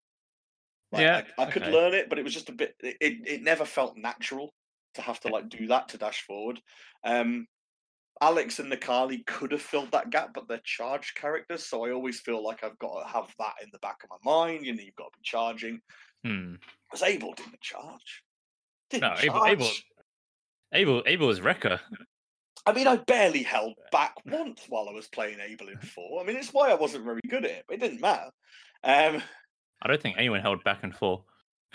Like, 0.93 1.02
Yeah, 1.02 1.23
I, 1.39 1.43
I 1.43 1.51
could 1.51 1.62
okay. 1.62 1.73
learn 1.73 1.94
it, 1.94 2.09
but 2.09 2.19
it 2.19 2.24
was 2.24 2.35
just 2.35 2.48
a 2.48 2.52
bit. 2.52 2.74
It, 2.81 2.97
it 3.01 3.28
it 3.28 3.43
never 3.43 3.65
felt 3.65 3.97
natural 3.97 4.52
to 4.94 5.02
have 5.02 5.20
to 5.20 5.28
like 5.28 5.48
do 5.48 5.69
that 5.69 5.89
to 5.90 5.98
dash 5.98 6.23
forward. 6.23 6.61
Um, 7.05 7.47
Alex 8.23 8.59
and 8.59 8.71
Necalli 8.71 9.25
could 9.27 9.53
have 9.53 9.63
filled 9.63 9.93
that 9.93 10.11
gap, 10.11 10.31
but 10.35 10.47
they're 10.47 10.61
charged 10.63 11.17
characters, 11.17 11.65
so 11.67 11.87
I 11.87 11.93
always 11.93 12.21
feel 12.21 12.45
like 12.45 12.63
I've 12.63 12.79
got 12.79 13.01
to 13.03 13.09
have 13.09 13.35
that 13.39 13.55
in 13.63 13.71
the 13.73 13.79
back 13.79 13.99
of 14.05 14.11
my 14.11 14.31
mind. 14.31 14.67
You 14.67 14.75
know, 14.75 14.83
you've 14.83 14.95
got 14.97 15.13
to 15.13 15.19
be 15.19 15.23
charging. 15.25 15.81
Hmm. 16.25 16.55
Because 16.91 17.03
Abel 17.09 17.33
didn't 17.35 17.61
charge. 17.61 18.23
Didn't 18.91 19.03
No, 19.03 19.15
charge. 19.15 19.25
Abel, 19.25 19.47
Abel, 19.47 19.71
Abel, 20.73 21.03
Abel 21.07 21.31
is 21.31 21.41
Wrecker. 21.41 21.81
I 22.67 22.73
mean, 22.75 22.87
I 22.87 22.97
barely 22.97 23.43
held 23.43 23.73
back 23.91 24.15
once 24.27 24.67
while 24.69 24.87
I 24.89 24.93
was 24.93 25.09
playing 25.09 25.39
Abel 25.41 25.69
in 25.69 25.79
four. 25.79 26.21
I 26.21 26.27
mean, 26.27 26.37
it's 26.37 26.53
why 26.53 26.71
I 26.71 26.75
wasn't 26.75 27.05
very 27.05 27.23
good 27.29 27.45
at 27.47 27.51
it, 27.51 27.65
but 27.67 27.75
it 27.77 27.81
didn't 27.81 28.03
matter. 28.03 28.31
Um, 28.85 29.23
I 29.83 29.89
don't 29.89 30.01
think 30.01 30.17
anyone 30.19 30.41
held 30.41 30.63
back 30.63 30.85
in 30.85 30.93
four. 30.93 31.25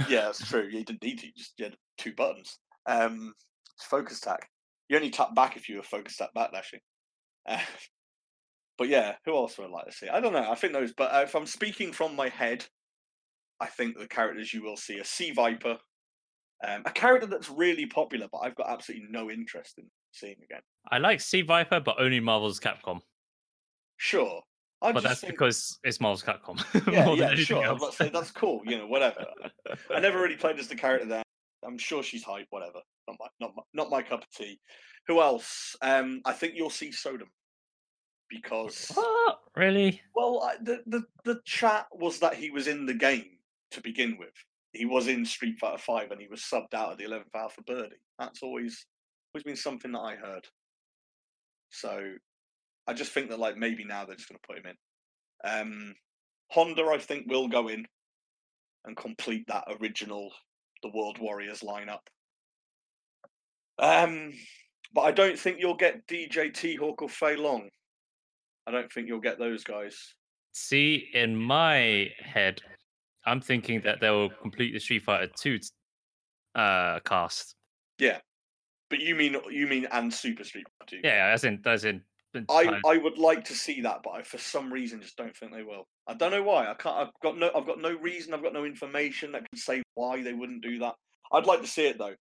yeah, 0.07 0.21
that's 0.25 0.47
true. 0.47 0.67
You 0.71 0.83
didn't 0.83 1.01
need 1.03 1.19
to. 1.19 1.25
You 1.27 1.33
just 1.35 1.53
you 1.57 1.65
had 1.65 1.77
two 1.97 2.13
buttons. 2.13 2.59
Um, 2.85 3.33
it's 3.75 3.85
focus 3.85 4.19
attack. 4.19 4.47
You 4.89 4.97
only 4.97 5.09
tap 5.09 5.33
back 5.35 5.57
if 5.57 5.67
you 5.69 5.77
were 5.77 5.83
focused 5.83 6.19
tap 6.19 6.31
backdashing. 6.35 6.81
Uh, 7.47 7.59
but 8.77 8.87
yeah, 8.87 9.15
who 9.25 9.35
else 9.35 9.57
would 9.57 9.67
I 9.67 9.69
like 9.71 9.85
to 9.85 9.91
see? 9.91 10.09
I 10.09 10.19
don't 10.19 10.33
know. 10.33 10.49
I 10.49 10.55
think 10.55 10.73
those. 10.73 10.93
But 10.93 11.13
uh, 11.13 11.21
if 11.23 11.35
I'm 11.35 11.45
speaking 11.45 11.91
from 11.91 12.15
my 12.15 12.29
head, 12.29 12.65
I 13.59 13.67
think 13.67 13.97
the 13.97 14.07
characters 14.07 14.53
you 14.53 14.63
will 14.63 14.77
see 14.77 14.99
are 14.99 15.05
C. 15.05 15.31
Viper, 15.31 15.77
um, 16.65 16.83
a 16.85 16.91
character 16.91 17.27
that's 17.27 17.49
really 17.49 17.85
popular, 17.85 18.27
but 18.31 18.39
I've 18.39 18.55
got 18.55 18.69
absolutely 18.69 19.07
no 19.09 19.29
interest 19.29 19.77
in 19.77 19.85
seeing 20.11 20.35
again. 20.43 20.61
I 20.91 20.97
like 20.97 21.21
C. 21.21 21.41
Viper, 21.41 21.79
but 21.79 21.95
only 21.99 22.19
Marvel's 22.19 22.59
Capcom. 22.59 23.01
Sure, 23.97 24.41
I 24.81 24.91
But 24.91 25.03
that's 25.03 25.21
think, 25.21 25.33
because 25.33 25.79
it's 25.83 25.99
Marvel's 25.99 26.23
Capcom. 26.23 26.63
yeah, 26.91 27.11
yeah, 27.13 27.35
sure. 27.35 27.63
else. 27.63 27.81
Let's 27.81 27.97
say 27.97 28.09
that's 28.09 28.31
cool. 28.31 28.61
You 28.65 28.79
know, 28.79 28.87
whatever. 28.87 29.25
I 29.89 29.99
never 29.99 30.19
really 30.21 30.35
played 30.37 30.59
as 30.59 30.67
the 30.67 30.75
character 30.75 31.07
there. 31.07 31.23
I'm 31.65 31.77
sure 31.77 32.03
she's 32.03 32.23
hype. 32.23 32.47
Whatever. 32.49 32.79
Not 33.07 33.17
my, 33.19 33.27
not 33.39 33.53
my, 33.55 33.63
not 33.73 33.89
my 33.89 34.01
cup 34.01 34.23
of 34.23 34.31
tea. 34.31 34.59
Who 35.07 35.21
else? 35.21 35.75
Um, 35.81 36.21
I 36.25 36.33
think 36.33 36.53
you'll 36.55 36.69
see 36.69 36.91
Sodom 36.91 37.29
because 38.29 38.91
What? 38.93 39.39
Really? 39.55 40.01
well, 40.15 40.41
I, 40.43 40.55
the 40.61 40.81
the 40.87 41.03
the 41.23 41.39
chat 41.45 41.85
was 41.93 42.19
that 42.19 42.35
he 42.35 42.51
was 42.51 42.67
in 42.67 42.85
the 42.85 42.93
game 42.93 43.37
to 43.71 43.81
begin 43.81 44.17
with. 44.17 44.33
He 44.73 44.85
was 44.85 45.07
in 45.07 45.25
Street 45.25 45.57
Fighter 45.59 45.77
Five 45.77 46.11
and 46.11 46.19
he 46.19 46.27
was 46.27 46.41
subbed 46.41 46.73
out 46.73 46.91
at 46.91 46.97
the 46.97 47.05
11th 47.05 47.33
hour 47.35 47.49
for 47.49 47.61
Birdie. 47.61 47.95
That's 48.19 48.41
always 48.43 48.85
always 49.33 49.43
been 49.43 49.55
something 49.55 49.91
that 49.91 49.99
I 49.99 50.15
heard. 50.15 50.45
So 51.69 52.13
I 52.87 52.93
just 52.93 53.11
think 53.11 53.29
that 53.29 53.39
like 53.39 53.57
maybe 53.57 53.83
now 53.83 54.05
they're 54.05 54.15
just 54.15 54.29
going 54.29 54.39
to 54.41 54.47
put 54.47 54.57
him 54.57 54.71
in. 54.71 55.49
Um, 55.49 55.95
Honda, 56.51 56.85
I 56.85 56.97
think, 56.97 57.29
will 57.29 57.47
go 57.47 57.67
in 57.67 57.85
and 58.85 58.95
complete 58.95 59.45
that 59.47 59.65
original 59.79 60.31
the 60.83 60.91
World 60.93 61.17
Warriors 61.19 61.61
lineup. 61.61 62.05
Um, 63.79 64.33
but 64.93 65.01
I 65.01 65.11
don't 65.11 65.37
think 65.37 65.59
you'll 65.59 65.75
get 65.75 66.07
Dee 66.07 66.27
Jay 66.27 66.49
T 66.49 66.75
Hawk 66.75 67.01
or 67.01 67.09
Fei 67.09 67.35
Long. 67.35 67.69
I 68.67 68.71
don't 68.71 68.91
think 68.91 69.07
you'll 69.07 69.19
get 69.19 69.37
those 69.37 69.63
guys. 69.63 69.97
See, 70.53 71.09
in 71.13 71.35
my 71.35 72.09
head, 72.17 72.61
I'm 73.25 73.41
thinking 73.41 73.81
that 73.81 73.99
they'll 73.99 74.29
complete 74.29 74.71
the 74.73 74.79
Street 74.79 75.03
Fighter 75.03 75.31
2 75.37 75.59
uh, 76.55 76.99
cast. 77.01 77.55
Yeah, 77.99 78.19
but 78.89 78.99
you 78.99 79.15
mean 79.15 79.35
you 79.51 79.67
mean 79.67 79.87
and 79.91 80.13
Super 80.13 80.43
Street 80.43 80.65
Fighter 80.79 81.01
2? 81.01 81.07
Yeah, 81.07 81.31
as 81.33 81.43
in, 81.43 81.61
as 81.65 81.85
in. 81.85 82.01
I, 82.49 82.81
I 82.85 82.97
would 82.97 83.17
like 83.17 83.45
to 83.45 83.53
see 83.53 83.79
that, 83.81 84.01
but 84.03 84.11
I 84.11 84.21
for 84.21 84.37
some 84.37 84.71
reason 84.71 85.01
just 85.01 85.15
don't 85.15 85.35
think 85.35 85.53
they 85.53 85.63
will. 85.63 85.87
I 86.05 86.15
don't 86.15 86.31
know 86.31 86.43
why. 86.43 86.69
I 86.69 86.73
can't. 86.73 86.97
I've 86.97 87.11
got 87.23 87.37
no. 87.37 87.49
I've 87.55 87.65
got 87.65 87.79
no 87.79 87.93
reason. 87.93 88.33
I've 88.33 88.43
got 88.43 88.51
no 88.51 88.65
information 88.65 89.31
that 89.31 89.49
can 89.49 89.57
say 89.57 89.81
why 89.93 90.21
they 90.21 90.33
wouldn't 90.33 90.61
do 90.61 90.79
that. 90.79 90.95
I'd 91.31 91.45
like 91.45 91.61
to 91.61 91.67
see 91.67 91.87
it 91.87 91.97
though. 91.97 92.15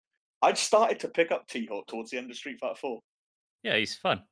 I'd 0.44 0.58
started 0.58 1.00
to 1.00 1.08
pick 1.08 1.32
up 1.32 1.48
T 1.48 1.66
Hawk 1.66 1.86
towards 1.86 2.10
the 2.10 2.18
end 2.18 2.30
of 2.30 2.36
Street 2.36 2.58
Fighter 2.60 2.74
Four. 2.74 3.00
yeah, 3.62 3.76
he's 3.76 3.94
fun. 3.94 4.22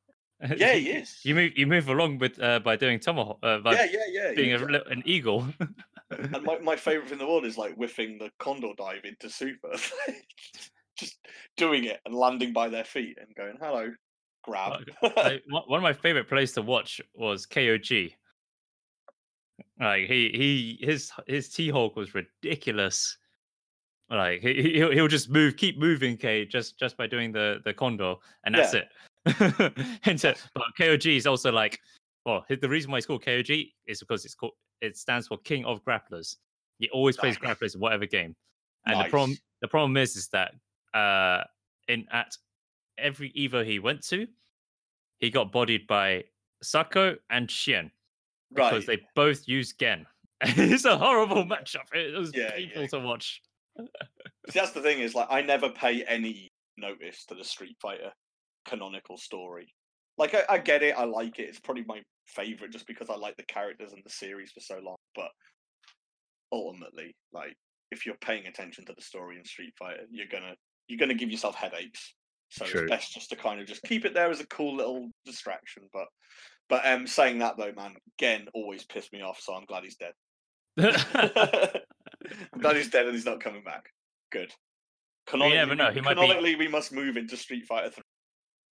Yeah, 0.56 0.74
he 0.74 0.90
is. 0.90 1.20
You 1.24 1.34
move, 1.34 1.52
you 1.56 1.66
move 1.66 1.89
along 1.89 2.18
with 2.18 2.40
uh, 2.43 2.59
by 2.60 2.76
doing 2.76 3.01
tomahawk, 3.01 3.39
uh, 3.43 3.59
by 3.59 3.74
yeah, 3.74 3.86
yeah, 3.90 4.06
yeah. 4.10 4.32
being 4.34 4.52
a, 4.52 4.80
an 4.90 5.02
eagle. 5.06 5.47
and 6.10 6.43
my, 6.43 6.59
my 6.59 6.76
favorite 6.76 7.09
thing 7.09 7.14
in 7.14 7.18
the 7.18 7.26
world 7.26 7.47
is 7.47 7.56
like 7.56 7.74
whiffing 7.76 8.18
the 8.18 8.30
condor 8.39 8.72
dive 8.76 9.05
into 9.05 9.30
super 9.30 9.72
just 10.98 11.18
doing 11.56 11.84
it 11.84 12.01
and 12.05 12.14
landing 12.14 12.52
by 12.52 12.68
their 12.68 12.84
feet 12.84 13.16
and 13.18 13.34
going 13.34 13.56
hello 13.60 13.90
grab 14.43 14.82
one 15.01 15.78
of 15.78 15.82
my 15.82 15.93
favorite 15.93 16.28
plays 16.28 16.52
to 16.52 16.62
watch 16.62 17.01
was 17.14 17.47
KOG. 17.47 18.12
Like 19.80 20.06
he 20.06 20.78
he 20.80 20.84
his 20.84 21.10
his 21.26 21.48
T 21.48 21.68
Hawk 21.68 21.97
was 21.97 22.14
ridiculous. 22.14 23.16
Like 24.12 24.43
he 24.43 24.55
he- 24.62 24.72
he'll, 24.74 24.90
he'll 24.93 25.09
just 25.09 25.30
move, 25.30 25.56
keep 25.56 25.78
moving 25.78 26.16
K 26.18 26.44
just 26.44 26.78
just 26.78 26.97
by 26.97 27.06
doing 27.06 27.32
the 27.32 27.60
the 27.64 27.72
condor, 27.72 28.14
and 28.44 28.55
that's 28.55 28.74
it. 28.74 28.89
and 30.05 30.20
so, 30.20 30.34
but 30.55 30.64
KOG 30.78 31.16
is 31.16 31.26
also 31.26 31.51
like, 31.51 31.78
well, 32.26 32.44
the 32.48 32.68
reason 32.68 32.90
why 32.90 32.98
it's 32.98 33.06
called 33.06 33.24
KOG 33.24 33.72
is 33.86 34.01
because 34.01 34.24
it's 34.24 34.34
called 34.34 34.52
it 34.82 34.97
stands 34.97 35.28
for 35.28 35.39
King 35.39 35.64
of 35.64 35.82
Grapplers. 35.84 36.36
He 36.78 36.90
always 36.90 37.16
plays 37.16 37.39
Nice. 37.43 37.56
grapplers 37.56 37.74
in 37.74 37.80
whatever 37.80 38.05
game. 38.06 38.34
And 38.86 39.01
the 39.01 39.09
problem 39.09 39.39
the 39.62 39.68
problem 39.68 39.97
is 39.97 40.16
is 40.16 40.28
that 40.28 40.52
uh, 40.93 41.44
in 41.89 42.06
at 42.12 42.36
every 42.98 43.30
Evo 43.32 43.64
he 43.64 43.78
went 43.78 44.02
to, 44.09 44.26
he 45.20 45.30
got 45.30 45.52
bodied 45.52 45.86
by 45.86 46.24
Sako 46.62 47.16
and 47.30 47.48
Xian 47.48 47.90
because 48.52 48.86
Right. 48.89 48.98
they 48.98 49.06
both 49.14 49.47
use 49.48 49.72
Gen. 49.72 50.05
it's 50.43 50.84
a 50.84 50.98
horrible 50.98 51.44
matchup. 51.44 51.86
It 51.94 52.18
was 52.18 52.32
Yeah, 52.34 52.51
painful 52.51 52.82
yeah. 52.82 52.89
to 52.89 52.98
watch. 53.01 53.40
See, 53.78 54.58
that's 54.58 54.72
the 54.72 54.82
thing 54.82 55.00
is 55.00 55.14
like 55.14 55.28
I 55.30 55.42
never 55.42 55.70
pay 55.70 56.02
any 56.04 56.50
notice 56.76 57.24
to 57.26 57.34
the 57.34 57.44
Street 57.44 57.76
Fighter 57.80 58.12
canonical 58.64 59.16
story. 59.16 59.72
Like 60.18 60.34
I, 60.34 60.44
I 60.48 60.58
get 60.58 60.82
it, 60.82 60.94
I 60.96 61.04
like 61.04 61.38
it. 61.38 61.48
It's 61.48 61.60
probably 61.60 61.84
my 61.86 62.02
favorite 62.26 62.72
just 62.72 62.86
because 62.86 63.08
I 63.10 63.16
like 63.16 63.36
the 63.36 63.44
characters 63.44 63.92
and 63.92 64.02
the 64.04 64.10
series 64.10 64.52
for 64.52 64.60
so 64.60 64.78
long. 64.82 64.96
But 65.14 65.30
ultimately, 66.50 67.14
like 67.32 67.56
if 67.90 68.06
you're 68.06 68.16
paying 68.16 68.46
attention 68.46 68.84
to 68.86 68.94
the 68.94 69.02
story 69.02 69.38
in 69.38 69.44
Street 69.44 69.72
Fighter, 69.78 70.04
you're 70.10 70.26
gonna 70.30 70.54
you're 70.88 70.98
gonna 70.98 71.14
give 71.14 71.30
yourself 71.30 71.54
headaches. 71.54 72.14
So 72.50 72.66
True. 72.66 72.82
it's 72.82 72.90
best 72.90 73.14
just 73.14 73.30
to 73.30 73.36
kind 73.36 73.60
of 73.60 73.66
just 73.66 73.82
keep 73.82 74.04
it 74.04 74.12
there 74.12 74.30
as 74.30 74.40
a 74.40 74.46
cool 74.46 74.76
little 74.76 75.10
distraction. 75.24 75.84
But 75.92 76.06
but 76.68 76.84
um 76.84 77.06
saying 77.06 77.38
that 77.38 77.56
though, 77.56 77.72
man, 77.74 77.94
Gen 78.18 78.48
always 78.54 78.84
pissed 78.84 79.12
me 79.12 79.22
off, 79.22 79.40
so 79.40 79.54
I'm 79.54 79.64
glad 79.64 79.84
he's 79.84 79.96
dead. 79.96 80.12
I'm 82.52 82.60
glad 82.60 82.76
he's 82.76 82.90
dead 82.90 83.06
and 83.06 83.14
he's 83.14 83.24
not 83.26 83.40
coming 83.40 83.62
back. 83.62 83.90
Good. 84.30 84.52
Canonically, 85.26 85.56
never 85.58 85.74
know, 85.74 85.88
we- 85.88 85.94
he 85.94 86.00
might 86.00 86.14
be- 86.14 86.20
canonically 86.20 86.56
we 86.56 86.68
must 86.68 86.92
move 86.92 87.16
into 87.16 87.36
Street 87.36 87.66
Fighter 87.66 87.90
3. 87.90 88.02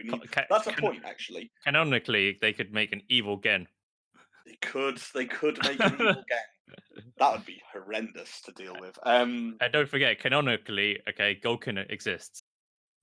We 0.02 0.10
need- 0.10 0.31
Ca- 0.32 0.47
That's 0.51 0.66
a 0.66 0.72
can- 0.72 0.81
point, 0.81 1.02
actually. 1.05 1.51
Canonically, 1.64 2.39
they 2.40 2.52
could 2.52 2.72
make 2.72 2.93
an 2.93 3.02
evil 3.09 3.36
Gen. 3.36 3.68
They 4.47 4.56
could, 4.56 4.98
they 5.14 5.27
could 5.27 5.59
make 5.62 5.78
an 5.81 5.94
evil 5.94 6.14
game. 6.14 7.05
That 7.18 7.32
would 7.32 7.44
be 7.44 7.60
horrendous 7.72 8.40
to 8.43 8.52
deal 8.52 8.77
with. 8.81 8.98
Um, 9.05 9.56
And 9.60 9.72
don't 9.72 9.89
forget, 9.89 10.18
canonically, 10.20 11.01
okay, 11.09 11.39
Gouken 11.43 11.85
exists. 11.90 12.43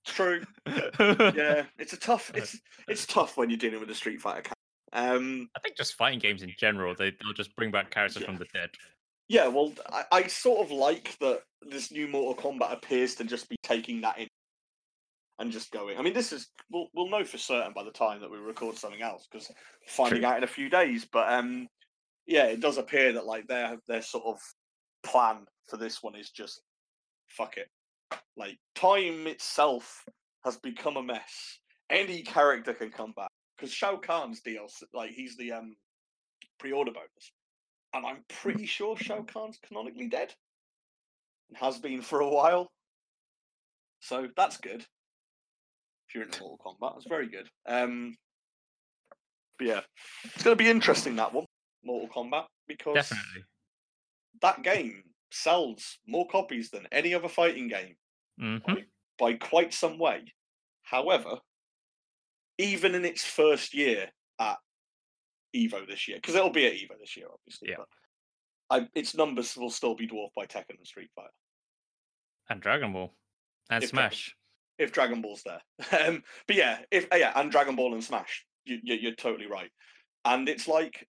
true. 0.06 0.42
Yeah, 0.66 1.64
it's 1.78 1.92
a 1.92 1.96
tough. 1.98 2.30
It's 2.34 2.58
it's 2.88 3.06
tough 3.06 3.36
when 3.36 3.50
you're 3.50 3.58
dealing 3.58 3.80
with 3.80 3.90
a 3.90 3.94
Street 3.94 4.20
Fighter. 4.20 4.42
Ca- 4.42 4.54
um, 4.94 5.48
I 5.54 5.60
think 5.60 5.76
just 5.76 5.94
fighting 5.94 6.18
games 6.18 6.42
in 6.42 6.52
general, 6.58 6.94
they, 6.94 7.10
they'll 7.10 7.34
just 7.34 7.54
bring 7.56 7.70
back 7.70 7.90
characters 7.90 8.24
from 8.24 8.36
the 8.36 8.46
dead. 8.54 8.70
Yeah, 9.28 9.46
well, 9.48 9.72
I, 9.92 10.04
I 10.10 10.26
sort 10.26 10.64
of 10.64 10.70
like 10.70 11.16
that 11.20 11.42
this 11.62 11.92
new 11.92 12.08
Mortal 12.08 12.42
Kombat 12.42 12.72
appears 12.72 13.14
to 13.16 13.24
just 13.24 13.48
be 13.48 13.56
taking 13.62 14.00
that 14.00 14.18
in 14.18 14.28
and 15.38 15.52
just 15.52 15.70
going. 15.70 15.98
I 15.98 16.02
mean, 16.02 16.14
this 16.14 16.32
is 16.32 16.48
we'll 16.70 16.88
we'll 16.94 17.10
know 17.10 17.24
for 17.24 17.38
certain 17.38 17.72
by 17.72 17.84
the 17.84 17.90
time 17.90 18.20
that 18.20 18.30
we 18.30 18.38
record 18.38 18.76
something 18.76 19.02
else 19.02 19.28
because 19.30 19.50
finding 19.86 20.22
True. 20.22 20.30
out 20.30 20.38
in 20.38 20.44
a 20.44 20.48
few 20.48 20.68
days. 20.68 21.06
But 21.10 21.32
um, 21.32 21.68
yeah, 22.26 22.46
it 22.46 22.60
does 22.60 22.78
appear 22.78 23.12
that 23.12 23.26
like 23.26 23.46
their 23.46 23.76
their 23.86 24.02
sort 24.02 24.24
of 24.26 24.40
plan 25.02 25.46
for 25.68 25.76
this 25.76 26.02
one 26.02 26.16
is 26.16 26.30
just 26.30 26.62
fuck 27.28 27.56
it. 27.56 27.68
Like 28.36 28.56
time 28.74 29.26
itself 29.26 30.04
has 30.44 30.56
become 30.56 30.96
a 30.96 31.02
mess. 31.02 31.58
Any 31.90 32.22
character 32.22 32.74
can 32.74 32.90
come 32.90 33.12
back 33.12 33.30
because 33.56 33.72
Shao 33.72 33.96
Kahn's 33.96 34.40
DLC, 34.40 34.84
like 34.92 35.10
he's 35.10 35.36
the 35.36 35.52
um 35.52 35.76
pre-order 36.58 36.92
bonus, 36.92 37.32
and 37.98 38.06
I'm 38.06 38.24
pretty 38.28 38.64
sure 38.66 38.96
Shao 38.96 39.22
Kahn's 39.22 39.58
canonically 39.66 40.06
dead 40.06 40.32
and 41.48 41.58
has 41.58 41.78
been 41.78 42.00
for 42.00 42.20
a 42.20 42.28
while. 42.28 42.70
So 44.00 44.28
that's 44.36 44.56
good. 44.56 44.82
If 46.08 46.14
you're 46.14 46.24
into 46.24 46.40
Mortal 46.42 46.76
Kombat, 46.80 46.94
that's 46.94 47.08
very 47.08 47.28
good. 47.28 47.48
Um, 47.66 48.14
but 49.58 49.66
yeah, 49.66 49.80
it's 50.24 50.44
going 50.44 50.56
to 50.56 50.62
be 50.62 50.70
interesting 50.70 51.16
that 51.16 51.34
one, 51.34 51.46
Mortal 51.84 52.08
Kombat, 52.08 52.44
because 52.68 52.94
Definitely. 52.94 53.42
that 54.42 54.62
game 54.62 55.02
sells 55.32 55.98
more 56.06 56.26
copies 56.28 56.70
than 56.70 56.86
any 56.92 57.14
other 57.14 57.28
fighting 57.28 57.68
game 57.68 57.94
hmm 58.38 58.58
by, 58.64 58.84
by 59.18 59.32
quite 59.34 59.74
some 59.74 59.98
way. 59.98 60.22
However, 60.84 61.38
even 62.58 62.94
in 62.94 63.04
its 63.04 63.24
first 63.24 63.74
year 63.74 64.06
at 64.40 64.56
Evo 65.54 65.86
this 65.86 66.08
year, 66.08 66.18
because 66.18 66.34
it'll 66.34 66.50
be 66.50 66.66
at 66.66 66.74
Evo 66.74 66.98
this 67.00 67.16
year, 67.16 67.26
obviously, 67.32 67.70
Yeah. 67.70 67.76
but 67.78 67.88
I, 68.70 68.88
its 68.94 69.14
numbers 69.14 69.56
will 69.56 69.70
still 69.70 69.94
be 69.94 70.06
dwarfed 70.06 70.34
by 70.34 70.46
Tekken 70.46 70.76
and 70.76 70.86
Street 70.86 71.10
Fighter 71.16 71.30
And 72.50 72.60
Dragon 72.60 72.92
Ball. 72.92 73.14
And 73.70 73.82
If 73.82 73.90
Dragon- 73.92 74.10
Smash. 74.10 74.34
if 74.78 74.92
Dragon 74.92 75.22
Ball's 75.22 75.42
there. 75.44 75.62
um, 76.06 76.22
but 76.46 76.56
yeah, 76.56 76.78
if 76.90 77.06
uh, 77.12 77.16
yeah, 77.16 77.32
and 77.34 77.50
Dragon 77.50 77.76
Ball 77.76 77.94
and 77.94 78.04
Smash, 78.04 78.44
you, 78.64 78.78
you, 78.82 78.94
you're 78.94 79.14
totally 79.14 79.46
right. 79.46 79.70
And 80.24 80.48
it's 80.48 80.68
like 80.68 81.06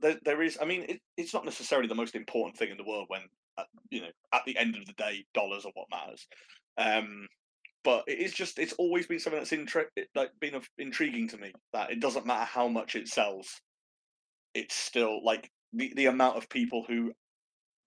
there, 0.00 0.18
there 0.24 0.42
is. 0.42 0.58
I 0.60 0.64
mean, 0.64 0.84
it, 0.88 1.00
it's 1.16 1.34
not 1.34 1.44
necessarily 1.44 1.88
the 1.88 1.94
most 1.94 2.14
important 2.14 2.56
thing 2.56 2.70
in 2.70 2.76
the 2.78 2.84
world 2.84 3.06
when 3.08 3.22
at, 3.58 3.66
you 3.90 4.00
know 4.00 4.08
at 4.32 4.42
the 4.46 4.56
end 4.56 4.76
of 4.76 4.86
the 4.86 4.92
day, 4.94 5.24
dollars 5.34 5.64
are 5.66 5.72
what 5.74 5.86
matters. 5.90 6.26
Um, 6.78 7.26
but 7.84 8.04
it 8.06 8.18
is 8.18 8.32
just 8.32 8.58
it's 8.58 8.72
always 8.74 9.06
been 9.06 9.18
something 9.18 9.40
that's 9.40 9.50
intri- 9.52 10.06
like 10.14 10.30
been 10.40 10.60
intriguing 10.78 11.28
to 11.28 11.38
me 11.38 11.52
that 11.72 11.90
it 11.90 12.00
doesn't 12.00 12.26
matter 12.26 12.44
how 12.44 12.68
much 12.68 12.94
it 12.96 13.08
sells, 13.08 13.60
it's 14.54 14.74
still 14.74 15.24
like 15.24 15.50
the 15.72 15.92
the 15.94 16.06
amount 16.06 16.36
of 16.36 16.48
people 16.48 16.84
who 16.86 17.12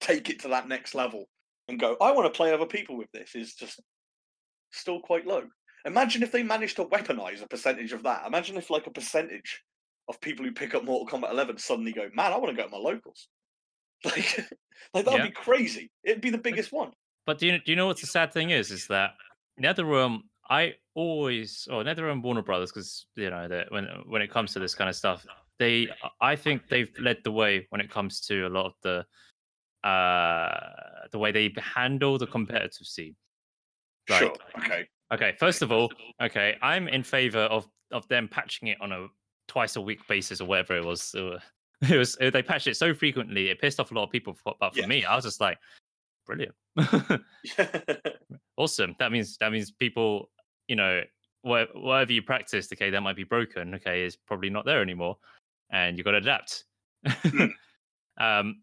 take 0.02 0.30
it 0.30 0.40
to 0.42 0.50
that 0.50 0.68
next 0.68 0.96
level 0.96 1.26
and 1.68 1.80
go, 1.80 1.98
I 2.02 2.12
want 2.12 2.32
to 2.32 2.36
play 2.38 2.54
other 2.54 2.66
people 2.66 2.98
with 2.98 3.12
this 3.12 3.36
is 3.36 3.56
just 3.56 3.80
still 4.72 5.00
quite 5.02 5.26
low. 5.26 5.44
Imagine 5.86 6.24
if 6.24 6.32
they 6.32 6.44
managed 6.44 6.76
to 6.78 6.86
weaponize 6.86 7.42
a 7.44 7.48
percentage 7.48 7.94
of 7.94 8.04
that. 8.04 8.26
Imagine 8.26 8.58
if 8.58 8.70
like 8.70 8.88
a 8.88 8.92
percentage 8.92 9.62
of 10.10 10.20
people 10.22 10.46
who 10.46 10.52
pick 10.52 10.76
up 10.76 10.84
Mortal 10.84 11.08
Kombat 11.08 11.32
11 11.32 11.58
suddenly 11.58 11.92
go, 11.92 12.10
man, 12.14 12.34
I 12.34 12.38
want 12.38 12.56
to 12.56 12.62
go 12.62 12.68
to 12.68 12.72
my 12.72 12.78
locals. 12.78 13.28
Like, 14.06 14.46
like 14.94 15.06
that'd 15.06 15.20
Yeah. 15.20 15.26
be 15.28 15.32
crazy. 15.32 15.90
It'd 16.04 16.22
be 16.22 16.30
the 16.30 16.38
biggest 16.38 16.72
one. 16.72 16.92
But 17.26 17.40
do 17.40 17.48
you, 17.48 17.54
do 17.54 17.72
you 17.72 17.76
know 17.76 17.88
what 17.88 18.00
the 18.00 18.06
sad 18.06 18.32
thing 18.34 18.52
is? 18.52 18.70
Is 18.72 18.88
that 18.88 19.12
NetherRealm, 19.60 20.20
I 20.50 20.74
always, 20.94 21.68
or 21.72 21.84
NetherRealm 21.84 22.22
Warner 22.22 22.44
Brothers, 22.44 22.72
because 22.72 23.08
you 23.16 23.30
know 23.30 23.48
that 23.48 23.72
when 23.72 23.86
when 24.06 24.22
it 24.22 24.30
comes 24.30 24.54
to 24.54 24.60
this 24.60 24.76
kind 24.76 24.90
of 24.90 24.96
stuff, 24.96 25.26
they, 25.60 25.88
I 26.22 26.36
think 26.36 26.68
they've 26.70 26.92
led 27.00 27.18
the 27.24 27.32
way 27.32 27.66
when 27.70 27.82
it 27.82 27.90
comes 27.90 28.20
to 28.28 28.48
a 28.48 28.50
lot 28.50 28.66
of 28.66 28.74
the, 28.84 29.06
uh, 29.88 31.08
the 31.12 31.20
way 31.20 31.32
they 31.32 31.54
handle 31.58 32.18
the 32.18 32.28
competitive 32.28 32.88
scene. 32.88 33.16
Like, 34.10 34.20
Sure. 34.20 34.36
Okay. 34.60 34.88
Okay, 35.14 35.36
first 35.40 35.62
of 35.62 35.72
all, 35.72 35.92
okay, 36.22 36.58
I'm 36.64 36.88
in 36.88 37.04
favor 37.04 37.40
of 37.42 37.68
of 37.92 38.08
them 38.08 38.28
patching 38.28 38.70
it 38.70 38.78
on 38.82 38.92
a 38.92 39.08
twice 39.48 39.76
a 39.76 39.82
week 39.82 40.00
basis 40.08 40.42
or 40.42 40.46
whatever 40.48 40.76
it 40.76 40.84
was. 40.84 41.14
Uh, 41.14 41.40
It 41.90 41.98
was 41.98 42.16
they 42.16 42.42
patched 42.42 42.66
it 42.68 42.76
so 42.78 42.94
frequently, 42.94 43.50
it 43.50 43.60
pissed 43.62 43.80
off 43.80 43.92
a 43.92 43.94
lot 43.94 44.04
of 44.04 44.10
people. 44.10 44.34
for- 44.34 44.56
But 44.60 44.74
for 44.74 44.80
Yeah. 44.80 44.88
me, 44.88 45.06
I 45.06 45.16
was 45.16 45.26
just 45.26 45.40
like, 45.42 45.60
brilliant, 46.26 46.56
awesome. 48.58 48.96
That 49.00 49.12
means 49.12 49.38
that 49.38 49.52
means 49.52 49.72
people, 49.72 50.32
you 50.68 50.76
know, 50.76 51.02
wha- 51.44 51.68
whatever 51.74 52.14
you 52.14 52.22
practiced, 52.24 52.74
okay, 52.74 52.90
that 52.90 53.02
might 53.02 53.16
be 53.16 53.24
broken. 53.26 53.76
Okay, 53.76 54.04
is 54.06 54.16
probably 54.16 54.50
not 54.50 54.66
there 54.66 54.82
anymore, 54.82 55.18
and 55.72 55.98
you've 55.98 56.06
got 56.06 56.12
to 56.12 56.18
adapt. 56.18 56.66
Hmm. 57.08 57.46
um, 58.20 58.62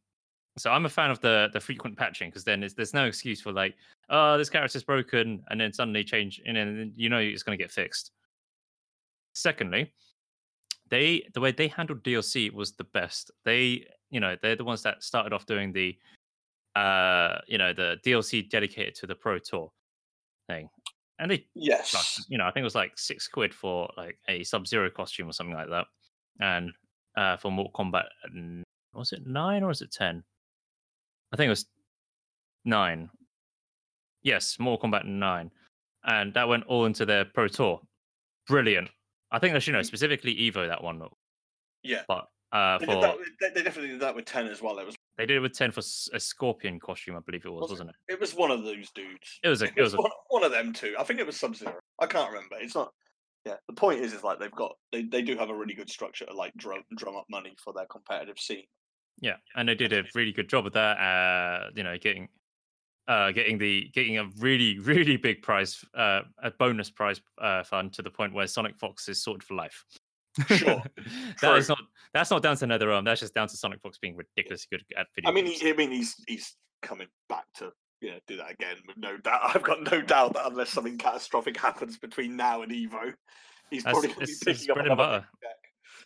so 0.58 0.70
I'm 0.70 0.84
a 0.84 0.90
fan 0.90 1.10
of 1.10 1.20
the 1.20 1.48
the 1.52 1.60
frequent 1.60 1.96
patching 1.96 2.28
because 2.28 2.44
then 2.44 2.62
it's, 2.62 2.74
there's 2.74 2.94
no 2.94 3.06
excuse 3.06 3.40
for 3.40 3.52
like, 3.52 3.74
oh, 4.10 4.36
this 4.36 4.50
character's 4.50 4.84
broken, 4.84 5.42
and 5.48 5.60
then 5.60 5.72
suddenly 5.72 6.04
change, 6.04 6.40
and 6.44 6.56
then 6.56 6.92
you 6.96 7.08
know 7.08 7.18
it's 7.18 7.42
going 7.42 7.56
to 7.56 7.62
get 7.62 7.70
fixed. 7.70 8.10
Secondly, 9.34 9.92
they 10.90 11.26
the 11.32 11.40
way 11.40 11.52
they 11.52 11.68
handled 11.68 12.02
DLC 12.02 12.52
was 12.52 12.72
the 12.72 12.84
best. 12.84 13.30
They, 13.44 13.86
you 14.10 14.20
know, 14.20 14.36
they're 14.42 14.56
the 14.56 14.64
ones 14.64 14.82
that 14.82 15.02
started 15.02 15.32
off 15.32 15.46
doing 15.46 15.72
the, 15.72 15.96
uh, 16.76 17.38
you 17.46 17.56
know, 17.56 17.72
the 17.72 17.96
DLC 18.04 18.48
dedicated 18.48 18.94
to 18.96 19.06
the 19.06 19.14
Pro 19.14 19.38
Tour 19.38 19.72
thing, 20.48 20.68
and 21.18 21.30
they 21.30 21.46
yes. 21.54 22.22
you 22.28 22.36
know, 22.36 22.44
I 22.44 22.50
think 22.50 22.62
it 22.62 22.64
was 22.64 22.74
like 22.74 22.92
six 22.96 23.26
quid 23.26 23.54
for 23.54 23.88
like 23.96 24.18
a 24.28 24.44
Sub 24.44 24.66
Zero 24.66 24.90
costume 24.90 25.30
or 25.30 25.32
something 25.32 25.56
like 25.56 25.70
that, 25.70 25.86
and 26.40 26.72
uh, 27.16 27.36
for 27.36 27.50
Mortal 27.50 27.72
Kombat, 27.72 28.04
was 28.94 29.12
it 29.12 29.26
nine 29.26 29.62
or 29.62 29.68
was 29.68 29.82
it 29.82 29.92
ten? 29.92 30.22
I 31.32 31.36
think 31.36 31.46
it 31.46 31.50
was 31.50 31.66
nine. 32.64 33.10
Yes, 34.22 34.56
Mortal 34.58 34.88
Kombat 34.90 35.04
nine, 35.04 35.50
and 36.04 36.32
that 36.34 36.48
went 36.48 36.64
all 36.66 36.84
into 36.86 37.04
their 37.06 37.24
Pro 37.24 37.48
Tour. 37.48 37.80
Brilliant. 38.46 38.88
I 39.30 39.38
think 39.38 39.54
they 39.54 39.60
should 39.60 39.72
know 39.72 39.80
Mm. 39.80 39.86
specifically 39.86 40.34
Evo 40.34 40.68
that 40.68 40.82
one, 40.82 41.02
Yeah. 41.82 42.02
but 42.06 42.28
uh, 42.52 42.76
They, 42.78 42.84
for 42.86 43.00
that, 43.00 43.16
they, 43.54 43.62
definitely 43.62 43.92
did 43.92 44.00
that 44.00 44.14
with 44.14 44.26
10 44.26 44.46
as 44.48 44.60
well. 44.60 44.78
It 44.78 44.84
was 44.86 44.94
they 45.16 45.26
did 45.26 45.36
it 45.36 45.40
with 45.40 45.52
ten 45.56 45.70
for 45.70 45.80
a 45.80 46.20
Scorpion 46.20 46.80
costume, 46.80 47.16
I 47.16 47.20
believe 47.20 47.44
it 47.44 47.50
was, 47.50 47.62
was 47.62 47.70
wasn't 47.72 47.90
it? 47.90 47.96
it 48.14 48.20
was 48.20 48.34
one 48.34 48.50
of 48.50 48.62
those 48.64 48.90
dudes. 48.92 49.40
It 49.42 49.48
was 49.48 49.62
a 49.62 49.66
It 49.66 49.74
it 49.76 49.82
was 49.82 49.92
was 49.92 50.00
a 50.00 50.02
one, 50.02 50.10
one 50.28 50.44
of 50.44 50.50
them 50.52 50.72
two. 50.72 50.94
I 50.98 51.04
think 51.04 51.20
it 51.20 51.26
was 51.26 51.36
Sub 51.38 51.54
Zero. 51.54 51.78
I 51.98 52.06
can't 52.06 52.30
remember. 52.32 52.56
It's 52.60 52.74
not. 52.74 52.92
Yeah. 53.44 53.56
The 53.66 53.74
point 53.74 54.00
is, 54.00 54.12
is 54.12 54.22
like 54.22 54.38
they've 54.38 54.50
got 54.50 54.76
they, 54.92 55.02
they 55.02 55.22
do 55.22 55.36
have 55.36 55.50
a 55.50 55.54
really 55.54 55.74
good 55.74 55.90
structure 55.90 56.26
to 56.26 56.34
like 56.34 56.52
drum 56.56 56.82
drum 56.96 57.16
up 57.16 57.26
money 57.30 57.54
for 57.62 57.72
their 57.72 57.86
competitive 57.86 58.38
scene. 58.38 58.64
Yeah, 59.20 59.36
and 59.56 59.68
they 59.68 59.74
did 59.74 59.92
a 59.92 60.04
really 60.14 60.32
good 60.32 60.48
job 60.48 60.66
of 60.66 60.72
that. 60.72 60.98
Uh, 60.98 61.70
you 61.74 61.82
know, 61.82 61.96
getting 61.98 62.28
uh 63.08 63.32
getting 63.32 63.58
the 63.58 63.90
getting 63.92 64.18
a 64.18 64.26
really 64.38 64.78
really 64.80 65.16
big 65.16 65.42
prize 65.42 65.84
uh 65.94 66.20
a 66.42 66.52
bonus 66.52 66.88
prize 66.88 67.20
uh 67.40 67.64
fund 67.64 67.92
to 67.92 68.02
the 68.02 68.10
point 68.10 68.32
where 68.32 68.46
Sonic 68.46 68.78
Fox 68.78 69.08
is 69.08 69.22
sorted 69.22 69.42
for 69.42 69.54
life. 69.54 69.84
Sure, 70.46 70.82
that 71.42 71.56
is 71.56 71.68
not 71.68 71.78
that's 72.14 72.30
not 72.30 72.42
down 72.42 72.56
to 72.56 72.66
NetherRealm. 72.66 73.04
That's 73.04 73.20
just 73.20 73.34
down 73.34 73.48
to 73.48 73.56
Sonic 73.56 73.80
Fox 73.80 73.98
being 73.98 74.16
ridiculously 74.16 74.68
good 74.70 74.84
at 74.96 75.08
video. 75.14 75.30
I 75.30 75.34
mean, 75.34 75.46
games. 75.46 75.60
he, 75.60 75.70
I 75.70 75.72
mean, 75.74 75.90
he's 75.90 76.14
he's 76.26 76.54
coming 76.80 77.08
back 77.28 77.44
to 77.58 77.72
know 78.10 78.18
do 78.26 78.36
that 78.36 78.50
again 78.52 78.76
with 78.86 78.96
no 78.96 79.16
doubt. 79.16 79.40
I've 79.54 79.62
got 79.62 79.82
no 79.90 80.00
doubt 80.02 80.34
that 80.34 80.46
unless 80.46 80.70
something 80.70 80.98
catastrophic 80.98 81.56
happens 81.56 81.98
between 81.98 82.36
now 82.36 82.62
and 82.62 82.72
Evo, 82.72 83.14
he's 83.70 83.84
That's- 83.84 83.92
probably 84.00 84.08
going 84.14 84.26
to 84.26 84.32
be 84.44 84.52
picking 84.52 84.70
up 84.70 84.74
bread 84.76 84.86
and 84.88 84.96
butter. 84.96 85.26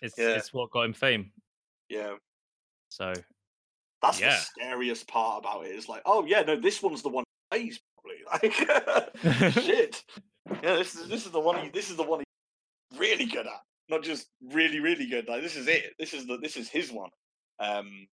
It's 0.02 0.14
Yeah. 0.18 0.28
it's 0.36 0.52
what 0.52 0.70
got 0.70 0.82
him 0.84 0.92
fame. 0.92 1.32
Yeah, 1.88 2.14
So 2.90 3.12
that's 4.02 4.20
Yeah. 4.20 4.30
the 4.30 4.36
scariest 4.36 5.08
part 5.08 5.38
about 5.44 5.64
it. 5.66 5.74
Is 5.74 5.88
like, 5.88 6.02
oh 6.04 6.24
yeah, 6.26 6.42
no, 6.42 6.56
this 6.56 6.82
one's 6.82 7.02
the 7.02 7.08
one 7.08 7.24
he 7.50 7.58
plays 7.58 7.80
probably. 8.02 8.22
Like, 9.24 9.52
shit. 9.52 10.04
Yeah, 10.62 10.74
this 10.76 10.94
is 10.94 11.08
this 11.08 11.24
is 11.26 11.32
the 11.32 11.40
one. 11.40 11.58
He, 11.60 11.68
this 11.70 11.90
is 11.90 11.96
the 11.96 12.02
one 12.02 12.22
he's 12.90 12.98
really 13.00 13.24
good 13.26 13.46
at. 13.46 13.60
Not 13.88 14.02
just 14.02 14.28
really, 14.52 14.80
really 14.80 15.06
good. 15.06 15.28
Like 15.28 15.42
this 15.42 15.56
is 15.56 15.66
it. 15.68 15.94
This 15.98 16.12
is 16.12 16.26
the 16.26 16.36
this 16.38 16.56
is 16.56 16.68
his 16.68 16.90
one. 16.92 17.10
Um, 17.58 18.06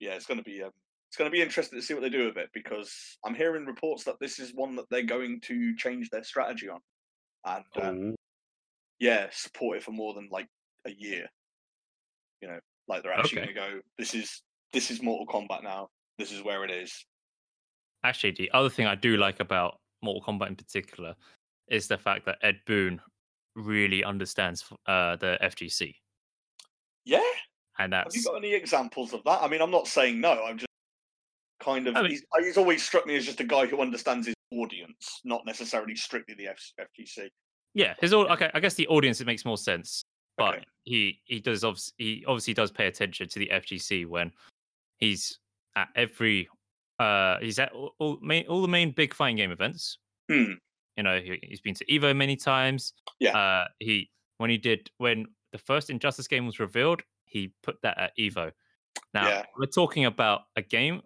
yeah, 0.00 0.12
it's 0.14 0.26
gonna 0.26 0.42
be 0.42 0.62
um, 0.62 0.70
it's 1.08 1.16
gonna 1.16 1.30
be 1.30 1.42
interesting 1.42 1.78
to 1.78 1.84
see 1.84 1.94
what 1.94 2.02
they 2.02 2.10
do 2.10 2.26
with 2.26 2.36
it 2.36 2.50
because 2.52 3.18
I'm 3.24 3.34
hearing 3.34 3.64
reports 3.66 4.04
that 4.04 4.16
this 4.20 4.38
is 4.38 4.52
one 4.54 4.76
that 4.76 4.84
they're 4.90 5.02
going 5.02 5.40
to 5.42 5.74
change 5.76 6.10
their 6.10 6.22
strategy 6.24 6.68
on, 6.68 6.80
and 7.44 7.64
um, 7.82 8.14
yeah, 8.98 9.28
support 9.32 9.78
it 9.78 9.82
for 9.82 9.92
more 9.92 10.14
than 10.14 10.28
like 10.30 10.46
a 10.86 10.90
year. 10.90 11.26
You 12.42 12.48
know, 12.48 12.58
like 12.88 13.02
they're 13.02 13.12
actually 13.12 13.42
Okay. 13.42 13.52
going 13.54 13.70
to 13.70 13.76
go. 13.76 13.80
This 13.98 14.14
is 14.14 14.42
this 14.72 14.90
is 14.90 15.02
Mortal 15.02 15.26
Kombat 15.26 15.62
now. 15.62 15.88
This 16.18 16.30
is 16.30 16.42
where 16.42 16.64
it 16.64 16.70
is. 16.70 17.04
actually, 18.04 18.32
the 18.32 18.50
other 18.52 18.68
thing 18.68 18.86
I 18.86 18.94
do 18.94 19.16
like 19.16 19.40
about 19.40 19.78
Mortal 20.02 20.22
Kombat 20.22 20.48
in 20.48 20.56
particular 20.56 21.14
is 21.68 21.88
the 21.88 21.98
fact 21.98 22.26
that 22.26 22.38
Ed 22.42 22.60
Boon 22.66 23.00
really 23.56 24.04
understands 24.04 24.64
uh, 24.86 25.16
the 25.16 25.38
FGC, 25.42 25.94
Yeah. 27.04 27.20
and 27.78 27.92
Have 27.92 28.08
you 28.14 28.22
got 28.22 28.36
any 28.36 28.52
examples 28.54 29.12
of 29.12 29.24
that? 29.24 29.42
I 29.42 29.48
mean, 29.48 29.60
I'm 29.60 29.70
not 29.70 29.88
saying 29.88 30.20
no. 30.20 30.44
I'm 30.44 30.58
just 30.58 30.67
kind 31.60 31.86
of. 31.86 31.96
I 31.96 32.02
mean- 32.02 32.10
he's, 32.12 32.22
he's 32.40 32.56
always 32.58 32.82
struck 32.82 33.06
me 33.06 33.16
as 33.16 33.24
just 33.26 33.40
a 33.40 33.44
guy 33.44 33.66
who 33.66 33.80
understands 33.80 34.26
his 34.26 34.34
audience, 34.52 35.20
not 35.24 35.44
necessarily 35.46 35.94
strictly 35.94 36.34
the 36.34 36.48
F- 36.48 36.72
FGC. 36.98 37.28
yeah. 37.74 37.94
His 38.00 38.12
okay. 38.14 38.50
I 38.54 38.60
guess 38.60 38.74
the 38.74 38.86
audience 38.88 39.20
it 39.20 39.26
makes 39.26 39.44
more 39.44 39.58
sense, 39.58 40.02
but 40.36 40.54
Okay. 40.56 40.64
he 40.84 41.20
he 41.24 41.40
does 41.40 41.64
obviously 41.64 41.94
he 41.98 42.24
obviously 42.26 42.54
does 42.54 42.70
pay 42.70 42.86
attention 42.86 43.28
to 43.28 43.38
the 43.38 43.50
FGC 43.52 44.06
when 44.06 44.32
he's 44.98 45.38
at 45.76 45.88
every 45.94 46.48
uh 46.98 47.38
he's 47.40 47.58
at 47.58 47.72
all, 47.72 47.94
all 47.98 48.18
main 48.22 48.46
all 48.46 48.62
the 48.62 48.68
main 48.68 48.90
big 48.90 49.14
fighting 49.14 49.36
game 49.36 49.50
events. 49.52 49.98
Hmm. 50.30 50.52
You 50.96 51.04
know, 51.04 51.20
he, 51.20 51.38
he's 51.42 51.60
been 51.60 51.74
to 51.74 51.84
Evo 51.84 52.14
many 52.16 52.34
times. 52.34 52.92
Yeah. 53.20 53.36
Uh, 53.36 53.68
he 53.78 54.10
when 54.38 54.50
he 54.50 54.58
did 54.58 54.90
when 54.98 55.26
the 55.52 55.58
first 55.58 55.90
Injustice 55.90 56.26
game 56.26 56.46
was 56.46 56.58
revealed, 56.58 57.02
he 57.24 57.52
put 57.62 57.76
that 57.82 57.98
at 57.98 58.16
Evo. 58.18 58.50
Now 59.14 59.28
Yeah. 59.28 59.42
we're 59.56 59.66
talking 59.66 60.06
about 60.06 60.42
a 60.56 60.62
game 60.62 61.02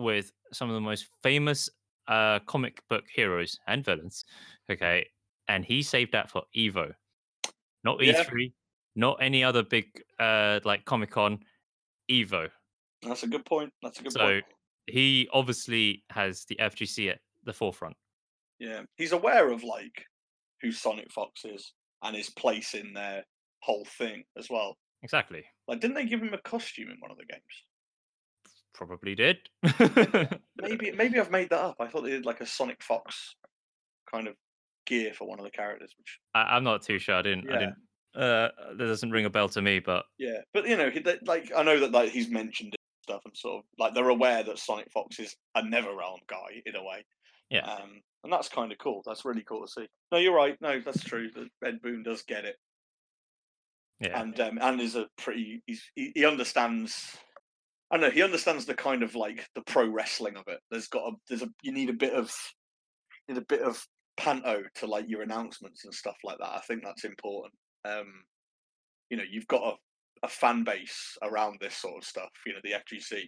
with 0.00 0.32
some 0.52 0.68
of 0.68 0.74
the 0.74 0.80
most 0.80 1.06
famous 1.22 1.68
uh 2.08 2.40
comic 2.40 2.82
book 2.88 3.04
heroes 3.14 3.58
and 3.66 3.84
villains. 3.84 4.24
Okay, 4.70 5.06
and 5.48 5.64
he 5.64 5.82
saved 5.82 6.12
that 6.12 6.30
for 6.30 6.42
Evo, 6.56 6.92
not 7.84 7.98
E3, 7.98 8.52
not 8.96 9.18
any 9.20 9.44
other 9.44 9.62
big 9.62 9.86
uh 10.18 10.60
like 10.64 10.84
Comic 10.84 11.10
Con, 11.10 11.38
Evo. 12.10 12.48
That's 13.02 13.22
a 13.22 13.28
good 13.28 13.44
point. 13.44 13.72
That's 13.82 14.00
a 14.00 14.02
good 14.02 14.12
So 14.12 14.18
point. 14.20 14.44
he 14.86 15.28
obviously 15.32 16.04
has 16.10 16.44
the 16.46 16.56
FGC 16.56 17.10
at 17.10 17.20
the 17.44 17.52
forefront. 17.52 17.96
Yeah, 18.58 18.82
he's 18.96 19.12
aware 19.12 19.50
of 19.50 19.62
like 19.64 20.04
who 20.60 20.70
Sonic 20.72 21.10
Fox 21.10 21.44
is 21.44 21.72
and 22.02 22.14
his 22.16 22.28
place 22.30 22.74
in 22.74 22.92
their 22.92 23.24
whole 23.62 23.84
thing 23.98 24.24
as 24.36 24.50
well. 24.50 24.76
Exactly. 25.02 25.44
Like, 25.66 25.80
didn't 25.80 25.94
they 25.96 26.04
give 26.04 26.20
him 26.20 26.34
a 26.34 26.38
costume 26.42 26.90
in 26.90 26.96
one 26.98 27.10
of 27.10 27.16
the 27.16 27.24
games? 27.24 27.42
Probably 28.74 29.14
did. 29.14 29.38
Maybe, 30.62 30.90
maybe 30.92 31.18
I've 31.18 31.30
made 31.30 31.50
that 31.50 31.60
up. 31.60 31.76
I 31.80 31.86
thought 31.86 32.02
they 32.02 32.10
did 32.10 32.26
like 32.26 32.40
a 32.40 32.46
Sonic 32.46 32.82
Fox 32.82 33.34
kind 34.10 34.28
of 34.28 34.34
gear 34.86 35.12
for 35.14 35.26
one 35.26 35.38
of 35.38 35.44
the 35.44 35.50
characters, 35.50 35.94
which 35.96 36.18
I, 36.34 36.42
I'm 36.56 36.64
not 36.64 36.82
too 36.82 36.98
sure. 36.98 37.14
I 37.14 37.22
didn't. 37.22 37.50
I 37.50 37.58
didn't. 37.58 37.76
Uh, 38.14 38.48
that 38.76 38.86
doesn't 38.86 39.10
ring 39.10 39.24
a 39.24 39.30
bell 39.30 39.48
to 39.48 39.62
me, 39.62 39.78
but 39.78 40.04
Yeah, 40.18 40.38
but 40.52 40.68
you 40.68 40.76
know, 40.76 40.90
like 41.24 41.50
I 41.56 41.62
know 41.62 41.78
that 41.80 41.92
like 41.92 42.10
he's 42.10 42.28
mentioned 42.28 42.74
it 42.74 42.80
and 42.80 43.14
stuff, 43.14 43.22
and 43.24 43.36
sort 43.36 43.58
of 43.58 43.64
like 43.78 43.94
they're 43.94 44.08
aware 44.08 44.42
that 44.42 44.58
Sonic 44.58 44.90
Fox 44.92 45.18
is 45.18 45.34
a 45.54 45.62
NetherRealm 45.62 46.18
guy 46.28 46.62
in 46.66 46.76
a 46.76 46.82
way. 46.82 47.04
Yeah. 47.50 47.64
Um, 47.64 48.02
and 48.24 48.32
that's 48.32 48.48
kind 48.48 48.70
of 48.70 48.78
cool. 48.78 49.02
That's 49.06 49.24
really 49.24 49.42
cool 49.42 49.66
to 49.66 49.72
see. 49.72 49.86
No, 50.12 50.18
you're 50.18 50.34
right. 50.34 50.56
No, 50.60 50.80
that's 50.80 51.02
true. 51.02 51.30
That 51.34 51.48
Ed 51.66 51.80
Boon 51.82 52.02
does 52.02 52.22
get 52.22 52.44
it, 52.44 52.56
yeah, 54.00 54.20
and 54.20 54.38
um, 54.40 54.58
and 54.60 54.80
is 54.80 54.96
a 54.96 55.06
pretty. 55.18 55.62
He's, 55.66 55.82
he 55.94 56.12
he 56.14 56.24
understands. 56.24 57.16
I 57.90 57.96
don't 57.96 58.08
know. 58.08 58.14
He 58.14 58.22
understands 58.22 58.66
the 58.66 58.74
kind 58.74 59.02
of 59.02 59.14
like 59.14 59.48
the 59.54 59.62
pro 59.62 59.88
wrestling 59.88 60.36
of 60.36 60.44
it. 60.46 60.60
There's 60.70 60.88
got 60.88 61.08
a 61.08 61.12
there's 61.28 61.42
a 61.42 61.48
you 61.62 61.72
need 61.72 61.90
a 61.90 61.94
bit 61.94 62.14
of 62.14 62.32
need 63.28 63.38
a 63.38 63.44
bit 63.48 63.62
of 63.62 63.84
panto 64.16 64.62
to 64.76 64.86
like 64.86 65.06
your 65.08 65.22
announcements 65.22 65.84
and 65.84 65.94
stuff 65.94 66.16
like 66.24 66.38
that. 66.38 66.54
I 66.54 66.60
think 66.60 66.82
that's 66.84 67.04
important. 67.04 67.54
Um, 67.84 68.24
you 69.08 69.16
know, 69.16 69.24
you've 69.28 69.48
got 69.48 69.74
a, 70.22 70.26
a 70.26 70.28
fan 70.28 70.62
base 70.62 71.16
around 71.22 71.58
this 71.60 71.76
sort 71.76 71.96
of 71.96 72.04
stuff. 72.04 72.30
You 72.46 72.52
know, 72.52 72.60
the 72.62 72.72
FGC 72.72 73.22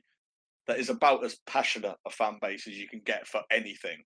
that 0.68 0.78
is 0.78 0.90
about 0.90 1.24
as 1.24 1.38
passionate 1.46 1.96
a 2.06 2.10
fan 2.10 2.38
base 2.40 2.68
as 2.68 2.78
you 2.78 2.88
can 2.88 3.00
get 3.04 3.26
for 3.26 3.42
anything. 3.50 3.98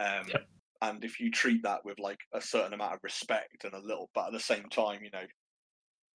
Um, 0.00 0.26
Yep. 0.28 0.46
And 0.82 1.02
if 1.02 1.18
you 1.18 1.30
treat 1.30 1.62
that 1.62 1.82
with 1.84 1.98
like 1.98 2.18
a 2.34 2.42
certain 2.42 2.74
amount 2.74 2.92
of 2.92 2.98
respect 3.02 3.64
and 3.64 3.72
a 3.72 3.80
little, 3.80 4.10
but 4.14 4.26
at 4.26 4.32
the 4.32 4.40
same 4.40 4.64
time, 4.70 5.00
you 5.02 5.10
know, 5.12 5.24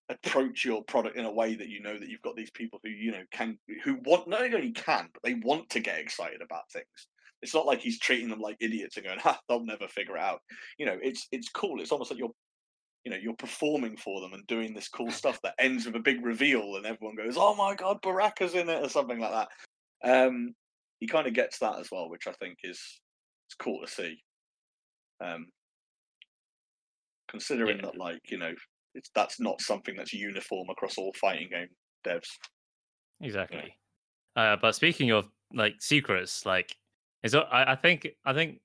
approach 0.10 0.66
your 0.66 0.84
product 0.86 1.18
in 1.18 1.26
a 1.26 1.32
way 1.32 1.56
that 1.56 1.70
you 1.70 1.82
know 1.82 1.98
that 1.98 2.10
you've 2.10 2.22
got 2.22 2.36
these 2.36 2.52
people 2.52 2.80
who 2.84 2.90
you 2.90 3.12
know 3.12 3.24
can 3.32 3.58
who 3.84 3.98
want 4.06 4.28
not 4.28 4.42
only 4.42 4.72
can 4.72 5.08
but 5.14 5.22
they 5.24 5.36
want 5.36 5.70
to 5.70 5.80
get 5.80 6.00
excited 6.00 6.42
about 6.42 6.70
things. 6.72 7.08
It's 7.42 7.54
not 7.54 7.66
like 7.66 7.80
he's 7.80 8.00
treating 8.00 8.30
them 8.30 8.42
like 8.42 8.58
idiots 8.60 8.98
and 8.98 9.06
going, 9.06 9.20
"Ha, 9.20 9.40
they'll 9.48 9.64
never 9.64 9.88
figure 9.88 10.18
it 10.18 10.22
out." 10.22 10.42
You 10.78 10.86
know, 10.88 10.98
it's 11.02 11.28
it's 11.32 11.50
cool. 11.50 11.80
It's 11.82 11.92
almost 11.92 12.12
like 12.12 12.20
you're 12.20 12.34
you 13.06 13.12
know 13.12 13.18
you're 13.18 13.36
performing 13.36 13.96
for 13.98 14.20
them 14.22 14.34
and 14.34 14.46
doing 14.48 14.74
this 14.74 14.88
cool 14.90 15.12
stuff 15.22 15.40
that 15.44 15.56
ends 15.60 15.86
with 15.86 15.96
a 15.96 16.00
big 16.00 16.24
reveal 16.26 16.76
and 16.76 16.86
everyone 16.86 17.16
goes 17.16 17.36
oh 17.38 17.56
my 17.56 17.74
god 17.76 18.02
baraka's 18.02 18.56
in 18.56 18.70
it 18.70 18.84
or 18.84 18.90
something 18.90 19.20
like 19.20 19.32
that 19.32 19.50
um 20.04 20.54
he 21.00 21.08
kind 21.08 21.26
of 21.28 21.34
gets 21.34 21.60
that 21.60 21.80
as 21.80 21.90
well 21.92 22.10
which 22.10 22.28
i 22.28 22.34
think 22.34 22.58
is 22.64 23.00
it's 23.48 23.56
cool 23.56 23.80
to 23.82 23.88
see 23.90 24.22
um 25.22 25.48
considering 27.30 27.78
Yeah. 27.78 27.86
that 27.86 27.98
like 27.98 28.20
you 28.30 28.38
know 28.38 28.54
it's 28.96 29.10
that's 29.16 29.40
not 29.40 29.62
something 29.62 29.96
that's 29.96 30.14
uniform 30.14 30.68
across 30.70 30.98
all 30.98 31.14
fighting 31.14 31.50
game 31.50 31.68
devs 32.06 32.30
exactly. 33.22 33.76
Uh, 34.36 34.56
but 34.62 34.74
speaking 34.76 35.12
of 35.12 35.28
like 35.54 35.76
secrets, 35.80 36.46
like 36.46 36.76
is 37.24 37.36
I, 37.36 37.66
I 37.70 37.76
think 37.76 38.08
I 38.26 38.34
think 38.34 38.62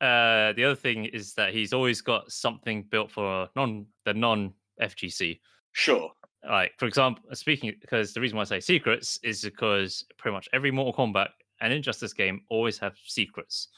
uh 0.00 0.52
the 0.54 0.64
other 0.64 0.74
thing 0.74 1.06
is 1.06 1.32
that 1.34 1.54
he's 1.54 1.72
always 1.72 2.00
got 2.00 2.30
something 2.30 2.82
built 2.90 3.10
for 3.10 3.48
non 3.56 3.86
the 4.04 4.12
non 4.14 4.52
FGC. 4.80 5.40
sure 5.72 6.10
Like 6.46 6.72
for 6.78 6.86
example, 6.86 7.22
speaking 7.34 7.72
because 7.80 8.12
the 8.12 8.20
reason 8.20 8.36
why 8.36 8.42
I 8.42 8.44
say 8.44 8.60
secrets 8.60 9.18
is 9.22 9.42
because 9.42 10.04
pretty 10.18 10.34
much 10.34 10.48
every 10.52 10.70
Mortal 10.70 10.92
Kombat 10.92 11.28
and 11.60 11.72
Injustice 11.72 12.12
game 12.12 12.40
always 12.50 12.78
have 12.78 12.94
secrets, 13.06 13.68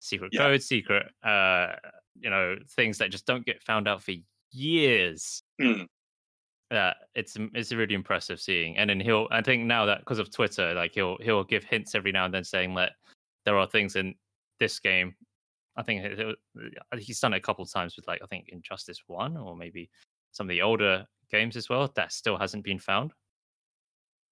secret 0.00 0.30
Yeah. 0.32 0.40
codes, 0.48 0.66
secret 0.66 1.06
uh 1.22 1.74
you 2.18 2.30
know 2.30 2.56
things 2.74 2.98
that 2.98 3.10
just 3.10 3.26
don't 3.26 3.44
get 3.44 3.62
found 3.62 3.86
out 3.86 4.02
for 4.02 4.12
years. 4.56 5.42
Yeah, 6.72 6.94
it's 7.14 7.36
it's 7.54 7.72
really 7.72 7.94
impressive 7.94 8.40
seeing, 8.40 8.76
and 8.76 8.90
then 8.90 8.98
he'll. 8.98 9.28
I 9.30 9.40
think 9.40 9.64
now 9.64 9.86
that 9.86 10.00
because 10.00 10.18
of 10.18 10.32
Twitter, 10.32 10.74
like 10.74 10.92
he'll 10.94 11.16
he'll 11.22 11.44
give 11.44 11.62
hints 11.62 11.94
every 11.94 12.10
now 12.10 12.24
and 12.24 12.34
then 12.34 12.42
saying 12.44 12.74
that 12.74 12.92
there 13.44 13.56
are 13.56 13.66
things 13.68 13.94
in 13.94 14.14
this 14.58 14.80
game. 14.80 15.14
I 15.76 15.82
think 15.82 16.04
it- 16.04 16.18
it- 16.18 16.38
uh, 16.92 16.96
he's 16.96 17.20
done 17.20 17.34
it 17.34 17.36
a 17.36 17.40
couple 17.40 17.62
of 17.62 17.70
times 17.70 17.94
with 17.96 18.08
like 18.08 18.20
I 18.22 18.26
think 18.26 18.48
Injustice 18.48 19.02
One 19.06 19.36
or 19.36 19.54
maybe 19.54 19.90
some 20.32 20.46
of 20.46 20.48
the 20.48 20.62
older 20.62 21.06
games 21.30 21.56
as 21.56 21.68
well 21.68 21.86
that 21.94 22.12
still 22.12 22.36
hasn't 22.36 22.64
been 22.64 22.78
found. 22.80 23.12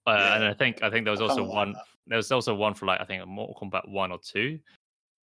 Uh, 0.07 0.33
And 0.35 0.45
I 0.45 0.55
think 0.55 0.83
I 0.83 0.91
think 0.91 1.05
there 1.05 1.13
was 1.13 1.21
also 1.21 1.45
one. 1.45 1.73
that. 1.75 1.83
There 2.09 2.17
was 2.17 2.33
also 2.33 2.53
one 2.55 2.75
for 2.75 2.87
like 2.87 3.01
I 3.01 3.05
think 3.05 3.25
Mortal 3.29 3.55
Kombat 3.61 3.89
One 3.89 4.11
or 4.11 4.19
Two 4.19 4.59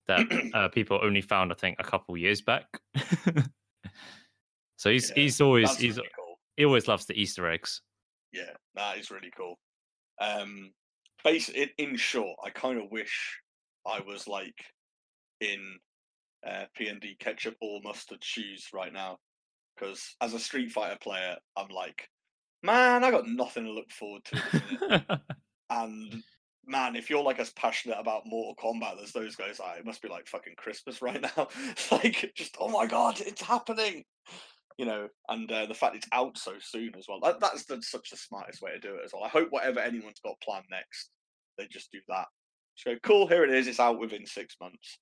that 0.08 0.22
uh, 0.56 0.70
people 0.70 0.98
only 1.04 1.22
found 1.22 1.52
I 1.52 1.56
think 1.56 1.76
a 1.80 1.84
couple 1.84 2.16
years 2.18 2.42
back. 2.42 2.68
so 4.82 4.90
he's 4.90 5.10
Yeah, 5.10 5.16
he's 5.24 5.42
always 5.42 5.76
he's 5.76 5.98
really 5.98 6.10
cool 6.16 6.32
he 6.58 6.66
always 6.66 6.88
loves 6.88 7.06
the 7.06 7.20
Easter 7.20 7.50
eggs. 7.50 7.82
Yeah, 8.32 8.52
that 8.76 8.98
is 8.98 9.12
really 9.12 9.32
cool. 9.36 9.58
Um, 10.20 10.72
basically, 11.24 11.72
in, 11.78 11.96
short, 11.98 12.38
I 12.44 12.50
kind 12.50 12.80
of 12.80 12.92
wish 12.92 13.40
I 13.86 14.00
was 14.00 14.28
like 14.28 14.64
in 15.40 15.60
uh, 16.48 16.66
P 16.76 16.88
and 16.88 17.02
D 17.02 17.16
ketchup 17.20 17.56
or 17.62 17.82
mustard 17.84 18.24
shoes 18.24 18.68
right 18.74 18.94
now, 18.94 19.18
because 19.76 20.16
as 20.22 20.34
a 20.34 20.40
Street 20.40 20.72
Fighter 20.72 20.98
player, 21.02 21.36
I'm 21.58 21.70
like, 21.70 22.08
man, 22.64 23.04
I 23.04 23.12
got 23.12 23.28
nothing 23.28 23.64
to 23.66 23.72
look 23.72 23.92
forward 23.92 24.24
to. 24.26 24.36
at 24.38 24.52
the 24.52 24.88
minute." 24.88 25.20
and 25.70 26.24
man, 26.66 26.96
if 26.96 27.10
you're 27.10 27.24
like 27.24 27.40
as 27.40 27.52
passionate 27.54 27.98
about 28.00 28.28
Mortal 28.28 28.56
Kombat 28.56 29.02
as 29.02 29.12
those 29.12 29.36
guys 29.36 29.60
are, 29.60 29.78
it 29.78 29.86
must 29.86 30.02
be 30.02 30.10
like 30.10 30.28
fucking 30.28 30.54
Christmas 30.58 31.02
right 31.02 31.22
now. 31.38 31.48
Like 31.92 32.32
just 32.36 32.56
oh 32.60 32.70
my 32.70 32.86
god, 32.86 33.20
it's 33.20 33.42
happening. 33.42 34.04
You 34.78 34.86
know, 34.86 35.08
and 35.30 35.52
uh, 35.52 35.66
the 35.66 35.74
fact 35.74 35.96
it's 35.96 36.08
out 36.12 36.38
so 36.38 36.54
soon 36.60 36.92
as 36.98 37.06
well. 37.08 37.20
That, 37.22 37.40
that's 37.40 37.66
the, 37.66 37.82
such 37.82 38.10
the 38.10 38.18
smartest 38.18 38.62
way 38.62 38.72
to 38.72 38.80
do 38.80 38.96
it 38.96 39.02
as 39.06 39.14
well. 39.14 39.24
I 39.24 39.30
hope 39.30 39.50
whatever 39.52 39.80
anyone's 39.80 40.22
got 40.24 40.40
planned 40.42 40.66
next, 40.72 41.10
they 41.58 41.68
just 41.68 41.92
do 41.92 42.00
that. 42.08 42.26
So 42.76 42.96
cool, 43.04 43.28
here 43.28 43.44
it 43.44 43.52
is. 43.52 43.68
It's 43.68 43.80
out 43.80 44.00
within 44.00 44.26
six 44.26 44.56
months. 44.62 44.98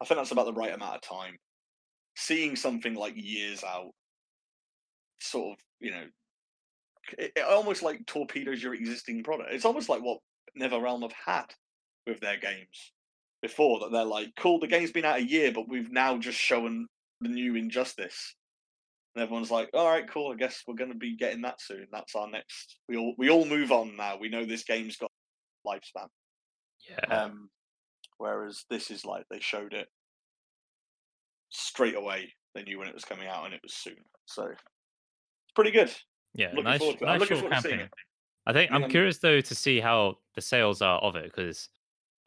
I 0.00 0.04
think 0.04 0.18
that's 0.18 0.32
about 0.32 0.46
the 0.46 0.52
right 0.52 0.74
amount 0.74 0.96
of 0.96 1.02
time. 1.02 1.36
Seeing 2.16 2.56
something 2.56 2.94
like 2.94 3.14
years 3.16 3.62
out, 3.62 3.90
sort 5.20 5.52
of, 5.52 5.58
you 5.80 5.90
know, 5.90 6.04
it, 7.18 7.32
it 7.36 7.44
almost 7.44 7.82
like 7.82 8.04
torpedoes 8.06 8.62
your 8.62 8.74
existing 8.74 9.22
product. 9.22 9.52
It's 9.52 9.64
almost 9.64 9.88
like 9.88 10.02
what 10.02 10.18
NetherRealm 10.58 11.02
have 11.02 11.14
had 11.26 11.46
with 12.06 12.20
their 12.20 12.38
games 12.38 12.92
before 13.42 13.80
that 13.80 13.92
they're 13.92 14.04
like, 14.04 14.32
cool, 14.36 14.58
the 14.58 14.66
game's 14.66 14.92
been 14.92 15.04
out 15.04 15.18
a 15.18 15.22
year, 15.22 15.52
but 15.52 15.68
we've 15.68 15.92
now 15.92 16.16
just 16.16 16.38
shown 16.38 16.86
the 17.20 17.28
new 17.28 17.56
Injustice. 17.56 18.34
And 19.14 19.22
everyone's 19.22 19.50
like, 19.50 19.70
all 19.74 19.88
right, 19.88 20.08
cool, 20.08 20.32
I 20.32 20.36
guess 20.36 20.62
we're 20.66 20.74
gonna 20.74 20.94
be 20.94 21.16
getting 21.16 21.42
that 21.42 21.60
soon. 21.60 21.86
That's 21.92 22.14
our 22.14 22.28
next 22.28 22.78
we 22.88 22.96
all 22.96 23.14
we 23.18 23.30
all 23.30 23.44
move 23.44 23.70
on 23.72 23.96
now. 23.96 24.16
We 24.18 24.28
know 24.28 24.44
this 24.44 24.64
game's 24.64 24.96
got 24.96 25.10
lifespan. 25.66 26.08
Yeah. 26.88 27.22
Um 27.24 27.50
whereas 28.18 28.64
this 28.70 28.90
is 28.90 29.04
like 29.04 29.24
they 29.30 29.40
showed 29.40 29.72
it 29.74 29.88
straight 31.50 31.96
away. 31.96 32.32
They 32.54 32.62
knew 32.62 32.78
when 32.78 32.88
it 32.88 32.94
was 32.94 33.04
coming 33.04 33.26
out 33.28 33.44
and 33.44 33.54
it 33.54 33.60
was 33.62 33.74
soon. 33.74 33.96
So 34.26 34.44
it's 34.46 35.52
pretty 35.54 35.70
good. 35.70 35.90
yeah. 36.34 36.48
looking 36.48 36.64
nice, 36.64 36.78
forward 36.80 36.98
to 36.98 37.04
nice 37.04 37.20
looking 37.20 37.36
short 37.38 37.40
forward 37.50 37.56
to 37.56 37.62
seeing 37.62 37.78
campaign. 37.78 37.90
I 38.46 38.52
think 38.52 38.72
I'm 38.72 38.90
curious 38.90 39.18
though 39.18 39.40
to 39.40 39.54
see 39.54 39.80
how 39.80 40.18
the 40.34 40.40
sales 40.40 40.82
are 40.82 40.98
of 40.98 41.16
it 41.16 41.24
because 41.24 41.68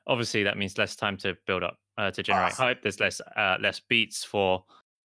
obviously 0.08 0.44
that 0.44 0.58
means 0.58 0.78
less 0.78 0.96
time 0.96 1.18
to 1.18 1.36
build 1.46 1.64
up 1.64 1.78
uh, 1.98 2.12
to 2.12 2.24
generate 2.24 2.54
Ah. 2.54 2.64
hype. 2.64 2.82
There's 2.82 3.00
less 3.00 3.22
uh, 3.36 3.58
less 3.60 3.80
beats 3.82 4.24
for 4.24 4.64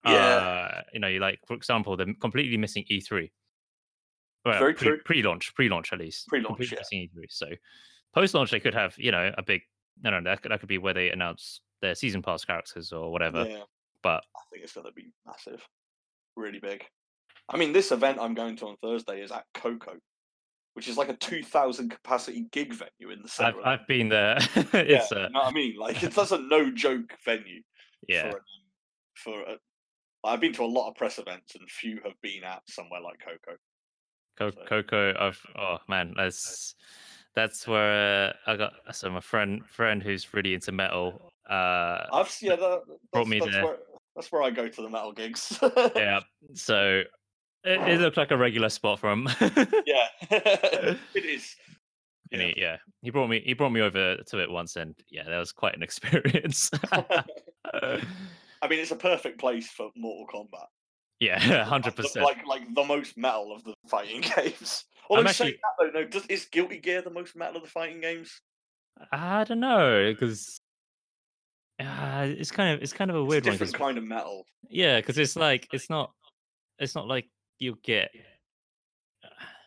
Yeah. 0.06 0.12
uh, 0.14 0.82
you 0.94 1.00
know, 1.00 1.08
you 1.08 1.20
like 1.20 1.40
for 1.46 1.56
example, 1.56 1.98
they're 1.98 2.14
completely 2.22 2.58
missing 2.58 2.86
E3. 2.90 3.30
Well, 4.46 4.60
Very 4.60 4.74
pre- 4.74 4.88
true. 4.88 5.00
Pre-launch, 5.04 5.54
pre-launch 5.56 5.92
at 5.92 6.00
least. 6.00 6.28
Pre-launch, 6.28 6.48
completely 6.48 6.78
yeah. 6.78 6.82
missing 6.82 7.10
E3. 7.16 7.26
So 7.30 7.48
post-launch, 8.14 8.52
they 8.52 8.60
could 8.60 8.74
have 8.74 8.98
you 8.98 9.12
know 9.12 9.32
a 9.38 9.44
big. 9.44 9.62
No, 10.02 10.12
no, 10.12 10.22
that 10.24 10.42
could, 10.42 10.52
that 10.52 10.62
could 10.62 10.70
be 10.70 10.78
where 10.78 10.94
they 10.94 11.10
announce 11.10 11.62
their 11.82 11.96
season 11.96 12.22
pass 12.22 12.46
characters 12.46 12.94
or 12.94 13.12
whatever. 13.12 13.46
Yeah. 13.46 13.64
But 14.02 14.24
I 14.36 14.42
think 14.52 14.64
it's 14.64 14.74
gonna 14.74 14.92
be 14.94 15.12
massive. 15.26 15.68
Really 16.36 16.60
big. 16.60 16.86
I 17.50 17.58
mean, 17.58 17.74
this 17.74 17.92
event 17.92 18.20
I'm 18.20 18.34
going 18.34 18.56
to 18.58 18.68
on 18.68 18.78
Thursday 18.78 19.22
is 19.22 19.32
at 19.32 19.44
KOKO, 19.56 19.98
which 20.74 20.88
is 20.88 20.98
like 20.98 21.10
a 21.10 21.16
2,000 21.16 21.90
capacity 21.90 22.46
gig 22.52 22.74
venue 22.74 23.12
in 23.12 23.20
the 23.20 23.26
I've 23.26 23.32
centre. 23.32 23.68
I've 23.68 23.88
been 23.88 24.10
there. 24.10 24.38
Yeah, 24.56 24.64
it's 24.74 25.12
you 25.12 25.18
uh, 25.18 25.30
know 25.30 25.40
what 25.40 25.48
I 25.48 25.52
mean? 25.52 25.76
Like 25.78 26.04
it's 26.04 26.16
that's 26.16 26.32
a 26.32 26.38
no 26.38 26.72
joke 26.72 27.16
venue 27.26 27.62
yeah. 28.08 28.30
for 28.30 28.38
an, 28.38 28.44
for 29.16 29.42
a, 29.42 29.58
I've 30.24 30.42
been 30.42 30.54
to 30.54 30.64
a 30.64 30.66
lot 30.66 30.90
of 30.90 30.96
press 30.96 31.18
events 31.18 31.56
and 31.56 31.70
few 31.70 32.00
have 32.04 32.20
been 32.22 32.44
at 32.44 32.62
somewhere 32.68 33.02
like 33.02 33.20
KOKO. 33.20 33.56
Co- 34.38 34.52
So- 34.52 34.66
KOKO 34.66 35.16
of 35.16 35.40
oh 35.58 35.78
man, 35.88 36.14
that's 36.16 36.76
that's 37.36 37.68
where 37.68 38.30
uh, 38.30 38.34
I 38.52 38.56
got 38.58 38.74
so 38.92 39.10
my 39.10 39.22
friend 39.22 39.62
friend 39.68 40.02
who's 40.04 40.34
really 40.34 40.54
into 40.54 40.72
metal. 40.72 41.32
Uh, 41.50 42.06
I've 42.12 42.36
yeah, 42.42 42.56
that, 42.56 42.82
that's, 42.88 43.00
brought 43.14 43.28
me 43.28 43.40
that's 43.40 43.52
there. 43.52 43.66
where 43.66 43.78
that's 44.16 44.32
where 44.32 44.44
I 44.44 44.50
go 44.50 44.68
to 44.68 44.82
the 44.82 44.90
metal 44.90 45.14
gigs. 45.14 45.58
yeah, 45.96 46.20
so 46.54 47.04
it, 47.64 47.90
it 47.90 48.00
looked 48.00 48.18
like 48.18 48.32
a 48.32 48.38
regular 48.38 48.70
spot 48.70 49.00
for 49.00 49.12
him. 49.12 49.28
yeah, 49.86 50.08
it 50.32 51.26
is. 51.26 51.56
Yeah. 52.32 52.40
he, 52.40 52.54
yeah, 52.58 52.78
he 53.02 53.10
brought 53.10 53.28
me 53.28 53.42
he 53.44 53.54
brought 53.54 53.72
me 53.72 53.82
over 53.82 54.18
to 54.18 54.40
it 54.40 54.50
once, 54.50 54.76
and 54.76 54.96
yeah, 55.10 55.24
that 55.24 55.38
was 55.40 55.52
quite 55.52 55.76
an 55.76 55.84
experience. 55.84 56.70
I 58.62 58.68
mean, 58.68 58.80
it's 58.80 58.92
a 58.92 58.96
perfect 58.96 59.40
place 59.40 59.70
for 59.70 59.90
Mortal 59.96 60.26
Kombat. 60.28 60.68
yeah, 61.20 61.64
hundred 61.66 61.96
percent. 61.96 62.26
Like 62.26 62.46
like 62.46 62.74
the 62.74 62.84
most 62.84 63.18
metal 63.18 63.54
of 63.54 63.64
the 63.64 63.74
fighting 63.90 64.22
games. 64.36 64.86
Although 65.10 65.28
saying 65.32 65.54
actually- 65.54 65.60
that 65.80 65.92
though, 65.94 66.00
no, 66.02 66.06
does 66.08 66.26
is 66.28 66.46
Guilty 66.46 66.78
Gear 66.78 67.02
the 67.02 67.10
most 67.10 67.36
metal 67.36 67.58
of 67.58 67.64
the 67.64 67.70
fighting 67.70 68.02
games? 68.02 68.42
I 69.12 69.44
don't 69.44 69.60
know 69.60 70.12
because. 70.12 70.60
Uh, 71.82 72.28
it's 72.28 72.52
kind 72.52 72.76
of 72.76 72.84
it's 72.84 72.92
kind 72.92 73.10
of 73.10 73.16
a 73.16 73.20
It's 73.22 73.26
a 73.26 73.30
weird 73.30 73.46
one 73.46 73.52
different 73.54 73.74
kind 73.74 73.98
of 73.98 74.04
metal. 74.04 74.46
Yeah, 74.70 75.00
because 75.00 75.18
it's 75.18 75.38
like 75.38 75.66
it's 75.72 75.90
not 75.90 76.12
it's 76.78 76.94
not 76.94 77.08
like 77.08 77.30
you 77.58 77.78
get 77.84 78.12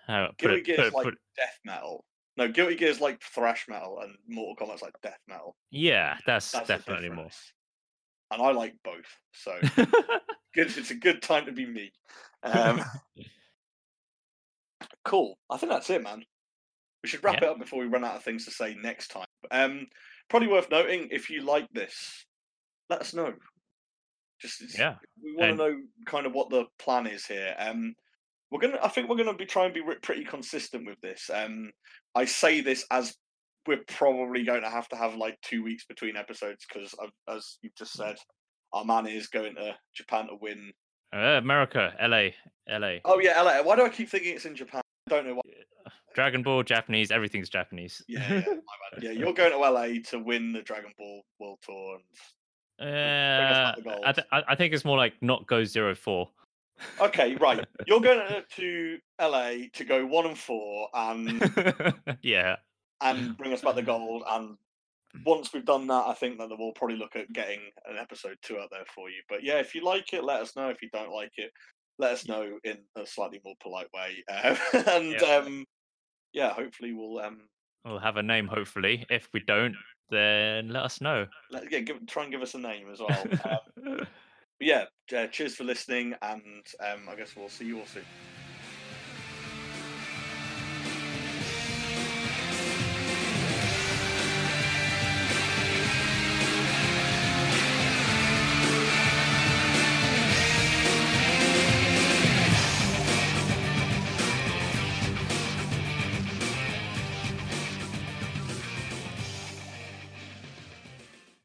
how 0.07 0.29
Guilty 0.37 0.59
it, 0.59 0.65
Gear 0.65 0.81
is 0.83 0.93
like 0.93 1.05
put, 1.05 1.15
death 1.39 1.59
metal. 1.65 2.05
No, 2.37 2.49
Guilty 2.49 2.75
Gear 2.75 2.89
is 2.91 3.01
like 3.01 3.23
thrash 3.23 3.65
metal, 3.67 4.01
and 4.03 4.15
Mortal 4.29 4.67
Kombat's 4.67 4.83
like 4.83 4.93
death 5.03 5.21
metal. 5.27 5.57
yeah, 5.71 6.19
that's, 6.27 6.51
That's 6.53 6.69
definitely 6.69 7.09
more. 7.09 7.29
And 8.33 8.43
I 8.43 8.53
like 8.53 8.75
both, 8.83 9.05
so 9.33 9.53
good. 10.55 10.77
It's 10.77 10.91
a 10.91 10.95
good 10.95 11.21
time 11.23 11.47
to 11.47 11.53
be 11.53 11.67
me. 11.67 11.93
Um, 12.43 12.83
cool. 15.05 15.39
I 15.51 15.57
think 15.57 15.71
that's 15.73 15.91
it, 15.91 16.03
man. 16.03 16.23
We 17.03 17.09
should 17.09 17.25
wrap 17.25 17.41
Yeah. 17.41 17.49
it 17.49 17.51
up 17.51 17.59
before 17.59 17.81
we 17.81 17.87
run 17.87 18.05
out 18.05 18.17
of 18.17 18.23
things 18.23 18.45
to 18.45 18.51
say 18.51 18.75
next 18.81 19.09
time. 19.09 19.27
Um, 19.51 19.87
probably 20.31 20.49
worth 20.49 20.71
noting 20.71 21.09
if 21.11 21.31
you 21.31 21.43
like 21.43 21.69
this, 21.73 22.25
let 22.89 23.01
us 23.01 23.13
know. 23.15 23.33
Just 24.41 24.77
yeah, 24.79 24.95
we 25.23 25.35
want 25.37 25.51
and- 25.51 25.59
to 25.59 25.65
know 25.71 25.77
kind 26.07 26.27
of 26.27 26.33
what 26.33 26.51
the 26.51 26.65
plan 26.79 27.07
is 27.07 27.27
here. 27.27 27.55
Um, 27.59 27.95
we're 28.51 28.61
gonna. 28.61 28.79
I 28.83 28.89
think 28.89 29.09
we're 29.09 29.17
gonna 29.17 29.35
be 29.35 29.47
trying 29.47 29.73
to 29.73 29.83
be 29.83 29.95
pretty 30.03 30.25
consistent 30.25 30.87
with 30.87 31.01
this. 31.01 31.31
Um, 31.33 31.71
I 32.15 32.25
say 32.25 32.61
this 32.61 32.85
as 32.91 33.15
we're 33.67 33.83
probably 33.89 34.45
going 34.45 34.63
to 34.63 34.71
have 34.71 34.89
to 34.89 34.97
have 34.97 35.15
like 35.17 35.39
two 35.43 35.63
weeks 35.63 35.85
between 35.85 36.17
episodes 36.17 36.65
because, 36.67 36.95
as 37.29 37.59
you've 37.63 37.75
just 37.77 37.93
said, 37.93 38.17
our 38.73 38.85
man 38.85 39.07
is 39.07 39.27
going 39.29 39.55
to 39.57 39.75
Japan 39.95 40.29
to 40.29 40.37
win. 40.41 40.73
uh, 41.15 41.39
America, 41.39 41.93
LA, 42.01 42.31
LA, 42.79 42.97
Oh 43.05 43.19
yeah, 43.21 43.41
LA. 43.41 43.63
Why 43.63 43.77
do 43.77 43.85
I 43.85 43.89
keep 43.89 44.09
thinking 44.09 44.35
it's 44.35 44.45
in 44.47 44.57
Japan? 44.57 44.81
I 45.09 45.11
don't 45.11 45.27
know 45.27 45.35
why. 45.35 45.43
Dragon 46.15 46.43
Ball, 46.43 46.63
Japanese, 46.63 47.11
everything's 47.11 47.49
Japanese. 47.49 48.03
Yeah, 48.09 48.29
yeah, 48.31 48.45
yeah. 49.03 49.11
You're 49.13 49.33
going 49.33 49.53
to 49.53 49.59
LA 49.59 50.01
to 50.11 50.19
win 50.19 50.53
the 50.53 50.63
Dragon 50.63 50.93
Ball 50.99 51.23
World 51.39 51.59
Tour, 51.63 51.99
and 52.79 52.89
Uh, 52.89 53.75
I, 54.05 54.13
th- 54.13 54.27
I 54.31 54.55
think 54.55 54.75
it's 54.75 54.85
more 54.85 54.97
like 54.97 55.15
not 55.23 55.47
go 55.47 55.65
zero 55.65 55.95
four. 55.95 56.29
okay, 57.01 57.35
right. 57.37 57.65
You're 57.87 58.01
going 58.09 58.19
to, 58.29 58.45
to 58.57 58.99
LA 59.21 59.53
to 59.73 59.85
go 59.85 60.05
one 60.07 60.27
and 60.27 60.39
four, 60.39 60.89
and 60.93 61.95
yeah, 62.23 62.57
and 63.03 63.37
bring 63.37 63.53
us 63.53 63.61
back 63.61 63.75
the 63.75 63.83
gold. 63.95 64.23
And 64.29 64.57
once 65.27 65.53
we've 65.53 65.65
done 65.65 65.87
that, 65.89 66.05
I 66.07 66.15
think 66.15 66.39
that 66.39 66.49
we'll 66.59 66.73
probably 66.73 66.97
look 66.97 67.17
at 67.17 67.33
getting 67.33 67.61
an 67.87 67.97
episode 67.99 68.37
two 68.43 68.59
out 68.59 68.71
there 68.71 68.85
for 68.95 69.11
you. 69.11 69.23
But 69.29 69.43
yeah, 69.45 69.59
if 69.59 69.75
you 69.75 69.85
like 69.85 70.13
it, 70.13 70.25
let 70.25 70.41
us 70.41 70.57
know. 70.57 70.69
If 70.69 70.83
you 70.83 70.89
don't 70.93 71.13
like 71.13 71.33
it, 71.37 71.53
let 71.99 72.13
us 72.13 72.27
know 72.27 72.59
in 72.65 72.79
a 72.97 73.05
slightly 73.07 73.41
more 73.45 73.55
polite 73.61 73.89
way. 73.93 74.25
Um, 74.33 74.57
and 74.89 75.13
Yeah. 75.13 75.37
um, 75.37 75.65
yeah, 76.33 76.53
hopefully 76.55 76.95
we'll 76.95 77.19
um, 77.19 77.43
we'll 77.85 77.99
have 77.99 78.17
a 78.17 78.23
name 78.23 78.47
hopefully. 78.47 79.05
If 79.11 79.29
we 79.35 79.41
don't, 79.41 79.77
then 80.11 80.71
let 80.71 80.85
us 80.85 81.01
know. 81.01 81.27
let, 81.51 81.71
yeah 81.71 81.81
give, 81.81 82.07
try 82.07 82.23
and 82.23 82.33
give 82.33 82.41
us 82.43 82.55
a 82.55 82.59
name 82.59 82.89
as 82.91 83.01
well. 83.01 83.27
Um, 83.87 83.99
yeah, 84.61 84.85
uh, 85.15 85.27
cheers 85.27 85.55
for 85.57 85.65
listening, 85.65 86.15
and 86.23 86.65
um, 86.81 87.09
I 87.11 87.17
guess 87.17 87.37
we'll 87.37 87.51
see 87.51 87.67
you 87.67 87.81
all 87.81 87.87
soon. 87.87 88.05